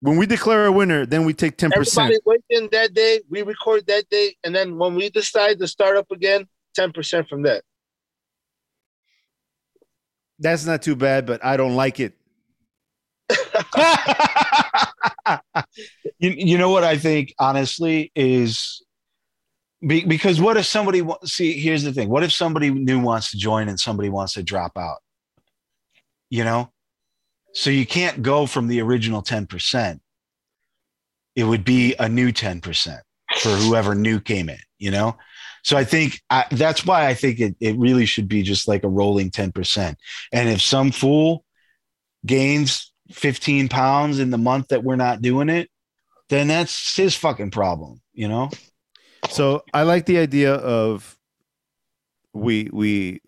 when 0.00 0.16
we 0.16 0.26
declare 0.26 0.66
a 0.66 0.72
winner, 0.72 1.06
then 1.06 1.24
we 1.24 1.32
take 1.34 1.56
10 1.56 1.70
percent. 1.70 2.04
everybody 2.06 2.20
weighs 2.24 2.40
in 2.62 2.68
that 2.72 2.92
day 2.94 3.20
we 3.28 3.42
record 3.42 3.86
that 3.86 4.08
day 4.10 4.34
and 4.44 4.54
then 4.54 4.76
when 4.78 4.94
we 4.94 5.10
decide 5.10 5.58
to 5.60 5.66
start 5.68 5.96
up 5.96 6.10
again 6.10 6.46
10% 6.78 7.28
from 7.28 7.42
that 7.42 7.62
That's 10.38 10.64
not 10.66 10.82
too 10.82 10.96
bad, 10.96 11.26
but 11.26 11.44
I 11.44 11.56
don't 11.56 11.76
like 11.76 12.00
it. 12.00 12.14
You, 16.18 16.30
you 16.30 16.58
know 16.58 16.70
what 16.70 16.84
I 16.84 16.96
think 16.96 17.34
honestly 17.38 18.10
is 18.14 18.82
be, 19.86 20.04
because 20.04 20.40
what 20.40 20.56
if 20.56 20.66
somebody 20.66 21.02
see 21.24 21.58
here's 21.58 21.82
the 21.82 21.92
thing. 21.92 22.08
What 22.08 22.22
if 22.22 22.32
somebody 22.32 22.70
new 22.70 23.00
wants 23.00 23.30
to 23.32 23.38
join 23.38 23.68
and 23.68 23.78
somebody 23.78 24.08
wants 24.08 24.34
to 24.34 24.42
drop 24.42 24.76
out? 24.76 24.98
You 26.30 26.44
know? 26.44 26.70
So 27.54 27.70
you 27.70 27.86
can't 27.86 28.22
go 28.22 28.46
from 28.46 28.68
the 28.68 28.80
original 28.80 29.22
10% 29.22 30.00
it 31.34 31.44
would 31.44 31.64
be 31.64 31.94
a 31.98 32.08
new 32.08 32.30
10% 32.30 32.98
for 33.38 33.48
whoever 33.48 33.94
new 33.94 34.20
came 34.20 34.50
in 34.50 34.58
you 34.82 34.90
know? 34.90 35.16
So 35.62 35.76
I 35.76 35.84
think 35.84 36.20
I, 36.28 36.44
that's 36.50 36.84
why 36.84 37.06
I 37.06 37.14
think 37.14 37.38
it, 37.38 37.54
it 37.60 37.78
really 37.78 38.04
should 38.04 38.26
be 38.26 38.42
just 38.42 38.66
like 38.66 38.82
a 38.82 38.88
rolling 38.88 39.30
10%. 39.30 39.94
And 40.32 40.48
if 40.48 40.60
some 40.60 40.90
fool 40.90 41.44
gains 42.26 42.91
15 43.12 43.68
pounds 43.68 44.18
in 44.18 44.30
the 44.30 44.38
month 44.38 44.68
that 44.68 44.84
we're 44.84 44.96
not 44.96 45.22
doing 45.22 45.48
it, 45.48 45.70
then 46.28 46.48
that's 46.48 46.96
his 46.96 47.14
fucking 47.14 47.50
problem, 47.50 48.00
you 48.12 48.28
know? 48.28 48.50
So 49.30 49.62
I 49.72 49.82
like 49.82 50.06
the 50.06 50.18
idea 50.18 50.54
of 50.54 51.18
we 52.32 52.68
we 52.72 53.20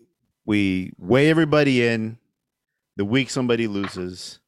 we 0.45 0.91
weigh 0.97 1.29
everybody 1.29 1.85
in 1.85 2.17
the 2.97 3.05
week 3.05 3.29
somebody 3.29 3.67
loses. 3.67 4.39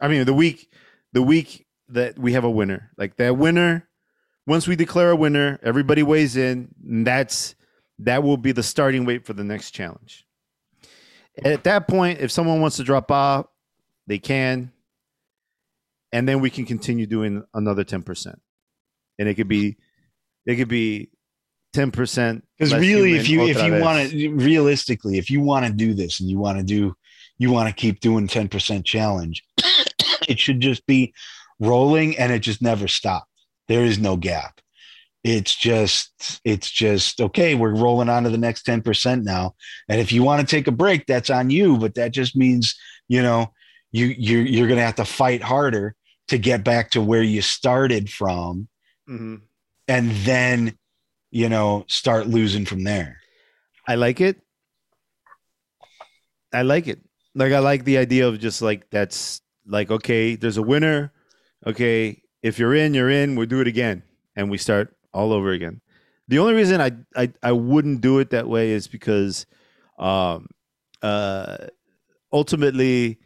I 0.00 0.08
mean 0.08 0.24
the 0.24 0.34
week 0.34 0.72
the 1.12 1.22
week 1.22 1.66
that 1.90 2.18
we 2.18 2.32
have 2.32 2.44
a 2.44 2.50
winner. 2.50 2.90
Like 2.96 3.16
that 3.16 3.36
winner, 3.36 3.88
once 4.46 4.66
we 4.66 4.76
declare 4.76 5.10
a 5.10 5.16
winner, 5.16 5.58
everybody 5.62 6.02
weighs 6.02 6.36
in. 6.36 6.74
And 6.86 7.06
that's 7.06 7.54
that 8.00 8.22
will 8.22 8.36
be 8.36 8.52
the 8.52 8.62
starting 8.62 9.04
weight 9.04 9.26
for 9.26 9.32
the 9.32 9.44
next 9.44 9.72
challenge. 9.72 10.26
At 11.44 11.64
that 11.64 11.86
point, 11.86 12.20
if 12.20 12.30
someone 12.30 12.60
wants 12.60 12.76
to 12.76 12.82
drop 12.82 13.10
off, 13.10 13.46
they 14.10 14.18
can. 14.18 14.72
And 16.12 16.28
then 16.28 16.40
we 16.40 16.50
can 16.50 16.66
continue 16.66 17.06
doing 17.06 17.44
another 17.54 17.84
10%. 17.84 18.34
And 19.20 19.28
it 19.28 19.34
could 19.34 19.46
be 19.46 19.76
it 20.46 20.56
could 20.56 20.68
be 20.68 21.10
10%. 21.76 22.42
Because 22.58 22.74
really, 22.74 23.14
if 23.14 23.28
you 23.28 23.42
if 23.42 23.62
you 23.62 23.80
want 23.80 24.10
to 24.10 24.34
realistically, 24.34 25.18
if 25.18 25.30
you 25.30 25.40
want 25.40 25.64
to 25.66 25.72
do 25.72 25.94
this 25.94 26.18
and 26.18 26.28
you 26.28 26.40
want 26.40 26.58
to 26.58 26.64
do 26.64 26.96
you 27.38 27.52
want 27.52 27.68
to 27.68 27.74
keep 27.74 28.00
doing 28.00 28.26
10% 28.26 28.84
challenge, 28.84 29.44
it 30.28 30.40
should 30.40 30.58
just 30.58 30.84
be 30.86 31.14
rolling 31.60 32.18
and 32.18 32.32
it 32.32 32.40
just 32.40 32.60
never 32.60 32.88
stops. 32.88 33.30
There 33.68 33.84
is 33.84 34.00
no 34.00 34.16
gap. 34.16 34.60
It's 35.22 35.54
just 35.54 36.40
it's 36.44 36.68
just 36.68 37.20
okay, 37.20 37.54
we're 37.54 37.76
rolling 37.76 38.08
on 38.08 38.24
to 38.24 38.30
the 38.30 38.38
next 38.38 38.66
10% 38.66 39.22
now. 39.22 39.54
And 39.88 40.00
if 40.00 40.10
you 40.10 40.24
want 40.24 40.40
to 40.40 40.56
take 40.56 40.66
a 40.66 40.72
break, 40.72 41.06
that's 41.06 41.30
on 41.30 41.50
you, 41.50 41.78
but 41.78 41.94
that 41.94 42.10
just 42.10 42.34
means, 42.34 42.74
you 43.06 43.22
know, 43.22 43.52
you 43.92 44.06
you're 44.06 44.42
you're 44.42 44.68
gonna 44.68 44.82
have 44.82 44.96
to 44.96 45.04
fight 45.04 45.42
harder 45.42 45.94
to 46.28 46.38
get 46.38 46.62
back 46.64 46.90
to 46.92 47.00
where 47.00 47.22
you 47.22 47.42
started 47.42 48.10
from, 48.10 48.68
Mm-hmm. 49.08 49.36
and 49.88 50.10
then 50.24 50.78
you 51.30 51.48
know 51.48 51.84
start 51.88 52.26
losing 52.26 52.64
from 52.64 52.84
there. 52.84 53.18
I 53.88 53.96
like 53.96 54.20
it. 54.20 54.40
I 56.52 56.62
like 56.62 56.88
it. 56.88 57.00
Like 57.34 57.52
I 57.52 57.58
like 57.60 57.84
the 57.84 57.98
idea 57.98 58.26
of 58.26 58.38
just 58.40 58.60
like 58.62 58.90
that's 58.90 59.40
like 59.66 59.90
okay, 59.90 60.34
there's 60.36 60.56
a 60.56 60.62
winner. 60.62 61.12
Okay, 61.66 62.22
if 62.42 62.58
you're 62.58 62.74
in, 62.74 62.94
you're 62.94 63.10
in. 63.10 63.36
We'll 63.36 63.46
do 63.46 63.60
it 63.60 63.68
again, 63.68 64.02
and 64.36 64.50
we 64.50 64.58
start 64.58 64.96
all 65.12 65.32
over 65.32 65.50
again. 65.50 65.80
The 66.28 66.38
only 66.38 66.54
reason 66.54 66.80
I 66.80 66.92
I, 67.16 67.32
I 67.42 67.52
wouldn't 67.52 68.00
do 68.00 68.18
it 68.18 68.30
that 68.30 68.48
way 68.48 68.70
is 68.70 68.88
because, 68.88 69.46
um, 69.98 70.46
uh, 71.02 71.66
ultimately, 72.32 73.18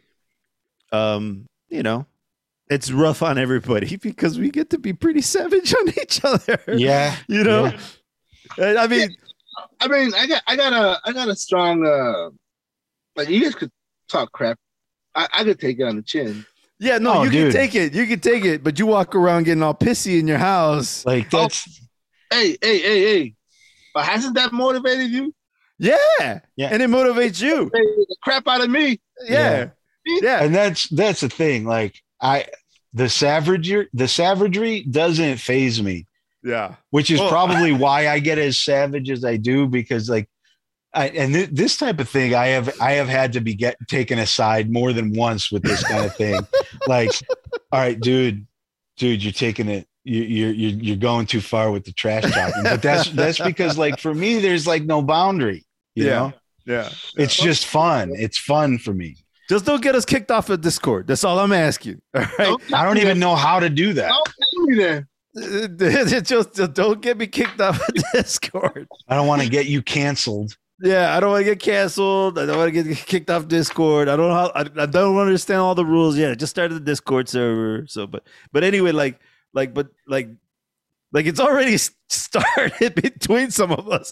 um, 0.91 1.45
you 1.69 1.83
know, 1.83 2.05
it's 2.69 2.91
rough 2.91 3.21
on 3.21 3.37
everybody 3.37 3.95
because 4.01 4.39
we 4.39 4.49
get 4.49 4.69
to 4.71 4.77
be 4.77 4.93
pretty 4.93 5.21
savage 5.21 5.73
on 5.73 5.89
each 6.01 6.23
other. 6.23 6.59
Yeah, 6.67 7.15
you 7.27 7.43
know. 7.43 7.71
And 8.57 8.77
I 8.77 8.87
mean, 8.87 9.15
I 9.79 9.87
mean, 9.87 10.13
I 10.15 10.27
got, 10.27 10.41
I 10.47 10.55
got 10.55 10.73
a, 10.73 10.99
I 11.05 11.11
got 11.13 11.27
a 11.27 11.35
strong, 11.35 11.85
uh, 11.85 12.29
like 13.15 13.29
you 13.29 13.41
guys 13.43 13.55
could 13.55 13.71
talk 14.09 14.31
crap. 14.31 14.57
I, 15.15 15.27
I 15.33 15.43
could 15.43 15.59
take 15.59 15.79
it 15.79 15.83
on 15.83 15.95
the 15.95 16.01
chin. 16.03 16.45
Yeah, 16.77 16.97
no, 16.97 17.19
Oh, 17.19 17.23
you 17.23 17.29
dude. 17.31 17.53
can 17.53 17.61
take 17.61 17.73
it. 17.75 17.93
You 17.93 18.05
can 18.05 18.19
take 18.19 18.43
it, 18.43 18.61
but 18.63 18.77
you 18.77 18.85
walk 18.85 19.15
around 19.15 19.43
getting 19.43 19.63
all 19.63 19.73
pissy 19.73 20.19
in 20.19 20.27
your 20.27 20.37
house. 20.37 21.05
like 21.05 21.29
that's 21.29 21.63
Hey, 22.29 22.57
hey, 22.61 22.79
hey, 22.79 23.01
hey. 23.01 23.33
But 23.93 24.05
hasn't 24.05 24.35
that 24.35 24.51
motivated 24.51 25.09
you? 25.09 25.33
Yeah. 25.79 25.95
Yeah. 26.57 26.69
And 26.71 26.81
it 26.83 26.89
motivates 26.89 27.41
you. 27.41 27.71
Hey, 27.73 27.81
the 27.81 28.15
crap 28.21 28.45
out 28.47 28.61
of 28.61 28.69
me. 28.69 28.99
Yeah. 29.23 29.29
Yeah. 29.29 29.69
and 30.25 30.53
that's 30.53 30.87
that's 30.89 31.21
the 31.21 31.29
thing. 31.29 31.65
Like 31.65 32.01
I, 32.21 32.45
the 32.93 33.09
savagery, 33.09 33.87
the 33.93 34.07
savagery 34.07 34.83
doesn't 34.83 35.37
faze 35.37 35.81
me. 35.81 36.07
Yeah. 36.43 36.75
which 36.91 37.09
is 37.09 37.19
Well- 37.19 37.29
probably 37.29 37.71
why 37.73 38.07
I 38.07 38.19
get 38.19 38.37
as 38.37 38.63
savage 38.63 39.09
as 39.09 39.25
I 39.25 39.37
do 39.37 39.65
because 39.67 40.07
like 40.09 40.29
I, 40.93 41.07
and 41.09 41.33
th- 41.33 41.49
this 41.49 41.75
type 41.75 41.99
of 41.99 42.07
thing 42.07 42.35
I 42.35 42.47
have 42.49 42.71
I 42.79 42.91
have 42.93 43.07
had 43.09 43.33
to 43.33 43.41
be 43.41 43.55
get 43.55 43.75
taken 43.87 44.19
aside 44.19 44.71
more 44.71 44.93
than 44.93 45.11
once 45.13 45.51
with 45.51 45.63
this 45.63 45.83
kind 45.83 46.05
of 46.05 46.15
thing 46.15 46.39
like 46.87 47.09
all 47.71 47.79
right 47.79 47.99
dude 47.99 48.45
dude 48.97 49.23
you're 49.23 49.33
taking 49.33 49.67
it 49.69 49.87
you, 50.03 50.21
you're 50.21 50.51
you're 50.51 50.79
you're 50.83 50.95
going 50.97 51.25
too 51.25 51.41
far 51.41 51.71
with 51.71 51.83
the 51.83 51.91
trash 51.93 52.23
talking 52.31 52.61
but 52.63 52.79
that's 52.81 53.09
that's 53.09 53.39
because 53.41 53.75
like 53.77 53.99
for 53.99 54.13
me 54.13 54.37
there's 54.39 54.67
like 54.67 54.83
no 54.83 55.01
boundary 55.01 55.65
you 55.95 56.05
Yeah. 56.05 56.11
know 56.19 56.33
Yeah. 56.67 56.89
it's 57.17 57.35
just 57.35 57.65
fun 57.65 58.11
it's 58.13 58.37
fun 58.37 58.77
for 58.77 58.93
me 58.93 59.17
Just 59.49 59.65
don't 59.65 59.81
get 59.81 59.95
us 59.95 60.05
kicked 60.05 60.31
off 60.31 60.49
of 60.49 60.61
Discord. 60.61 61.07
That's 61.07 61.23
all 61.23 61.39
I'm 61.39 61.51
asking. 61.53 62.01
All 62.15 62.25
right. 62.39 62.55
I 62.73 62.83
don't 62.83 62.97
even 62.97 63.19
know 63.19 63.35
how 63.35 63.59
to 63.59 63.69
do 63.69 63.93
that 63.93 64.09
Don't 64.09 64.25
tell 64.25 64.65
me 64.65 64.75
that. 64.83 65.05
just, 66.25 66.55
just 66.55 66.73
don't 66.73 67.01
get 67.01 67.17
me 67.17 67.27
kicked 67.27 67.59
off 67.61 67.79
of 67.87 67.93
Discord. 68.13 68.87
I 69.07 69.15
don't 69.15 69.27
want 69.27 69.41
to 69.41 69.49
get 69.49 69.65
you 69.67 69.81
canceled 69.81 70.55
Yeah, 70.81 71.15
I 71.15 71.19
don't 71.19 71.31
want 71.31 71.41
to 71.45 71.51
get 71.51 71.59
canceled. 71.59 72.39
I 72.39 72.45
don't 72.45 72.57
want 72.57 72.73
to 72.73 72.83
get 72.83 72.97
kicked 73.05 73.29
off 73.29 73.47
Discord. 73.47 74.07
I 74.09 74.15
don't 74.15 74.29
know 74.29 74.33
how. 74.33 74.51
I, 74.55 74.61
I 74.61 74.85
don't 74.85 75.17
understand 75.17 75.59
all 75.59 75.75
the 75.75 75.85
rules. 75.85 76.17
Yeah, 76.17 76.31
I 76.31 76.35
just 76.35 76.51
started 76.51 76.75
the 76.75 76.79
Discord 76.79 77.27
server. 77.29 77.85
So, 77.87 78.07
but 78.07 78.23
but 78.51 78.63
anyway, 78.63 78.93
like 78.93 79.19
like 79.53 79.73
but 79.73 79.89
like 80.07 80.29
like 81.11 81.25
it's 81.27 81.39
already 81.39 81.77
started 82.09 82.95
between 82.95 83.51
some 83.51 83.71
of 83.71 83.89
us. 83.89 84.11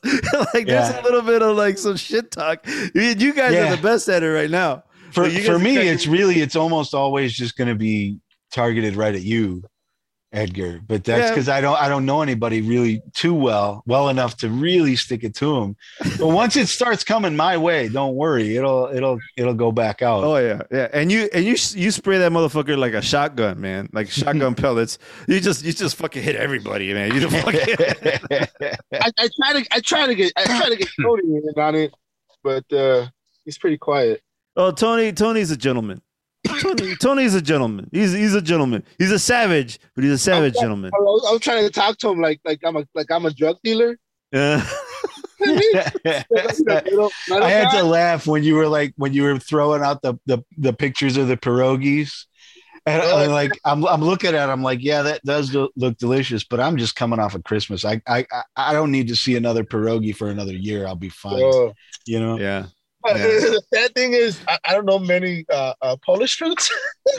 like 0.53 0.67
there's 0.67 0.93
a 0.95 1.01
little 1.01 1.21
bit 1.21 1.41
of 1.41 1.55
like 1.57 1.77
some 1.77 1.95
shit 1.97 2.31
talk. 2.31 2.65
You, 2.67 3.01
you 3.01 3.33
guys 3.33 3.53
Yeah. 3.53 3.71
are 3.71 3.75
the 3.75 3.81
best 3.81 4.07
at 4.09 4.23
it 4.23 4.29
right 4.29 4.49
now. 4.51 4.83
For 5.13 5.29
So 5.29 5.41
for 5.43 5.53
guys 5.53 5.61
me 5.63 5.75
got- 5.75 5.85
it's 5.85 6.07
really 6.07 6.41
it's 6.41 6.55
almost 6.55 6.93
always 6.93 7.33
just 7.33 7.55
going 7.57 7.69
to 7.69 7.75
be 7.75 8.19
targeted 8.51 8.95
right 8.95 9.15
at 9.15 9.21
you 9.23 9.63
edgar 10.35 10.79
but 10.87 11.03
that's 11.03 11.25
Yeah. 11.25 11.29
because 11.29 11.47
i 11.47 11.61
don't 11.61 11.77
i 11.79 11.87
don't 11.87 12.07
know 12.07 12.23
anybody 12.23 12.61
really 12.61 13.03
too 13.13 13.35
well 13.35 13.83
well 13.85 14.09
enough 14.09 14.35
to 14.37 14.49
really 14.49 14.95
stick 14.95 15.23
it 15.23 15.35
to 15.35 15.59
them 15.59 15.75
but 16.17 16.25
once 16.29 16.55
it 16.55 16.67
starts 16.67 17.03
coming 17.03 17.35
my 17.35 17.55
way 17.55 17.87
don't 17.87 18.15
worry 18.15 18.55
it'll 18.57 18.87
it'll 18.87 19.19
it'll 19.37 19.53
go 19.53 19.71
back 19.71 20.01
out 20.01 20.23
Oh 20.23 20.37
yeah, 20.37 20.63
yeah. 20.71 20.87
And 20.91 21.11
you 21.11 21.29
and 21.35 21.45
you 21.45 21.51
you 21.75 21.91
spray 21.91 22.17
that 22.17 22.31
motherfucker 22.31 22.75
like 22.75 22.93
a 22.95 23.01
shotgun, 23.03 23.61
man, 23.61 23.89
like 23.93 24.09
shotgun 24.19 24.55
pellets. 24.55 24.97
You 25.27 25.39
just 25.39 25.63
you 25.63 25.71
just 25.71 25.95
fucking 25.97 26.23
hit 26.23 26.35
everybody, 26.35 26.91
man. 26.95 27.13
You 27.13 27.19
don't 27.19 27.31
fucking. 27.31 27.75
I, 28.93 29.11
I 29.19 29.29
try 29.39 29.53
to, 29.61 29.67
I 29.71 29.79
try 29.81 30.07
to 30.07 30.15
get, 30.15 30.33
I 30.35 30.45
try 30.45 30.69
to 30.69 30.75
get 30.75 30.87
Cody 31.05 31.23
in 31.27 31.43
on 31.61 31.75
it, 31.75 31.93
but 32.43 32.71
uh, 32.73 33.07
he's 33.45 33.57
pretty 33.59 33.77
quiet. 33.77 34.21
Oh, 34.55 34.71
Tony, 34.71 35.11
Tony's 35.11 35.51
a 35.51 35.57
gentleman. 35.57 36.01
Tony, 36.61 36.95
Tony's 36.97 37.33
a 37.35 37.41
gentleman. 37.41 37.89
He's 37.91 38.11
he's 38.11 38.35
a 38.35 38.41
gentleman. 38.41 38.83
He's 38.99 39.11
a 39.11 39.19
savage, 39.19 39.79
but 39.95 40.03
he's 40.03 40.13
a 40.13 40.17
savage 40.17 40.53
gentleman. 40.55 40.91
I 40.93 40.99
was, 40.99 41.25
I 41.27 41.31
was 41.31 41.41
trying 41.41 41.63
to 41.63 41.71
talk 41.71 41.97
to 41.99 42.09
him 42.09 42.19
like, 42.19 42.41
like 42.45 42.59
I'm 42.65 42.75
a, 42.75 42.85
like 42.93 43.09
I'm 43.11 43.25
a 43.25 43.31
drug 43.31 43.57
dealer. 43.63 43.97
Yeah. 44.31 44.65
i 45.45 46.23
had 47.49 47.69
to 47.71 47.83
laugh 47.83 48.25
when 48.25 48.43
you 48.43 48.55
were 48.55 48.67
like 48.67 48.93
when 48.95 49.13
you 49.13 49.23
were 49.23 49.37
throwing 49.37 49.83
out 49.83 50.01
the 50.01 50.13
the, 50.25 50.41
the 50.57 50.71
pictures 50.71 51.17
of 51.17 51.27
the 51.27 51.35
pierogies 51.35 52.25
and 52.85 53.01
I'm 53.01 53.31
like 53.31 53.51
I'm, 53.65 53.85
I'm 53.85 54.01
looking 54.01 54.29
at 54.35 54.49
it, 54.49 54.51
I'm 54.51 54.63
like, 54.63 54.79
yeah, 54.81 55.01
that 55.03 55.21
does 55.23 55.53
look 55.53 55.97
delicious, 55.97 56.43
but 56.43 56.59
I'm 56.59 56.77
just 56.77 56.95
coming 56.95 57.19
off 57.19 57.35
of 57.35 57.43
Christmas. 57.43 57.85
I 57.85 58.01
I 58.07 58.25
I- 58.31 58.43
I 58.55 58.73
don't 58.73 58.91
need 58.91 59.07
to 59.07 59.15
see 59.15 59.35
another 59.35 59.63
pierogi 59.63 60.15
for 60.15 60.29
another 60.29 60.53
year. 60.53 60.85
I'll 60.87 60.95
be 60.95 61.09
fine. 61.09 61.41
Uh, 61.41 61.73
You 62.05 62.19
know? 62.19 62.37
yeah. 62.37 62.65
the 63.13 63.61
sad 63.73 63.93
thing 63.95 64.13
is, 64.13 64.39
I, 64.47 64.57
I 64.63 64.73
don't 64.73 64.85
know 64.85 64.99
many 64.99 65.45
uh, 65.51 65.73
uh, 65.81 65.97
Polish 66.05 66.37
foods. 66.37 66.71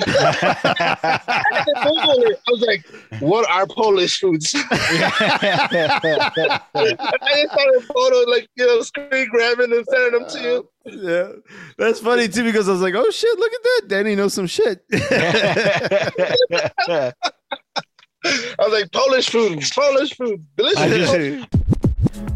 I 0.06 1.42
had 1.50 1.64
to 1.64 1.74
Google 1.82 2.22
it. 2.30 2.40
I 2.46 2.50
was 2.50 2.60
like, 2.62 2.86
what 3.20 3.46
are 3.50 3.66
Polish 3.66 4.18
foods? 4.18 4.54
I 4.70 5.68
just 5.74 7.52
started 7.52 7.84
photo, 7.86 8.30
like, 8.30 8.48
you 8.56 8.66
know, 8.66 8.80
screen 8.80 9.28
grabbing 9.30 9.72
and 9.72 9.84
sending 9.86 10.20
them 10.20 10.28
to 10.30 10.40
you. 10.40 10.68
Yeah. 10.86 11.32
That's 11.76 12.00
funny 12.00 12.28
too 12.28 12.44
because 12.44 12.66
I 12.68 12.72
was 12.72 12.80
like, 12.80 12.94
oh 12.94 13.10
shit, 13.10 13.38
look 13.38 13.52
at 13.52 13.62
that. 13.62 13.82
Danny 13.88 14.14
knows 14.14 14.32
some 14.34 14.46
shit. 14.46 14.84
I 18.26 18.54
was 18.58 18.72
like, 18.72 18.90
Polish 18.92 19.28
food, 19.28 19.62
Polish 19.74 20.14
food, 20.14 20.46
delicious. 20.56 21.44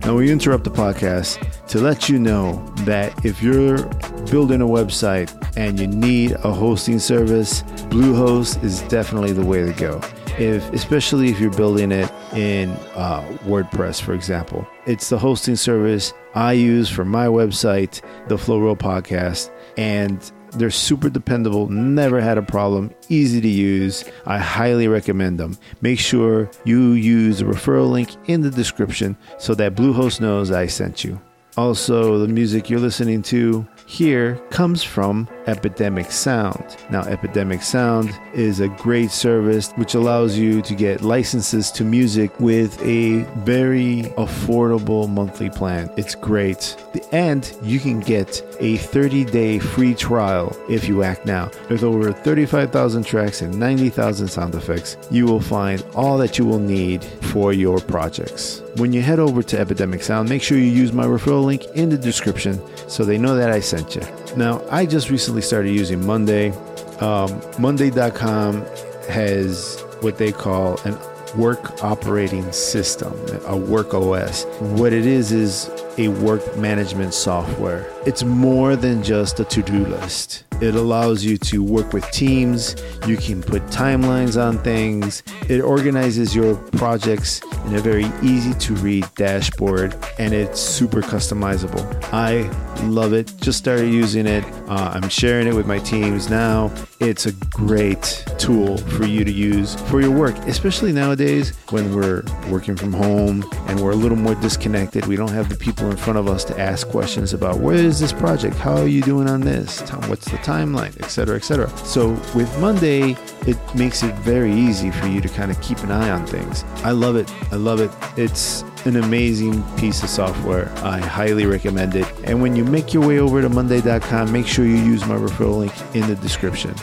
Now, 0.05 0.17
we 0.17 0.31
interrupt 0.31 0.65
the 0.65 0.71
podcast 0.71 1.67
to 1.69 1.79
let 1.81 2.09
you 2.09 2.19
know 2.19 2.65
that 2.87 3.25
if 3.25 3.43
you're 3.43 3.85
building 4.31 4.63
a 4.63 4.67
website 4.67 5.31
and 5.57 5.79
you 5.79 5.87
need 5.87 6.33
a 6.33 6.53
hosting 6.53 6.99
service, 6.99 7.63
Bluehost 7.91 8.63
is 8.65 8.81
definitely 8.83 9.33
the 9.33 9.45
way 9.45 9.65
to 9.65 9.73
go. 9.75 10.01
If, 10.39 10.73
especially 10.73 11.29
if 11.31 11.41
you're 11.41 11.51
building 11.51 11.91
it 11.93 12.11
in 12.33 12.71
uh, 12.95 13.23
WordPress, 13.45 14.01
for 14.01 14.15
example, 14.15 14.67
it's 14.87 15.09
the 15.09 15.19
hosting 15.19 15.57
service 15.57 16.15
I 16.35 16.53
use 16.53 16.89
for 16.89 17.05
my 17.05 17.27
website, 17.27 18.01
the 18.29 18.39
Flow 18.39 18.61
Roll 18.61 18.77
Podcast, 18.77 19.51
and 19.77 20.33
they're 20.53 20.71
super 20.71 21.09
dependable, 21.09 21.69
never 21.69 22.21
had 22.21 22.39
a 22.39 22.43
problem, 22.43 22.91
easy 23.09 23.41
to 23.41 23.49
use. 23.49 24.05
I 24.27 24.39
highly 24.39 24.89
recommend 24.89 25.39
them. 25.39 25.59
Make 25.81 25.99
sure 25.99 26.51
you 26.65 26.93
use 26.93 27.39
the 27.39 27.45
referral 27.45 27.91
link 27.91 28.11
in 28.27 28.41
the 28.41 28.51
description 28.51 29.17
so 29.39 29.55
that 29.55 29.75
Bluehost 29.75 30.21
knows 30.21 30.51
I 30.51 30.67
sent 30.67 31.05
you. 31.05 31.21
Also, 31.57 32.19
the 32.19 32.29
music 32.29 32.71
you're 32.71 32.79
listening 32.79 33.23
to 33.23 33.67
here 33.89 34.37
comes 34.51 34.83
from 34.83 35.27
Epidemic 35.47 36.11
Sound. 36.11 36.77
Now, 36.91 37.05
Epidemic 37.05 37.63
Sound 37.63 38.13
is 38.35 38.61
a 38.61 38.69
great 38.69 39.11
service 39.11 39.73
which 39.77 39.95
allows 39.95 40.37
you 40.37 40.61
to 40.61 40.75
get 40.75 41.01
licenses 41.01 41.71
to 41.73 41.85
music 41.85 42.39
with 42.39 42.79
a 42.83 43.23
very 43.39 44.03
affordable 44.19 45.09
monthly 45.09 45.49
plan. 45.49 45.91
It's 45.97 46.15
great. 46.15 46.77
And 47.13 47.51
you 47.63 47.81
can 47.81 48.01
get 48.01 48.43
a 48.61 48.77
30 48.77 49.25
day 49.25 49.59
free 49.59 49.95
trial 49.95 50.55
if 50.69 50.87
you 50.87 51.03
act 51.03 51.25
now. 51.25 51.51
There's 51.69 51.83
over 51.83 52.13
35,000 52.13 53.05
tracks 53.05 53.41
and 53.41 53.59
90,000 53.59 54.29
sound 54.29 54.55
effects. 54.55 54.99
You 55.11 55.25
will 55.25 55.41
find 55.41 55.83
all 55.95 56.19
that 56.19 56.37
you 56.37 56.45
will 56.45 56.59
need 56.59 57.03
for 57.03 57.55
your 57.55 57.81
projects. 57.81 58.61
When 58.79 58.93
you 58.93 59.03
head 59.03 59.19
over 59.19 59.43
to 59.43 59.59
Epidemic 59.59 60.05
Sound, 60.05 60.29
make 60.29 60.41
sure 60.41 60.57
you 60.57 60.63
use 60.63 60.93
my 60.93 61.05
referral 61.05 61.45
link 61.45 61.65
in 61.75 61.89
the 61.89 61.99
description 61.99 62.61
so 62.89 63.05
they 63.05 63.19
know 63.19 63.35
that 63.35 63.51
I 63.51 63.59
sent 63.59 63.97
you. 63.97 64.03
Now, 64.37 64.63
I 64.71 64.87
just 64.87 65.11
recently 65.11 65.43
started 65.43 65.73
using 65.73 66.07
Monday. 66.07 66.53
Um, 67.01 67.41
Monday.com 67.59 68.65
has 69.09 69.85
what 70.01 70.17
they 70.17 70.31
call 70.31 70.79
an 70.83 70.97
work 71.37 71.83
operating 71.83 72.53
system, 72.53 73.13
a 73.47 73.57
work 73.57 73.95
OS. 73.95 74.45
What 74.61 74.93
it 74.93 75.07
is 75.07 75.33
is 75.33 75.69
a 75.99 76.07
work 76.07 76.57
management 76.57 77.15
software. 77.15 77.85
It's 78.07 78.23
more 78.23 78.77
than 78.77 79.03
just 79.03 79.41
a 79.41 79.45
to 79.45 79.61
do 79.61 79.87
list. 79.87 80.45
It 80.61 80.75
allows 80.75 81.25
you 81.25 81.39
to 81.39 81.63
work 81.63 81.93
with 81.93 82.11
teams, 82.11 82.75
you 83.07 83.17
can 83.17 83.43
put 83.43 83.63
timelines 83.67 84.41
on 84.41 84.59
things, 84.59 85.23
it 85.49 85.61
organizes 85.61 86.35
your 86.35 86.57
projects 86.73 87.41
in 87.67 87.77
a 87.77 87.81
very 87.81 88.07
easy 88.23 88.55
to 88.55 88.75
read 88.77 89.07
dashboard, 89.15 89.97
and 90.19 90.33
it's 90.33 90.61
super 90.61 91.01
customizable. 91.01 91.85
I 92.13 92.49
love 92.85 93.13
it. 93.13 93.33
Just 93.41 93.59
started 93.59 93.93
using 93.93 94.27
it. 94.27 94.45
Uh, 94.69 94.93
I'm 94.95 95.09
sharing 95.09 95.47
it 95.47 95.55
with 95.55 95.67
my 95.67 95.79
teams 95.79 96.31
now. 96.31 96.73
It's 97.01 97.27
a 97.27 97.33
great 97.33 98.25
tool 98.39 98.77
for 98.79 99.05
you 99.05 99.25
to 99.25 99.33
use 99.33 99.75
for 99.91 100.01
your 100.01 100.11
work, 100.11 100.37
especially 100.47 100.93
nowadays 100.93 101.57
when 101.71 101.95
we're 101.95 102.25
working 102.49 102.77
from 102.77 102.93
home 102.93 103.49
and 103.67 103.81
we're 103.81 103.93
a 103.93 103.97
little 103.97 104.17
more 104.17 104.35
disconnected. 104.37 105.07
We 105.07 105.17
don't 105.17 105.31
have 105.31 105.49
the 105.49 105.57
people 105.57 105.91
in 105.91 105.97
front 105.97 106.19
of 106.19 106.29
us 106.29 106.45
to 106.47 106.59
ask 106.59 106.89
questions 106.89 107.35
about 107.35 107.59
where 107.59 107.77
is 107.77 108.01
this 108.01 108.13
project? 108.13 108.57
How 108.57 108.77
are 108.77 108.89
you 108.89 109.03
doing 109.03 109.29
on 109.29 109.41
this? 109.41 109.81
What's 110.09 110.31
the 110.31 110.39
timeline, 110.49 110.99
etc., 111.01 111.37
etc. 111.37 111.69
So 111.85 112.11
with 112.35 112.51
Monday, 112.59 113.17
it 113.47 113.59
makes 113.75 114.03
it 114.03 114.15
very 114.17 114.53
easy 114.53 114.91
for 114.91 115.07
you 115.07 115.21
to 115.21 115.29
kind 115.29 115.51
of 115.51 115.61
keep 115.61 115.79
an 115.81 115.91
eye 115.91 116.11
on 116.11 116.27
things. 116.27 116.65
I 116.85 116.93
love 116.93 117.17
it. 117.17 117.31
I 117.53 117.57
love 117.57 117.81
it. 117.81 117.91
It's 118.17 118.63
an 118.87 118.97
amazing 118.97 119.63
piece 119.77 120.03
of 120.03 120.09
software. 120.09 120.73
I 120.79 120.99
highly 120.99 121.45
recommend 121.45 121.95
it. 121.95 122.07
And 122.25 122.41
when 122.41 122.57
you 122.57 122.65
make 122.65 122.95
your 122.95 123.07
way 123.07 123.19
over 123.19 123.43
to 123.43 123.49
Monday.com, 123.51 124.33
make 124.33 124.47
sure 124.47 124.65
you 124.65 124.77
use 124.77 125.05
my 125.07 125.17
referral 125.17 125.59
link 125.59 125.75
in 125.95 126.09
the 126.09 126.17
description. 126.17 126.75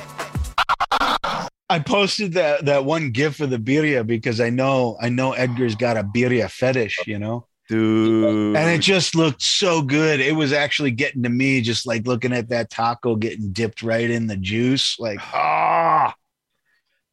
I 1.67 1.79
posted 1.79 2.33
that 2.33 2.65
that 2.65 2.85
one 2.85 3.09
gif 3.09 3.39
of 3.39 3.49
the 3.49 3.57
birria 3.57 4.05
because 4.05 4.39
I 4.39 4.51
know 4.51 4.97
I 5.01 5.09
know 5.09 5.33
Edgar's 5.33 5.73
got 5.75 5.97
a 5.97 6.03
birria 6.03 6.49
fetish, 6.49 7.07
you 7.07 7.17
know. 7.17 7.47
Dude. 7.67 8.55
And 8.55 8.69
it 8.69 8.81
just 8.81 9.15
looked 9.15 9.41
so 9.41 9.81
good. 9.81 10.19
It 10.19 10.35
was 10.35 10.53
actually 10.53 10.91
getting 10.91 11.23
to 11.23 11.29
me, 11.29 11.61
just 11.61 11.87
like 11.87 12.05
looking 12.05 12.31
at 12.31 12.49
that 12.49 12.69
taco 12.69 13.15
getting 13.15 13.51
dipped 13.51 13.81
right 13.81 14.09
in 14.09 14.27
the 14.27 14.37
juice. 14.37 14.99
Like, 14.99 15.19
ah, 15.33 16.13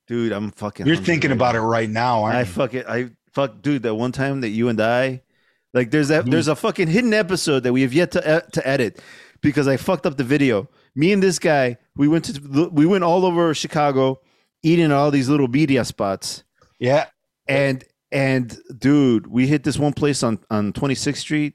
dude, 0.07 0.33
I'm 0.33 0.51
fucking. 0.51 0.87
You're 0.87 0.97
thinking 0.97 1.31
right 1.31 1.37
about 1.37 1.55
now. 1.55 1.63
it 1.63 1.67
right 1.67 1.91
now, 1.91 2.23
aren't 2.25 2.35
you? 2.35 2.63
I 2.63 2.67
you? 2.67 2.79
it. 2.81 2.87
I 2.87 3.11
fuck, 3.33 3.63
dude. 3.63 3.83
That 3.83 3.95
one 3.95 4.13
time 4.13 4.43
that 4.43 4.51
you 4.51 4.69
and 4.69 4.81
I, 4.81 5.23
like, 5.73 5.91
there's 5.91 6.09
that, 6.09 6.27
there's 6.27 6.49
a 6.49 6.57
fucking 6.57 6.89
hidden 6.89 7.15
episode 7.15 7.61
that 7.61 7.73
we 7.73 7.83
have 7.83 7.95
yet 7.95 8.11
to 8.13 8.45
to 8.53 8.69
edit 8.69 9.01
because 9.41 9.67
I 9.67 9.79
fucked 9.79 10.05
up 10.05 10.19
the 10.19 10.25
video. 10.25 10.69
Me 10.95 11.13
and 11.13 11.23
this 11.23 11.39
guy, 11.39 11.79
we 11.97 12.09
went 12.09 12.27
to, 12.27 12.69
we 12.71 12.85
went 12.85 13.05
all 13.05 13.25
over 13.25 13.55
Chicago, 13.55 14.21
eating 14.63 14.93
all 14.93 15.11
these 15.11 15.31
little 15.31 15.49
birria 15.49 15.87
spots. 15.87 16.45
Yeah, 16.79 17.07
and 17.49 17.83
and 18.13 18.57
dude, 18.79 19.27
we 19.27 19.47
hit 19.47 19.65
this 19.65 19.79
one 19.79 19.93
place 19.93 20.23
on 20.23 20.39
on 20.51 20.73
26th 20.73 21.17
Street. 21.17 21.55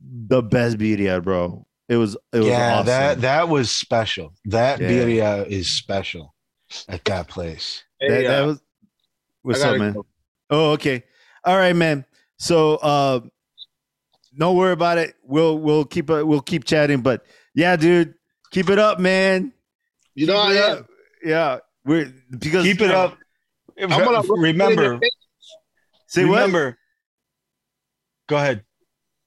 The 0.00 0.42
best 0.42 0.78
birria, 0.78 1.22
bro. 1.22 1.66
It 1.88 1.96
was 1.96 2.16
it 2.32 2.38
was 2.38 2.46
yeah, 2.48 2.74
awesome. 2.74 2.86
that 2.86 3.20
that 3.22 3.48
was 3.48 3.70
special. 3.70 4.34
That 4.46 4.80
Yeah. 4.80 4.88
birria 4.90 5.46
is 5.46 5.70
special 5.72 6.34
at 6.88 7.04
that 7.06 7.28
place. 7.28 7.82
that, 8.00 8.10
Hey, 8.10 8.22
that 8.26 8.42
uh, 8.42 8.46
was 8.46 8.60
what's 9.42 9.62
up, 9.62 9.78
man? 9.78 9.92
go. 9.94 10.06
Oh, 10.50 10.70
okay. 10.72 11.02
All 11.44 11.56
right, 11.56 11.74
man. 11.74 12.04
So 12.38 12.76
uh 12.76 13.20
don't 14.38 14.56
worry 14.56 14.72
about 14.72 14.98
it. 14.98 15.14
We'll 15.24 15.58
we'll 15.58 15.84
keep 15.84 16.10
uh, 16.10 16.22
we'll 16.24 16.40
keep 16.42 16.64
chatting, 16.64 17.00
but 17.00 17.24
yeah, 17.54 17.74
dude, 17.76 18.14
keep 18.50 18.70
it 18.70 18.78
up, 18.78 19.00
man. 19.00 19.52
You 20.14 20.26
know, 20.26 20.36
I 20.36 20.52
am. 20.52 20.78
up. 20.78 20.86
Yeah, 21.24 21.58
we're 21.84 22.12
because 22.30 22.64
Keep 22.64 22.80
you 22.80 22.86
it 22.86 22.88
know- 22.90 22.94
up. 23.00 23.18
I'm 23.80 23.88
gonna 23.88 24.20
rub 24.20 25.00
it 26.16 26.20
in 26.20 26.26
remember. 26.26 26.28
Say 26.28 26.30
what? 26.30 26.36
remember. 26.46 26.78
Go 28.28 28.36
ahead. 28.36 28.64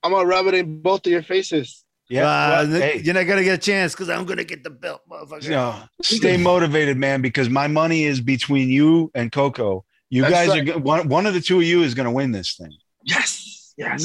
I'm 0.02 0.12
gonna 0.12 0.26
rub 0.26 0.46
it 0.46 0.54
in 0.54 0.80
both 0.82 1.06
of 1.06 1.12
your 1.12 1.22
faces. 1.22 1.84
Yeah, 2.08 2.24
Uh, 2.28 2.66
well, 2.68 2.80
hey, 2.80 3.00
you're 3.02 3.14
not 3.14 3.24
gonna 3.24 3.44
get 3.44 3.54
a 3.54 3.58
chance 3.58 3.92
because 3.94 4.10
I'm 4.10 4.24
gonna 4.26 4.44
get 4.44 4.62
the 4.64 4.70
belt, 4.70 5.00
motherfucker. 5.10 5.48
no, 5.50 5.76
stay 6.02 6.36
motivated, 6.36 6.96
man, 6.98 7.22
because 7.22 7.48
my 7.48 7.68
money 7.68 8.04
is 8.04 8.20
between 8.20 8.68
you 8.68 9.10
and 9.14 9.30
Coco. 9.32 9.84
You 10.10 10.22
That's 10.22 10.34
guys 10.34 10.48
right. 10.48 10.60
are 10.68 10.72
go- 10.74 10.78
one. 10.78 11.08
One 11.08 11.24
of 11.26 11.32
the 11.34 11.40
two 11.40 11.58
of 11.58 11.64
you 11.64 11.82
is 11.84 11.94
going 11.94 12.04
to 12.04 12.10
win 12.10 12.32
this 12.32 12.54
thing. 12.56 12.70
Yes, 13.04 13.72
yes. 13.78 14.04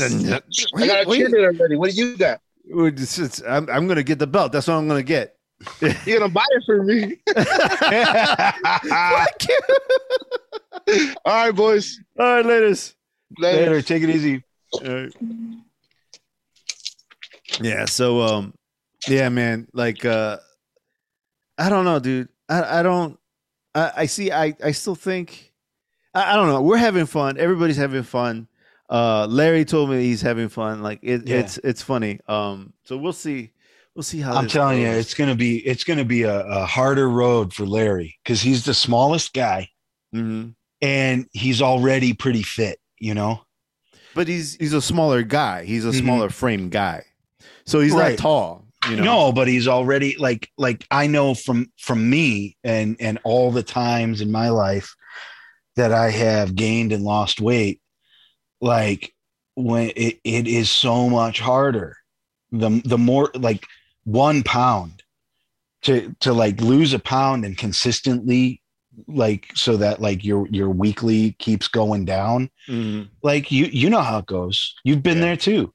Wait, 0.73 0.83
I 0.83 0.87
got 0.87 1.05
a 1.05 1.09
wait. 1.09 1.21
cheerleader 1.27 1.53
already. 1.59 1.75
What 1.75 1.91
do 1.91 1.97
you 1.97 2.15
got? 2.15 2.39
Wait, 2.69 2.93
it's- 2.93 3.19
it's- 3.19 3.41
I'm, 3.45 3.69
I'm 3.69 3.87
gonna 3.87 4.03
get 4.03 4.17
the 4.19 4.27
belt. 4.27 4.53
That's 4.53 4.67
what 4.67 4.75
I'm 4.75 4.87
gonna 4.87 5.03
get. 5.03 5.35
You're 5.81 6.19
gonna 6.19 6.29
buy 6.31 6.45
it 6.51 6.63
for 6.65 6.83
me? 6.83 7.17
Fuck 8.89 9.49
you. 9.49 9.59
All 10.87 11.13
right, 11.25 11.51
boys. 11.51 11.99
All 12.19 12.25
right, 12.25 12.45
ladies. 12.45 12.95
Later. 13.37 13.71
Later, 13.71 13.81
take 13.81 14.03
it 14.03 14.09
easy. 14.09 14.43
Yeah 17.61 17.85
so 17.85 18.21
um 18.21 18.53
yeah 19.07 19.29
man 19.29 19.67
like 19.73 20.03
uh 20.05 20.37
i 21.57 21.69
don't 21.69 21.85
know 21.85 21.97
dude 21.97 22.27
i, 22.49 22.79
I 22.79 22.83
don't 22.83 23.17
I, 23.73 23.91
I 23.97 24.05
see 24.05 24.31
i 24.31 24.53
i 24.63 24.71
still 24.71 24.95
think 24.95 25.53
I, 26.13 26.33
I 26.33 26.35
don't 26.35 26.47
know 26.49 26.61
we're 26.61 26.77
having 26.77 27.05
fun 27.05 27.37
everybody's 27.39 27.77
having 27.77 28.03
fun 28.03 28.47
uh 28.89 29.25
larry 29.27 29.65
told 29.65 29.89
me 29.89 30.01
he's 30.03 30.21
having 30.21 30.49
fun 30.49 30.83
like 30.83 30.99
it, 31.01 31.27
Yeah. 31.27 31.37
it's 31.37 31.57
it's 31.59 31.81
funny 31.81 32.19
um 32.27 32.73
so 32.83 32.97
we'll 32.97 33.13
see 33.13 33.53
we'll 33.95 34.03
see 34.03 34.19
how 34.19 34.33
I'm 34.35 34.43
this 34.43 34.53
telling 34.53 34.81
you, 34.81 34.87
it's 34.89 35.13
going 35.13 35.29
to 35.29 35.35
be 35.35 35.65
it's 35.65 35.83
going 35.85 35.99
to 35.99 36.05
be 36.05 36.23
a, 36.23 36.41
a 36.41 36.65
harder 36.65 37.09
road 37.09 37.53
for 37.53 37.65
Larry 37.65 38.19
because 38.23 38.41
he's 38.41 38.65
the 38.65 38.73
smallest 38.73 39.33
guy 39.33 39.69
Mhm. 40.13 40.53
And 40.81 41.27
he's 41.31 41.61
already 41.61 42.13
pretty 42.13 42.43
fit. 42.43 42.79
You 42.99 43.13
know, 43.13 43.41
but 44.15 44.27
he's 44.27 44.55
he's 44.55 44.73
a 44.73 44.81
smaller 44.81 45.21
guy 45.23 45.65
he's 45.65 45.85
a 45.85 45.89
Mhm. 45.89 45.99
smaller 45.99 46.29
frame 46.31 46.69
guy 46.69 47.03
so 47.65 47.79
he's 47.79 47.93
Right. 47.93 48.17
not 48.17 48.17
tall 48.19 48.65
you 48.89 48.95
know 48.95 49.03
no, 49.03 49.31
but 49.31 49.47
he's 49.47 49.67
already 49.67 50.15
like 50.17 50.49
like 50.57 50.87
I 50.89 51.05
know 51.07 51.33
from 51.35 51.71
from 51.77 52.09
me 52.09 52.57
and 52.63 52.95
and 52.99 53.19
all 53.23 53.51
the 53.51 53.61
times 53.63 54.19
in 54.21 54.31
my 54.31 54.49
life 54.49 54.95
that 55.75 55.91
I 55.91 56.09
have 56.09 56.55
gained 56.55 56.91
and 56.91 57.03
lost 57.03 57.39
weight, 57.39 57.79
like 58.61 59.13
when 59.55 59.91
it, 59.95 60.19
it 60.23 60.47
is 60.47 60.69
so 60.71 61.07
much 61.09 61.39
harder. 61.39 61.95
The 62.51 62.81
the 62.83 62.97
more 62.97 63.29
like 63.35 63.65
one 64.05 64.41
pound 64.41 65.03
to 65.83 66.15
to 66.21 66.33
like 66.33 66.59
lose 66.61 66.93
a 66.93 66.99
pound 66.99 67.45
and 67.45 67.55
consistently 67.57 68.61
like 69.07 69.51
so 69.55 69.77
that 69.77 70.01
like 70.01 70.23
your 70.23 70.47
your 70.49 70.69
weekly 70.69 71.33
keeps 71.33 71.67
going 71.67 72.05
down. 72.05 72.49
Mhm. 72.67 73.09
like 73.23 73.51
you 73.51 73.65
you 73.65 73.89
know 73.89 74.01
how 74.01 74.19
it 74.19 74.25
goes. 74.25 74.73
You've 74.83 75.03
been 75.03 75.17
Yeah. 75.17 75.25
there 75.25 75.37
too. 75.37 75.73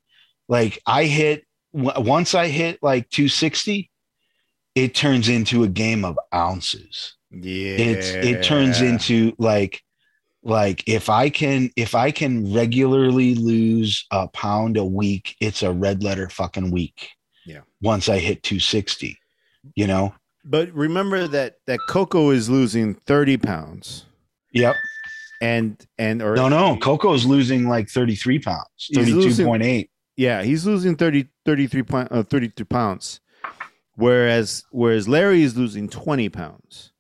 Like 0.49 0.81
i 0.87 1.05
hit 1.05 1.45
w- 1.75 2.09
once 2.09 2.35
i 2.35 2.49
hit 2.49 2.79
like 2.83 3.09
260 3.11 3.91
it 4.75 4.95
turns 4.95 5.29
into 5.29 5.63
a 5.63 5.69
game 5.69 6.05
of 6.05 6.19
ounces. 6.35 7.15
Yeah 7.31 7.77
it's 7.77 8.09
it 8.11 8.43
turns 8.43 8.81
into 8.83 9.33
like 9.39 9.83
like 10.43 10.83
if 10.89 11.09
i 11.09 11.31
can 11.31 11.71
if 11.77 11.95
i 11.95 12.11
can 12.11 12.53
regularly 12.53 13.35
lose 13.37 14.05
a 14.11 14.27
pound 14.29 14.77
a 14.77 14.85
week 14.85 15.37
it's 15.41 15.63
a 15.63 15.73
red 15.73 16.03
letter 16.03 16.29
fucking 16.29 16.71
week. 16.73 17.09
Yeah. 17.47 17.61
once 17.81 18.09
i 18.09 18.19
hit 18.19 18.43
260 18.43 19.17
you 19.77 19.87
know 19.87 20.13
But 20.45 20.73
remember 20.73 21.29
that 21.29 21.57
that 21.67 21.79
Coco 21.89 22.31
is 22.31 22.51
losing 22.51 22.95
thirty 22.95 23.37
pounds, 23.37 24.05
yep 24.53 24.75
and 25.41 25.85
and 25.99 26.21
or 26.23 26.35
no 26.37 26.49
no 26.49 26.77
Coco 26.77 27.13
is 27.15 27.25
losing 27.27 27.69
like 27.69 27.89
33 27.89 28.39
pounds 28.39 28.67
He's 28.77 29.11
losing- 29.13 29.45
32.8 29.47 29.89
yeah, 30.17 30.43
he's 30.43 30.65
losing 30.67 30.95
30, 30.95 31.27
33, 31.47 31.83
point, 31.83 32.09
uh, 32.13 32.23
32 32.23 32.65
pounds, 32.65 33.19
whereas 33.97 34.65
whereas 34.71 35.09
Larry 35.09 35.43
is 35.43 35.57
losing 35.57 35.89
twenty 35.89 36.29
pounds, 36.29 36.93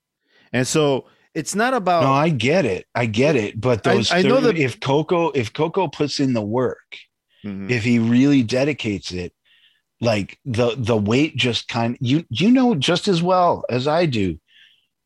and 0.53 0.67
so 0.67 1.07
it's 1.35 1.55
not 1.55 1.75
about 1.75 2.03
No, 2.05 2.13
I 2.13 2.29
get 2.31 2.65
it. 2.65 2.87
I 2.95 3.07
get 3.07 3.37
it. 3.37 3.61
But 3.61 3.87
I- 3.87 3.95
those 3.97 4.11
I 4.13 4.23
know 4.23 4.41
30 4.41 4.59
that- 4.59 4.65
if 4.65 4.81
Coco 4.81 5.31
if 5.31 5.53
Coco 5.53 5.89
puts 5.89 6.21
in 6.21 6.33
the 6.33 6.43
work, 6.43 6.97
Mhm. 7.45 7.71
if 7.71 7.85
he 7.85 7.99
really 7.99 8.43
dedicates 8.43 9.13
it, 9.13 9.33
like 10.03 10.39
the 10.45 10.75
the 10.77 10.97
weight 10.97 11.37
just 11.37 11.69
kind 11.69 11.97
you 12.01 12.25
you 12.29 12.51
know 12.51 12.75
just 12.75 13.09
as 13.09 13.23
well 13.23 13.65
as 13.71 13.87
I 13.87 14.05
do 14.05 14.39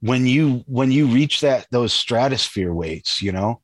when 0.01 0.27
you 0.27 0.65
when 0.67 0.91
you 0.91 1.07
reach 1.07 1.41
that 1.41 1.67
those 1.71 1.93
stratosphere 1.93 2.73
weights, 2.73 3.23
you 3.23 3.33
know, 3.33 3.61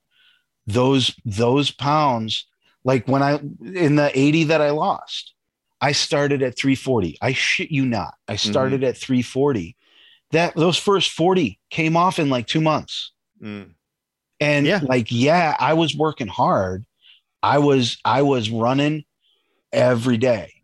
those 0.67 1.15
those 1.25 1.71
pounds 1.71 2.47
like 2.85 3.07
when 3.07 3.23
I 3.23 3.39
in 3.65 3.97
the 3.97 4.11
80 4.13 4.45
that 4.45 4.61
I 4.61 4.71
lost, 4.71 5.35
I 5.81 5.93
started 5.93 6.43
at 6.43 6.57
340. 6.57 7.19
I 7.23 7.33
shit 7.33 7.71
you 7.71 7.85
not. 7.85 8.15
I 8.29 8.37
started 8.37 8.83
at 8.85 8.97
340. 8.97 9.77
That 10.33 10.55
those 10.57 10.79
first 10.79 11.11
40 11.11 11.59
came 11.71 11.97
off 11.97 12.19
in 12.19 12.31
like 12.31 12.47
2 12.47 12.61
months. 12.61 13.13
Mm. 13.43 13.75
And 14.41 14.67
Yeah. 14.67 14.81
like, 14.83 15.09
yeah, 15.11 15.57
I 15.59 15.75
was 15.75 15.95
working 15.95 16.29
hard. 16.29 16.85
I 17.43 17.59
was 17.59 17.99
I 18.05 18.23
was 18.23 18.51
running 18.51 19.05
every 19.73 20.17
day. 20.17 20.62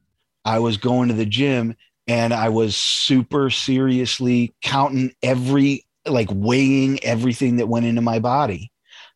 I 0.55 0.59
was 0.61 0.77
going 0.79 1.09
to 1.09 1.15
the 1.15 1.27
gym 1.27 1.75
and 2.07 2.33
I 2.33 2.49
was 2.49 2.75
super 2.77 3.51
seriously 3.51 4.55
counting 4.63 5.13
every 5.23 5.85
like 6.07 6.29
weighing 6.33 6.99
everything 7.05 7.57
that 7.57 7.69
went 7.69 7.87
into 7.87 8.01
my 8.03 8.19
body. 8.19 8.73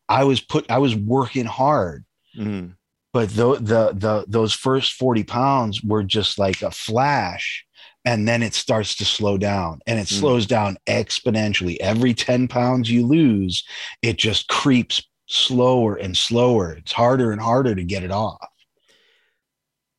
I 0.07 0.23
was 0.25 0.39
put 0.41 0.69
I 0.69 0.77
was 0.77 0.95
working 0.95 1.45
hard. 1.47 2.05
Mhm. 2.37 2.75
but 3.13 3.29
the, 3.29 3.55
the 3.55 3.83
the 4.05 4.25
those 4.27 4.53
first 4.53 4.93
40 4.93 5.23
pounds 5.23 5.83
were 5.83 6.03
just 6.03 6.37
like 6.39 6.61
a 6.61 6.71
flash 6.71 7.65
and 8.05 8.27
then 8.27 8.43
it 8.43 8.53
starts 8.53 8.95
to 8.97 9.05
slow 9.05 9.37
down 9.37 9.79
and 9.87 9.99
it 9.99 10.07
Mm. 10.07 10.19
slows 10.19 10.45
down 10.45 10.77
exponentially 10.87 11.77
every 11.79 12.13
10 12.13 12.47
pounds 12.47 12.89
you 12.91 13.05
lose 13.07 13.63
it 14.01 14.17
just 14.17 14.47
creeps 14.49 15.01
slower 15.27 15.95
and 15.95 16.17
slower 16.17 16.73
it's 16.79 16.91
harder 16.91 17.31
and 17.31 17.41
harder 17.41 17.73
to 17.75 17.83
get 17.83 18.03
it 18.03 18.11
off 18.11 18.49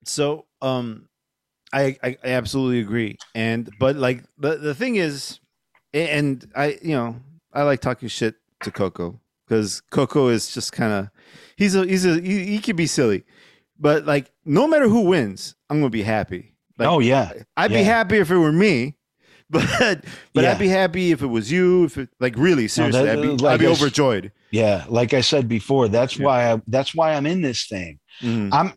So, 0.05 0.47
um, 0.61 1.09
I, 1.83 1.99
I 2.03 2.17
absolutely 2.25 2.81
agree. 2.81 3.19
And 3.35 3.69
but 3.81 3.97
like 3.97 4.23
the 4.39 4.57
the 4.57 4.75
thing 4.75 4.97
is, 4.97 5.41
and 5.93 6.45
I 6.55 6.79
you 6.83 6.95
know 6.95 7.17
I 7.53 7.63
like 7.63 7.81
talking 7.81 8.09
shit 8.09 8.37
to 8.63 8.71
Coco 8.71 9.21
because 9.47 9.81
Coco 9.91 10.29
is 10.29 10.53
just 10.55 10.73
kind 10.73 10.93
of 10.93 11.11
he's 11.57 11.75
a 11.75 11.87
he's 11.87 12.05
a 12.07 12.21
he, 12.21 12.45
he 12.47 12.59
can 12.59 12.77
be 12.77 12.87
silly, 12.87 13.25
but 13.79 14.05
like 14.07 14.31
no 14.45 14.67
matter 14.67 14.89
who 14.89 15.03
wins, 15.03 15.55
I'm 15.69 15.79
gonna 15.81 15.91
be 15.91 16.03
happy. 16.03 16.55
Like, 16.79 16.89
oh 16.89 16.99
yeah 17.01 17.33
I'd 17.57 17.71
be 17.71 17.83
happy 17.85 18.19
if 18.19 18.31
it 18.31 18.37
were 18.39 18.53
me. 18.53 18.97
But 19.51 20.05
but 20.33 20.43
Yeah. 20.45 20.53
I'd 20.53 20.59
be 20.59 20.69
happy 20.69 21.13
if 21.13 21.23
it 21.23 21.27
was 21.27 21.53
you. 21.53 21.85
If 21.85 21.99
it, 21.99 22.09
like 22.19 22.35
really 22.37 22.67
seriously, 22.67 23.05
that- 23.05 23.19
I'd 23.19 23.23
be 23.23 23.29
like 23.29 23.55
I'd 23.55 23.61
be 23.61 23.67
overjoyed. 23.67 24.33
yeah 24.51 24.85
like 24.89 25.13
i 25.13 25.21
said 25.21 25.49
before 25.49 25.87
that's 25.89 26.19
Yeah. 26.19 26.25
why 26.27 26.53
I, 26.53 26.63
that's 26.67 26.95
why 26.95 27.15
i'm 27.15 27.27
in 27.27 27.43
this 27.43 27.67
thing 27.67 27.99
Mhm. 28.23 28.49
I'm 28.53 28.73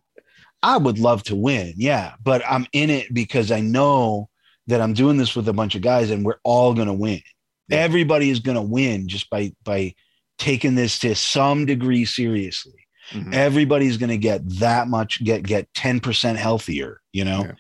I 0.64 0.78
would 0.78 1.00
love 1.00 1.24
to 1.24 1.36
win, 1.36 1.74
yeah, 1.78 2.14
but 2.24 2.42
I'm 2.48 2.68
in 2.74 2.90
it 2.90 3.14
because 3.14 3.52
I 3.52 3.60
know 3.60 4.30
that 4.68 4.82
I'm 4.82 4.94
doing 4.94 5.18
this 5.18 5.36
with 5.36 5.48
a 5.48 5.54
bunch 5.54 5.76
of 5.76 5.82
guys 5.82 6.10
and 6.12 6.26
we're 6.26 6.40
all 6.44 6.74
going 6.74 6.88
to 6.88 6.94
win. 6.94 7.22
Yeah. 7.70 7.80
Everybody 7.80 8.30
is 8.30 8.40
going 8.40 8.56
to 8.56 8.62
win 8.62 9.08
just 9.08 9.30
by 9.30 9.54
by 9.64 9.94
taking 10.38 10.76
this 10.76 11.00
to 11.00 11.16
some 11.16 11.66
degree 11.66 12.06
seriously. 12.06 12.88
Mhm. 13.12 13.34
Everybody's 13.34 13.98
going 13.98 14.10
to 14.10 14.18
get 14.18 14.42
that 14.60 14.88
much 14.88 15.24
get 15.24 15.44
get 15.44 15.72
10% 15.74 16.36
healthier, 16.36 17.02
you 17.14 17.24
know. 17.24 17.46
Yeah. 17.46 17.54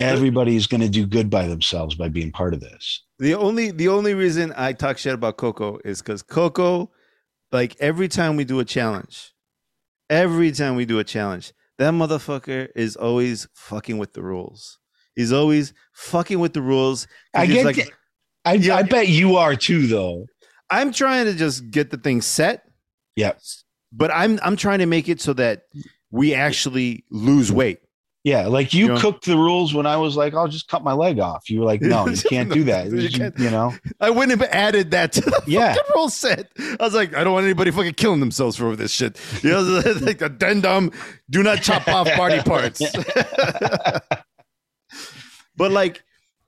Everybody's 0.00 0.66
going 0.66 0.80
to 0.80 0.88
do 0.88 1.06
good 1.06 1.28
by 1.28 1.46
themselves 1.46 1.96
by 1.96 2.08
being 2.08 2.30
part 2.30 2.54
of 2.54 2.60
this. 2.60 3.04
The 3.18 3.34
only 3.34 3.70
the 3.72 3.88
only 3.88 4.14
reason 4.14 4.52
I 4.56 4.72
talk 4.72 4.98
shit 4.98 5.14
about 5.14 5.36
Coco 5.36 5.78
is 5.84 6.00
because 6.00 6.22
Coco, 6.22 6.90
like 7.52 7.76
every 7.80 8.08
time 8.08 8.36
we 8.36 8.44
do 8.44 8.60
a 8.60 8.64
challenge, 8.64 9.32
every 10.08 10.52
time 10.52 10.76
we 10.76 10.84
do 10.84 10.98
a 10.98 11.04
challenge, 11.04 11.52
that 11.78 11.92
motherfucker 11.94 12.68
is 12.74 12.96
always 12.96 13.46
fucking 13.54 13.98
with 13.98 14.12
the 14.12 14.22
rules. 14.22 14.78
He's 15.14 15.32
always 15.32 15.72
fucking 15.94 16.38
with 16.38 16.52
the 16.52 16.62
rules. 16.62 17.06
I 17.34 17.46
get 17.46 17.64
like, 17.64 17.76
that. 17.76 17.90
I, 18.44 18.52
Yeah. 18.54 18.76
I 18.76 18.82
bet 18.82 19.08
you 19.08 19.36
are 19.36 19.56
too 19.56 19.86
though. 19.86 20.26
I'm 20.70 20.92
trying 20.92 21.24
to 21.26 21.34
just 21.34 21.70
get 21.70 21.90
the 21.90 21.96
thing 21.96 22.20
set, 22.20 22.62
Yep. 23.16 23.40
but 23.92 24.10
I'm 24.12 24.38
I'm 24.42 24.56
trying 24.56 24.80
to 24.80 24.86
make 24.86 25.08
it 25.08 25.20
so 25.20 25.32
that 25.34 25.62
we 26.10 26.34
actually 26.34 27.04
lose 27.10 27.50
weight. 27.50 27.78
Yeah, 28.24 28.46
like 28.48 28.74
you 28.74 28.86
You 28.86 28.88
know? 28.94 29.00
cooked 29.00 29.24
the 29.26 29.36
rules 29.36 29.72
when 29.72 29.86
I 29.86 29.96
was 29.96 30.16
like, 30.16 30.34
I'll 30.34 30.48
just 30.48 30.68
cut 30.68 30.82
my 30.82 30.92
leg 30.92 31.18
off. 31.20 31.48
You 31.48 31.60
were 31.60 31.64
like, 31.66 31.80
no, 31.80 32.06
you 32.08 32.16
can't 32.28 32.52
do 32.52 32.64
that. 32.64 32.90
You 32.90 32.98
You, 32.98 33.10
can't. 33.10 33.38
you 33.38 33.48
know, 33.50 33.72
I 34.00 34.10
wouldn't 34.10 34.38
have 34.38 34.50
added 34.52 34.90
that 34.90 35.12
to 35.12 35.20
the 35.22 35.42
Yeah. 35.46 35.74
fucking 35.74 35.92
rule 35.94 36.08
set. 36.10 36.50
I 36.58 36.76
was 36.80 36.94
like, 36.94 37.14
I 37.14 37.22
don't 37.24 37.32
want 37.32 37.44
anybody 37.44 37.70
fucking 37.70 37.94
killing 37.94 38.20
themselves 38.20 38.56
for 38.56 38.74
this 38.76 38.90
shit. 38.90 39.18
You 39.42 39.50
know, 39.50 39.60
like 40.02 40.20
addendum, 40.20 40.90
do 41.30 41.42
not 41.42 41.62
chop 41.62 41.86
off 41.88 42.06
body 42.16 42.42
parts. 42.42 42.82
but 45.56 45.70
like, 45.72 46.02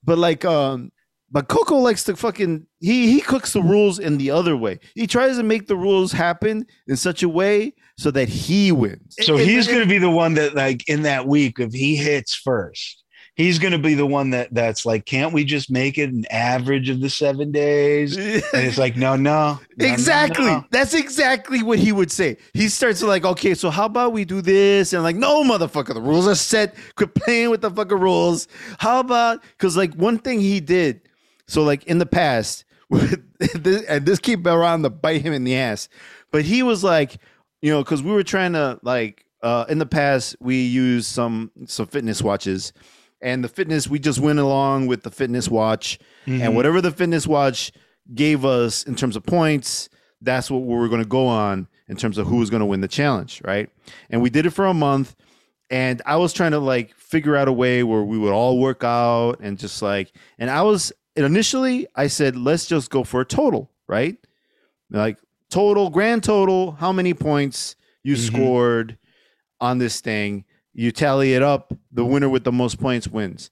but 0.05 0.19
like, 0.19 0.45
um, 0.45 0.91
but 1.31 1.49
Coco 1.49 1.77
likes 1.77 2.05
to 2.05 2.17
fucking 2.17 2.67
he 2.81 3.11
he 3.13 3.21
cooks 3.21 3.53
the 3.53 3.63
rules 3.63 3.99
in 3.99 4.19
the 4.19 4.31
other 4.31 4.57
way. 4.57 4.79
He 4.95 5.07
tries 5.07 5.37
to 5.37 5.43
make 5.43 5.67
the 5.67 5.77
rules 5.77 6.13
happen 6.13 6.67
in 6.89 6.97
such 6.97 7.23
a 7.23 7.29
way 7.29 7.75
so 7.97 8.11
that 8.11 8.29
he 8.29 8.73
wins. 8.73 9.17
so 9.21 9.37
And- 9.37 9.49
he's 9.49 9.67
going 9.69 9.81
to 9.83 9.87
be 9.89 9.99
the 9.99 10.11
one 10.11 10.35
that, 10.35 10.55
like, 10.55 10.89
in 10.89 11.03
that 11.03 11.27
week, 11.27 11.59
if 11.61 11.73
he 11.73 11.97
hits 11.97 12.35
first, 12.35 13.05
he's 13.35 13.59
going 13.59 13.73
to 13.73 13.79
be 13.79 13.93
the 13.95 14.07
one 14.07 14.31
that 14.31 14.53
that's 14.55 14.87
like, 14.87 15.05
can't 15.05 15.33
we 15.35 15.45
just 15.45 15.71
make 15.71 15.99
it 15.99 16.11
an 16.11 16.25
average 16.31 16.89
of 16.89 17.01
the 17.01 17.11
seven 17.11 17.53
days? 17.53 18.17
And 18.53 18.67
it's 18.67 18.79
like, 18.79 18.97
no, 18.97 19.17
no, 19.17 19.59
no, 19.77 19.87
no, 19.87 19.93
Exactly. 19.93 20.47
no. 20.47 20.65
That's 20.71 20.95
exactly 20.95 21.63
what 21.63 21.79
he 21.79 21.93
would 21.93 22.11
say. 22.11 22.39
He 22.55 22.69
starts 22.71 23.01
to 23.01 23.07
like, 23.07 23.25
okay, 23.25 23.55
so 23.55 23.69
how 23.71 23.85
about 23.85 24.13
we 24.15 24.25
do 24.25 24.41
this? 24.41 24.93
And 24.95 25.03
like, 25.03 25.17
no, 25.17 25.45
motherfucker, 25.45 25.95
the 25.95 26.01
rules 26.01 26.27
are 26.27 26.35
set. 26.35 26.75
Quit 26.97 27.15
playing 27.15 27.51
with 27.51 27.61
the 27.61 27.71
fucking 27.71 27.99
rules. 27.99 28.49
How 28.79 28.99
about 29.01 29.43
because 29.59 29.77
like 29.77 29.95
one 29.95 30.19
thing 30.19 30.41
he 30.41 30.59
did, 30.61 31.03
so 31.51 31.63
like 31.63 31.85
in 31.85 31.99
the 31.99 32.07
past, 32.07 32.65
this, 32.91 33.83
and 33.85 34.05
this 34.07 34.19
keep 34.19 34.47
around 34.47 34.83
to 34.83 34.91
bite 34.91 35.23
him 35.23 35.33
in 35.33 35.45
the 35.45 35.57
ass, 35.57 35.89
but 36.31 36.45
he 36.45 36.63
was 36.63 36.83
like, 36.85 37.19
you 37.63 37.71
know, 37.71 37.83
because 37.83 38.03
we 38.03 38.13
were 38.13 38.23
trying 38.25 38.53
to 38.55 38.79
like 38.83 39.25
uh 39.43 39.65
in 39.69 39.79
the 39.79 39.87
past 39.87 40.37
we 40.41 40.63
used 40.67 41.07
some 41.07 41.51
some 41.67 41.87
fitness 41.87 42.23
watches. 42.23 42.73
And 43.23 43.45
the 43.45 43.49
fitness, 43.49 43.87
we 43.87 43.99
just 43.99 44.19
went 44.19 44.39
along 44.39 44.87
with 44.87 45.03
the 45.03 45.11
fitness 45.11 45.47
watch, 45.47 45.99
Mhm. 46.27 46.41
and 46.41 46.57
whatever 46.57 46.81
the 46.81 46.91
fitness 46.91 47.27
watch 47.27 47.71
gave 48.15 48.47
us 48.47 48.83
in 48.83 48.95
terms 48.95 49.15
of 49.15 49.25
points, 49.25 49.91
that's 50.23 50.51
what 50.51 50.63
we 50.63 50.75
were 50.75 50.89
going 50.89 51.03
to 51.03 51.09
go 51.09 51.27
on 51.27 51.69
in 51.87 51.97
terms 51.97 52.17
of 52.17 52.27
who 52.29 52.37
was 52.39 52.49
going 52.49 52.61
to 52.61 52.67
win 52.67 52.81
the 52.81 52.89
challenge, 52.89 53.43
right? 53.45 53.69
And 54.09 54.23
we 54.23 54.31
did 54.31 54.47
it 54.47 54.51
for 54.53 54.65
a 54.65 54.73
month, 54.73 55.15
and 55.71 56.01
I 56.07 56.17
was 56.17 56.33
trying 56.33 56.53
to 56.53 56.59
like 56.61 56.95
figure 56.97 57.37
out 57.37 57.47
a 57.47 57.53
way 57.53 57.83
where 57.83 58.03
we 58.03 58.17
would 58.17 58.33
all 58.33 58.59
work 58.59 58.85
out 58.85 59.41
and 59.41 59.59
just 59.59 59.83
like, 59.83 60.13
and 60.39 60.49
I 60.49 60.63
was 60.63 60.91
initially 61.17 61.87
I 61.95 62.07
said 62.07 62.37
let's 62.37 62.67
just 62.67 62.91
go 62.91 63.05
for 63.05 63.21
a 63.21 63.25
total, 63.25 63.71
right? 63.89 64.17
Like 64.91 65.19
total, 65.51 65.91
grand 65.91 66.23
total, 66.25 66.73
how 66.73 66.93
many 66.93 67.15
points 67.15 67.77
you 68.03 68.15
Mhm. 68.15 68.19
scored 68.27 68.99
on 69.61 69.79
this 69.79 70.01
thing. 70.01 70.45
You 70.73 70.93
tally 70.93 71.35
it 71.35 71.43
up, 71.43 71.73
the 71.93 72.05
winner 72.05 72.29
with 72.29 72.45
the 72.45 72.53
most 72.53 72.79
points 72.81 73.09
wins. 73.09 73.51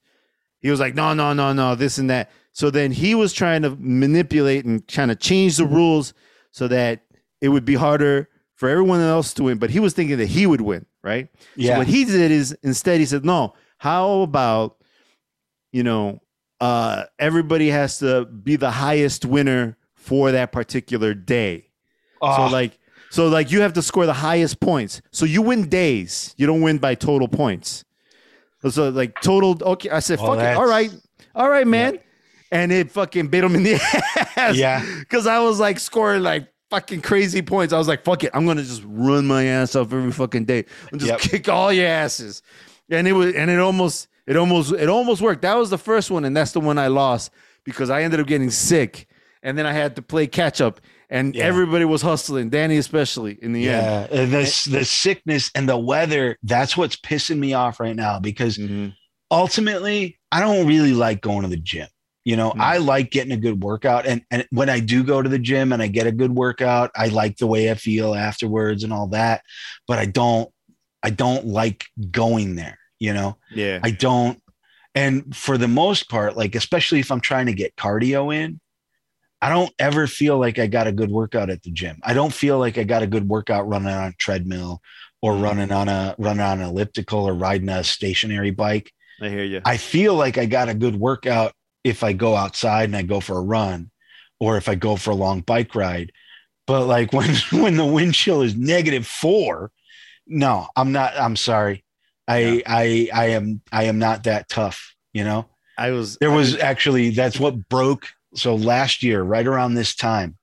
He 0.61 0.69
was 0.71 0.79
like, 0.79 0.95
no, 0.95 1.13
no, 1.13 1.33
no, 1.33 1.53
no, 1.53 1.75
this 1.75 1.97
and 1.97 2.09
that. 2.09 2.31
So 2.51 2.69
then 2.71 2.91
he 2.91 3.15
was 3.15 3.31
trying 3.31 3.61
to 3.61 3.75
manipulate 3.79 4.65
and 4.65 4.85
trying 4.87 5.09
to 5.09 5.15
change 5.15 5.57
the 5.57 5.65
rules 5.65 6.13
so 6.51 6.67
that 6.67 7.01
it 7.41 7.49
would 7.49 7.63
be 7.65 7.75
harder 7.75 8.27
for 8.55 8.67
everyone 8.67 8.99
else 8.99 9.33
to 9.35 9.43
win. 9.43 9.57
But 9.57 9.69
he 9.69 9.79
was 9.79 9.93
thinking 9.93 10.17
that 10.17 10.25
he 10.27 10.45
would 10.47 10.61
win, 10.61 10.85
right? 11.03 11.29
So 11.35 11.47
Yeah. 11.55 11.77
what 11.77 11.87
he 11.87 12.03
did 12.03 12.31
is 12.31 12.57
instead 12.63 12.99
he 12.99 13.05
said, 13.05 13.23
no, 13.23 13.53
how 13.77 14.21
about, 14.21 14.77
you 15.71 15.83
know, 15.83 16.19
uh, 16.59 17.05
everybody 17.17 17.69
has 17.69 17.99
to 17.99 18.25
be 18.25 18.55
the 18.55 18.71
highest 18.71 19.25
winner 19.25 19.77
for 19.95 20.31
that 20.31 20.51
particular 20.51 21.13
day. 21.13 21.67
So 22.21 22.27
Oh, 22.27 22.49
like, 22.51 22.77
so 23.11 23.27
like 23.27 23.51
you 23.51 23.61
have 23.61 23.73
to 23.73 23.81
score 23.81 24.05
the 24.05 24.13
highest 24.13 24.59
points. 24.59 25.01
So 25.11 25.25
you 25.25 25.41
win 25.41 25.69
days. 25.69 26.33
You 26.37 26.47
don't 26.47 26.61
win 26.61 26.77
by 26.77 26.95
total 26.95 27.27
points. 27.27 27.85
So 28.69 28.89
like 28.89 29.19
total. 29.21 29.57
Okay, 29.63 29.89
I 29.89 29.99
said, 29.99 30.19
Well, 30.19 30.35
fuck 30.35 30.43
it. 30.43 30.57
All 30.57 30.67
right, 30.67 30.91
all 31.33 31.49
right, 31.49 31.65
man. 31.65 31.99
And 32.51 32.71
it 32.71 32.91
fucking 32.91 33.27
bit 33.27 33.43
him 33.43 33.55
in 33.55 33.63
the 33.63 33.75
ass. 34.35 34.55
Yeah. 34.57 34.83
because 34.99 35.27
I 35.27 35.39
was 35.39 35.59
like 35.59 35.79
scoring 35.79 36.23
like 36.23 36.47
fucking 36.71 37.01
crazy 37.01 37.41
points. 37.41 37.73
I 37.73 37.77
was 37.77 37.87
like, 37.87 38.03
fuck 38.03 38.23
it, 38.25 38.31
I'm 38.33 38.45
gonna 38.45 38.63
just 38.63 38.83
run 38.85 39.25
my 39.27 39.45
ass 39.45 39.75
off 39.75 39.93
every 39.93 40.11
fucking 40.11 40.45
day 40.45 40.65
and 40.91 40.99
just 40.99 41.09
Yep. 41.11 41.19
kick 41.21 41.47
all 41.49 41.71
your 41.71 41.87
asses. 41.87 42.41
And 42.89 43.07
it 43.07 43.13
was, 43.13 43.33
and 43.33 43.49
it 43.49 43.59
almost, 43.59 44.07
it 44.29 44.37
almost, 44.37 44.71
it 44.71 44.87
almost 44.87 45.21
worked. 45.21 45.41
That 45.41 45.57
was 45.57 45.69
the 45.69 45.77
first 45.77 46.09
one, 46.11 46.23
and 46.23 46.37
that's 46.37 46.53
the 46.53 46.61
one 46.61 46.77
I 46.77 46.87
lost 46.87 47.31
because 47.65 47.89
I 47.89 48.03
ended 48.03 48.19
up 48.21 48.27
getting 48.27 48.49
sick, 48.51 49.07
and 49.43 49.57
then 49.57 49.65
I 49.65 49.73
had 49.73 49.95
to 49.97 50.01
play 50.01 50.27
catch 50.27 50.61
up, 50.61 50.79
and 51.09 51.35
Yeah. 51.35 51.43
everybody 51.45 51.83
was 51.85 52.01
hustling, 52.01 52.49
Danny 52.49 52.77
especially 52.77 53.37
in 53.41 53.51
the 53.53 53.67
end. 53.67 54.09
yeah. 54.11 54.21
And 54.21 54.31
the, 54.31 54.67
the 54.71 54.85
sickness 54.85 55.51
and 55.55 55.67
the 55.67 55.77
weather, 55.77 56.37
that's 56.43 56.77
what's 56.77 56.95
pissing 56.95 57.37
me 57.39 57.53
off 57.53 57.79
right 57.81 57.95
now 57.95 58.19
because 58.19 58.57
end. 58.57 58.93
ultimately 59.31 60.17
I 60.31 60.39
don't 60.41 60.67
really 60.67 60.93
like 60.93 61.21
going 61.21 61.41
to 61.43 61.47
the 61.47 61.57
gym. 61.57 61.87
You 62.25 62.35
know, 62.35 62.51
Mm. 62.51 62.59
I 62.59 62.77
like 62.77 63.09
getting 63.11 63.31
a 63.31 63.37
good 63.37 63.63
workout. 63.63 64.05
And, 64.05 64.21
and 64.29 64.45
when 64.51 64.69
I 64.69 64.79
do 64.81 65.03
go 65.03 65.21
to 65.21 65.29
the 65.29 65.39
gym 65.39 65.73
and 65.73 65.81
I 65.81 65.87
get 65.87 66.05
a 66.05 66.11
good 66.11 66.35
workout, 66.35 66.91
I 66.95 67.07
like 67.07 67.37
the 67.37 67.47
way 67.47 67.71
I 67.71 67.75
feel 67.75 68.13
afterwards 68.13 68.83
and 68.83 68.93
all 68.93 69.07
that. 69.07 69.41
But 69.87 69.97
I 69.99 70.05
don't, 70.05 70.49
I 71.01 71.09
don't 71.11 71.45
like 71.47 71.85
going 72.11 72.55
there, 72.55 72.77
you 72.99 73.13
know, 73.13 73.37
Yeah, 73.51 73.79
I 73.83 73.91
don't. 73.91 74.41
And 74.95 75.35
for 75.35 75.57
the 75.57 75.67
most 75.67 76.09
part, 76.09 76.35
like, 76.37 76.55
especially 76.55 76.99
if 76.99 77.11
I'm 77.11 77.21
trying 77.21 77.45
to 77.47 77.53
get 77.53 77.75
cardio 77.75 78.33
in, 78.35 78.59
I 79.41 79.49
don't 79.49 79.71
ever 79.79 80.07
feel 80.07 80.37
like 80.37 80.59
I 80.59 80.67
got 80.67 80.87
a 80.87 80.91
good 80.91 81.11
workout 81.11 81.49
at 81.49 81.63
the 81.63 81.71
gym. 81.71 81.99
I 82.03 82.13
don't 82.13 82.33
feel 82.33 82.59
like 82.59 82.77
I 82.77 82.83
got 82.83 83.03
a 83.03 83.07
good 83.07 83.27
workout 83.29 83.67
running 83.67 83.87
on 83.87 84.09
a 84.09 84.13
treadmill 84.13 84.81
or 85.21 85.33
Mhm. 85.33 85.41
running 85.43 85.71
on 85.71 85.87
a 85.89 86.15
running 86.17 86.41
on 86.41 86.59
an 86.61 86.67
elliptical 86.67 87.19
or 87.27 87.33
riding 87.33 87.69
a 87.69 87.83
stationary 87.83 88.51
bike. 88.51 88.91
I 89.21 89.29
hear 89.29 89.43
you. 89.43 89.61
I 89.63 89.77
feel 89.77 90.15
like 90.15 90.37
I 90.37 90.45
got 90.45 90.69
a 90.69 90.73
good 90.73 90.95
workout 90.97 91.53
if 91.83 92.03
I 92.03 92.13
go 92.13 92.35
outside 92.35 92.85
and 92.85 92.95
I 92.97 93.03
go 93.03 93.19
for 93.21 93.37
a 93.37 93.41
run 93.41 93.91
or 94.39 94.57
if 94.57 94.67
I 94.67 94.75
go 94.75 94.95
for 94.97 95.11
a 95.11 95.15
long 95.15 95.41
bike 95.41 95.73
ride. 95.75 96.11
But 96.67 96.85
like 96.87 97.13
when 97.13 97.33
when 97.51 97.77
the 97.77 97.85
wind 97.85 98.15
chill 98.15 98.41
is 98.41 98.55
negative 98.55 99.07
4, 99.07 99.71
no, 100.27 100.67
I'm 100.75 100.91
not 100.91 101.13
I'm 101.17 101.35
sorry. 101.37 101.83
I 102.29 102.63
I 102.65 103.09
I 103.13 103.25
am 103.27 103.61
I 103.71 103.85
am 103.85 103.99
not 103.99 104.23
that 104.23 104.49
tough, 104.49 104.95
you 105.13 105.23
know? 105.23 105.47
I 105.77 105.91
was 105.91 106.17
There 106.17 106.31
I 106.31 106.35
was 106.35 106.57
actually 106.57 107.09
that's 107.11 107.39
what 107.39 107.69
broke 107.69 108.07
so 108.35 108.55
last 108.55 109.03
year 109.03 109.21
right 109.23 109.47
around 109.47 109.73
this 109.73 109.95
time 109.95 110.37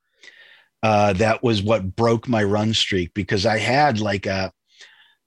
uh 0.82 1.12
that 1.12 1.42
was 1.42 1.62
what 1.62 1.94
broke 1.94 2.26
my 2.28 2.42
run 2.42 2.74
streak 2.74 3.14
because 3.14 3.46
I 3.46 3.58
had 3.58 4.00
like 4.00 4.26
a 4.26 4.52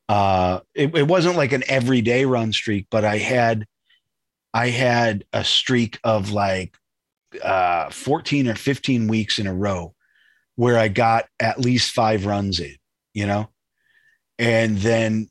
uh, 0.10 0.61
it, 0.73 0.95
it 0.95 1.07
wasn't 1.07 1.38
like 1.38 1.52
an 1.52 1.64
everyday 1.68 2.26
run 2.26 2.52
streak, 2.52 2.88
but 2.90 3.06
I 3.06 3.19
had, 3.19 3.68
I 4.52 4.69
had 4.69 5.23
a 5.31 5.44
streak 5.44 5.99
of 6.03 6.31
like 6.31 6.76
uh, 7.44 7.91
14 7.91 8.48
or 8.48 8.56
15 8.56 9.07
weeks 9.07 9.38
in 9.38 9.45
a 9.45 9.53
row 9.53 9.94
where 10.56 10.80
I 10.80 10.88
got 10.88 11.26
at 11.40 11.60
least 11.60 11.94
five 11.94 12.26
runs 12.26 12.60
in, 12.60 12.76
you 13.14 13.27
know, 13.27 13.49
and 14.40 14.80
then 14.80 15.30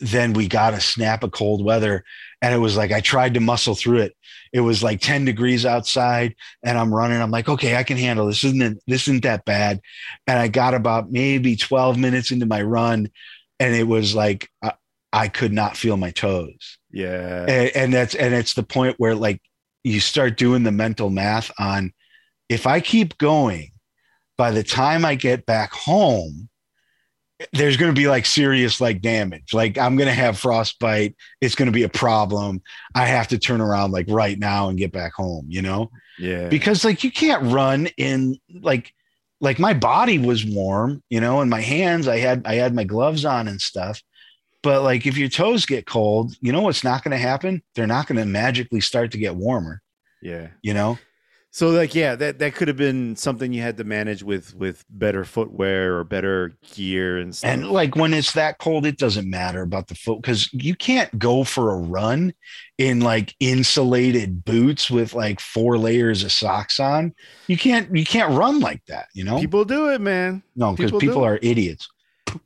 then 0.00 0.32
we 0.32 0.46
got 0.46 0.74
a 0.74 0.80
snap 0.80 1.22
of 1.22 1.32
cold 1.32 1.64
weather 1.64 2.04
and 2.40 2.54
it 2.54 2.58
was 2.58 2.76
like 2.76 2.92
i 2.92 3.00
tried 3.00 3.34
to 3.34 3.40
muscle 3.40 3.74
through 3.74 3.98
it. 3.98 4.14
It 4.52 4.60
was 4.60 4.82
like 4.82 5.00
10 5.00 5.24
degrees 5.24 5.66
outside 5.66 6.34
and 6.62 6.78
i'm 6.78 6.94
running. 6.94 7.20
I'm 7.20 7.30
like 7.30 7.48
okay 7.48 7.76
i 7.76 7.82
can 7.82 7.96
handle 7.96 8.26
this. 8.26 8.44
Isn't 8.44 8.80
this 8.86 9.08
isn't 9.08 9.24
that 9.24 9.44
bad. 9.44 9.80
And 10.26 10.38
i 10.38 10.48
got 10.48 10.74
about 10.74 11.10
maybe 11.10 11.56
12 11.56 11.98
minutes 11.98 12.30
into 12.30 12.46
my 12.46 12.62
run 12.62 13.10
and 13.58 13.74
it 13.74 13.84
was 13.84 14.14
like 14.14 14.50
i, 14.62 14.72
I 15.12 15.28
could 15.28 15.52
not 15.52 15.76
feel 15.76 15.96
my 15.96 16.10
toes. 16.10 16.78
Yeah. 16.90 17.44
and, 17.48 17.76
and 17.76 17.94
that's 17.94 18.14
and 18.14 18.34
it's 18.34 18.54
the 18.54 18.62
point 18.62 18.96
where 18.98 19.14
like 19.14 19.42
you 19.84 20.00
start 20.00 20.36
doing 20.36 20.62
the 20.62 20.72
mental 20.72 21.10
math 21.10 21.50
on 21.58 21.92
if 22.48 22.66
i 22.66 22.80
keep 22.80 23.18
going 23.18 23.72
by 24.36 24.50
the 24.50 24.62
time 24.62 25.04
i 25.04 25.14
get 25.14 25.46
back 25.46 25.72
home 25.72 26.48
there's 27.52 27.76
going 27.76 27.94
to 27.94 27.98
be 27.98 28.08
like 28.08 28.26
serious 28.26 28.80
like 28.80 29.00
damage. 29.00 29.52
Like 29.52 29.78
i'm 29.78 29.96
going 29.96 30.08
to 30.08 30.14
have 30.14 30.38
frostbite. 30.38 31.14
It's 31.40 31.54
going 31.54 31.66
to 31.66 31.72
be 31.72 31.84
a 31.84 31.88
problem. 31.88 32.62
I 32.94 33.06
have 33.06 33.28
to 33.28 33.38
turn 33.38 33.60
around 33.60 33.92
like 33.92 34.06
right 34.08 34.38
now 34.38 34.68
and 34.68 34.78
get 34.78 34.92
back 34.92 35.14
home 35.14 35.46
you 35.48 35.62
know? 35.62 35.90
Yeah. 36.18 36.48
because 36.48 36.84
like 36.84 37.04
you 37.04 37.12
can't 37.12 37.52
run 37.52 37.86
in 37.96 38.38
like 38.52 38.92
like 39.40 39.60
my 39.60 39.72
body 39.72 40.18
was 40.18 40.44
warm 40.44 41.00
you 41.10 41.20
know 41.20 41.40
and 41.40 41.48
my 41.48 41.60
hands 41.60 42.08
i 42.08 42.18
had 42.18 42.44
i 42.44 42.54
had 42.54 42.74
my 42.74 42.84
gloves 42.84 43.24
on 43.24 43.48
and 43.48 43.60
stuff. 43.60 44.02
But 44.62 44.82
like 44.82 45.06
if 45.06 45.16
your 45.16 45.28
toes 45.28 45.64
get 45.64 45.86
cold 45.86 46.34
you 46.40 46.52
know 46.52 46.62
what's 46.62 46.84
not 46.84 47.04
going 47.04 47.12
to 47.12 47.18
happen? 47.18 47.62
They're 47.74 47.86
not 47.86 48.06
going 48.06 48.18
to 48.18 48.26
magically 48.26 48.80
start 48.80 49.12
to 49.12 49.18
get 49.18 49.36
warmer. 49.36 49.80
Yeah. 50.20 50.48
you 50.62 50.74
know 50.74 50.98
So 51.58 51.70
like 51.70 51.92
yeah, 51.92 52.14
that 52.14 52.38
that 52.38 52.54
could 52.54 52.68
have 52.68 52.76
been 52.76 53.16
something 53.16 53.52
you 53.52 53.62
had 53.62 53.78
to 53.78 53.82
manage 53.82 54.22
with 54.22 54.54
with 54.54 54.84
better 54.90 55.24
footwear 55.24 55.96
or 55.96 56.04
better 56.04 56.52
gear 56.72 57.18
and 57.18 57.34
stuff. 57.34 57.50
and 57.50 57.68
like 57.68 57.96
when 57.96 58.14
it's 58.14 58.30
that 58.34 58.58
cold 58.58 58.86
it 58.86 58.96
doesn't 58.96 59.28
matter 59.28 59.62
about 59.62 59.88
the 59.88 59.96
foot 59.96 60.22
because 60.22 60.48
you 60.52 60.76
can't 60.76 61.18
go 61.18 61.42
for 61.42 61.72
a 61.72 61.76
run 61.76 62.32
in 62.78 63.00
like 63.00 63.34
insulated 63.40 64.44
boots 64.44 64.88
with 64.88 65.14
like 65.14 65.40
four 65.40 65.76
layers 65.78 66.22
of 66.22 66.30
socks 66.30 66.78
on 66.78 67.12
you 67.48 67.58
can't 67.58 67.92
you 67.92 68.04
can't 68.04 68.32
run 68.34 68.60
like 68.60 68.86
that 68.86 69.08
you 69.12 69.24
know 69.24 69.40
people 69.40 69.64
do 69.64 69.90
it, 69.90 70.00
man. 70.00 70.40
no 70.54 70.70
because 70.74 70.92
people 70.92 71.00
people, 71.00 71.24
are 71.24 71.40
idiots 71.42 71.88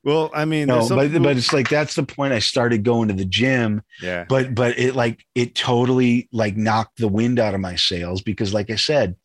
Well, 0.04 0.30
I 0.34 0.44
mean, 0.44 0.66
no 0.66 0.88
but, 0.88 1.09
people- 1.09 1.20
but 1.24 1.36
it's 1.36 1.52
like 1.52 1.68
that's 1.68 1.94
the 1.94 2.02
point 2.02 2.32
i 2.32 2.38
started 2.38 2.84
going 2.84 3.09
to 3.09 3.14
the 3.14 3.24
gym. 3.24 3.82
Yeah, 4.00 4.24
but 4.28 4.54
but 4.54 4.78
it 4.78 4.94
like 4.94 5.24
it 5.34 5.54
totally 5.54 6.28
like 6.32 6.56
knocked 6.56 6.98
the 6.98 7.09
wind 7.09 7.38
out 7.38 7.54
of 7.54 7.60
my 7.60 7.76
sails 7.76 8.22
because 8.22 8.52
like 8.52 8.70
i 8.70 8.76
said 8.76 9.16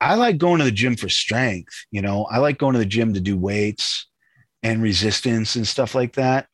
i 0.00 0.14
like 0.14 0.38
going 0.38 0.58
to 0.58 0.64
the 0.64 0.70
gym 0.72 0.96
for 0.96 1.08
strength 1.08 1.74
you 1.90 2.02
know? 2.02 2.24
I 2.24 2.38
like 2.38 2.58
going 2.58 2.72
to 2.74 2.78
the 2.78 2.86
gym 2.86 3.14
to 3.14 3.20
do 3.20 3.36
weights 3.36 4.06
and 4.62 4.82
resistance 4.82 5.56
and 5.56 5.66
stuff 5.66 5.94
like 5.94 6.14
that. 6.14 6.48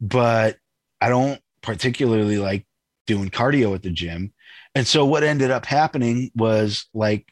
But 0.00 0.56
i 1.00 1.08
don't 1.08 1.40
particularly 1.62 2.38
like 2.38 2.66
doing 3.06 3.28
cardio 3.28 3.74
at 3.74 3.82
the 3.82 3.90
gym. 3.90 4.32
And 4.74 4.86
so 4.86 5.04
what 5.04 5.24
ended 5.24 5.50
up 5.50 5.66
happening 5.66 6.30
was 6.34 6.86
like 6.94 7.26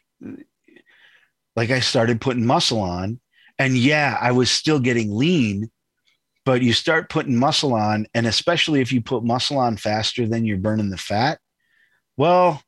like 1.55 1.71
i 1.71 1.79
started 1.79 2.21
putting 2.21 2.45
muscle 2.45 2.81
on 2.81 3.19
and 3.59 3.77
yeah 3.77 4.17
i 4.21 4.31
was 4.31 4.49
still 4.49 4.79
getting 4.79 5.13
lean 5.15 5.69
but 6.45 6.61
you 6.63 6.73
start 6.73 7.09
putting 7.09 7.35
muscle 7.35 7.73
on 7.73 8.07
and 8.15 8.25
especially 8.25 8.81
if 8.81 8.91
you 8.91 9.01
put 9.01 9.23
muscle 9.23 9.57
on 9.57 9.77
faster 9.77 10.25
than 10.27 10.45
you're 10.45 10.57
burning 10.57 10.89
the 10.89 10.97
fat 10.97 11.37
well 12.17 12.61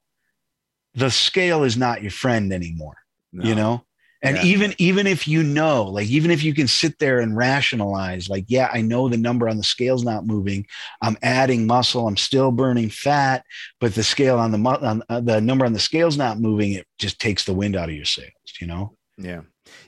the 0.94 1.10
scale 1.10 1.64
is 1.64 1.78
not 1.78 2.02
your 2.02 2.12
friend 2.12 2.52
anymore 2.54 2.98
No. 3.32 3.46
you 3.48 3.56
know 3.56 3.86
and 4.24 4.38
Yeah. 4.38 4.44
even 4.44 4.76
even 4.78 5.08
if 5.08 5.28
you 5.28 5.42
know 5.42 5.84
like 5.86 6.08
even 6.10 6.30
if 6.30 6.44
you 6.44 6.54
can 6.54 6.68
sit 6.68 7.00
there 7.00 7.22
and 7.22 7.36
rationalize 7.36 8.30
like 8.30 8.46
yeah 8.50 8.70
i 8.74 8.82
know 8.82 9.10
the 9.10 9.18
number 9.18 9.50
on 9.50 9.58
the 9.58 9.64
scale's 9.64 10.04
not 10.04 10.28
moving 10.28 10.68
i'm 11.02 11.18
adding 11.24 11.66
muscle 11.66 12.08
i'm 12.08 12.18
still 12.18 12.52
burning 12.52 12.90
fat 12.90 13.44
but 13.80 13.96
the 13.96 14.04
scale 14.04 14.38
on 14.38 14.52
the 14.52 14.58
mu- 14.60 14.70
on 14.92 15.02
uh, 15.10 15.22
the 15.22 15.40
number 15.42 15.66
on 15.66 15.74
the 15.74 15.80
scale's 15.80 16.18
not 16.18 16.40
moving 16.40 16.74
it 16.74 16.86
just 17.00 17.20
takes 17.20 17.46
the 17.46 17.54
wind 17.54 17.76
out 17.76 17.90
of 17.90 17.96
your 17.96 18.06
sails 18.06 18.30
you 18.60 18.68
know 18.68 18.96
Yeah. 19.18 19.42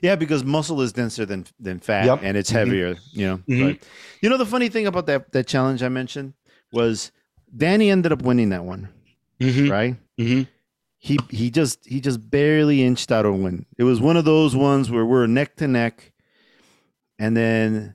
Yeah, 0.04 0.16
because 0.16 0.44
muscle 0.44 0.82
is 0.82 0.92
denser 0.92 1.24
than 1.24 1.46
than 1.58 1.80
fat 1.80 2.04
Yep. 2.04 2.20
and 2.22 2.36
it's 2.36 2.50
Mhm. 2.50 2.54
heavier, 2.54 2.96
you 3.12 3.26
know. 3.26 3.38
Mhm. 3.48 3.78
But 3.78 3.88
you 4.20 4.28
know 4.28 4.36
the 4.36 4.44
funny 4.44 4.68
thing 4.68 4.86
about 4.86 5.06
that 5.06 5.32
that 5.32 5.46
challenge 5.46 5.82
I 5.82 5.88
mentioned 5.88 6.34
was 6.72 7.10
Danny 7.56 7.88
ended 7.90 8.12
up 8.12 8.20
winning 8.20 8.50
that 8.50 8.64
one, 8.66 8.90
mm-hmm. 9.40 9.70
right? 9.70 9.96
Mhm. 10.20 10.46
He 10.98 11.18
he 11.30 11.50
just 11.50 11.86
he 11.86 12.00
just 12.02 12.30
barely 12.30 12.82
inched 12.82 13.10
out 13.10 13.24
a 13.24 13.32
win. 13.32 13.64
It 13.78 13.84
was 13.84 13.98
one 13.98 14.18
of 14.18 14.26
those 14.26 14.54
ones 14.54 14.90
where 14.90 15.06
we're 15.06 15.26
neck 15.26 15.56
to 15.56 15.66
neck 15.68 16.12
and 17.18 17.34
then 17.34 17.94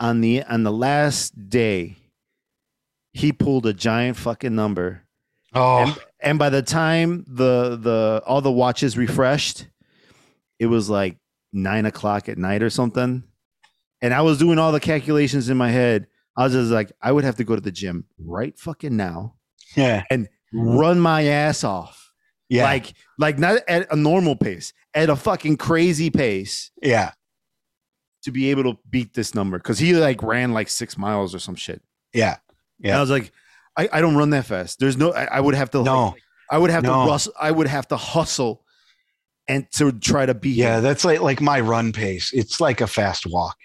on 0.00 0.22
the 0.22 0.44
on 0.44 0.62
the 0.62 0.72
last 0.72 1.48
day 1.50 1.96
he 3.12 3.32
pulled 3.32 3.66
a 3.66 3.72
giant 3.74 4.16
fucking 4.16 4.54
number 4.54 5.02
oh 5.54 5.82
and, 5.84 5.98
and 6.20 6.38
by 6.38 6.48
the 6.50 6.62
time 6.62 7.24
the 7.28 7.76
the 7.76 8.22
all 8.26 8.40
the 8.40 8.50
watches 8.50 8.96
refreshed, 8.96 9.68
it 10.58 10.66
was 10.66 10.88
like 10.88 11.18
nine 11.54 11.86
o'clock 11.86 12.28
at 12.28 12.36
night 12.36 12.62
or 12.62 12.68
something. 12.70 13.22
And 14.02 14.12
I 14.12 14.20
was 14.22 14.36
doing 14.38 14.58
all 14.58 14.72
the 14.72 14.80
calculations 14.80 15.48
in 15.48 15.56
my 15.56 15.70
head. 15.70 16.06
I 16.36 16.44
was 16.44 16.52
just 16.52 16.70
like, 16.70 16.92
I 17.00 17.12
would 17.12 17.24
have 17.24 17.36
to 17.36 17.44
go 17.44 17.54
to 17.54 17.60
the 17.60 17.70
gym 17.72 18.04
right 18.18 18.58
fucking 18.58 18.96
now 18.96 19.36
yeah 19.76 20.02
and 20.10 20.26
mm-hmm. 20.54 20.76
run 20.78 21.00
my 21.00 21.24
ass 21.24 21.64
off. 21.64 22.12
yeah 22.48 22.64
Like, 22.64 22.92
like 23.18 23.38
not 23.38 23.60
at 23.68 23.90
a 23.92 23.96
normal 23.96 24.36
pace, 24.36 24.72
at 24.94 25.08
a 25.10 25.16
fucking 25.16 25.56
crazy 25.56 26.10
pace 26.10 26.70
yeah 26.82 27.12
to 28.24 28.30
be 28.32 28.50
able 28.50 28.64
to 28.64 28.78
beat 28.90 29.14
this 29.14 29.34
number. 29.34 29.58
Cause 29.58 29.78
he 29.78 29.94
like 29.94 30.22
ran 30.22 30.52
like 30.52 30.68
six 30.68 30.98
miles 30.98 31.34
or 31.34 31.38
some 31.38 31.54
shit. 31.54 31.80
yeah 32.12 32.36
And 32.80 32.88
Yeah. 32.88 32.98
I 32.98 33.00
was 33.00 33.10
like, 33.10 33.32
I, 33.76 33.88
I 33.92 34.00
don't 34.00 34.16
run 34.16 34.30
that 34.30 34.46
fast. 34.46 34.78
There's 34.80 34.96
no 34.96 35.12
I, 35.12 35.24
I 35.24 35.40
would 35.40 35.54
have 35.54 35.70
to 35.70 35.78
like, 35.78 35.86
no 35.86 36.14
I 36.50 36.58
would 36.58 36.70
have 36.70 36.82
No. 36.82 37.04
to 37.04 37.10
rustle, 37.10 37.32
I 37.40 37.50
would 37.50 37.68
have 37.68 37.86
to 37.88 37.96
hustle 37.96 38.63
and 39.48 39.70
to 39.72 39.92
try 39.92 40.24
to 40.26 40.34
be. 40.34 40.50
yeah 40.50 40.78
him. 40.78 40.82
that's 40.82 41.04
like 41.04 41.20
like 41.20 41.40
my 41.40 41.60
run 41.60 41.92
pace 41.92 42.32
it's 42.32 42.60
like 42.60 42.80
a 42.80 42.86
fast 42.86 43.26
walk 43.26 43.56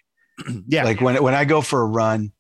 yeah. 0.67 0.83
like 0.83 1.01
when 1.01 1.21
when 1.23 1.33
I 1.35 1.43
go 1.45 1.61
for 1.61 1.81
a 1.81 1.85
run, 1.85 2.31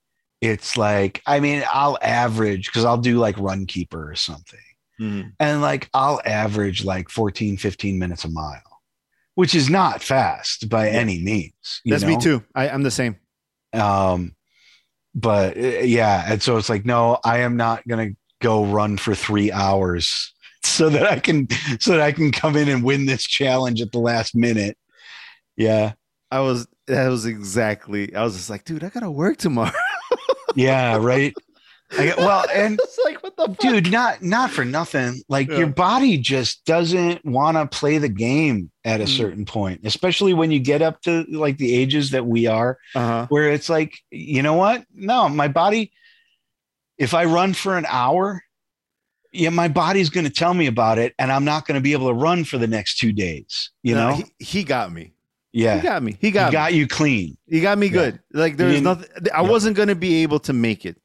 it's 0.41 0.77
like 0.77 1.21
I 1.25 1.39
mean 1.41 1.63
I'll 1.71 1.97
average 2.01 2.67
because 2.67 2.85
I'll 2.85 2.97
do 2.97 3.17
like 3.19 3.35
Runkeeper 3.35 4.11
or 4.11 4.15
something, 4.15 4.59
Mhm. 5.01 5.33
and 5.39 5.61
like 5.61 5.89
I'll 5.93 6.21
average 6.23 6.85
like 6.85 7.09
14, 7.09 7.57
15 7.57 7.99
minutes 7.99 8.23
a 8.23 8.29
mile, 8.29 8.61
which 9.35 9.53
is 9.53 9.69
not 9.69 10.01
fast 10.01 10.69
by 10.69 10.87
Yeah. 10.87 10.93
any 10.99 11.21
means. 11.21 11.81
you 11.83 11.91
That's 11.93 12.05
me 12.05 12.15
too. 12.17 12.41
I, 12.55 12.69
I'm 12.69 12.83
the 12.83 12.91
same. 12.91 13.17
Um, 13.73 14.33
but 15.13 15.57
uh, 15.57 15.59
yeah, 15.59 16.23
and 16.31 16.41
so 16.41 16.55
it's 16.55 16.69
like 16.69 16.85
no, 16.85 17.19
I 17.25 17.39
am 17.39 17.57
not 17.57 17.85
gonna 17.85 18.11
go 18.41 18.63
run 18.65 18.95
for 18.95 19.13
three 19.13 19.51
hours 19.51 20.33
so 20.69 20.89
that 20.89 21.05
I 21.05 21.19
can 21.19 21.47
so 21.79 21.91
that 21.91 22.01
I 22.01 22.11
can 22.11 22.31
come 22.31 22.55
in 22.55 22.69
and 22.69 22.83
win 22.83 23.05
this 23.05 23.23
challenge 23.23 23.81
at 23.81 23.91
the 23.91 23.99
last 23.99 24.35
minute. 24.35 24.77
Yeah. 25.57 25.93
I 26.31 26.39
was 26.41 26.67
that 26.87 27.07
was 27.07 27.25
exactly 27.25 28.13
I 28.15 28.23
was 28.23 28.35
just 28.35 28.49
like, 28.49 28.63
dude, 28.63 28.83
I 28.83 28.89
gotta 28.89 29.11
work 29.11 29.37
tomorrow. 29.37 29.71
Yeah, 30.55 30.97
right. 30.97 31.33
I 31.97 32.13
well, 32.17 32.43
and 32.53 32.79
it's 32.81 32.99
like 33.05 33.21
what 33.23 33.37
the 33.37 33.47
fuck? 33.49 33.57
dude 33.59 33.91
not 33.91 34.21
not 34.23 34.49
for 34.49 34.65
nothing 34.65 35.21
like 35.29 35.47
Yeah. 35.49 35.59
your 35.59 35.67
body 35.67 36.17
just 36.17 36.65
doesn't 36.65 37.23
want 37.23 37.55
to 37.57 37.67
play 37.67 37.97
the 37.99 38.09
game 38.09 38.71
at 38.83 38.99
a 38.99 39.03
Mm. 39.05 39.17
certain 39.17 39.45
point 39.45 39.81
especially 39.85 40.33
when 40.33 40.49
you 40.51 40.59
get 40.59 40.81
up 40.81 41.01
to 41.01 41.23
like 41.29 41.57
the 41.57 41.73
ages 41.75 42.09
that 42.11 42.25
we 42.25 42.47
are 42.47 42.77
Uh-huh. 42.95 43.27
where 43.29 43.51
it's 43.51 43.69
like 43.69 43.97
you 44.11 44.41
know 44.41 44.55
what 44.55 44.85
no 44.93 45.29
my 45.29 45.47
body 45.47 45.91
if 46.97 47.13
i 47.13 47.25
run 47.25 47.53
for 47.53 47.77
an 47.77 47.85
hour 47.87 48.41
yeah 49.31 49.49
my 49.49 49.67
body's 49.67 50.09
going 50.09 50.25
to 50.25 50.31
tell 50.31 50.53
me 50.53 50.67
about 50.67 50.97
it 50.97 51.13
and 51.19 51.31
i'm 51.31 51.45
not 51.45 51.65
going 51.67 51.75
to 51.75 51.81
be 51.81 51.93
able 51.93 52.07
to 52.07 52.13
run 52.13 52.43
for 52.43 52.57
the 52.57 52.67
next 52.67 52.97
two 52.97 53.11
days 53.13 53.71
you 53.83 53.93
No, 53.95 54.09
know 54.09 54.15
he, 54.15 54.25
he 54.39 54.63
got 54.63 54.91
me. 54.91 55.13
yeah 55.53 55.75
He 55.77 55.81
got 55.81 56.01
me. 56.03 56.11
He 56.19 56.27
he 56.27 56.31
got, 56.31 56.51
got, 56.51 56.71
me. 56.71 56.77
you 56.79 56.87
clean 56.87 57.37
He 57.47 57.61
got 57.61 57.77
me 57.77 57.87
Yeah. 57.87 57.91
good. 57.93 58.19
Like 58.33 58.57
there's 58.57 58.81
nothing 58.81 59.09
I 59.33 59.41
Yep. 59.41 59.49
wasn't 59.51 59.75
gonna 59.77 59.95
be 59.95 60.23
able 60.23 60.39
to 60.41 60.53
make 60.53 60.85
it. 60.85 60.97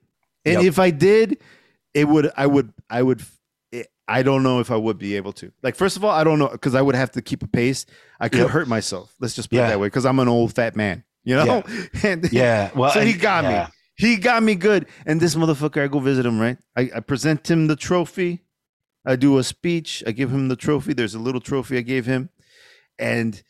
And 0.44 0.54
Yep. 0.54 0.64
if 0.64 0.78
I 0.78 0.90
did, 0.90 1.38
it 1.94 2.06
would 2.08 2.30
I 2.36 2.46
would 2.46 2.72
I 2.90 3.02
would 3.02 3.22
it, 3.72 3.88
I 4.06 4.22
don't 4.22 4.42
know 4.42 4.60
if 4.60 4.70
I 4.70 4.76
would 4.76 4.98
be 4.98 5.16
able 5.16 5.32
to. 5.34 5.50
Like 5.62 5.74
first 5.76 5.96
of 5.96 6.04
all, 6.04 6.10
I 6.10 6.22
don't 6.24 6.38
know 6.38 6.48
because 6.48 6.74
I 6.74 6.82
would 6.82 6.94
have 6.94 7.10
to 7.12 7.22
keep 7.22 7.42
a 7.42 7.46
pace. 7.48 7.86
I 8.20 8.28
could 8.28 8.40
Yep. 8.40 8.50
hurt 8.50 8.68
myself. 8.68 9.14
Let's 9.20 9.34
just 9.34 9.48
put 9.50 9.56
it 9.56 9.68
that 9.68 9.80
way 9.80 9.86
because 9.86 10.04
I'm 10.06 10.18
an 10.18 10.28
old 10.28 10.54
fat 10.54 10.76
man. 10.76 11.04
You 11.24 11.36
know? 11.36 11.62
And 12.02 12.30
yeah 12.32 12.70
well 12.76 12.90
So 12.92 13.00
he 13.00 13.12
and- 13.12 13.20
got 13.20 13.44
me. 13.44 13.74
He 13.96 14.16
got 14.16 14.42
me 14.42 14.54
good. 14.54 14.86
And 15.06 15.20
this 15.20 15.34
motherfucker, 15.34 15.82
I 15.82 15.86
go 15.88 16.00
visit 16.00 16.26
him, 16.26 16.40
right? 16.40 16.58
I, 16.76 16.90
I 16.96 17.00
present 17.00 17.50
him 17.50 17.66
the 17.66 17.76
trophy. 17.76 18.42
I 19.06 19.16
do 19.16 19.38
a 19.38 19.44
speech. 19.44 20.02
I 20.06 20.12
give 20.12 20.30
him 20.30 20.48
the 20.48 20.56
trophy. 20.56 20.92
There's 20.92 21.14
a 21.14 21.18
little 21.18 21.40
trophy 21.40 21.78
I 21.78 21.82
gave 21.82 22.06
him. 22.06 22.30
And 22.98 23.42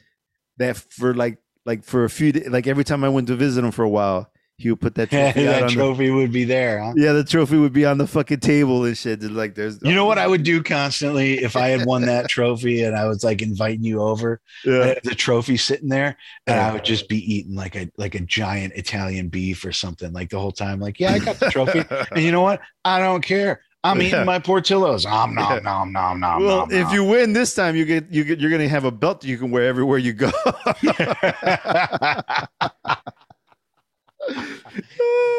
that 0.58 0.76
for 0.76 1.14
like 1.14 1.38
like 1.66 1.84
for 1.84 2.04
a 2.04 2.10
few 2.10 2.32
days, 2.32 2.48
like 2.48 2.66
every 2.66 2.84
time 2.84 3.04
I 3.04 3.08
went 3.08 3.28
to 3.28 3.36
visit 3.36 3.64
him 3.64 3.70
for 3.70 3.84
a 3.84 3.88
while, 3.88 4.30
he 4.56 4.70
would 4.70 4.80
put 4.80 4.94
that 4.94 5.10
trophy 5.10 5.44
that 5.44 5.62
on 5.62 5.68
the- 5.68 5.74
trophy 5.74 6.10
would 6.10 6.30
be 6.32 6.44
there. 6.44 6.80
Huh? 6.82 6.92
yeah, 6.96 7.12
the 7.12 7.24
trophy 7.24 7.56
would 7.56 7.72
be 7.72 7.84
on 7.84 7.98
the 7.98 8.06
fucking 8.06 8.40
table 8.40 8.84
and 8.84 8.96
shit. 8.96 9.20
and, 9.22 9.36
Like 9.36 9.54
there's 9.54 9.78
You 9.82 9.94
know 9.94 10.04
what 10.04 10.18
I 10.18 10.26
would 10.26 10.42
do 10.44 10.62
constantly 10.62 11.42
if 11.42 11.56
I 11.56 11.68
had 11.68 11.86
won 11.86 12.02
that 12.02 12.28
trophy 12.28 12.84
and 12.84 12.96
I 12.96 13.06
was 13.08 13.24
like 13.24 13.42
inviting 13.42 13.82
you 13.84 14.00
over, 14.00 14.40
Yeah. 14.64 14.94
the 15.02 15.14
trophy 15.14 15.56
sitting 15.56 15.88
there, 15.88 16.16
and. 16.46 16.60
I 16.60 16.72
would 16.72 16.84
just 16.84 17.08
be 17.08 17.18
eating 17.34 17.54
like 17.54 17.74
a 17.76 17.90
like 17.98 18.14
a 18.14 18.20
giant 18.20 18.74
Italian 18.74 19.28
beef 19.28 19.64
or 19.64 19.72
something 19.72 20.12
like 20.12 20.30
the 20.30 20.38
whole 20.38 20.52
time. 20.52 20.78
Like, 20.80 20.98
yeah, 21.00 21.12
I 21.12 21.18
got 21.18 21.36
the 21.40 21.50
trophy, 21.50 21.82
and 22.12 22.22
you 22.24 22.30
know 22.32 22.42
what? 22.42 22.60
I 22.84 23.00
don't 23.00 23.22
care. 23.22 23.60
I'm 23.82 24.00
Yeah. 24.00 24.06
eating 24.08 24.24
my 24.24 24.38
Portillo's. 24.38 25.04
Nom 25.04 25.36
Yeah. 25.36 25.58
nom 25.62 25.92
nom 25.92 25.92
nom 25.92 26.20
nom. 26.20 26.42
well, 26.44 26.58
nom, 26.60 26.70
if 26.72 26.84
nom. 26.86 26.94
you 26.94 27.04
win 27.04 27.32
this 27.34 27.54
time, 27.54 27.76
you 27.76 27.84
get 27.84 28.10
you 28.10 28.24
get 28.24 28.40
you're 28.40 28.50
gonna 28.50 28.68
have 28.68 28.84
a 28.84 28.90
belt 28.90 29.20
that 29.20 29.26
you 29.28 29.36
can 29.36 29.50
wear 29.50 29.64
everywhere 29.64 29.98
you 29.98 30.12
go. 30.14 30.30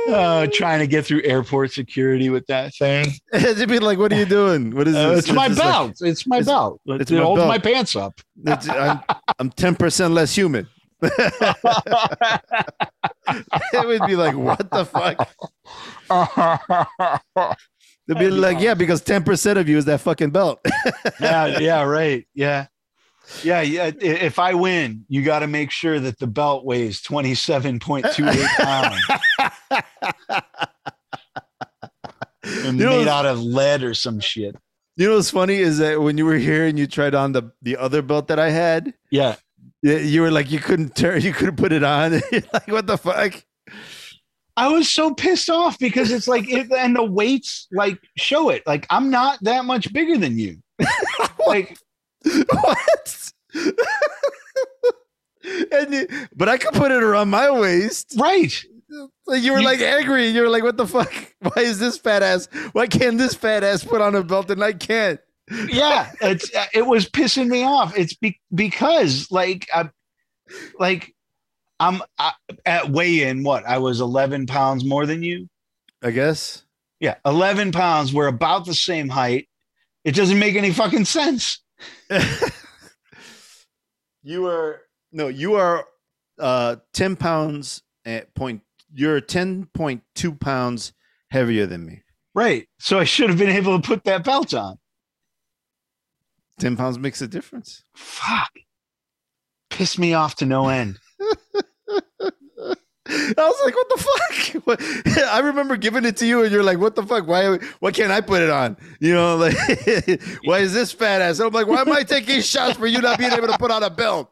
Uh, 0.09 0.47
trying 0.53 0.79
to 0.79 0.87
get 0.87 1.05
through 1.05 1.21
airport 1.23 1.71
security 1.71 2.29
with 2.29 2.45
that 2.47 2.73
thing. 2.75 3.07
It'd 3.33 3.69
be 3.69 3.79
like, 3.79 3.97
what 3.97 4.11
are 4.13 4.17
you 4.17 4.25
doing? 4.25 4.75
What 4.75 4.87
is 4.87 4.95
Uh, 4.95 5.09
this? 5.15 5.25
it's 5.25 5.33
my 5.33 5.47
This 5.49 5.57
like- 5.59 5.67
belt. 5.67 5.93
it's 6.01 6.27
my 6.27 6.37
it's- 6.37 6.47
belt. 6.47 6.79
it's 6.85 7.11
it 7.11 7.15
my 7.15 7.21
holds 7.23 7.39
belt. 7.39 7.47
my 7.49 7.57
pants 7.57 7.95
up. 7.95 8.13
it's- 8.45 8.69
I'm, 8.69 8.99
I'm 9.39 9.49
10% 9.51 10.11
less 10.13 10.35
human. 10.35 10.67
it 11.01 12.41
would 13.85 14.05
be 14.07 14.15
like, 14.15 14.35
what 14.35 14.69
the 14.71 14.85
fuck? 14.85 15.29
They'd 18.07 18.19
be 18.19 18.29
like, 18.29 18.59
yeah, 18.59 18.75
because 18.75 19.01
10% 19.01 19.57
of 19.57 19.67
you 19.67 19.77
is 19.77 19.85
that 19.85 20.01
fucking 20.01 20.29
belt. 20.31 20.59
yeah, 21.19 21.59
yeah, 21.59 21.81
right. 21.83 22.25
Yeah. 22.33 22.67
Yeah, 23.43 23.61
yeah. 23.61 23.91
If 23.99 24.39
I 24.39 24.53
win, 24.53 25.05
you 25.07 25.23
got 25.23 25.39
to 25.39 25.47
make 25.47 25.71
sure 25.71 25.99
that 25.99 26.19
the 26.19 26.27
belt 26.27 26.65
weighs 26.65 27.01
27.28 27.01 28.47
pounds 28.57 29.01
and 32.43 32.77
You 32.79 32.85
know, 32.85 32.97
made 32.99 33.07
out 33.07 33.25
of 33.25 33.41
lead 33.41 33.83
or 33.83 33.93
some 33.93 34.19
shit. 34.19 34.55
you 34.95 35.07
know 35.09 35.15
what's 35.15 35.31
funny 35.31 35.55
is 35.57 35.79
that 35.79 36.01
when 36.01 36.17
you 36.17 36.25
were 36.25 36.37
here 36.37 36.65
and 36.65 36.77
you 36.77 36.87
tried 36.87 37.15
on 37.15 37.31
the, 37.31 37.51
the 37.61 37.77
other 37.77 38.01
belt 38.01 38.27
that 38.27 38.39
I 38.39 38.49
had, 38.51 38.93
Yeah. 39.11 39.35
you, 39.81 39.97
you 39.97 40.21
were 40.21 40.31
like, 40.31 40.51
you 40.51 40.59
couldn't 40.59 40.95
turn, 40.95 41.21
you 41.21 41.33
couldn't 41.33 41.55
put 41.57 41.71
it 41.71 41.83
on. 41.83 42.13
You're 42.31 42.41
like, 42.53 42.67
what 42.67 42.87
the 42.87 42.97
fuck? 42.97 43.43
I 44.57 44.69
was 44.69 44.89
so 44.89 45.13
pissed 45.13 45.49
off 45.49 45.77
because 45.79 46.11
it's 46.11 46.27
like, 46.27 46.47
it, 46.49 46.71
and 46.71 46.95
the 46.95 47.03
weights 47.03 47.67
like 47.73 47.99
show 48.15 48.49
it. 48.49 48.63
Like, 48.65 48.85
I'm 48.89 49.09
not 49.09 49.39
that 49.41 49.65
much 49.65 49.91
bigger 49.91 50.17
than 50.17 50.37
you. 50.39 50.57
like, 51.47 51.77
what? 52.49 53.31
and 55.71 55.93
you, 55.93 56.07
but 56.35 56.49
I 56.49 56.57
could 56.57 56.73
put 56.73 56.91
it 56.91 57.03
around 57.03 57.29
my 57.29 57.49
waist. 57.51 58.15
right. 58.17 58.51
Like 59.27 59.41
you 59.43 59.51
were 59.51 59.59
You- 59.59 59.65
like 59.65 59.79
angry. 59.81 60.27
You 60.27 60.41
were 60.43 60.49
like, 60.49 60.63
"What 60.63 60.77
the 60.77 60.87
fuck? 60.87 61.11
Why 61.39 61.63
is 61.63 61.79
this 61.79 61.97
fat 61.97 62.23
ass? 62.23 62.47
Why 62.73 62.87
can't 62.87 63.17
this 63.17 63.33
fat 63.33 63.63
ass 63.63 63.83
put 63.83 63.99
on 64.01 64.15
a 64.15 64.23
belt 64.23 64.49
and 64.51 64.63
I 64.63 64.73
can't?" 64.73 65.19
yeah 65.67 66.11
it's 66.21 66.53
uh, 66.55 66.65
it 66.73 66.87
was 66.87 67.07
pissing 67.07 67.47
me 67.49 67.63
off 67.63 67.95
it's 67.95 68.15
be- 68.15 68.39
because 68.55 69.29
like 69.29 69.67
i 69.75 69.87
like 70.79 71.13
i'm 71.79 72.01
I, 72.17 72.31
at 72.65 72.89
weigh-in 72.89 73.43
what 73.43 73.63
i 73.67 73.77
was 73.77 74.01
11 74.01 74.47
pounds 74.47 74.83
more 74.83 75.05
than 75.05 75.21
you 75.21 75.47
I 76.01 76.09
guess. 76.09 76.63
yeah 76.99 77.17
11 77.27 77.73
pounds 77.73 78.11
we're 78.11 78.25
about 78.25 78.65
the 78.65 78.73
same 78.73 79.07
height 79.07 79.47
it 80.03 80.15
doesn't 80.15 80.39
make 80.39 80.55
any 80.55 80.71
fucking 80.73 81.05
sense 81.05 81.61
you 84.23 84.47
are 84.47 84.81
no, 85.11 85.27
you 85.27 85.55
are 85.55 85.85
uh 86.39 86.77
ten 86.93 87.15
pounds 87.15 87.81
at 88.05 88.33
point. 88.35 88.61
You're 88.93 89.21
ten 89.21 89.65
point 89.73 90.03
two 90.13 90.33
pounds 90.33 90.93
heavier 91.31 91.65
than 91.65 91.85
me. 91.85 92.01
right 92.33 92.67
so 92.79 92.97
i 92.99 93.03
should 93.03 93.29
have 93.29 93.37
been 93.39 93.49
able 93.49 93.79
to 93.79 93.85
put 93.85 94.03
that 94.05 94.23
belt 94.23 94.53
on 94.53 94.77
Ten 96.57 96.77
pounds 96.77 96.97
makes 96.97 97.21
a 97.21 97.27
difference. 97.27 97.83
fuck 97.97 98.51
pissed 99.69 99.99
me 99.99 100.13
off 100.13 100.35
to 100.35 100.45
no 100.45 100.69
end 100.69 100.97
I 103.09 103.33
was 103.37 103.61
like, 103.63 103.75
"What 103.75 103.89
the 103.89 103.97
fuck?" 103.97 104.63
What- 104.65 104.81
I 105.29 105.39
remember 105.39 105.77
giving 105.77 106.05
it 106.05 106.17
to 106.17 106.25
you, 106.25 106.41
and 106.43 106.51
you're 106.51 106.63
like, 106.63 106.79
"What 106.79 106.95
the 106.95 107.03
fuck? 107.03 107.27
Why? 107.27 107.57
Why 107.79 107.91
can't 107.91 108.11
I 108.11 108.19
put 108.21 108.41
it 108.41 108.49
on?" 108.49 108.77
You 108.99 109.13
know, 109.13 109.35
like, 109.37 109.55
why 110.45 110.59
is 110.59 110.73
this 110.73 110.91
fat 110.91 111.21
ass? 111.21 111.39
And 111.39 111.47
I'm 111.47 111.53
like, 111.53 111.67
"Why 111.67 111.81
am 111.81 111.91
I 111.91 112.01
taking 112.01 112.41
shots 112.41 112.77
for 112.77 112.87
you 112.87 113.01
not 113.01 113.19
being 113.19 113.31
able 113.31 113.47
to 113.47 113.57
put 113.59 113.69
on 113.69 113.83
a 113.83 113.89
belt?" 113.91 114.31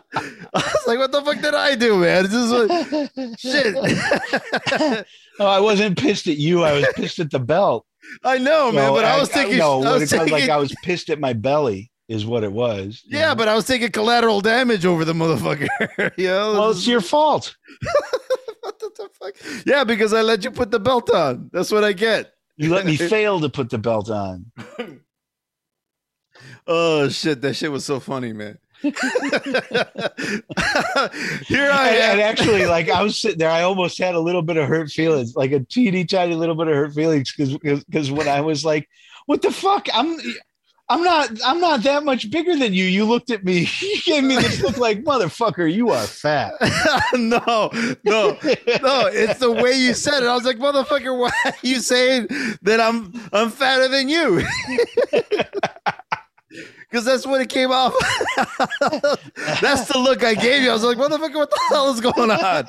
was 0.53 0.87
like, 0.87 0.97
"What 0.97 1.11
the 1.11 1.21
fuck 1.23 1.39
did 1.41 1.53
I 1.53 1.75
do, 1.75 1.97
man?" 1.97 2.23
This 2.23 2.33
is 2.33 2.51
what, 2.51 3.39
shit. 3.39 5.05
oh 5.39 5.45
i 5.45 5.59
wasn't 5.59 5.97
pissed 5.97 6.27
at 6.27 6.37
you 6.37 6.63
i 6.63 6.73
was 6.73 6.85
pissed 6.95 7.19
at 7.19 7.31
the 7.31 7.39
belt 7.39 7.85
I 8.23 8.37
know, 8.37 8.71
man, 8.71 8.91
but 8.91 9.05
I 9.05 9.19
was 9.19 9.29
taking. 9.29 9.57
no 9.57 9.73
I 9.81 9.85
what 9.85 9.99
was 9.99 10.13
it 10.13 10.19
was 10.19 10.31
like 10.31 10.49
i 10.49 10.57
was 10.57 10.73
pissed 10.83 11.09
at 11.09 11.19
my 11.19 11.33
belly 11.33 11.91
is 12.07 12.25
what 12.25 12.43
it 12.43 12.51
was 12.51 13.03
yeah, 13.05 13.29
know? 13.29 13.35
but 13.35 13.47
I 13.47 13.55
was 13.55 13.65
taking 13.65 13.89
collateral 13.89 14.41
damage 14.41 14.85
over 14.85 15.05
the 15.05 15.13
motherfucker. 15.13 16.11
you 16.17 16.27
know, 16.27 16.53
well 16.53 16.71
it's 16.71 16.85
your 16.85 16.99
fault 16.99 17.55
what 18.61 18.79
the 18.79 19.09
fuck? 19.13 19.65
Yeah, 19.65 19.83
because 19.83 20.13
I 20.13 20.21
let 20.21 20.43
you 20.43 20.51
put 20.51 20.71
the 20.71 20.79
belt 20.79 21.09
on. 21.09 21.49
That's 21.53 21.71
what 21.71 21.83
I 21.83 21.93
get. 21.93 22.33
You 22.57 22.73
let 22.73 22.85
me 22.85 22.97
fail 22.97 23.39
to 23.39 23.49
put 23.49 23.69
the 23.69 23.77
belt 23.77 24.09
on. 24.09 24.45
Oh 26.67 27.09
shit, 27.09 27.41
that 27.41 27.55
shit 27.55 27.71
was 27.71 27.85
so 27.85 27.99
funny, 27.99 28.33
man. 28.33 28.57
Here 31.47 31.69
I 31.71 31.89
And, 31.89 31.97
am. 31.97 32.11
and 32.11 32.21
actually, 32.21 32.65
like 32.65 32.89
I 32.89 33.03
was 33.03 33.19
sitting 33.19 33.37
there, 33.37 33.49
I 33.51 33.61
almost 33.63 33.97
had 33.97 34.15
a 34.15 34.19
little 34.19 34.41
bit 34.41 34.57
of 34.57 34.67
hurt 34.67 34.89
feelings, 34.91 35.35
like 35.35 35.51
a 35.51 35.59
teeny 35.59 36.05
tiny 36.05 36.35
little 36.35 36.55
bit 36.55 36.67
of 36.67 36.75
hurt 36.75 36.93
feelings, 36.93 37.31
because 37.31 37.57
because 37.57 38.11
when 38.11 38.27
I 38.27 38.41
was 38.41 38.65
like, 38.65 38.89
"What 39.27 39.41
the 39.41 39.51
fuck?" 39.51 39.87
I'm 39.93 40.17
I'm 40.89 41.03
not 41.03 41.29
I'm 41.45 41.59
not 41.61 41.83
that 41.83 42.03
much 42.03 42.29
bigger 42.31 42.55
than 42.55 42.73
you. 42.73 42.83
You 42.85 43.05
looked 43.05 43.29
at 43.31 43.43
me, 43.45 43.67
you 43.81 44.01
gave 44.03 44.23
me 44.23 44.35
this 44.35 44.61
look 44.61 44.77
like 44.77 45.03
motherfucker. 45.03 45.71
You 45.71 45.89
are 45.91 46.05
fat. 46.05 46.53
no, 47.13 47.69
no, 48.03 48.37
no. 48.37 48.37
It's 48.41 49.39
the 49.39 49.51
way 49.51 49.73
you 49.73 49.93
said 49.93 50.23
it. 50.23 50.27
I 50.27 50.33
was 50.35 50.43
like, 50.43 50.57
motherfucker, 50.57 51.17
why 51.17 51.31
are 51.45 51.53
you 51.61 51.79
saying 51.79 52.27
that 52.63 52.79
I'm 52.81 53.13
I'm 53.31 53.51
fatter 53.51 53.87
than 53.87 54.09
you? 54.09 54.41
Because 56.89 57.05
that's 57.05 57.25
what 57.25 57.41
it 57.41 57.49
came 57.49 57.71
off. 57.71 57.93
that's 59.61 59.87
the 59.87 59.97
look 59.97 60.23
I 60.23 60.33
gave 60.33 60.63
you. 60.63 60.69
I 60.69 60.73
was 60.73 60.83
like, 60.83 60.97
motherfucker, 60.97 61.35
what 61.35 61.49
the 61.49 61.59
hell 61.69 61.89
is 61.93 62.01
going 62.01 62.31
on? 62.31 62.65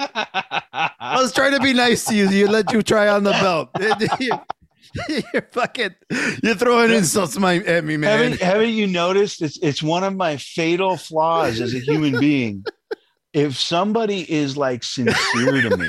I 0.73 1.21
was 1.21 1.33
trying 1.33 1.53
to 1.53 1.61
be 1.61 1.73
nice 1.73 2.05
to 2.07 2.15
you. 2.15 2.29
You 2.29 2.49
let 2.49 2.73
you 2.73 2.83
try 2.83 3.09
on 3.09 3.25
the 3.25 3.33
belt. 3.33 3.71
You're 5.09 5.49
fucking. 5.53 5.95
You're 6.43 6.55
throwing 6.55 6.93
insults 6.93 7.39
my, 7.39 7.57
at 7.57 7.85
me, 7.85 7.97
man. 7.97 8.11
haven't 8.11 8.41
haven't 8.41 8.71
you 8.71 8.87
noticed? 8.87 9.41
It's 9.41 9.59
it's 9.63 9.83
one 9.83 10.05
of 10.05 10.15
my 10.15 10.37
fatal 10.37 10.97
flaws 10.97 11.61
as 11.61 11.75
a 11.75 11.79
human 11.79 12.21
being. 12.21 12.65
If 13.33 13.59
somebody 13.59 14.31
is 14.31 14.57
like 14.59 14.85
sincere 14.85 15.63
to 15.63 15.77
me, 15.79 15.89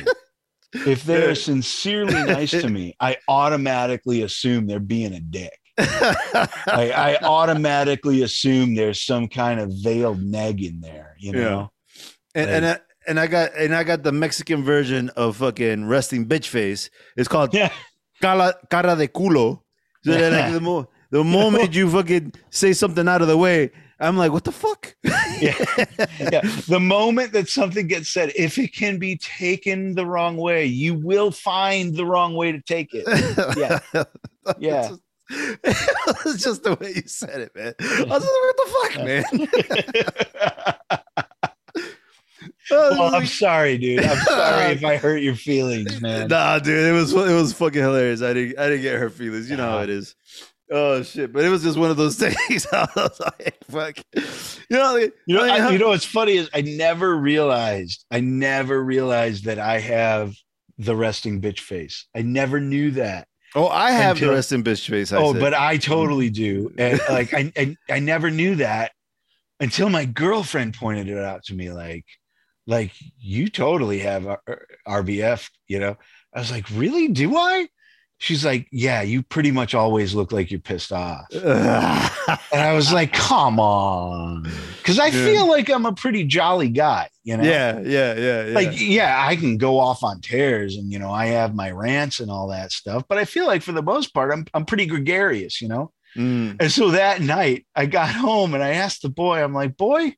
if 0.74 1.03
they're 1.03 1.36
sincerely 1.49 2.24
nice 2.24 2.52
to 2.52 2.70
me, 2.70 2.95
I 2.99 3.18
automatically 3.28 4.22
assume 4.22 4.68
they're 4.68 4.80
being 4.80 5.14
a 5.14 5.20
dick. 5.20 5.60
I, 5.78 6.48
I 6.95 7.18
automatically 7.24 8.22
assume 8.24 8.76
there's 8.76 9.02
some 9.02 9.28
kind 9.28 9.60
of 9.60 9.72
veiled 9.82 10.22
neg 10.22 10.64
in 10.64 10.82
there, 10.82 11.16
you 11.20 11.32
know. 11.34 11.72
and 12.36 12.50
and 12.50 12.66
I, 12.66 12.80
and 13.08 13.20
I 13.20 13.28
got 13.28 13.56
and 13.56 13.76
I 13.76 13.84
got 13.84 14.04
the 14.04 14.12
Mexican 14.12 14.64
version 14.64 15.10
of 15.16 15.38
fucking 15.38 15.88
resting 15.88 16.26
bitch 16.28 16.48
face. 16.48 16.90
It's 17.18 17.28
called 17.28 17.54
Yeah. 17.54 17.72
cara, 18.22 18.54
cara 18.70 18.95
de 18.95 19.08
culo. 19.08 19.62
So 20.04 20.12
like, 20.12 20.52
the, 20.52 20.60
mo- 20.62 20.90
the 21.12 21.24
moment 21.24 21.74
you 21.76 21.90
fucking 21.90 22.34
say 22.50 22.74
something 22.74 23.08
out 23.08 23.22
of 23.22 23.30
the 23.30 23.38
way, 23.38 23.72
I'm 24.02 24.18
like, 24.18 24.34
what 24.34 24.44
the 24.44 24.52
fuck? 24.52 24.94
yeah. 25.04 25.56
yeah. 26.20 26.41
The 26.68 26.80
moment 26.82 27.32
that 27.32 27.48
something 27.48 27.88
gets 27.88 28.10
said, 28.10 28.34
if 28.36 28.58
it 28.58 28.76
can 28.76 29.00
be 29.00 29.16
taken 29.18 29.95
the 29.95 30.06
wrong 30.06 30.36
way, 30.36 30.66
you 30.66 30.94
will 30.95 31.32
find 31.32 31.95
the 31.95 32.06
wrong 32.06 32.36
way 32.36 32.52
to 32.52 32.60
take 32.62 32.90
it. 32.94 33.06
Yeah. 33.58 33.80
Yeah. 34.60 34.90
It's 35.64 36.43
just 36.43 36.64
the 36.64 36.76
way 36.80 36.93
you 36.95 37.03
said 37.07 37.41
it, 37.41 37.55
man. 37.55 37.73
I 37.80 38.03
was 38.03 38.10
like, 38.10 38.22
what 38.23 38.57
the 38.57 38.68
fuck, 38.91 39.05
man? 39.05 39.23
Was 41.14 41.49
oh, 42.72 42.99
well, 42.99 43.15
I'm 43.15 43.26
sorry, 43.26 43.77
dude. 43.77 44.03
I'm 44.03 44.18
sorry 44.26 44.72
if 44.73 44.84
I 44.84 44.97
hurt 44.97 45.18
your 45.18 45.35
feelings, 45.35 46.01
man. 46.01 46.27
Nah, 46.27 46.60
dude, 46.60 46.85
it 46.88 46.91
was 46.91 47.14
it 47.14 47.34
was 47.34 47.53
fucking 47.53 47.81
hilarious. 47.81 48.22
I 48.22 48.34
didn't 48.34 48.60
I 48.60 48.69
didn't 48.69 48.81
get 48.81 48.99
her 48.99 49.10
feelings. 49.10 49.49
You 49.49 49.57
know 49.57 49.69
how 49.69 49.80
it 49.81 49.89
is. 49.89 50.15
Oh 50.72 51.03
shit! 51.03 51.31
But 51.34 51.43
it 51.43 51.49
was 51.49 51.61
just 51.64 51.77
one 51.77 51.91
of 51.91 51.97
those 51.97 52.18
things. 52.18 52.65
I 52.72 52.88
was 52.95 53.19
like, 53.19 53.57
fuck. 53.69 53.97
You 54.69 54.77
know, 54.77 54.93
like, 54.93 55.14
You 55.27 55.35
know, 55.38 55.43
I, 55.43 55.60
how- 55.60 55.69
you 55.69 55.77
know 55.77 55.89
what's 55.89 56.05
funny 56.05 56.34
is 56.38 56.49
I 56.53 56.61
never 56.61 57.15
realized, 57.15 58.05
I 58.10 58.22
never 58.22 58.84
realized 58.84 59.45
that 59.45 59.60
I 59.60 59.80
have 59.80 60.34
the 60.77 60.95
resting 60.95 61.41
bitch 61.41 61.60
face. 61.60 62.07
I 62.15 62.22
never 62.23 62.60
knew 62.60 62.91
that. 62.91 63.27
Oh, 63.56 63.68
I 63.68 63.92
have 63.92 64.18
Until- 64.18 64.30
the 64.30 64.36
rest 64.36 64.52
in 64.52 64.64
bitch 64.64 64.90
face. 64.90 65.12
I 65.12 65.18
oh, 65.18 65.34
said. 65.34 65.42
but 65.42 65.54
I 65.54 65.78
totally 65.78 66.30
do. 66.30 66.74
And 66.78 67.00
like 67.10 67.34
I, 67.34 67.52
I 67.56 67.78
I 67.90 68.00
never 68.00 68.32
knew 68.32 68.56
that 68.56 68.92
until 69.60 69.90
my 69.90 70.06
girlfriend 70.06 70.74
pointed 70.74 71.08
it 71.08 71.18
out 71.18 71.44
to 71.46 71.54
me. 71.54 71.72
Like, 71.72 72.06
like 72.66 72.92
you 73.20 73.50
totally 73.50 74.00
have 74.00 74.24
RBF. 74.88 75.50
You 75.68 75.80
know, 75.80 75.98
I 76.34 76.40
was 76.40 76.52
like, 76.52 76.70
really? 76.72 77.10
Do 77.10 77.36
I? 77.38 77.68
She's 78.24 78.45
like, 78.45 78.70
yeah, 78.72 79.02
you 79.02 79.22
pretty 79.22 79.52
much 79.52 79.76
always 79.76 80.16
look 80.16 80.32
like 80.32 80.50
you're 80.50 80.62
pissed 80.62 80.94
off. 80.94 81.26
And 82.54 82.62
I 82.62 82.74
was 82.74 82.94
like, 82.94 83.12
come 83.12 83.60
on. 83.60 84.50
Because 84.78 84.98
I 84.98 85.12
feel 85.12 85.45
like 85.45 85.70
I'm 85.70 85.86
a 85.86 85.91
pretty 85.91 86.24
jolly 86.24 86.70
guy, 86.70 87.10
you 87.26 87.36
know? 87.36 87.44
yeah, 87.44 87.82
yeah, 87.82 88.16
yeah, 88.16 88.45
yeah. 88.45 88.56
Like, 88.56 88.70
yeah, 88.80 89.26
I 89.28 89.36
can 89.36 89.58
go 89.58 89.78
off 89.78 90.04
on 90.04 90.22
tears 90.22 90.78
and, 90.78 90.90
you 90.90 91.00
know, 91.00 91.12
I 91.12 91.26
have 91.26 91.54
my 91.54 91.72
rants 91.72 92.22
and 92.22 92.32
all 92.32 92.48
that 92.48 92.72
stuff. 92.72 93.04
But 93.10 93.18
I 93.18 93.26
feel 93.26 93.45
like 93.45 93.62
for 93.62 93.74
the 93.74 93.82
most 93.82 94.14
part, 94.14 94.32
I'm, 94.32 94.45
I'm 94.54 94.64
pretty 94.64 94.86
gregarious, 94.86 95.62
you 95.62 95.68
know? 95.68 95.91
Mm. 96.16 96.56
And 96.62 96.72
so 96.72 96.91
that 96.91 97.20
night 97.20 97.66
I 97.76 97.88
got 97.88 98.10
home 98.10 98.54
and 98.54 98.64
I 98.64 98.70
asked 98.70 99.02
the 99.02 99.10
boy, 99.10 99.44
I'm 99.44 99.54
like, 99.54 99.76
boy, 99.76 100.16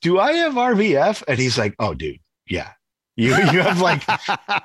do 0.00 0.18
I 0.18 0.32
have 0.32 0.54
RBF? 0.54 1.22
And 1.28 1.38
he's 1.38 1.58
like, 1.58 1.74
oh, 1.78 1.92
dude, 1.92 2.20
yeah. 2.48 2.70
You, 3.20 3.36
you 3.36 3.60
have 3.60 3.80
like 3.80 4.02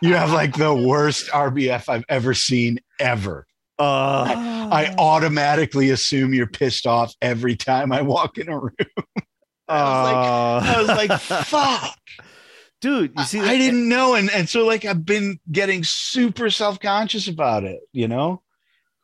you 0.02 0.14
have 0.15 0.32
like 0.32 0.56
the 0.56 0.73
worst 0.73 1.30
RBF 1.30 1.90
I've 1.90 2.06
ever 2.10 2.34
seen 2.34 2.80
ever. 2.99 3.45
Uh, 3.77 4.69
I 4.72 4.95
automatically 4.98 5.90
assume 5.90 6.34
you're 6.34 6.48
pissed 6.48 6.88
off 6.88 7.14
every 7.22 7.56
time 7.56 7.91
I 7.91 8.02
walk 8.02 8.38
in 8.38 8.49
a 8.49 8.57
room. 8.57 8.72
I 9.68 10.76
was 10.77 10.88
like, 10.88 11.19
fuck. 11.19 11.98
dude, 12.80 13.11
you 13.18 13.23
see, 13.26 13.41
I, 13.41 13.52
I 13.52 13.57
didn't 13.57 13.90
know. 13.90 14.15
And, 14.15 14.30
and 14.32 14.48
so 14.48 14.65
like 14.65 14.86
I've 14.86 15.06
been 15.06 15.40
getting 15.52 15.84
super 15.84 16.49
self-conscious 16.49 17.27
about 17.27 17.65
it, 17.65 17.82
you 17.91 18.07
know? 18.07 18.41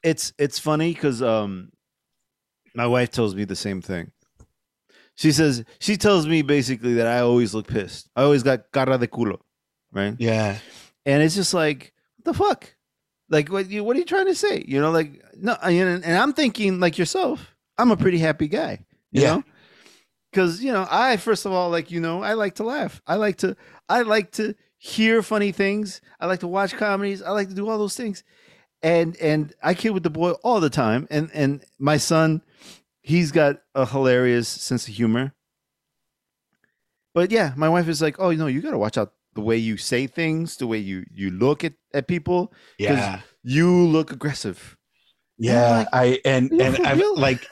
it's 0.03 0.33
it's 0.37 0.59
funny 0.59 0.93
because 0.93 1.21
um 1.21 1.69
my 2.75 2.87
wife 2.87 3.11
tells 3.11 3.35
me 3.35 3.43
the 3.43 3.55
same 3.55 3.81
thing 3.81 4.11
she 5.21 5.31
says 5.31 5.63
she 5.79 5.95
tells 5.97 6.25
me 6.27 6.41
basically 6.41 6.93
that 6.95 7.07
i 7.07 7.19
always 7.19 7.53
look 7.53 7.67
pissed. 7.67 8.09
I 8.15 8.23
always 8.23 8.43
got 8.43 8.71
cara 8.71 8.97
de 8.97 9.07
culo 9.07 9.37
right? 9.93 10.15
Yeah. 10.19 10.57
and 11.05 11.21
it's 11.23 11.35
just 11.35 11.53
like 11.53 11.93
what 12.17 12.25
the 12.25 12.33
fuck? 12.43 12.75
Like 13.29 13.49
what 13.51 13.69
you 13.69 13.83
what 13.83 13.95
are 13.95 13.99
you 13.99 14.05
trying 14.05 14.27
to 14.27 14.35
say? 14.35 14.63
You 14.67 14.79
know 14.81 14.91
like 14.91 15.11
no 15.35 15.53
and, 15.63 16.03
and 16.03 16.17
i'm 16.17 16.33
thinking 16.33 16.79
like 16.79 16.97
yourself 16.97 17.55
i'm 17.77 17.91
a 17.91 17.97
pretty 17.97 18.17
happy 18.19 18.47
guy 18.47 18.85
you 19.11 19.21
Yeah. 19.23 19.35
know? 19.35 19.43
Because 20.31 20.63
you 20.63 20.71
know 20.71 20.87
i 20.89 21.17
first 21.17 21.45
of 21.45 21.51
all 21.51 21.69
like 21.69 21.91
you 21.91 21.99
know 21.99 22.23
i 22.23 22.33
like 22.33 22.55
to 22.55 22.63
laugh. 22.63 23.01
I 23.05 23.15
like 23.15 23.37
to 23.37 23.55
i 23.89 24.01
like 24.01 24.31
to 24.33 24.55
hear 24.77 25.21
funny 25.21 25.51
things. 25.51 26.01
I 26.19 26.25
like 26.25 26.39
to 26.39 26.47
watch 26.47 26.73
comedies. 26.73 27.21
I 27.21 27.29
like 27.31 27.49
to 27.49 27.53
do 27.55 27.69
all 27.69 27.77
those 27.77 27.95
things. 27.95 28.23
And 28.81 29.15
and 29.17 29.53
i 29.61 29.73
kid 29.75 29.91
with 29.91 30.03
the 30.03 30.09
boy 30.09 30.31
all 30.43 30.59
the 30.59 30.69
time. 30.71 31.07
And 31.11 31.29
and 31.33 31.63
my 31.77 31.97
son 31.97 32.41
he's 33.01 33.31
got 33.31 33.57
a 33.75 33.85
hilarious 33.85 34.47
sense 34.47 34.87
of 34.87 34.93
humor 34.93 35.33
but 37.13 37.31
yeah 37.31 37.53
my 37.55 37.69
wife 37.69 37.87
is 37.87 38.01
like 38.01 38.19
oh 38.19 38.31
no 38.31 38.47
you 38.47 38.61
got 38.61 38.71
to 38.71 38.77
watch 38.77 38.97
out 38.97 39.13
the 39.33 39.41
way 39.41 39.57
you 39.57 39.77
say 39.77 40.07
things 40.07 40.57
the 40.57 40.67
way 40.67 40.77
you 40.77 41.03
you 41.13 41.31
look 41.31 41.63
at 41.63 41.73
at 41.93 42.07
people 42.07 42.53
Yeah. 42.77 43.21
you 43.43 43.69
look 43.87 44.11
aggressive 44.11 44.77
Yeah, 45.37 45.79
like, 45.79 45.87
I 45.93 46.19
and 46.25 46.51
and 46.51 46.77
I've 46.85 47.01
like, 47.15 47.47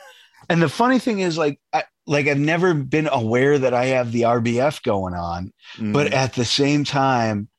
and 0.50 0.62
the 0.62 0.70
funny 0.70 1.00
thing 1.00 1.20
is 1.20 1.38
like, 1.38 1.60
I, 1.74 1.84
like 2.06 2.28
I've 2.28 2.38
never 2.40 2.74
been 2.76 3.08
aware 3.12 3.58
that 3.58 3.74
I 3.74 3.86
have 3.98 4.12
the 4.12 4.24
RBF 4.24 4.84
going 4.84 5.14
on, 5.16 5.52
but 5.80 6.08
Mm. 6.12 6.14
at 6.14 6.34
the 6.34 6.46
same 6.46 6.84
time, 6.84 7.50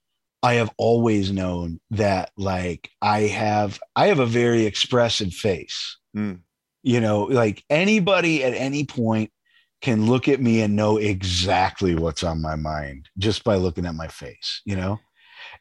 I 0.42 0.54
have 0.54 0.70
always 0.78 1.32
known 1.32 1.80
that 1.90 2.30
like 2.36 2.90
I 3.02 3.22
have 3.22 3.80
I 3.96 4.06
have 4.06 4.20
a 4.20 4.26
very 4.26 4.66
expressive 4.66 5.32
face. 5.34 5.98
Mm. 6.16 6.40
You 6.82 7.00
know, 7.00 7.24
like 7.24 7.64
anybody 7.68 8.42
at 8.44 8.54
any 8.54 8.84
point 8.84 9.30
can 9.82 10.06
look 10.06 10.28
at 10.28 10.40
me 10.40 10.60
and 10.60 10.76
know 10.76 10.96
exactly 10.98 11.94
what's 11.94 12.22
on 12.22 12.42
my 12.42 12.56
mind 12.56 13.08
just 13.18 13.44
by 13.44 13.56
looking 13.56 13.86
at 13.86 13.94
my 13.94 14.08
face. 14.08 14.62
You 14.64 14.76
know, 14.76 15.00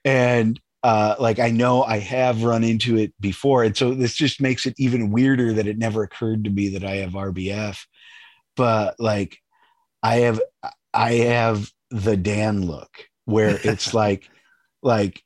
and 0.06 0.60
uh, 0.84 1.16
like 1.20 1.40
I 1.40 1.52
know 1.52 1.84
I 1.84 2.00
have 2.00 2.44
run 2.44 2.64
into 2.64 2.98
it 2.98 3.14
before, 3.20 3.64
and 3.64 3.76
so 3.76 3.94
this 3.94 4.16
just 4.16 4.42
makes 4.42 4.66
it 4.66 4.76
even 4.78 5.12
weirder 5.12 5.54
that 5.54 5.68
it 5.68 5.78
never 5.78 6.04
occurred 6.04 6.46
to 6.46 6.50
me 6.50 6.70
that 6.70 6.84
I 6.84 6.98
have 6.98 7.12
RBF. 7.12 7.86
But 8.56 8.96
like, 9.00 9.38
I 10.02 10.18
have 10.18 10.42
I 10.94 11.14
have 11.14 11.70
the 11.92 12.18
Dan 12.18 12.66
look 12.66 12.90
where 13.26 13.60
it's 13.64 13.94
like 13.94 14.30
like 14.82 15.22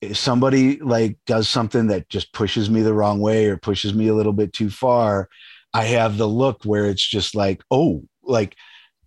if 0.00 0.16
somebody 0.16 0.78
like 0.78 1.18
does 1.26 1.48
something 1.48 1.86
that 1.88 2.08
just 2.08 2.32
pushes 2.32 2.68
me 2.68 2.82
the 2.82 2.94
wrong 2.94 3.20
way 3.20 3.46
or 3.46 3.56
pushes 3.56 3.94
me 3.94 4.08
a 4.08 4.14
little 4.14 4.32
bit 4.32 4.52
too 4.52 4.70
far 4.70 5.28
i 5.72 5.84
have 5.84 6.18
the 6.18 6.28
look 6.28 6.62
where 6.64 6.86
it's 6.86 7.06
just 7.06 7.34
like 7.34 7.62
oh 7.70 8.02
like 8.22 8.56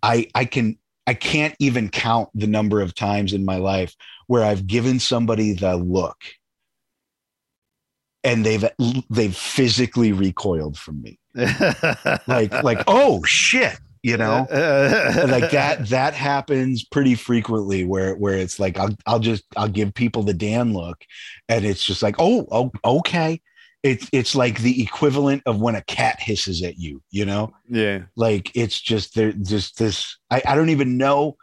i 0.02 0.26
i 0.34 0.44
can 0.44 0.76
i 1.06 1.14
can't 1.14 1.54
even 1.58 1.88
count 1.88 2.28
the 2.34 2.46
number 2.46 2.80
of 2.80 2.94
times 2.94 3.32
in 3.32 3.44
my 3.44 3.56
life 3.56 3.94
where 4.26 4.44
i've 4.44 4.66
given 4.66 5.00
somebody 5.00 5.52
the 5.52 5.76
look. 5.76 6.16
And 8.22 8.44
they've 8.44 8.64
they've 9.08 9.34
physically 9.34 10.12
recoiled 10.12 10.78
from 10.78 11.02
me. 11.02 11.18
Like 12.26 12.52
like 12.62 12.84
oh 12.86 13.24
shit 13.24 13.80
you 14.02 14.16
know? 14.16 14.46
Uh, 14.50 15.22
uh, 15.22 15.26
like 15.28 15.50
that 15.50 15.88
that 15.88 16.14
happens 16.14 16.84
pretty 16.84 17.14
frequently 17.14 17.84
where 17.84 18.14
where 18.14 18.36
it's 18.36 18.58
like 18.58 18.78
I'll 18.78 18.96
I'll 19.06 19.18
just 19.18 19.44
I'll 19.56 19.68
give 19.68 19.94
people 19.94 20.22
the 20.22 20.34
Dan 20.34 20.72
look 20.72 21.04
and 21.48 21.64
it's 21.64 21.84
just 21.84 22.02
like 22.02 22.16
oh, 22.18 22.46
oh 22.50 22.70
okay. 22.98 23.40
It's 23.82 24.08
it's 24.12 24.34
like 24.34 24.58
the 24.60 24.82
equivalent 24.82 25.42
of 25.46 25.60
when 25.60 25.74
a 25.74 25.82
cat 25.82 26.20
hisses 26.20 26.62
at 26.62 26.78
you 26.78 27.02
you 27.10 27.24
know? 27.24 27.52
Yeah. 27.68 28.02
Like 28.16 28.50
it's 28.54 28.80
just 28.80 29.14
there 29.14 29.32
just 29.32 29.78
this 29.78 30.18
I, 30.30 30.42
I 30.46 30.54
don't 30.54 30.70
even 30.70 30.96
know 30.96 31.36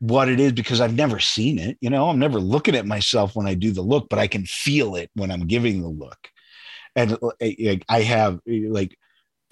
what 0.00 0.28
it 0.28 0.40
is 0.40 0.52
because 0.52 0.80
I've 0.80 0.94
never 0.94 1.20
seen 1.20 1.58
it 1.58 1.78
you 1.80 1.90
know? 1.90 2.08
I'm 2.08 2.18
never 2.18 2.40
looking 2.40 2.74
at 2.74 2.86
myself 2.86 3.36
when 3.36 3.46
I 3.46 3.54
do 3.54 3.72
the 3.72 3.82
look 3.82 4.08
but 4.08 4.18
I 4.18 4.26
can 4.26 4.44
feel 4.44 4.96
it 4.96 5.10
when 5.14 5.30
I'm 5.30 5.46
giving 5.46 5.82
the 5.82 5.88
look. 5.88 6.28
And 6.96 7.18
like, 7.40 7.84
I 7.88 8.02
have 8.02 8.38
like 8.46 8.96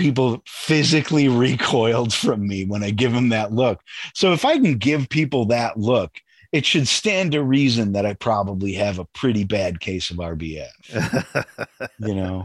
people 0.02 0.42
physically 0.46 1.28
recoiled 1.28 2.12
from 2.12 2.46
me 2.46 2.64
when 2.64 2.82
I 2.82 2.90
give 2.90 3.12
them 3.12 3.28
that 3.30 3.52
look. 3.52 3.80
So 4.14 4.32
if 4.32 4.44
I 4.44 4.58
can 4.58 4.76
give 4.78 5.08
people 5.08 5.46
that 5.46 5.78
look, 5.78 6.20
it 6.52 6.66
should 6.66 6.88
stand 6.88 7.32
to 7.32 7.42
reason 7.42 7.92
that 7.92 8.04
I 8.04 8.14
probably 8.14 8.72
have 8.74 8.98
a 8.98 9.06
pretty 9.06 9.44
bad 9.44 9.80
case 9.80 10.10
of 10.10 10.16
RBF. 10.18 11.46
You 11.98 12.14
know, 12.14 12.44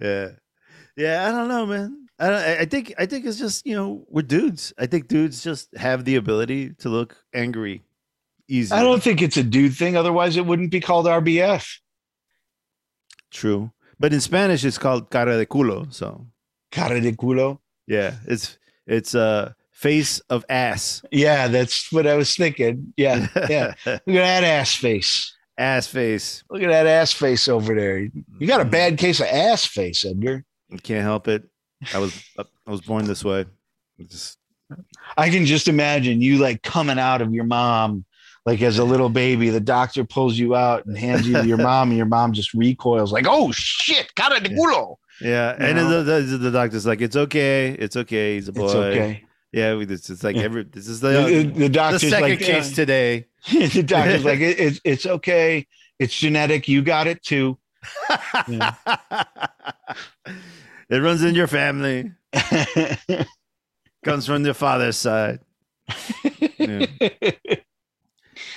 yeah 0.00 0.28
yeah 0.96 1.28
i 1.28 1.30
don't 1.30 1.48
know 1.48 1.66
man 1.66 2.08
I, 2.18 2.28
don't, 2.28 2.40
I 2.40 2.58
I 2.60 2.64
think 2.64 2.94
i 2.98 3.04
think 3.06 3.26
it's 3.26 3.38
just 3.38 3.66
you 3.66 3.74
know 3.76 4.04
we're 4.08 4.22
dudes 4.22 4.72
i 4.78 4.86
think 4.86 5.08
dudes 5.08 5.44
just 5.44 5.74
have 5.76 6.04
the 6.04 6.16
ability 6.16 6.70
to 6.78 6.88
look 6.88 7.16
angry 7.34 7.82
easy 8.48 8.72
I 8.74 8.82
don't 8.82 9.02
think 9.02 9.20
it's 9.22 9.36
a 9.36 9.42
dude 9.42 9.74
thing. 9.74 9.96
Otherwise, 9.96 10.36
it 10.36 10.46
wouldn't 10.46 10.70
be 10.70 10.80
called 10.80 11.06
RBF. 11.06 11.66
true 13.30 13.70
but 13.98 14.12
in 14.12 14.20
spanish 14.20 14.64
it's 14.64 14.78
called 14.78 15.10
cara 15.10 15.36
de 15.36 15.46
culo 15.46 15.92
so 15.92 16.26
Cara 16.76 17.00
de 17.00 17.12
culo. 17.12 17.58
yeah 17.86 18.14
it's 18.26 18.58
it's 18.86 19.14
a 19.14 19.54
face 19.72 20.20
of 20.30 20.44
ass 20.48 21.02
Yeah, 21.10 21.48
that's 21.48 21.92
what 21.92 22.06
I 22.06 22.14
was 22.14 22.34
thinking. 22.34 22.94
Yeah, 22.96 23.28
yeah. 23.50 23.74
Look 23.86 23.92
at 23.94 24.06
that 24.06 24.44
ass 24.44 24.74
face. 24.74 25.34
ass 25.58 25.86
face 25.86 26.44
Look 26.50 26.62
at 26.62 26.68
that 26.68 26.86
ass 26.86 27.12
face 27.12 27.48
over 27.48 27.74
there. 27.74 27.98
You 27.98 28.46
got 28.46 28.60
a 28.60 28.64
mm-hmm. 28.64 28.70
bad 28.70 28.98
case 28.98 29.20
of 29.20 29.26
ass 29.26 29.64
face, 29.64 30.04
Edgar. 30.04 30.44
can't 30.82 31.02
help 31.02 31.28
it 31.28 31.44
i 31.94 31.98
was 31.98 32.24
i 32.38 32.70
was 32.70 32.80
born 32.80 33.04
this 33.04 33.22
way 33.22 33.44
just 34.08 34.38
I 35.16 35.30
can 35.30 35.46
just 35.46 35.68
imagine 35.68 36.20
you 36.20 36.38
like 36.38 36.62
coming 36.62 36.98
out 36.98 37.22
of 37.22 37.32
your 37.32 37.44
mom, 37.44 38.04
like 38.44 38.62
as 38.62 38.78
a 38.78 38.84
little 38.84 39.08
baby. 39.08 39.50
The 39.50 39.60
doctor 39.60 40.04
pulls 40.04 40.36
you 40.38 40.54
out 40.54 40.86
and 40.86 40.96
hands 40.96 41.26
you 41.26 41.34
to 41.34 41.46
your 41.46 41.56
mom, 41.62 41.88
and 41.88 41.96
your 41.96 42.06
mom 42.06 42.32
just 42.32 42.54
recoils, 42.54 43.12
like, 43.12 43.26
"Oh 43.28 43.52
shit, 43.52 44.14
cara 44.14 44.40
de 44.40 44.50
culo." 44.50 44.96
Yeah 45.20 45.56
and 45.58 45.78
the, 45.78 46.02
the, 46.02 46.36
the 46.38 46.50
doctor's 46.50 46.86
like 46.86 47.00
it's 47.00 47.16
okay 47.16 47.70
it's 47.70 47.96
okay 47.96 48.34
he's 48.34 48.48
a 48.48 48.52
boy 48.52 48.64
It's 48.64 48.74
okay. 48.74 49.24
yeah 49.52 49.74
we, 49.74 49.84
it's, 49.84 50.10
it's 50.10 50.22
like 50.22 50.36
Yeah. 50.36 50.42
every 50.42 50.64
this 50.64 50.88
is 50.88 51.00
The, 51.00 51.08
the, 51.08 51.22
the, 51.22 51.42
the 51.44 51.58
the 51.60 51.68
doctor's 51.68 52.02
second 52.08 52.30
like, 52.30 52.38
case 52.40 52.72
today 52.74 53.26
the 53.52 53.82
doctor's 53.82 54.24
like, 54.24 54.40
it, 54.40 54.58
it's 54.58 54.80
it's 54.84 55.06
okay. 55.06 55.66
It's 56.00 56.14
genetic. 56.18 56.66
You 56.68 56.82
got 56.82 57.06
it 57.06 57.22
too. 57.22 57.58
Yeah. 58.48 58.74
it 60.90 60.98
runs 61.00 61.22
in 61.22 61.34
your 61.36 61.46
family. 61.46 62.10
Comes 64.04 64.26
from 64.26 64.44
your 64.44 64.54
father's 64.54 64.96
side. 64.96 65.40
Yeah. 66.58 66.86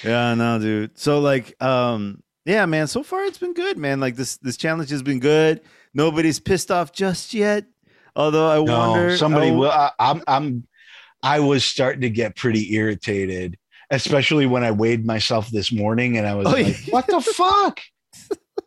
Yeah, 0.04 0.34
no, 0.36 0.60
dude. 0.60 0.98
So 0.98 1.20
like, 1.20 1.62
um, 1.62 2.22
yeah, 2.46 2.66
man. 2.66 2.88
So 2.88 3.04
far, 3.04 3.24
it's 3.26 3.38
been 3.38 3.54
good, 3.54 3.78
man. 3.78 4.00
Like 4.00 4.16
this, 4.16 4.38
this 4.38 4.58
challenge 4.58 4.90
has 4.90 5.04
been 5.04 5.20
good. 5.20 5.62
Nobody's 5.94 6.40
pissed 6.40 6.72
off 6.72 6.94
just 6.94 7.34
yet. 7.34 7.66
Although 8.16 8.48
I 8.50 8.60
wonder, 8.60 9.10
no, 9.10 9.16
somebody 9.16 9.50
I- 9.50 9.52
will. 9.52 9.72
I, 9.72 9.92
I'm 10.00 10.24
I'm 10.28 10.68
I 11.24 11.40
was 11.40 11.64
starting 11.66 12.02
to 12.02 12.10
get 12.10 12.36
pretty 12.36 12.74
irritated, 12.74 13.58
especially 13.92 14.46
when 14.46 14.64
I 14.64 14.72
weighed 14.72 15.06
myself 15.06 15.50
this 15.50 15.72
morning, 15.72 16.18
and 16.18 16.28
I 16.28 16.36
was 16.36 16.48
Oh, 16.48 16.52
like, 16.52 16.68
yeah. 16.68 16.94
"What 16.94 17.08
the 17.08 17.22
fuck?" 17.22 17.80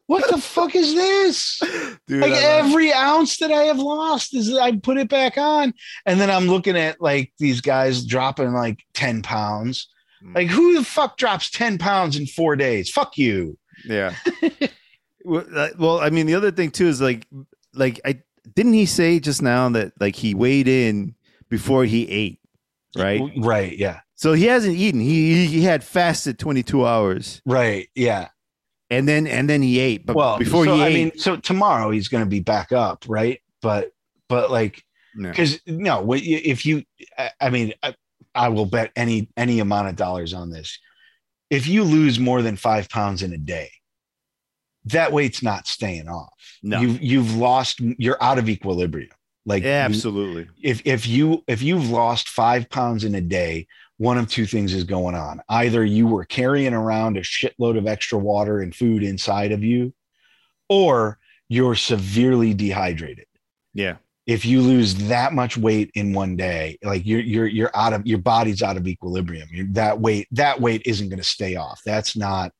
what 0.06 0.28
the 0.30 0.38
fuck 0.38 0.74
is 0.74 0.94
this? 0.94 1.60
Dude, 2.06 2.20
like 2.22 2.32
I 2.32 2.58
love- 2.58 2.66
every 2.66 2.92
ounce 2.92 3.38
that 3.38 3.50
I 3.50 3.62
have 3.64 3.78
lost 3.78 4.34
is 4.34 4.54
I 4.56 4.76
put 4.76 4.98
it 4.98 5.08
back 5.08 5.38
on, 5.38 5.72
and 6.06 6.20
then 6.20 6.30
I'm 6.30 6.46
looking 6.46 6.76
at 6.76 7.00
like 7.00 7.32
these 7.38 7.60
guys 7.60 8.04
dropping 8.04 8.52
like 8.52 8.80
ten 8.94 9.22
pounds. 9.22 9.88
Mm. 10.24 10.34
Like 10.34 10.48
who 10.48 10.74
the 10.74 10.84
fuck 10.84 11.16
drops 11.16 11.50
ten 11.50 11.78
pounds 11.78 12.16
in 12.16 12.26
four 12.26 12.56
days? 12.56 12.90
Fuck 12.90 13.16
you. 13.18 13.58
Yeah. 13.84 14.14
well, 15.24 15.98
uh, 15.98 15.98
I 16.00 16.10
mean, 16.10 16.26
the 16.26 16.34
other 16.34 16.50
thing 16.50 16.70
too 16.70 16.86
is 16.88 17.00
like, 17.00 17.26
like 17.74 18.00
I 18.04 18.20
didn't 18.54 18.72
he 18.74 18.86
say 18.86 19.20
just 19.20 19.42
now 19.42 19.68
that 19.70 19.92
like 20.00 20.16
he 20.16 20.34
weighed 20.34 20.68
in 20.68 21.14
before 21.48 21.84
he 21.84 22.08
ate, 22.08 22.40
right? 22.96 23.20
Right. 23.36 23.76
Yeah. 23.76 24.00
So 24.14 24.32
he 24.34 24.44
hasn't 24.44 24.76
eaten. 24.76 25.00
He 25.00 25.46
he 25.46 25.62
had 25.62 25.82
fasted 25.82 26.38
22 26.38 26.86
hours, 26.86 27.42
Right. 27.44 27.88
Yeah. 27.94 28.28
and 28.90 29.08
then 29.08 29.26
and 29.26 29.48
then 29.50 29.62
he 29.62 29.78
ate. 29.80 30.06
But 30.06 30.16
well, 30.16 30.38
before 30.38 30.64
so, 30.64 30.76
he 30.76 30.82
I 30.82 30.86
ate, 30.88 30.94
mean, 30.94 31.18
so 31.18 31.36
tomorrow 31.36 31.90
he's 31.90 32.08
going 32.08 32.22
to 32.24 32.30
be 32.30 32.40
back 32.40 32.72
up, 32.72 33.04
right? 33.08 33.40
But 33.62 33.92
but 34.28 34.50
like 34.50 34.84
because 35.16 35.60
no, 35.66 36.14
you- 36.14 36.40
if 36.44 36.64
you, 36.64 36.84
I, 37.18 37.30
I 37.40 37.50
mean, 37.50 37.74
I, 37.82 37.94
I 38.34 38.48
will 38.48 38.66
bet 38.66 38.92
any 38.96 39.28
any 39.36 39.58
amount 39.60 39.88
of 39.88 39.96
dollars 39.96 40.32
on 40.34 40.50
this. 40.50 40.78
If 41.50 41.66
you 41.66 41.84
lose 41.84 42.18
more 42.18 42.40
than 42.42 42.56
five 42.56 42.88
pounds 42.88 43.22
in 43.22 43.32
a 43.34 43.38
day, 43.38 43.70
that 44.86 45.12
weight's 45.12 45.42
not 45.42 45.66
staying 45.66 46.08
off. 46.08 46.32
No. 46.62 46.80
you've 46.80 47.02
you've 47.02 47.34
lost. 47.36 47.80
You're 47.80 48.22
out 48.22 48.38
of 48.38 48.48
equilibrium. 48.48 49.10
Like 49.44 49.62
yeah, 49.64 49.80
you- 49.80 49.94
absolutely. 49.94 50.48
if 50.62 50.82
if 50.84 51.06
you 51.06 51.42
if 51.46 51.62
you've 51.62 51.90
lost 51.90 52.28
five 52.28 52.68
pounds 52.70 53.04
in 53.04 53.14
a 53.14 53.20
day, 53.20 53.66
one 53.98 54.18
of 54.18 54.28
two 54.28 54.46
things 54.46 54.72
is 54.74 54.84
going 54.84 55.14
on. 55.14 55.40
Either 55.48 55.84
you 55.84 56.06
were 56.06 56.24
carrying 56.24 56.74
around 56.74 57.16
a 57.16 57.20
shitload 57.22 57.76
of 57.78 57.86
extra 57.86 58.18
water 58.18 58.60
and 58.60 58.74
food 58.74 59.02
inside 59.02 59.52
of 59.52 59.62
you, 59.64 59.92
or 60.68 61.18
you're 61.48 61.74
severely 61.74 62.54
dehydrated. 62.54 63.26
Yeah, 63.74 63.96
If 64.26 64.44
you 64.44 64.60
lose 64.60 64.94
that 65.08 65.32
much 65.32 65.56
weight 65.56 65.90
in 65.94 66.12
one 66.12 66.36
day, 66.36 66.78
like 66.82 67.04
you're 67.04 67.20
you're 67.20 67.46
you're 67.46 67.70
out 67.74 67.92
of 67.92 68.06
your 68.06 68.18
body's 68.18 68.62
out 68.62 68.76
of 68.76 68.86
equilibrium. 68.86 69.48
you 69.52 69.66
that 69.72 70.00
weight 70.00 70.28
that 70.32 70.60
weight 70.60 70.82
isn't 70.86 71.08
going 71.08 71.18
to 71.20 71.24
stay 71.24 71.56
off. 71.56 71.80
That's 71.84 72.16
not 72.16 72.52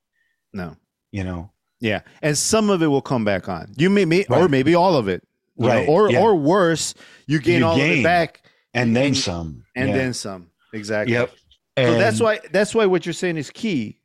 no, 0.53 0.77
you 1.12 1.23
know 1.24 1.51
yeah, 1.83 2.01
and 2.23 2.39
some 2.39 2.71
of 2.71 2.83
it 2.83 2.87
will 2.87 3.03
come 3.03 3.25
back 3.25 3.49
on. 3.49 3.73
You 3.77 3.91
may, 3.91 4.05
may 4.05 4.25
or 4.31 4.49
maybe 4.49 4.75
all 4.75 4.97
of 4.97 5.09
it, 5.09 5.23
you 5.57 5.67
know, 5.67 5.75
Right, 5.75 5.89
or 5.89 6.11
yeah. 6.11 6.21
or 6.23 6.35
worse, 6.37 6.95
you 7.27 7.41
gain 7.41 7.59
You 7.61 7.67
all 7.67 7.75
of 7.75 7.81
it 7.83 8.03
back 8.05 8.43
and 8.73 8.95
then 8.97 9.07
And- 9.07 9.17
some 9.17 9.65
and 9.77 9.89
Yeah. 9.91 9.97
then 9.97 10.15
some. 10.15 10.47
Exactly. 10.73 11.13
yep. 11.15 11.31
So 11.77 11.99
that's 11.99 12.21
why 12.21 12.41
that's 12.53 12.75
why 12.75 12.87
what 12.87 13.05
you're 13.05 13.13
saying 13.13 13.37
is 13.37 13.51
key. 13.51 13.99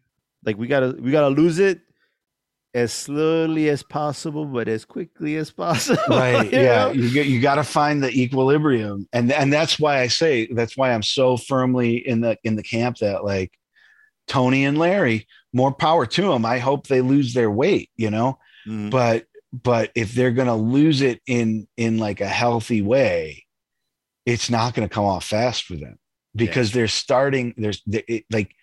Like 0.43 0.57
we 0.57 0.67
gotta 0.67 0.95
we 0.99 1.11
gotta 1.11 1.29
lose 1.29 1.59
it 1.59 1.79
as 2.73 2.91
slowly 2.93 3.69
as 3.69 3.83
possible, 3.83 4.45
but 4.45 4.67
as 4.67 4.85
quickly 4.85 5.35
as 5.37 5.51
possible. 5.51 6.01
right 6.09 6.51
you 6.51 6.59
yeah 6.59 6.85
know? 6.85 6.91
you 6.91 7.21
you 7.21 7.41
got 7.41 7.55
to 7.55 7.63
find 7.63 8.03
the 8.03 8.09
equilibrium 8.11 9.07
and 9.13 9.31
and 9.31 9.51
that's 9.51 9.79
why 9.79 10.01
i 10.01 10.07
say 10.07 10.47
that's 10.53 10.75
why 10.77 10.91
i'm 10.93 11.01
so 11.03 11.37
firmly 11.37 11.95
in 12.07 12.21
the 12.21 12.37
in 12.43 12.55
the 12.55 12.63
camp 12.63 12.97
that 12.97 13.23
like 13.23 13.51
tony 14.27 14.65
and 14.65 14.77
larry 14.77 15.25
more 15.57 15.73
power 15.73 16.05
to 16.05 16.21
them 16.29 16.45
i 16.45 16.57
hope 16.59 16.87
they 16.87 17.01
lose 17.01 17.33
their 17.33 17.51
weight 17.51 17.89
you 17.97 18.09
know 18.11 18.37
Mhm. 18.67 18.91
but 18.91 19.25
but 19.51 19.91
if 19.95 20.13
they're 20.13 20.31
going 20.39 20.47
to 20.49 20.53
lose 20.77 21.01
it 21.01 21.21
in 21.25 21.67
in 21.77 21.97
like 21.97 22.19
a 22.21 22.27
healthy 22.27 22.81
way 22.81 23.45
it's 24.25 24.49
not 24.49 24.73
going 24.73 24.87
to 24.87 24.93
come 24.93 25.05
off 25.05 25.23
fast 25.25 25.63
for 25.63 25.75
them 25.75 25.97
because 26.35 26.71
they're 26.73 26.87
starting 26.89 27.53
there's 27.57 27.81
the- 27.87 28.03
it, 28.13 28.25
like 28.29 28.53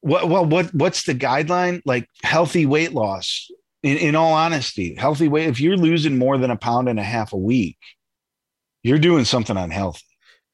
what 0.00 0.28
well 0.28 0.44
what 0.46 0.72
what's 0.74 1.02
the 1.04 1.14
guideline 1.14 1.82
like 1.84 2.08
healthy 2.22 2.64
weight 2.66 2.92
loss 2.92 3.50
in, 3.82 3.96
in 3.98 4.14
all 4.16 4.32
honesty 4.32 4.94
healthy 4.94 5.28
weight 5.28 5.48
if 5.48 5.60
you're 5.60 5.76
losing 5.76 6.16
more 6.18 6.38
than 6.38 6.50
a 6.50 6.56
pound 6.56 6.88
and 6.88 6.98
a 6.98 7.02
half 7.16 7.32
a 7.34 7.36
week 7.52 7.78
you're 8.82 8.98
doing 9.08 9.24
something 9.24 9.56
unhealthy 9.56 10.04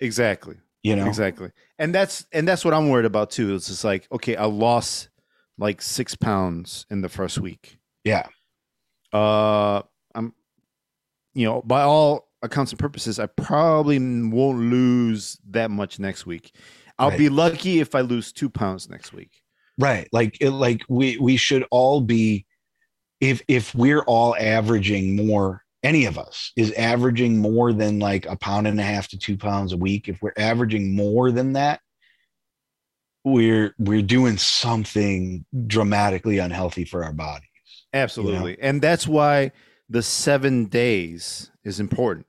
Exactly. 0.00 0.56
you 0.82 0.96
know 0.96 1.06
Exactly. 1.06 1.50
And 1.78 1.94
that's 1.94 2.26
and 2.32 2.46
that's 2.48 2.64
what 2.64 2.74
I'm 2.74 2.88
worried 2.88 3.06
about 3.06 3.30
too. 3.30 3.54
It's 3.54 3.66
just 3.68 3.84
like, 3.84 4.06
okay, 4.12 4.36
I 4.36 4.44
lost 4.46 5.08
like 5.58 5.80
six 5.82 6.14
pounds 6.16 6.86
in 6.90 7.00
the 7.02 7.08
first 7.08 7.38
week. 7.38 7.78
yeah 8.04 8.26
Uh 9.12 9.82
I'm 10.14 10.32
you 11.34 11.44
know, 11.46 11.62
by 11.62 11.82
all 11.82 12.28
accounts 12.42 12.70
and 12.70 12.78
purposes, 12.78 13.18
I 13.18 13.26
probably 13.26 13.98
won't 13.98 14.58
lose 14.60 15.36
that 15.50 15.70
much 15.70 15.98
next 15.98 16.26
week. 16.26 16.54
I'll 16.98 17.10
Right. 17.10 17.18
be 17.18 17.28
lucky 17.28 17.80
if 17.80 17.94
I 17.96 18.02
lose 18.02 18.32
two 18.32 18.48
pounds 18.48 18.88
next 18.88 19.12
week. 19.12 19.32
right 19.78 20.08
like 20.12 20.36
it, 20.40 20.50
like 20.50 20.82
we 20.88 21.18
we 21.18 21.36
should 21.36 21.64
all 21.72 22.00
be 22.00 22.46
if 23.20 23.42
if 23.48 23.74
we're 23.74 24.02
all 24.02 24.36
averaging 24.36 25.16
more 25.16 25.62
any 25.82 26.04
of 26.06 26.16
us 26.18 26.52
is 26.56 26.70
averaging 26.72 27.38
more 27.38 27.72
than 27.72 27.98
like 27.98 28.24
a 28.26 28.36
pound 28.36 28.66
and 28.68 28.78
a 28.78 28.82
half 28.84 29.08
to 29.08 29.18
two 29.18 29.36
pounds 29.36 29.72
a 29.72 29.76
week 29.76 30.08
if 30.08 30.22
we're 30.22 30.32
averaging 30.38 30.94
more 30.94 31.32
than 31.32 31.52
that 31.54 31.80
we're 33.24 33.74
we're 33.78 34.02
doing 34.02 34.36
something 34.38 35.44
dramatically 35.66 36.38
unhealthy 36.38 36.84
for 36.84 37.04
our 37.04 37.12
bodies 37.12 37.48
Absolutely. 37.92 38.56
And 38.60 38.82
that's 38.82 39.06
why 39.06 39.52
the 39.88 40.02
seven 40.02 40.64
days 40.66 41.50
is 41.62 41.78
important, 41.78 42.26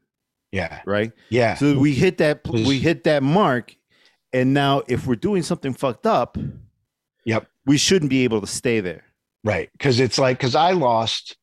yeah 0.51 0.81
right? 0.85 1.11
yeah 1.29 1.55
So 1.55 1.77
we 1.79 1.93
hit 1.95 2.19
that 2.19 2.41
we 2.47 2.79
hit 2.79 3.03
that 3.05 3.23
mark, 3.23 3.75
and 4.31 4.53
now 4.53 4.83
if 4.87 5.07
we're 5.07 5.15
doing 5.15 5.41
something 5.43 5.73
fucked 5.73 6.05
up, 6.05 6.37
Yep. 7.25 7.47
we 7.65 7.77
shouldn't 7.77 8.11
be 8.11 8.23
able 8.25 8.41
to 8.41 8.47
stay 8.47 8.79
there. 8.79 9.03
right 9.43 9.69
because 9.73 9.99
it's 9.99 10.19
like 10.19 10.37
because 10.37 10.55
i 10.55 10.71
lost 10.71 11.35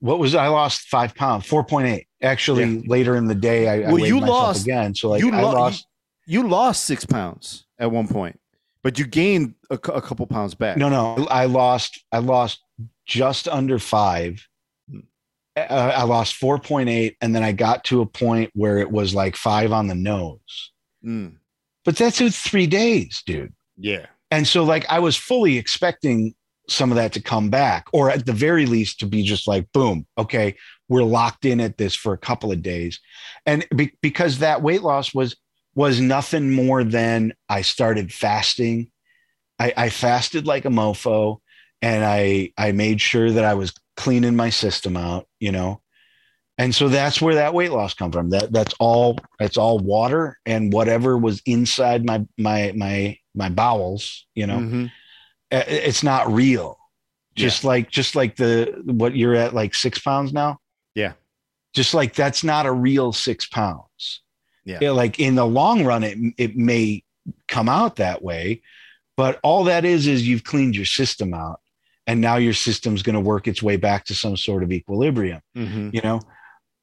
what 0.00 0.18
was 0.18 0.34
I 0.34 0.48
lost 0.48 0.88
five 0.88 1.14
pounds, 1.14 1.46
four 1.46 1.62
point 1.62 1.86
eight. 1.86 2.08
Actually, 2.20 2.80
later 2.88 3.14
in 3.14 3.26
the 3.28 3.36
day, 3.36 3.68
I, 3.68 3.74
I 3.74 3.78
Well, 3.92 3.94
weighed 4.02 4.08
you 4.08 4.16
myself 4.20 4.28
lost- 4.38 4.62
again. 4.66 4.94
So 4.96 5.10
like 5.10 5.22
you 5.22 5.30
I 5.32 5.40
lo- 5.40 5.52
lost. 5.52 5.86
You 6.26 6.48
lost 6.48 6.84
six 6.86 7.04
pounds 7.06 7.66
at 7.78 7.92
one 7.92 8.08
point, 8.08 8.40
but 8.82 8.98
you 8.98 9.06
gained 9.06 9.54
a, 9.70 9.74
a 9.74 10.00
couple 10.02 10.26
pounds 10.26 10.54
back. 10.54 10.76
No, 10.76 10.88
no, 10.88 11.26
I 11.30 11.46
lost. 11.46 12.04
I 12.12 12.18
lost 12.18 12.62
just 13.06 13.48
under 13.48 13.78
five. 13.78 14.46
Hmm. 14.90 15.00
Uh, 15.56 15.92
I 15.96 16.02
lost 16.04 16.34
four 16.34 16.58
point 16.58 16.88
eight, 16.88 17.16
and 17.20 17.34
then 17.34 17.42
I 17.42 17.52
got 17.52 17.84
to 17.84 18.00
a 18.00 18.06
point 18.06 18.50
where 18.54 18.78
it 18.78 18.90
was 18.90 19.14
like 19.14 19.36
five 19.36 19.72
on 19.72 19.86
the 19.86 19.94
nose. 19.94 20.72
Mm, 21.04 21.36
But 21.84 21.96
that's 21.96 22.20
in 22.20 22.30
three 22.30 22.66
days, 22.66 23.22
dude. 23.26 23.52
yeah. 23.76 24.06
And 24.30 24.46
so, 24.46 24.64
like, 24.64 24.86
I 24.88 24.98
was 24.98 25.14
fully 25.14 25.58
expecting 25.58 26.34
some 26.66 26.90
of 26.90 26.96
that 26.96 27.12
to 27.12 27.20
come 27.20 27.50
back, 27.50 27.84
or 27.92 28.08
at 28.08 28.24
the 28.24 28.32
very 28.32 28.64
least, 28.64 28.98
to 29.00 29.06
be 29.06 29.22
just 29.24 29.46
like, 29.46 29.70
boom, 29.72 30.06
okay, 30.16 30.54
we're 30.88 31.02
locked 31.02 31.44
in 31.44 31.60
at 31.60 31.76
this 31.76 31.94
for 31.94 32.14
a 32.14 32.18
couple 32.18 32.50
of 32.50 32.62
days, 32.62 32.98
and 33.44 33.66
be- 33.76 33.92
because 34.00 34.38
that 34.38 34.62
weight 34.62 34.80
loss 34.82 35.12
was 35.12 35.36
was 35.74 36.00
nothing 36.00 36.52
more 36.52 36.84
than 36.84 37.32
I 37.48 37.62
started 37.62 38.12
fasting. 38.12 38.90
I, 39.58 39.72
I 39.76 39.90
fasted 39.90 40.46
like 40.46 40.64
a 40.64 40.68
mofo, 40.68 41.38
and 41.80 42.04
I 42.04 42.52
I 42.58 42.72
made 42.72 43.00
sure 43.00 43.30
that 43.30 43.44
I 43.44 43.54
was 43.54 43.72
cleaning 43.96 44.36
my 44.36 44.50
system 44.50 44.96
out, 44.96 45.26
you 45.40 45.52
know. 45.52 45.80
And 46.58 46.74
so 46.74 46.88
that's 46.88 47.20
where 47.20 47.36
that 47.36 47.54
weight 47.54 47.72
loss 47.72 47.94
come 47.94 48.12
from. 48.12 48.30
That 48.30 48.52
that's 48.52 48.74
all 48.78 49.18
that's 49.38 49.56
all 49.56 49.78
water 49.78 50.38
and 50.44 50.72
whatever 50.72 51.16
was 51.16 51.40
inside 51.46 52.04
my 52.04 52.26
my 52.38 52.72
my 52.76 53.18
my 53.34 53.48
bowels, 53.48 54.26
you 54.34 54.46
know 54.46 54.58
Mhm. 54.58 54.86
uh, 55.50 55.64
it's 55.66 56.02
not 56.02 56.30
real 56.30 56.78
just 57.34 57.64
like 57.64 57.90
just 57.90 58.14
like 58.14 58.36
the 58.36 58.82
what 58.84 59.16
you're 59.16 59.34
at 59.34 59.54
like 59.54 59.74
six 59.74 59.98
pounds 59.98 60.34
now 60.34 60.58
Yeah. 60.94 61.14
just 61.74 61.94
like 61.94 62.14
that's 62.14 62.44
not 62.44 62.66
a 62.66 62.72
real 62.72 63.12
six 63.14 63.46
pounds 63.46 63.86
Yeah. 64.64 64.90
like 64.92 65.18
in 65.18 65.34
the 65.34 65.46
long 65.46 65.84
run 65.84 66.02
it 66.04 66.18
it 66.38 66.56
may 66.56 67.02
come 67.48 67.68
out 67.68 67.96
that 67.96 68.22
way 68.22 68.62
but 69.16 69.38
all 69.42 69.64
that 69.64 69.84
is 69.84 70.06
is 70.06 70.26
you've 70.26 70.44
cleaned 70.44 70.74
your 70.76 70.84
system 70.86 71.34
out 71.34 71.60
and 72.06 72.20
now 72.20 72.36
your 72.36 72.52
system's 72.52 73.02
going 73.02 73.14
to 73.14 73.20
work 73.20 73.46
its 73.46 73.62
way 73.62 73.76
back 73.76 74.04
to 74.06 74.14
some 74.14 74.36
sort 74.36 74.62
of 74.62 74.72
equilibrium 74.72 75.40
Mhm. 75.56 75.92
you 75.94 76.00
know 76.00 76.20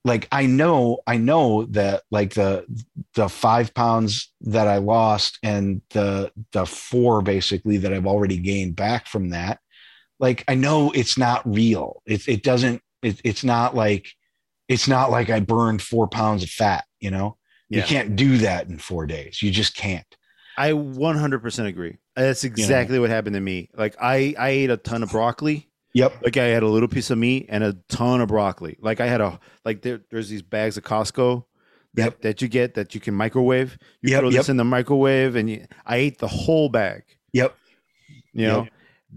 like 0.06 0.28
i 0.32 0.46
know 0.46 1.00
i 1.08 1.18
know 1.18 1.66
that 1.72 2.04
like 2.10 2.34
the 2.34 2.66
the 3.16 3.28
five 3.28 3.74
pounds 3.74 4.32
that 4.42 4.68
i 4.68 4.78
lost 4.78 5.38
and 5.44 5.82
the 5.90 6.32
the 6.54 6.66
four 6.66 7.22
basically 7.22 7.78
that 7.78 7.92
i've 7.94 8.08
already 8.08 8.38
gained 8.38 8.76
back 8.78 9.08
from 9.08 9.30
that 9.32 9.60
like 10.20 10.44
i 10.48 10.56
know 10.56 10.92
it's 10.92 11.18
not 11.18 11.42
real 11.46 12.02
it, 12.06 12.26
it 12.30 12.44
doesn't 12.44 12.82
it, 13.04 13.20
it's 13.26 13.44
not 13.44 13.76
like 13.76 14.08
it's 14.70 14.88
not 14.88 15.12
like 15.12 15.30
i 15.30 15.40
burned 15.42 15.82
four 15.82 16.08
pounds 16.08 16.44
of 16.44 16.50
fat 16.50 16.86
you 17.02 17.12
know 17.12 17.36
you 17.70 17.82
can't 17.84 18.16
do 18.16 18.38
that 18.38 18.68
in 18.68 18.78
four 18.78 19.06
days 19.06 19.42
you 19.44 19.52
just 19.52 19.76
can't 19.76 20.06
I 20.58 20.72
100% 20.72 21.68
agree. 21.68 22.00
That's 22.18 22.44
exactly 22.44 23.00
what 23.00 23.10
happened 23.10 23.36
to 23.36 23.40
me. 23.40 23.70
Like 23.78 23.96
I, 24.02 24.36
I 24.38 24.50
ate 24.50 24.70
a 24.70 24.76
ton 24.76 25.04
of 25.04 25.12
broccoli. 25.12 25.70
yep 25.94 26.14
Like 26.22 26.36
I 26.36 26.46
had 26.48 26.64
a 26.64 26.68
little 26.68 26.90
piece 26.90 27.10
of 27.12 27.18
meat 27.18 27.46
and 27.48 27.64
a 27.64 27.78
ton 27.88 28.20
of 28.20 28.28
broccoli. 28.28 28.76
Like 28.82 29.00
I 29.00 29.08
had 29.08 29.22
a 29.22 29.40
like 29.64 29.82
there, 29.84 30.02
there's 30.12 30.28
these 30.28 30.42
bags 30.42 30.76
of 30.76 30.84
Costco 30.84 31.46
that, 31.94 32.04
Yep. 32.04 32.22
that 32.24 32.42
you 32.42 32.50
get 32.50 32.74
that 32.74 32.94
you 32.94 33.00
can 33.00 33.14
microwave. 33.14 33.78
You 34.02 34.10
Yep, 34.12 34.20
throw 34.20 34.30
yep. 34.32 34.40
this 34.42 34.50
in 34.50 34.58
the 34.58 34.66
microwave 34.66 35.38
and 35.38 35.50
you, 35.50 35.66
I 35.86 35.96
ate 35.98 36.18
the 36.18 36.28
whole 36.28 36.68
bag. 36.68 37.04
yep 37.32 37.56
You 38.34 38.48
know, 38.48 38.68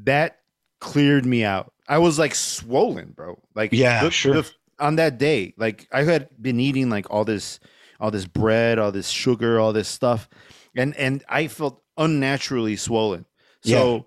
that 0.04 0.38
cleared 0.78 1.26
me 1.26 1.42
out. 1.42 1.72
I 1.88 1.98
was 1.98 2.20
like 2.20 2.36
swollen, 2.36 3.10
bro. 3.16 3.42
Like 3.56 3.72
Yeah, 3.72 4.04
the- 4.04 4.10
sure. 4.12 4.34
the- 4.42 4.50
on 4.78 4.94
that 4.96 5.18
day, 5.18 5.54
like 5.56 5.88
I 5.90 6.04
had 6.04 6.28
been 6.40 6.60
eating 6.60 6.88
like 6.88 7.10
all 7.10 7.24
this, 7.24 7.58
all 8.02 8.10
this 8.10 8.26
bread, 8.26 8.78
all 8.78 8.90
this 8.92 9.08
sugar, 9.08 9.58
all 9.60 9.72
this 9.72 9.88
stuff, 9.88 10.28
and 10.76 10.94
and 10.96 11.24
I 11.28 11.46
felt 11.46 11.80
unnaturally 11.96 12.76
swollen. 12.76 13.24
So 13.64 14.06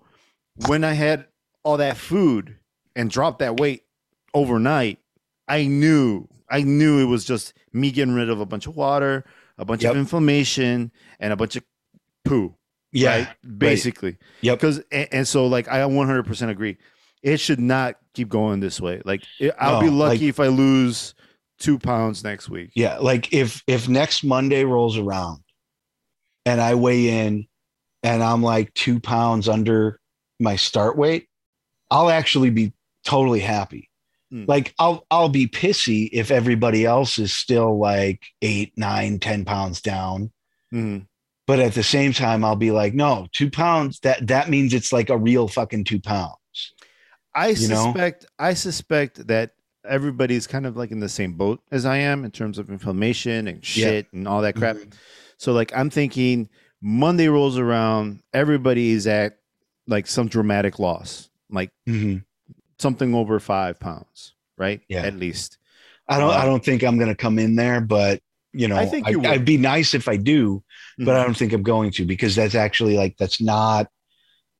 when 0.66 0.84
I 0.84 0.92
had 0.92 1.26
all 1.64 1.78
that 1.78 1.96
food 1.96 2.58
and 2.94 3.10
dropped 3.10 3.38
that 3.38 3.58
weight 3.58 3.84
overnight, 4.34 4.98
I 5.48 5.66
knew 5.66 6.28
I 6.50 6.60
knew 6.62 7.00
it 7.00 7.06
was 7.06 7.24
just 7.24 7.54
me 7.72 7.90
getting 7.90 8.14
rid 8.14 8.28
of 8.28 8.38
a 8.40 8.46
bunch 8.46 8.66
of 8.66 8.76
water, 8.76 9.24
a 9.58 9.64
bunch 9.64 9.82
Yep. 9.82 9.92
of 9.92 9.96
inflammation, 9.96 10.92
and 11.18 11.32
a 11.32 11.36
bunch 11.36 11.56
of 11.56 11.64
poo. 12.24 12.54
Yeah. 12.92 13.16
right? 13.16 13.58
basically. 13.58 14.16
Yep. 14.42 14.58
Because 14.60 14.78
and, 14.92 15.08
and 15.10 15.28
so 15.28 15.46
like 15.46 15.68
I 15.68 15.80
100% 15.80 16.48
agree. 16.50 16.76
It 17.22 17.40
should 17.40 17.60
not 17.60 17.96
keep 18.14 18.28
going 18.28 18.60
this 18.60 18.78
way. 18.80 19.00
Like 19.06 19.24
it, 19.40 19.54
I'll 19.58 19.80
be 19.80 19.88
lucky 19.90 20.18
like- 20.18 20.28
if 20.28 20.38
I 20.38 20.48
lose 20.48 21.14
two 21.58 21.78
pounds 21.78 22.22
next 22.24 22.48
week. 22.48 22.70
Yeah, 22.74 22.98
like 22.98 23.32
if 23.32 23.62
if 23.66 23.88
next 23.88 24.24
Monday 24.24 24.64
rolls 24.64 24.96
around 24.98 25.42
and 26.44 26.60
I 26.60 26.74
weigh 26.74 27.26
in 27.26 27.46
and 28.02 28.22
I'm 28.22 28.42
like 28.42 28.72
two 28.74 29.00
pounds 29.00 29.48
under 29.48 30.00
my 30.38 30.56
start 30.56 30.96
weight, 30.96 31.28
I'll 31.90 32.10
actually 32.10 32.50
be 32.50 32.72
totally 33.04 33.40
happy. 33.40 33.90
Hmm. 34.30 34.44
Like 34.46 34.74
I'll 34.78 35.06
I'll 35.10 35.28
be 35.28 35.46
pissy 35.46 36.08
if 36.12 36.30
everybody 36.30 36.84
else 36.84 37.18
is 37.18 37.32
still 37.32 37.78
like 37.78 38.22
eight, 38.42 38.72
nine, 38.76 39.18
ten 39.18 39.44
pounds 39.44 39.80
down. 39.80 40.32
Mhm. 40.72 41.06
But 41.46 41.60
at 41.60 41.74
the 41.74 41.84
same 41.84 42.12
time, 42.12 42.44
I'll 42.44 42.56
be 42.56 42.72
like, 42.72 42.92
no, 42.92 43.28
two 43.32 43.50
pounds. 43.50 44.00
That 44.00 44.26
that 44.26 44.50
means 44.50 44.74
it's 44.74 44.92
like 44.92 45.10
a 45.10 45.16
real 45.18 45.46
fucking 45.46 45.84
two 45.84 46.00
pounds. 46.00 46.34
I 47.34 47.48
You 47.50 47.68
know? 47.68 47.84
suspect 47.84 48.26
I 48.38 48.54
suspect 48.54 49.26
that 49.28 49.52
everybody's 49.88 50.46
kind 50.46 50.66
of 50.66 50.76
like 50.76 50.90
in 50.90 51.00
the 51.00 51.08
same 51.08 51.32
boat 51.34 51.60
as 51.70 51.84
I 51.86 51.98
am 51.98 52.24
in 52.24 52.30
terms 52.30 52.58
of 52.58 52.70
inflammation 52.70 53.48
and 53.48 53.64
shit 53.64 54.06
and 54.12 54.26
all 54.28 54.42
that 54.42 54.56
crap. 54.56 54.76
So 55.38 55.52
like 55.52 55.72
I'm 55.76 55.90
thinking 55.90 56.48
Monday 56.80 57.28
rolls 57.28 57.58
around, 57.58 58.22
everybody 58.32 58.90
is 58.90 59.06
at 59.06 59.38
like 59.86 60.06
some 60.06 60.28
dramatic 60.28 60.78
loss, 60.78 61.30
like 61.50 61.70
Mhm. 61.88 62.24
something 62.78 63.14
over 63.14 63.38
five 63.40 63.78
pounds, 63.80 64.34
right? 64.58 64.80
Yeah. 64.88 65.02
At 65.02 65.16
least. 65.16 65.58
I 66.08 66.18
don't. 66.18 66.30
I 66.30 66.44
don't 66.44 66.64
think 66.64 66.82
I'm 66.84 66.98
going 66.98 67.08
to 67.08 67.16
come 67.16 67.38
in 67.38 67.56
there, 67.56 67.80
but 67.80 68.20
you 68.52 68.68
know, 68.68 68.76
I 68.76 68.86
think 68.86 69.06
I, 69.08 69.16
would 69.32 69.44
be 69.44 69.56
nice 69.58 69.92
if 69.92 70.08
I 70.08 70.16
do, 70.16 70.62
but 70.98 71.06
Mhm. 71.08 71.20
I 71.20 71.24
don't 71.24 71.36
think 71.36 71.52
I'm 71.52 71.62
going 71.62 71.90
to 71.92 72.04
because 72.04 72.34
that's 72.36 72.54
actually 72.54 72.96
like 72.96 73.16
that's 73.18 73.40
not 73.40 73.88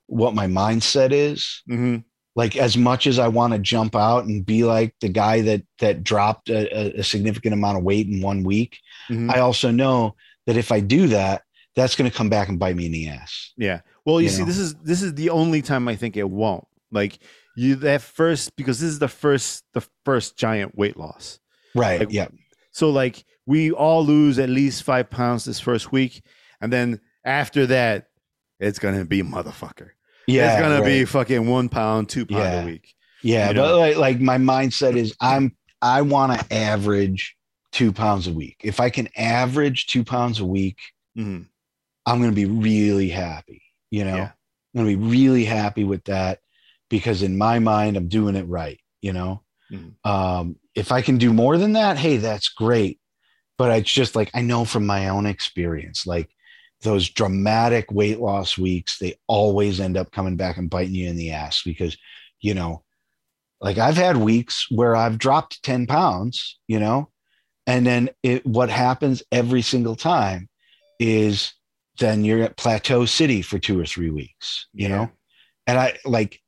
what 0.06 0.34
my 0.34 0.46
mindset 0.46 1.12
is. 1.12 1.62
Mhm. 1.70 2.04
Like 2.36 2.56
as 2.56 2.76
much 2.76 3.06
as 3.06 3.18
I 3.18 3.28
want 3.28 3.54
to 3.54 3.58
jump 3.58 3.96
out 3.96 4.26
and 4.26 4.44
be 4.46 4.62
like 4.62 4.94
the 5.00 5.08
guy 5.08 5.40
that 5.40 5.62
that 5.80 6.04
dropped 6.04 6.50
a, 6.50 7.00
a- 7.00 7.02
significant 7.02 7.54
amount 7.54 7.78
of 7.78 7.82
weight 7.84 8.06
in 8.06 8.20
one 8.20 8.44
week, 8.44 8.78
Mhm. 9.10 9.32
I 9.34 9.40
also 9.40 9.70
know 9.70 10.14
that 10.46 10.56
if 10.56 10.70
I 10.70 10.80
do 10.80 11.08
that, 11.08 11.42
that's 11.74 11.96
going 11.96 12.10
to 12.10 12.16
come 12.16 12.28
back 12.28 12.48
and 12.48 12.58
bite 12.58 12.76
me 12.76 12.86
in 12.86 12.92
the 12.92 13.08
ass. 13.08 13.52
Yeah. 13.56 13.80
Well, 14.04 14.20
you, 14.20 14.24
You 14.26 14.30
see, 14.30 14.40
know? 14.42 14.46
this 14.46 14.58
is 14.58 14.74
this 14.76 15.02
is 15.02 15.14
the 15.14 15.30
only 15.30 15.62
time 15.62 15.88
I 15.88 15.96
think 15.96 16.16
it 16.16 16.28
won't. 16.28 16.66
Like 16.92 17.18
you 17.56 17.74
that 17.76 18.02
first 18.02 18.54
because 18.56 18.80
this 18.80 18.90
is 18.90 18.98
the 18.98 19.08
first 19.08 19.64
the 19.72 19.82
first 20.04 20.36
giant 20.36 20.76
weight 20.76 20.96
loss. 20.98 21.38
Right. 21.74 22.00
Like, 22.00 22.12
yeah. 22.12 22.28
So 22.72 22.90
like 22.90 23.24
we 23.46 23.70
all 23.70 24.04
lose 24.04 24.38
at 24.38 24.50
least 24.50 24.82
five 24.82 25.08
pounds 25.08 25.44
this 25.46 25.58
first 25.60 25.90
week, 25.90 26.22
and 26.60 26.70
then 26.72 27.00
after 27.24 27.66
that, 27.66 28.08
it's 28.60 28.78
gonna 28.78 29.04
be 29.06 29.22
motherfucker. 29.22 29.90
Yeah. 30.26 30.52
it's 30.52 30.60
gonna 30.62 30.84
be 30.84 31.04
fucking 31.04 31.46
one 31.46 31.68
pound, 31.68 32.08
two 32.08 32.26
pound 32.26 32.42
Yeah. 32.42 32.62
a 32.62 32.66
week. 32.66 32.94
Yeah, 33.22 33.48
you 33.48 33.54
but 33.54 33.66
know? 33.68 33.78
like, 33.78 33.96
like 33.96 34.20
my 34.20 34.38
mindset 34.38 34.96
is 34.96 35.14
I'm 35.20 35.56
I 35.82 36.02
want 36.02 36.38
to 36.38 36.54
average 36.54 37.36
two 37.72 37.92
pounds 37.92 38.26
a 38.26 38.32
week. 38.32 38.56
If 38.64 38.80
I 38.80 38.88
can 38.90 39.08
average 39.16 39.86
two 39.86 40.04
pounds 40.04 40.40
a 40.40 40.44
week, 40.46 40.78
Mhm. 41.16 41.46
I'm 42.06 42.18
going 42.18 42.30
to 42.30 42.34
be 42.34 42.46
really 42.46 43.08
happy. 43.08 43.62
You 43.90 44.04
know, 44.04 44.16
Yeah. 44.16 44.30
I'm 44.74 44.84
going 44.84 44.94
to 44.94 44.96
be 44.98 45.10
really 45.10 45.44
happy 45.44 45.84
with 45.84 46.04
that 46.04 46.40
because 46.88 47.22
in 47.22 47.36
my 47.36 47.58
mind, 47.58 47.96
I'm 47.96 48.08
doing 48.08 48.36
it 48.36 48.46
right. 48.48 48.80
You 49.02 49.12
know, 49.12 49.42
Mhm. 49.72 49.94
um, 50.08 50.56
if 50.74 50.92
I 50.92 51.02
can 51.02 51.18
do 51.18 51.32
more 51.32 51.58
than 51.58 51.72
that, 51.74 51.98
hey, 51.98 52.16
that's 52.16 52.48
great. 52.48 52.98
But 53.58 53.76
it's 53.76 53.92
just 53.92 54.14
like 54.16 54.30
I 54.34 54.40
know 54.42 54.64
from 54.64 54.86
my 54.86 55.08
own 55.08 55.26
experience, 55.26 56.06
like 56.06 56.30
those 56.82 57.08
dramatic 57.08 57.90
weight 57.90 58.20
loss 58.20 58.58
weeks, 58.58 58.98
they 58.98 59.16
always 59.26 59.80
end 59.80 59.96
up 59.96 60.12
coming 60.12 60.36
back 60.36 60.56
and 60.56 60.70
biting 60.70 60.94
you 60.94 61.08
in 61.08 61.16
the 61.16 61.32
ass 61.32 61.62
because, 61.64 61.96
you 62.40 62.54
know, 62.54 62.84
like 63.60 63.78
I've 63.78 63.96
had 63.96 64.16
weeks 64.18 64.66
where 64.70 64.94
I've 64.94 65.18
dropped 65.18 65.62
10 65.62 65.86
pounds, 65.86 66.58
you 66.68 66.78
know, 66.78 67.10
and 67.66 67.86
then 67.86 68.10
it, 68.22 68.46
what 68.46 68.70
happens 68.70 69.22
every 69.32 69.62
single 69.62 69.96
time 69.96 70.48
is 70.98 71.52
then 71.98 72.24
you're 72.24 72.42
at 72.42 72.56
plateau 72.56 73.06
city 73.06 73.42
for 73.42 73.58
two 73.58 73.78
or 73.80 73.86
three 73.86 74.10
weeks, 74.10 74.68
you 74.72 74.88
Yeah. 74.88 74.96
know? 74.96 75.10
And 75.66 75.78
I 75.78 75.98
like 76.04 76.40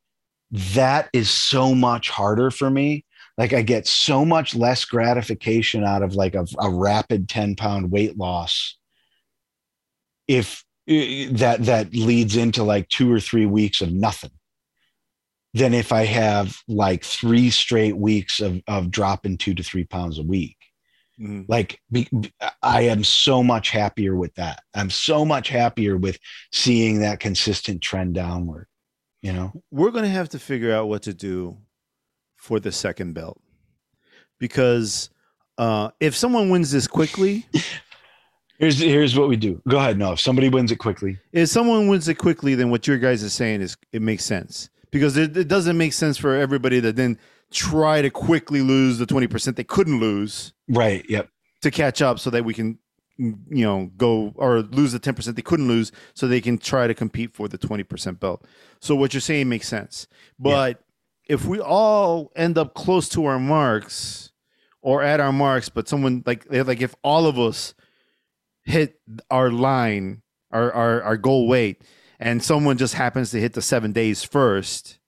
that 0.51 1.09
is 1.13 1.29
so 1.29 1.75
much 1.75 2.09
harder 2.09 2.51
for 2.51 2.69
me. 2.69 3.05
Like 3.37 3.53
I 3.53 3.61
get 3.61 3.87
so 3.87 4.25
much 4.25 4.55
less 4.55 4.85
gratification 4.85 5.83
out 5.83 6.03
of 6.03 6.15
like 6.15 6.35
a, 6.35 6.45
a 6.59 6.69
rapid 6.69 7.29
10 7.29 7.55
pound 7.55 7.91
weight 7.91 8.17
loss. 8.17 8.77
If 10.29 10.63
eh, 10.87 11.27
that, 11.31 11.65
that 11.65 11.93
leads 11.93 12.37
into 12.37 12.63
like 12.63 12.87
two 12.87 13.11
or 13.11 13.19
three 13.19 13.47
weeks 13.47 13.81
of 13.81 13.91
nothing 13.91 14.31
than 15.55 15.73
if 15.73 15.91
I 15.91 16.05
have 16.05 16.55
like 16.67 17.03
three 17.03 17.49
straight 17.49 17.97
weeks 17.97 18.39
of, 18.39 18.61
of 18.67 18.91
dropping 18.91 19.39
two 19.39 19.55
to 19.55 19.63
three 19.63 19.83
pounds 19.83 20.19
a 20.19 20.23
week. 20.23 20.55
Mhm. 21.19 21.45
Like 21.49 21.81
be, 21.91 22.07
be- 22.17 22.31
I 22.61 22.81
am 22.83 23.03
so 23.03 23.41
much 23.43 23.71
happier 23.71 24.15
with 24.15 24.33
that. 24.35 24.61
I'm 24.75 24.91
so 24.91 25.25
much 25.25 25.49
happier 25.49 25.97
with 25.97 26.19
seeing 26.53 26.99
that 26.99 27.19
consistent 27.19 27.81
trend 27.81 28.13
downward, 28.13 28.67
you 29.23 29.33
know? 29.33 29.51
We're 29.71 29.91
gonna 29.91 30.07
have 30.07 30.29
to 30.29 30.39
figure 30.39 30.71
out 30.71 30.87
what 30.87 31.01
to 31.03 31.13
do 31.13 31.57
for 32.37 32.59
the 32.59 32.71
second 32.71 33.13
belt 33.13 33.41
because 34.39 35.09
uh, 35.57 35.89
if 35.99 36.15
someone 36.15 36.49
wins 36.49 36.71
this 36.71 36.87
quickly, 36.87 37.45
Here's, 38.59 38.77
here's 38.79 39.17
what 39.17 39.29
we 39.29 39.37
do. 39.37 39.61
Go 39.67 39.77
ahead. 39.77 39.97
No, 39.97 40.11
if 40.13 40.19
somebody 40.19 40.49
wins 40.49 40.71
it 40.71 40.75
quickly. 40.77 41.17
if 41.31 41.49
someone 41.49 41.87
wins 41.87 42.07
it 42.07 42.15
quickly, 42.15 42.55
then 42.55 42.69
what 42.69 42.85
your 42.87 42.97
guys 42.97 43.23
are 43.23 43.29
saying 43.29 43.61
is 43.61 43.77
it 43.93 44.01
makes 44.01 44.25
sense 44.25 44.69
because 44.91 45.15
it, 45.17 45.35
it 45.37 45.47
doesn't 45.47 45.77
make 45.77 45.93
sense 45.93 46.17
for 46.17 46.35
everybody 46.35 46.81
to 46.81 46.91
then 46.91 47.17
try 47.51 48.01
to 48.01 48.09
quickly 48.09 48.61
lose 48.61 48.97
the 48.99 49.05
twenty 49.05 49.27
percent 49.27 49.55
they 49.57 49.63
couldn't 49.63 49.99
lose 49.99 50.53
Right. 50.67 51.03
Yep. 51.09 51.29
to 51.61 51.71
catch 51.71 52.01
up, 52.01 52.19
so 52.19 52.29
that 52.29 52.43
we 52.45 52.53
can 52.53 52.77
you 53.17 53.63
know 53.65 53.89
go 53.97 54.33
or 54.35 54.59
lose 54.61 54.91
the 54.91 54.99
ten 54.99 55.13
percent 55.15 55.35
they 55.35 55.41
couldn't 55.41 55.67
lose, 55.67 55.91
so 56.13 56.27
they 56.27 56.41
can 56.41 56.57
try 56.57 56.85
to 56.85 56.93
compete 56.93 57.33
for 57.33 57.47
the 57.47 57.57
twenty 57.57 57.83
percent 57.83 58.19
belt. 58.19 58.45
So 58.81 58.93
what 58.95 59.13
you're 59.13 59.21
saying 59.21 59.47
makes 59.49 59.67
sense, 59.67 60.05
but 60.37 60.83
if 61.27 61.45
we 61.45 61.59
all 61.61 62.31
end 62.35 62.57
up 62.57 62.73
close 62.73 63.07
to 63.09 63.25
our 63.25 63.39
marks 63.39 64.31
or 64.81 65.01
at 65.01 65.19
our 65.19 65.31
marks, 65.31 65.69
but 65.69 65.87
someone 65.87 66.23
like 66.25 66.45
like 66.51 66.81
if 66.81 66.93
all 67.03 67.25
of 67.25 67.39
us 67.39 67.73
hit 68.69 68.99
our 69.29 69.49
line, 69.51 70.21
our 70.51 70.71
our, 70.71 71.01
our 71.03 71.17
goal 71.17 71.47
weight, 71.47 71.81
and 72.19 72.43
someone 72.43 72.77
just 72.77 72.93
happens 72.93 73.31
to 73.31 73.39
hit 73.39 73.53
the 73.53 73.61
seven 73.61 73.91
days 73.91 74.23
first, 74.23 74.99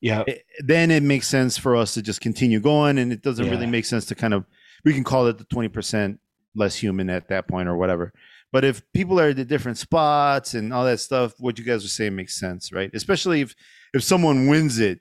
Yeah. 0.00 0.22
it- 0.26 0.44
then 0.64 0.90
it 0.90 1.02
makes 1.02 1.26
sense 1.26 1.58
for 1.58 1.74
us 1.76 1.94
to 1.94 2.02
just 2.02 2.20
continue 2.20 2.60
going, 2.60 2.98
and 2.98 3.12
it 3.12 3.22
doesn't 3.22 3.44
Yeah. 3.46 3.50
really 3.52 3.66
make 3.66 3.84
sense 3.84 4.04
to 4.06 4.14
kind 4.14 4.34
of 4.34 4.44
we 4.84 4.94
can 4.94 5.04
call 5.04 5.26
it 5.26 5.38
the 5.38 5.44
twenty 5.44 5.68
percent 5.68 6.20
less 6.54 6.76
human 6.76 7.10
at 7.10 7.28
that 7.28 7.48
point 7.48 7.68
or 7.68 7.76
whatever. 7.76 8.12
But 8.52 8.64
if 8.64 8.80
people 8.92 9.18
are 9.20 9.30
at 9.30 9.36
the 9.36 9.44
different 9.44 9.76
spots 9.78 10.54
and 10.54 10.72
all 10.72 10.84
that 10.84 11.00
stuff, 11.00 11.34
what 11.38 11.58
you 11.58 11.64
guys 11.64 11.84
are 11.84 11.88
saying 11.88 12.14
makes 12.16 12.38
sense, 12.38 12.72
right? 12.72 12.90
Especially 12.94 13.40
if 13.40 13.54
if 13.92 14.02
someone 14.04 14.46
wins 14.46 14.78
it 14.78 15.00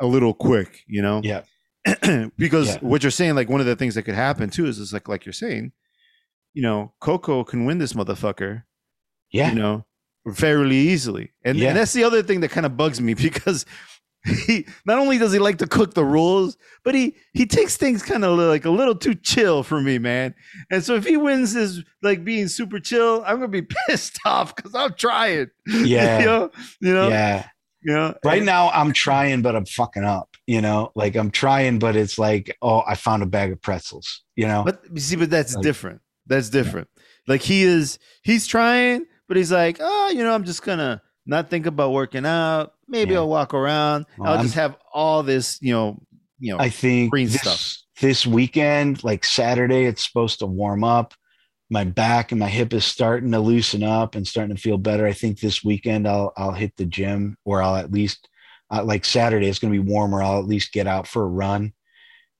a 0.00 0.06
little 0.06 0.32
quick, 0.34 0.82
you 0.86 1.02
know? 1.02 1.20
Yeah. 1.22 1.42
because 2.38 2.68
Yeah. 2.68 2.78
what 2.80 3.02
you're 3.02 3.10
saying, 3.10 3.34
like 3.34 3.48
one 3.48 3.60
of 3.60 3.66
the 3.66 3.76
things 3.76 3.94
that 3.96 4.02
could 4.04 4.14
happen 4.14 4.48
too, 4.50 4.66
is, 4.66 4.78
is 4.78 4.92
like 4.92 5.08
like 5.08 5.26
you're 5.26 5.32
saying, 5.32 5.72
you 6.54 6.62
know, 6.62 6.92
Coco 7.00 7.44
can 7.44 7.64
win 7.64 7.78
this 7.78 7.92
motherfucker, 7.94 8.62
Yeah. 9.30 9.50
you 9.52 9.58
know, 9.58 9.86
fairly 10.34 10.76
easily. 10.76 11.32
And, 11.44 11.56
Yeah. 11.58 11.68
and 11.68 11.76
that's 11.78 11.92
the 11.92 12.04
other 12.04 12.22
thing 12.22 12.40
that 12.40 12.50
kind 12.50 12.66
of 12.66 12.76
bugs 12.76 13.00
me 13.00 13.14
because 13.28 13.64
he 14.46 14.66
not 14.86 14.98
only 15.00 15.18
does 15.18 15.32
he 15.32 15.40
like 15.40 15.58
to 15.58 15.66
cook 15.66 15.94
the 15.94 16.04
rules, 16.04 16.56
but 16.84 16.94
he 16.94 17.16
he 17.34 17.44
takes 17.44 17.76
things 17.76 18.04
kind 18.04 18.24
of 18.24 18.38
like 18.38 18.64
a 18.64 18.70
little 18.70 18.94
too 18.94 19.16
chill 19.16 19.64
for 19.64 19.80
me, 19.80 19.98
man. 19.98 20.32
And 20.70 20.84
so 20.84 20.94
if 20.94 21.04
he 21.04 21.16
wins 21.16 21.52
his 21.52 21.82
like 22.02 22.22
being 22.24 22.46
super 22.46 22.78
chill, 22.78 23.24
I'm 23.26 23.36
gonna 23.36 23.48
be 23.48 23.62
pissed 23.88 24.20
off 24.24 24.54
because 24.54 24.74
I'm 24.76 24.94
trying. 24.94 25.48
Yeah. 25.66 26.20
you 26.20 26.26
know, 26.26 26.50
you 26.80 26.94
know, 26.94 27.08
yeah. 27.08 27.48
you 27.82 27.92
know. 27.94 28.14
Right 28.24 28.44
now, 28.44 28.70
I'm 28.70 28.92
trying, 28.92 29.42
but 29.42 29.56
I'm 29.56 29.66
fucking 29.66 30.04
up. 30.04 30.28
You 30.46 30.60
know, 30.60 30.92
like 30.94 31.16
I'm 31.16 31.32
trying, 31.32 31.80
but 31.80 31.96
it's 31.96 32.16
like, 32.16 32.56
oh, 32.62 32.82
I 32.86 32.94
found 32.94 33.24
a 33.24 33.26
bag 33.26 33.50
of 33.50 33.60
pretzels. 33.60 34.22
You 34.36 34.46
know, 34.46 34.62
But 34.64 34.82
you 34.92 35.00
see, 35.00 35.16
but 35.16 35.30
that's 35.30 35.56
Like- 35.56 35.64
different. 35.64 36.00
That's 36.26 36.50
different. 36.50 36.88
Like 37.26 37.42
he 37.42 37.62
is, 37.62 37.98
he's 38.22 38.46
trying, 38.46 39.06
but 39.28 39.36
he's 39.36 39.52
like, 39.52 39.78
oh, 39.80 40.10
you 40.14 40.22
know, 40.22 40.34
I'm 40.34 40.44
just 40.44 40.62
gonna 40.62 41.02
not 41.26 41.50
think 41.50 41.66
about 41.66 41.92
working 41.92 42.26
out. 42.26 42.74
Maybe 42.88 43.12
Yeah. 43.12 43.18
I'll 43.20 43.28
walk 43.28 43.54
around. 43.54 44.06
Well, 44.18 44.28
I'll 44.30 44.36
I'm- 44.36 44.44
just 44.44 44.56
have 44.56 44.76
all 44.92 45.22
this, 45.22 45.58
you 45.62 45.72
know, 45.72 46.02
you 46.38 46.52
know. 46.52 46.58
I 46.60 46.68
think 46.68 47.10
green 47.10 47.28
this, 47.28 47.40
stuff. 47.40 47.76
this 48.00 48.26
weekend, 48.26 49.04
like 49.04 49.24
Saturday, 49.24 49.84
it's 49.84 50.04
supposed 50.04 50.40
to 50.40 50.46
warm 50.46 50.82
up. 50.84 51.14
My 51.70 51.84
back 51.84 52.32
and 52.32 52.38
my 52.38 52.48
hip 52.48 52.74
is 52.74 52.84
starting 52.84 53.30
to 53.32 53.40
loosen 53.40 53.82
up 53.82 54.14
and 54.14 54.26
starting 54.28 54.54
to 54.54 54.60
feel 54.60 54.76
better. 54.76 55.06
I 55.06 55.12
think 55.14 55.40
this 55.40 55.64
weekend 55.64 56.06
I'll 56.06 56.32
I'll 56.36 56.52
hit 56.52 56.76
the 56.76 56.84
gym, 56.84 57.36
or 57.44 57.62
I'll 57.62 57.76
at 57.76 57.90
least 57.92 58.28
uh, 58.70 58.84
like 58.84 59.04
Saturday 59.06 59.48
it's 59.48 59.58
going 59.58 59.72
to 59.72 59.82
be 59.82 59.90
warmer. 59.90 60.22
I'll 60.22 60.38
at 60.40 60.46
least 60.46 60.72
get 60.72 60.86
out 60.86 61.06
for 61.06 61.22
a 61.22 61.28
run, 61.28 61.72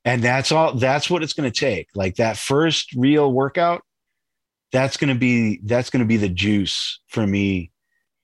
and 0.04 0.22
that's 0.22 0.52
all. 0.52 0.74
That's 0.74 1.08
what 1.08 1.22
it's 1.22 1.32
going 1.32 1.50
to 1.50 1.58
take. 1.58 1.88
Like 1.94 2.16
that 2.16 2.36
first 2.36 2.92
real 2.94 3.32
workout, 3.32 3.82
that's 4.72 4.96
going 4.96 5.12
to 5.12 5.18
be 5.18 5.60
that's 5.64 5.90
going 5.90 6.00
to 6.00 6.06
be 6.06 6.16
the 6.16 6.28
juice 6.28 7.00
for 7.08 7.26
me 7.26 7.70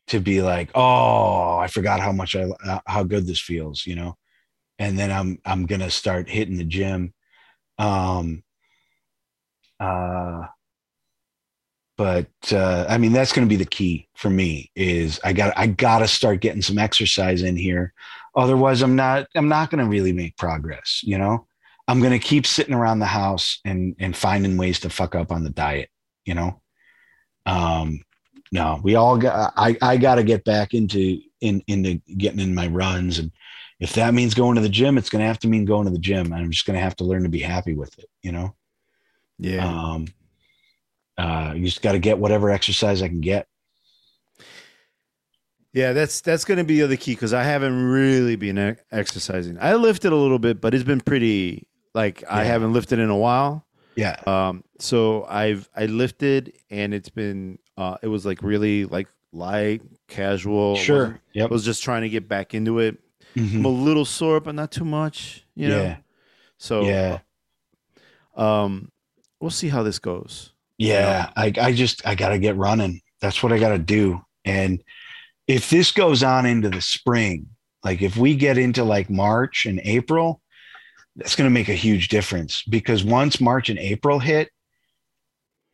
to 0.08 0.20
be 0.20 0.40
like, 0.40 0.70
oh, 0.74 1.58
I 1.58 1.68
forgot 1.68 2.00
how 2.00 2.12
much 2.12 2.34
I 2.34 2.44
uh, 2.66 2.80
how 2.86 3.02
good 3.02 3.26
this 3.26 3.40
feels, 3.40 3.86
you 3.86 3.94
know 3.94 4.16
and 4.78 4.98
then 4.98 5.10
I'm 5.10 5.38
I'm 5.44 5.66
gonna 5.66 5.90
start 5.90 6.28
hitting 6.28 6.56
the 6.56 6.64
gym. 6.64 7.12
Um 7.78 8.42
uh 9.80 10.46
but 11.96 12.28
uh 12.52 12.86
I 12.88 12.98
mean 12.98 13.12
that's 13.12 13.32
gonna 13.32 13.46
be 13.46 13.56
the 13.56 13.64
key 13.64 14.08
for 14.14 14.30
me 14.30 14.70
is 14.76 15.20
I 15.24 15.32
got 15.32 15.52
I 15.56 15.66
gotta 15.66 16.08
start 16.08 16.40
getting 16.40 16.62
some 16.62 16.78
exercise 16.78 17.42
in 17.42 17.56
here. 17.56 17.92
Otherwise 18.36 18.82
I'm 18.82 18.96
not 18.96 19.26
I'm 19.34 19.48
not 19.48 19.70
gonna 19.70 19.86
really 19.86 20.12
make 20.12 20.36
progress, 20.36 21.00
you 21.04 21.18
know. 21.18 21.46
I'm 21.88 22.00
gonna 22.00 22.20
keep 22.20 22.46
sitting 22.46 22.74
around 22.74 23.00
the 23.00 23.06
house 23.06 23.58
and 23.64 23.96
and 23.98 24.16
finding 24.16 24.56
ways 24.56 24.80
to 24.80 24.90
fuck 24.90 25.14
up 25.14 25.32
on 25.32 25.42
the 25.42 25.50
diet, 25.50 25.88
you 26.24 26.34
know. 26.34 26.60
Um 27.46 28.02
no, 28.52 28.80
we 28.82 28.94
all 28.94 29.18
got 29.18 29.52
I 29.56 29.76
I 29.82 29.96
gotta 29.96 30.22
get 30.22 30.44
back 30.44 30.74
into 30.74 31.18
in 31.40 31.62
into 31.66 32.00
getting 32.16 32.40
in 32.40 32.54
my 32.54 32.68
runs 32.68 33.18
and 33.18 33.32
if 33.80 33.92
that 33.92 34.14
means 34.14 34.34
going 34.34 34.56
to 34.56 34.60
the 34.60 34.68
gym, 34.68 34.98
it's 34.98 35.10
going 35.10 35.20
to 35.20 35.26
have 35.26 35.38
to 35.40 35.48
mean 35.48 35.64
going 35.64 35.84
to 35.84 35.92
the 35.92 35.98
gym. 35.98 36.32
And 36.32 36.34
I'm 36.34 36.50
just 36.50 36.66
going 36.66 36.76
to 36.76 36.82
have 36.82 36.96
to 36.96 37.04
learn 37.04 37.22
to 37.22 37.28
be 37.28 37.38
happy 37.38 37.74
with 37.74 37.96
it, 37.98 38.06
you 38.22 38.32
know? 38.32 38.54
yeah. 39.38 39.66
Um, 39.66 40.06
uh, 41.16 41.52
you 41.54 41.64
just 41.64 41.82
got 41.82 41.92
to 41.92 41.98
get 41.98 42.18
whatever 42.18 42.50
exercise 42.50 43.02
I 43.02 43.08
can 43.08 43.20
get. 43.20 43.46
Yeah, 45.72 45.92
that's 45.92 46.20
that's 46.20 46.44
going 46.44 46.58
to 46.58 46.64
be 46.64 46.76
the 46.76 46.84
other 46.84 46.96
key 46.96 47.12
because 47.12 47.34
I 47.34 47.42
haven't 47.42 47.90
really 47.90 48.36
been 48.36 48.76
exercising. 48.90 49.58
I 49.60 49.74
lifted 49.74 50.12
a 50.12 50.16
little 50.16 50.38
bit, 50.38 50.60
but 50.60 50.74
it's 50.74 50.84
been 50.84 51.00
pretty 51.00 51.68
like 51.98 52.22
I 52.30 52.44
haven't 52.44 52.72
lifted 52.72 52.98
in 53.00 53.10
a 53.10 53.16
while. 53.16 53.66
Yeah. 53.96 54.14
Um, 54.26 54.62
so 54.78 55.24
I've 55.28 55.68
I 55.74 55.86
lifted 55.86 56.52
and 56.70 56.94
it's 56.94 57.08
been 57.08 57.58
uh, 57.76 57.96
it 58.02 58.08
was 58.08 58.24
like 58.24 58.40
really 58.42 58.84
like 58.84 59.08
light, 59.32 59.82
casual. 60.06 60.76
Sure. 60.76 61.18
Yep. 61.34 61.50
I 61.50 61.52
was 61.52 61.64
just 61.64 61.82
trying 61.82 62.02
to 62.02 62.08
get 62.08 62.28
back 62.28 62.54
into 62.54 62.78
it. 62.78 62.98
Mhm. 63.34 63.56
I'm 63.56 63.64
a 63.64 63.68
little 63.68 64.04
sore, 64.04 64.40
but 64.40 64.54
not 64.54 64.70
too 64.70 64.84
much. 64.84 65.44
You 65.56 65.68
know. 65.68 65.82
Yeah. 65.82 65.96
So 66.58 66.82
Yeah. 66.84 67.18
um, 68.36 68.90
we'll 69.40 69.50
see 69.50 69.68
how 69.68 69.82
this 69.82 69.98
goes. 69.98 70.52
Yeah. 70.78 71.30
I, 71.36 71.52
I 71.60 71.72
just, 71.72 72.06
I 72.06 72.14
got 72.14 72.28
to 72.30 72.38
get 72.38 72.56
running. 72.56 73.00
That's 73.20 73.42
what 73.42 73.52
I 73.52 73.58
got 73.58 73.70
to 73.70 73.78
do. 73.78 74.22
And 74.44 74.82
if 75.46 75.70
this 75.70 75.90
goes 75.90 76.22
on 76.22 76.46
into 76.46 76.70
the 76.70 76.80
spring, 76.80 77.46
like 77.84 78.00
if 78.02 78.16
we 78.16 78.36
get 78.36 78.58
into 78.58 78.84
like 78.84 79.10
March 79.10 79.66
and 79.66 79.80
April, 79.82 80.40
that's 81.18 81.34
going 81.34 81.50
to 81.50 81.54
make 81.54 81.68
a 81.68 81.74
huge 81.74 82.08
difference 82.08 82.62
because 82.62 83.02
once 83.02 83.40
March 83.40 83.68
and 83.68 83.78
April 83.78 84.20
hit, 84.20 84.50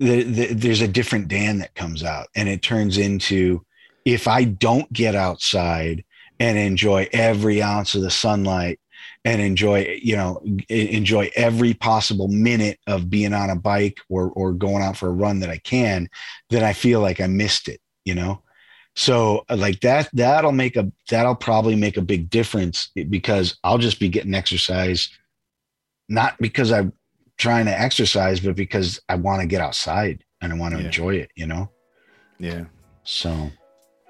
the, 0.00 0.22
the, 0.22 0.54
there's 0.54 0.80
a 0.80 0.88
different 0.88 1.28
Dan 1.28 1.58
that 1.58 1.74
comes 1.74 2.02
out 2.02 2.28
and 2.34 2.48
it 2.48 2.62
turns 2.62 2.98
into 2.98 3.64
if 4.04 4.26
I 4.26 4.44
don't 4.44 4.90
get 4.92 5.14
outside 5.14 6.04
and 6.40 6.58
enjoy 6.58 7.08
every 7.12 7.62
ounce 7.62 7.94
of 7.94 8.02
the 8.02 8.10
sunlight 8.10 8.80
and 9.24 9.40
enjoy, 9.40 9.98
you 10.02 10.16
know, 10.16 10.42
enjoy 10.68 11.30
every 11.36 11.74
possible 11.74 12.28
minute 12.28 12.80
of 12.86 13.10
being 13.10 13.34
on 13.34 13.50
a 13.50 13.56
bike 13.56 14.00
or, 14.08 14.30
or 14.30 14.52
going 14.52 14.82
out 14.82 14.96
for 14.96 15.08
a 15.08 15.12
run 15.12 15.40
that 15.40 15.50
I 15.50 15.58
can, 15.58 16.08
then 16.48 16.64
I 16.64 16.72
feel 16.72 17.00
like 17.00 17.20
I 17.20 17.26
missed 17.26 17.68
it, 17.68 17.80
you 18.04 18.14
know? 18.14 18.42
So 18.96 19.44
uh, 19.50 19.56
like 19.56 19.80
that, 19.80 20.08
that'll 20.12 20.52
make 20.52 20.76
a, 20.76 20.90
that'll 21.10 21.34
probably 21.34 21.76
make 21.76 21.96
a 21.96 22.02
big 22.02 22.30
difference 22.30 22.90
because 22.94 23.58
I'll 23.62 23.78
just 23.78 24.00
be 24.00 24.08
getting 24.08 24.34
exercise, 24.34 25.10
not 26.08 26.36
because 26.38 26.70
I'm 26.72 26.92
trying 27.38 27.64
to 27.66 27.78
exercise, 27.80 28.40
but 28.40 28.54
because 28.56 29.00
I 29.08 29.16
want 29.16 29.40
to 29.40 29.46
get 29.46 29.60
outside 29.60 30.24
and 30.40 30.52
I 30.52 30.56
want 30.56 30.74
to 30.74 30.80
Yeah. 30.80 30.86
enjoy 30.86 31.16
it, 31.16 31.30
you 31.34 31.46
know? 31.46 31.70
Yeah. 32.38 32.64
So 33.04 33.50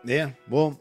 Yeah. 0.05 0.31
Well, 0.51 0.79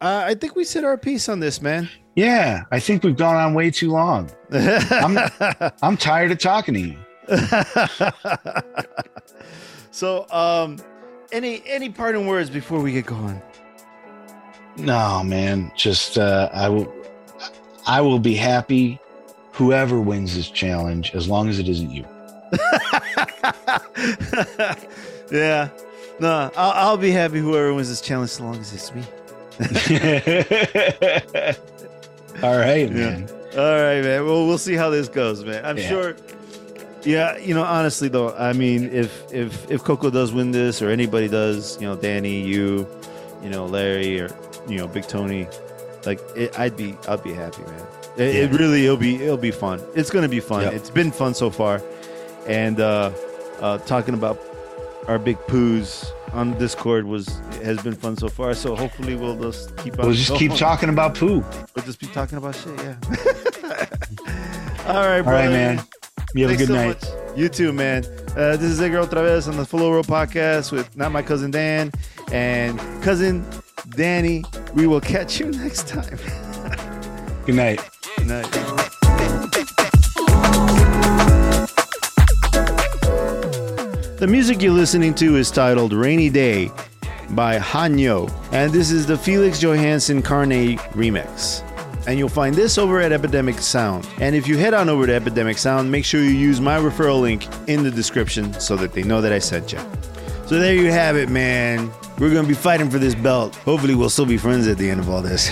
uh, 0.00 0.22
I 0.26 0.34
think 0.34 0.56
we 0.56 0.64
said 0.64 0.84
our 0.84 0.96
piece 0.98 1.28
on 1.28 1.40
this, 1.40 1.60
man. 1.62 1.88
yeah, 2.16 2.64
I 2.70 2.80
think 2.80 3.02
we've 3.04 3.16
gone 3.16 3.36
on 3.36 3.54
way 3.54 3.70
too 3.70 3.90
long. 3.90 4.30
I'm 4.52 5.96
tired 5.96 6.30
of 6.32 6.38
talking 6.38 6.74
to 6.74 6.80
you. 6.80 6.96
so, 9.90 10.26
um, 10.30 10.76
any 11.32 11.62
any 11.66 11.88
parting 11.90 12.26
words 12.26 12.50
before 12.50 12.80
we 12.80 12.92
get 12.92 13.06
going? 13.06 13.40
No, 14.76 15.22
man. 15.22 15.70
Just 15.76 16.18
uh, 16.18 16.48
I 16.52 16.68
will 16.68 16.92
I 17.86 18.00
will 18.00 18.18
be 18.18 18.34
happy 18.34 18.98
whoever 19.52 20.00
wins 20.00 20.34
this 20.36 20.48
challenge 20.50 21.14
as 21.14 21.28
long 21.28 21.48
as 21.48 21.58
it 21.58 21.68
isn't 21.68 21.90
you. 21.90 22.04
yeah. 25.30 25.68
No, 26.18 26.50
I'll, 26.56 26.72
I'll 26.90 26.96
be 26.96 27.10
happy 27.10 27.38
whoever 27.38 27.72
wins 27.74 27.88
this 27.88 28.00
challenge 28.00 28.30
as 28.32 28.40
long 28.40 28.56
as 28.58 28.72
it's 28.72 28.94
me. 28.94 29.02
All 32.42 32.56
right, 32.56 32.90
Yeah. 32.90 33.10
man. 33.10 33.28
All 33.56 33.82
right, 33.82 34.02
man. 34.02 34.24
Well, 34.24 34.46
we'll 34.46 34.58
see 34.58 34.74
how 34.74 34.90
this 34.90 35.08
goes, 35.08 35.44
man. 35.44 35.64
I'm 35.64 35.76
Yeah. 35.78 35.88
sure. 35.88 36.16
Yeah, 37.02 37.38
you 37.38 37.54
know, 37.54 37.62
honestly 37.64 38.08
though, 38.08 38.34
I 38.36 38.52
mean, 38.52 38.90
if 38.92 39.32
if 39.32 39.70
if 39.70 39.82
Coco 39.82 40.10
does 40.10 40.32
win 40.34 40.50
this, 40.50 40.82
or 40.82 40.90
anybody 40.90 41.28
does, 41.28 41.80
you 41.80 41.86
know, 41.88 41.96
Danny, 41.96 42.42
you, 42.42 42.86
you 43.42 43.48
know, 43.48 43.64
Larry, 43.64 44.20
or 44.20 44.28
you 44.68 44.76
know, 44.76 44.86
Big 44.86 45.08
Tony, 45.08 45.46
like 46.04 46.20
it, 46.36 46.58
I'd 46.58 46.76
be, 46.76 46.94
I'd 47.08 47.22
be 47.24 47.32
happy, 47.32 47.62
man. 47.62 47.86
It, 48.20 48.36
it 48.36 48.52
really, 48.52 48.84
it'll 48.84 48.96
be, 48.96 49.22
it'll 49.22 49.36
be 49.36 49.50
fun. 49.50 49.80
It's 49.94 50.10
gonna 50.10 50.28
be 50.28 50.40
fun. 50.40 50.62
Yep. 50.62 50.72
It's 50.74 50.90
been 50.90 51.10
fun 51.10 51.34
so 51.34 51.50
far, 51.50 51.82
and 52.46 52.78
uh, 52.80 53.12
uh, 53.60 53.78
talking 53.78 54.14
about 54.14 54.38
our 55.08 55.18
big 55.18 55.38
poos 55.46 56.12
on 56.32 56.56
Discord 56.58 57.06
was 57.06 57.26
has 57.62 57.80
been 57.82 57.94
fun 57.94 58.16
so 58.16 58.28
far. 58.28 58.54
So 58.54 58.76
hopefully 58.76 59.16
we'll 59.16 59.40
just 59.40 59.76
keep 59.78 59.98
on. 59.98 60.06
We'll 60.06 60.14
just 60.14 60.34
keep 60.34 60.54
talking 60.54 60.88
about 60.88 61.14
poo. 61.14 61.44
We'll 61.74 61.84
just 61.84 61.98
be 61.98 62.06
talking 62.08 62.38
about 62.38 62.54
shit, 62.56 62.76
yeah. 62.78 62.96
All 64.86 65.06
right, 65.06 65.24
All 65.24 65.32
right, 65.32 65.50
man. 65.50 65.82
You 66.34 66.46
have 66.46 66.54
a 66.54 66.56
good 66.56 66.68
so 66.68 66.74
night. 66.74 66.86
much. 66.88 67.38
You 67.38 67.48
too, 67.48 67.72
man. 67.72 68.04
Uh, 68.36 68.56
this 68.56 68.70
is 68.70 68.80
Edgar 68.80 69.02
OtraVez 69.04 69.48
on 69.48 69.56
the 69.56 69.64
Flow 69.64 69.92
Roll 69.92 70.04
Podcast 70.04 70.72
with 70.72 70.96
not 70.96 71.10
my 71.10 71.22
cousin 71.22 71.50
Dan 71.50 71.90
and 72.32 72.78
cousin 73.02 73.44
Danny. 73.90 74.44
We 74.74 74.86
will 74.86 75.00
catch 75.00 75.40
you 75.40 75.46
next 75.50 75.88
time. 75.88 76.18
Good 77.46 77.56
night. 77.56 77.80
The 84.16 84.26
music 84.28 84.60
you're 84.60 84.72
listening 84.72 85.14
to 85.14 85.36
is 85.36 85.50
titled 85.50 85.92
Rainy 85.92 86.28
Day 86.28 86.72
by 87.30 87.58
Henyao, 87.58 88.32
and 88.52 88.72
this 88.72 88.90
is 88.90 89.06
the 89.06 89.16
Felix 89.16 89.60
Johansson 89.60 90.22
Carne 90.22 90.76
remix. 90.92 91.64
And 92.08 92.18
you'll 92.18 92.28
find 92.28 92.54
this 92.54 92.78
over 92.78 93.00
at 93.00 93.12
Epidemic 93.12 93.58
Sound. 93.58 94.08
And 94.20 94.34
if 94.34 94.48
you 94.48 94.58
head 94.58 94.74
on 94.74 94.88
over 94.88 95.06
to 95.06 95.14
Epidemic 95.14 95.58
Sound, 95.58 95.90
make 95.90 96.04
sure 96.04 96.20
you 96.20 96.30
use 96.30 96.60
my 96.60 96.78
referral 96.78 97.20
link 97.20 97.46
in 97.68 97.84
the 97.84 97.90
description 97.90 98.52
so 98.54 98.74
that 98.76 98.92
they 98.92 99.04
know 99.04 99.20
that 99.20 99.32
I 99.32 99.38
sent 99.38 99.72
you. 99.72 99.78
So 100.46 100.58
there 100.58 100.74
you 100.74 100.90
have 100.90 101.16
it, 101.16 101.28
man. 101.28 101.92
We're 102.20 102.34
gonna 102.34 102.46
be 102.46 102.52
fighting 102.52 102.90
for 102.90 102.98
this 102.98 103.14
belt. 103.14 103.56
Hopefully, 103.56 103.94
we'll 103.94 104.10
still 104.10 104.26
be 104.26 104.36
friends 104.36 104.68
at 104.68 104.76
the 104.76 104.90
end 104.90 105.00
of 105.00 105.08
all 105.08 105.22
this. 105.22 105.48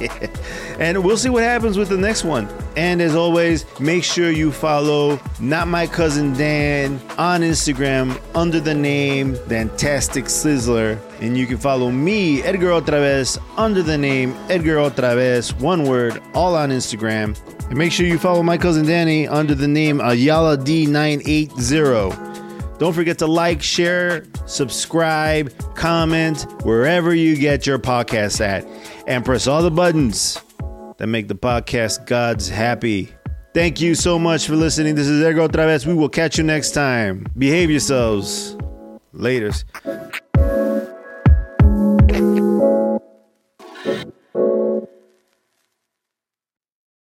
and 0.78 1.04
we'll 1.04 1.18
see 1.18 1.28
what 1.28 1.42
happens 1.42 1.76
with 1.76 1.90
the 1.90 1.98
next 1.98 2.24
one. 2.24 2.48
And 2.74 3.02
as 3.02 3.14
always, 3.14 3.66
make 3.78 4.02
sure 4.02 4.30
you 4.30 4.50
follow 4.50 5.20
Not 5.40 5.68
My 5.68 5.86
Cousin 5.86 6.32
Dan 6.32 6.98
on 7.18 7.42
Instagram 7.42 8.18
under 8.34 8.60
the 8.60 8.72
name 8.72 9.34
Dantastic 9.34 10.24
Sizzler. 10.24 10.98
And 11.20 11.36
you 11.36 11.46
can 11.46 11.58
follow 11.58 11.90
me, 11.90 12.42
Edgar 12.44 12.68
OtraVez, 12.68 13.38
under 13.58 13.82
the 13.82 13.98
name 13.98 14.34
Edgar 14.48 14.76
OtraVez, 14.76 15.60
one 15.60 15.84
word, 15.84 16.22
all 16.32 16.56
on 16.56 16.70
Instagram. 16.70 17.38
And 17.68 17.76
make 17.76 17.92
sure 17.92 18.06
you 18.06 18.18
follow 18.18 18.42
my 18.42 18.56
cousin 18.56 18.86
Danny 18.86 19.28
under 19.28 19.54
the 19.54 19.68
name 19.68 20.00
Ayala 20.00 20.56
D980. 20.56 22.31
Don't 22.82 22.94
forget 22.94 23.18
to 23.20 23.28
like, 23.28 23.62
share, 23.62 24.24
subscribe, 24.46 25.54
comment 25.76 26.44
wherever 26.64 27.14
you 27.14 27.36
get 27.36 27.64
your 27.64 27.78
podcasts 27.78 28.44
at, 28.44 28.66
and 29.06 29.24
press 29.24 29.46
all 29.46 29.62
the 29.62 29.70
buttons 29.70 30.42
that 30.96 31.06
make 31.06 31.28
the 31.28 31.36
podcast 31.36 32.06
gods 32.06 32.48
happy. 32.48 33.08
Thank 33.54 33.80
you 33.80 33.94
so 33.94 34.18
much 34.18 34.48
for 34.48 34.56
listening. 34.56 34.96
This 34.96 35.06
is 35.06 35.22
Edgar 35.22 35.46
OtraVez. 35.46 35.86
We 35.86 35.94
will 35.94 36.08
catch 36.08 36.38
you 36.38 36.42
next 36.42 36.72
time. 36.72 37.24
Behave 37.38 37.70
yourselves. 37.70 38.56
Laters. 39.14 39.62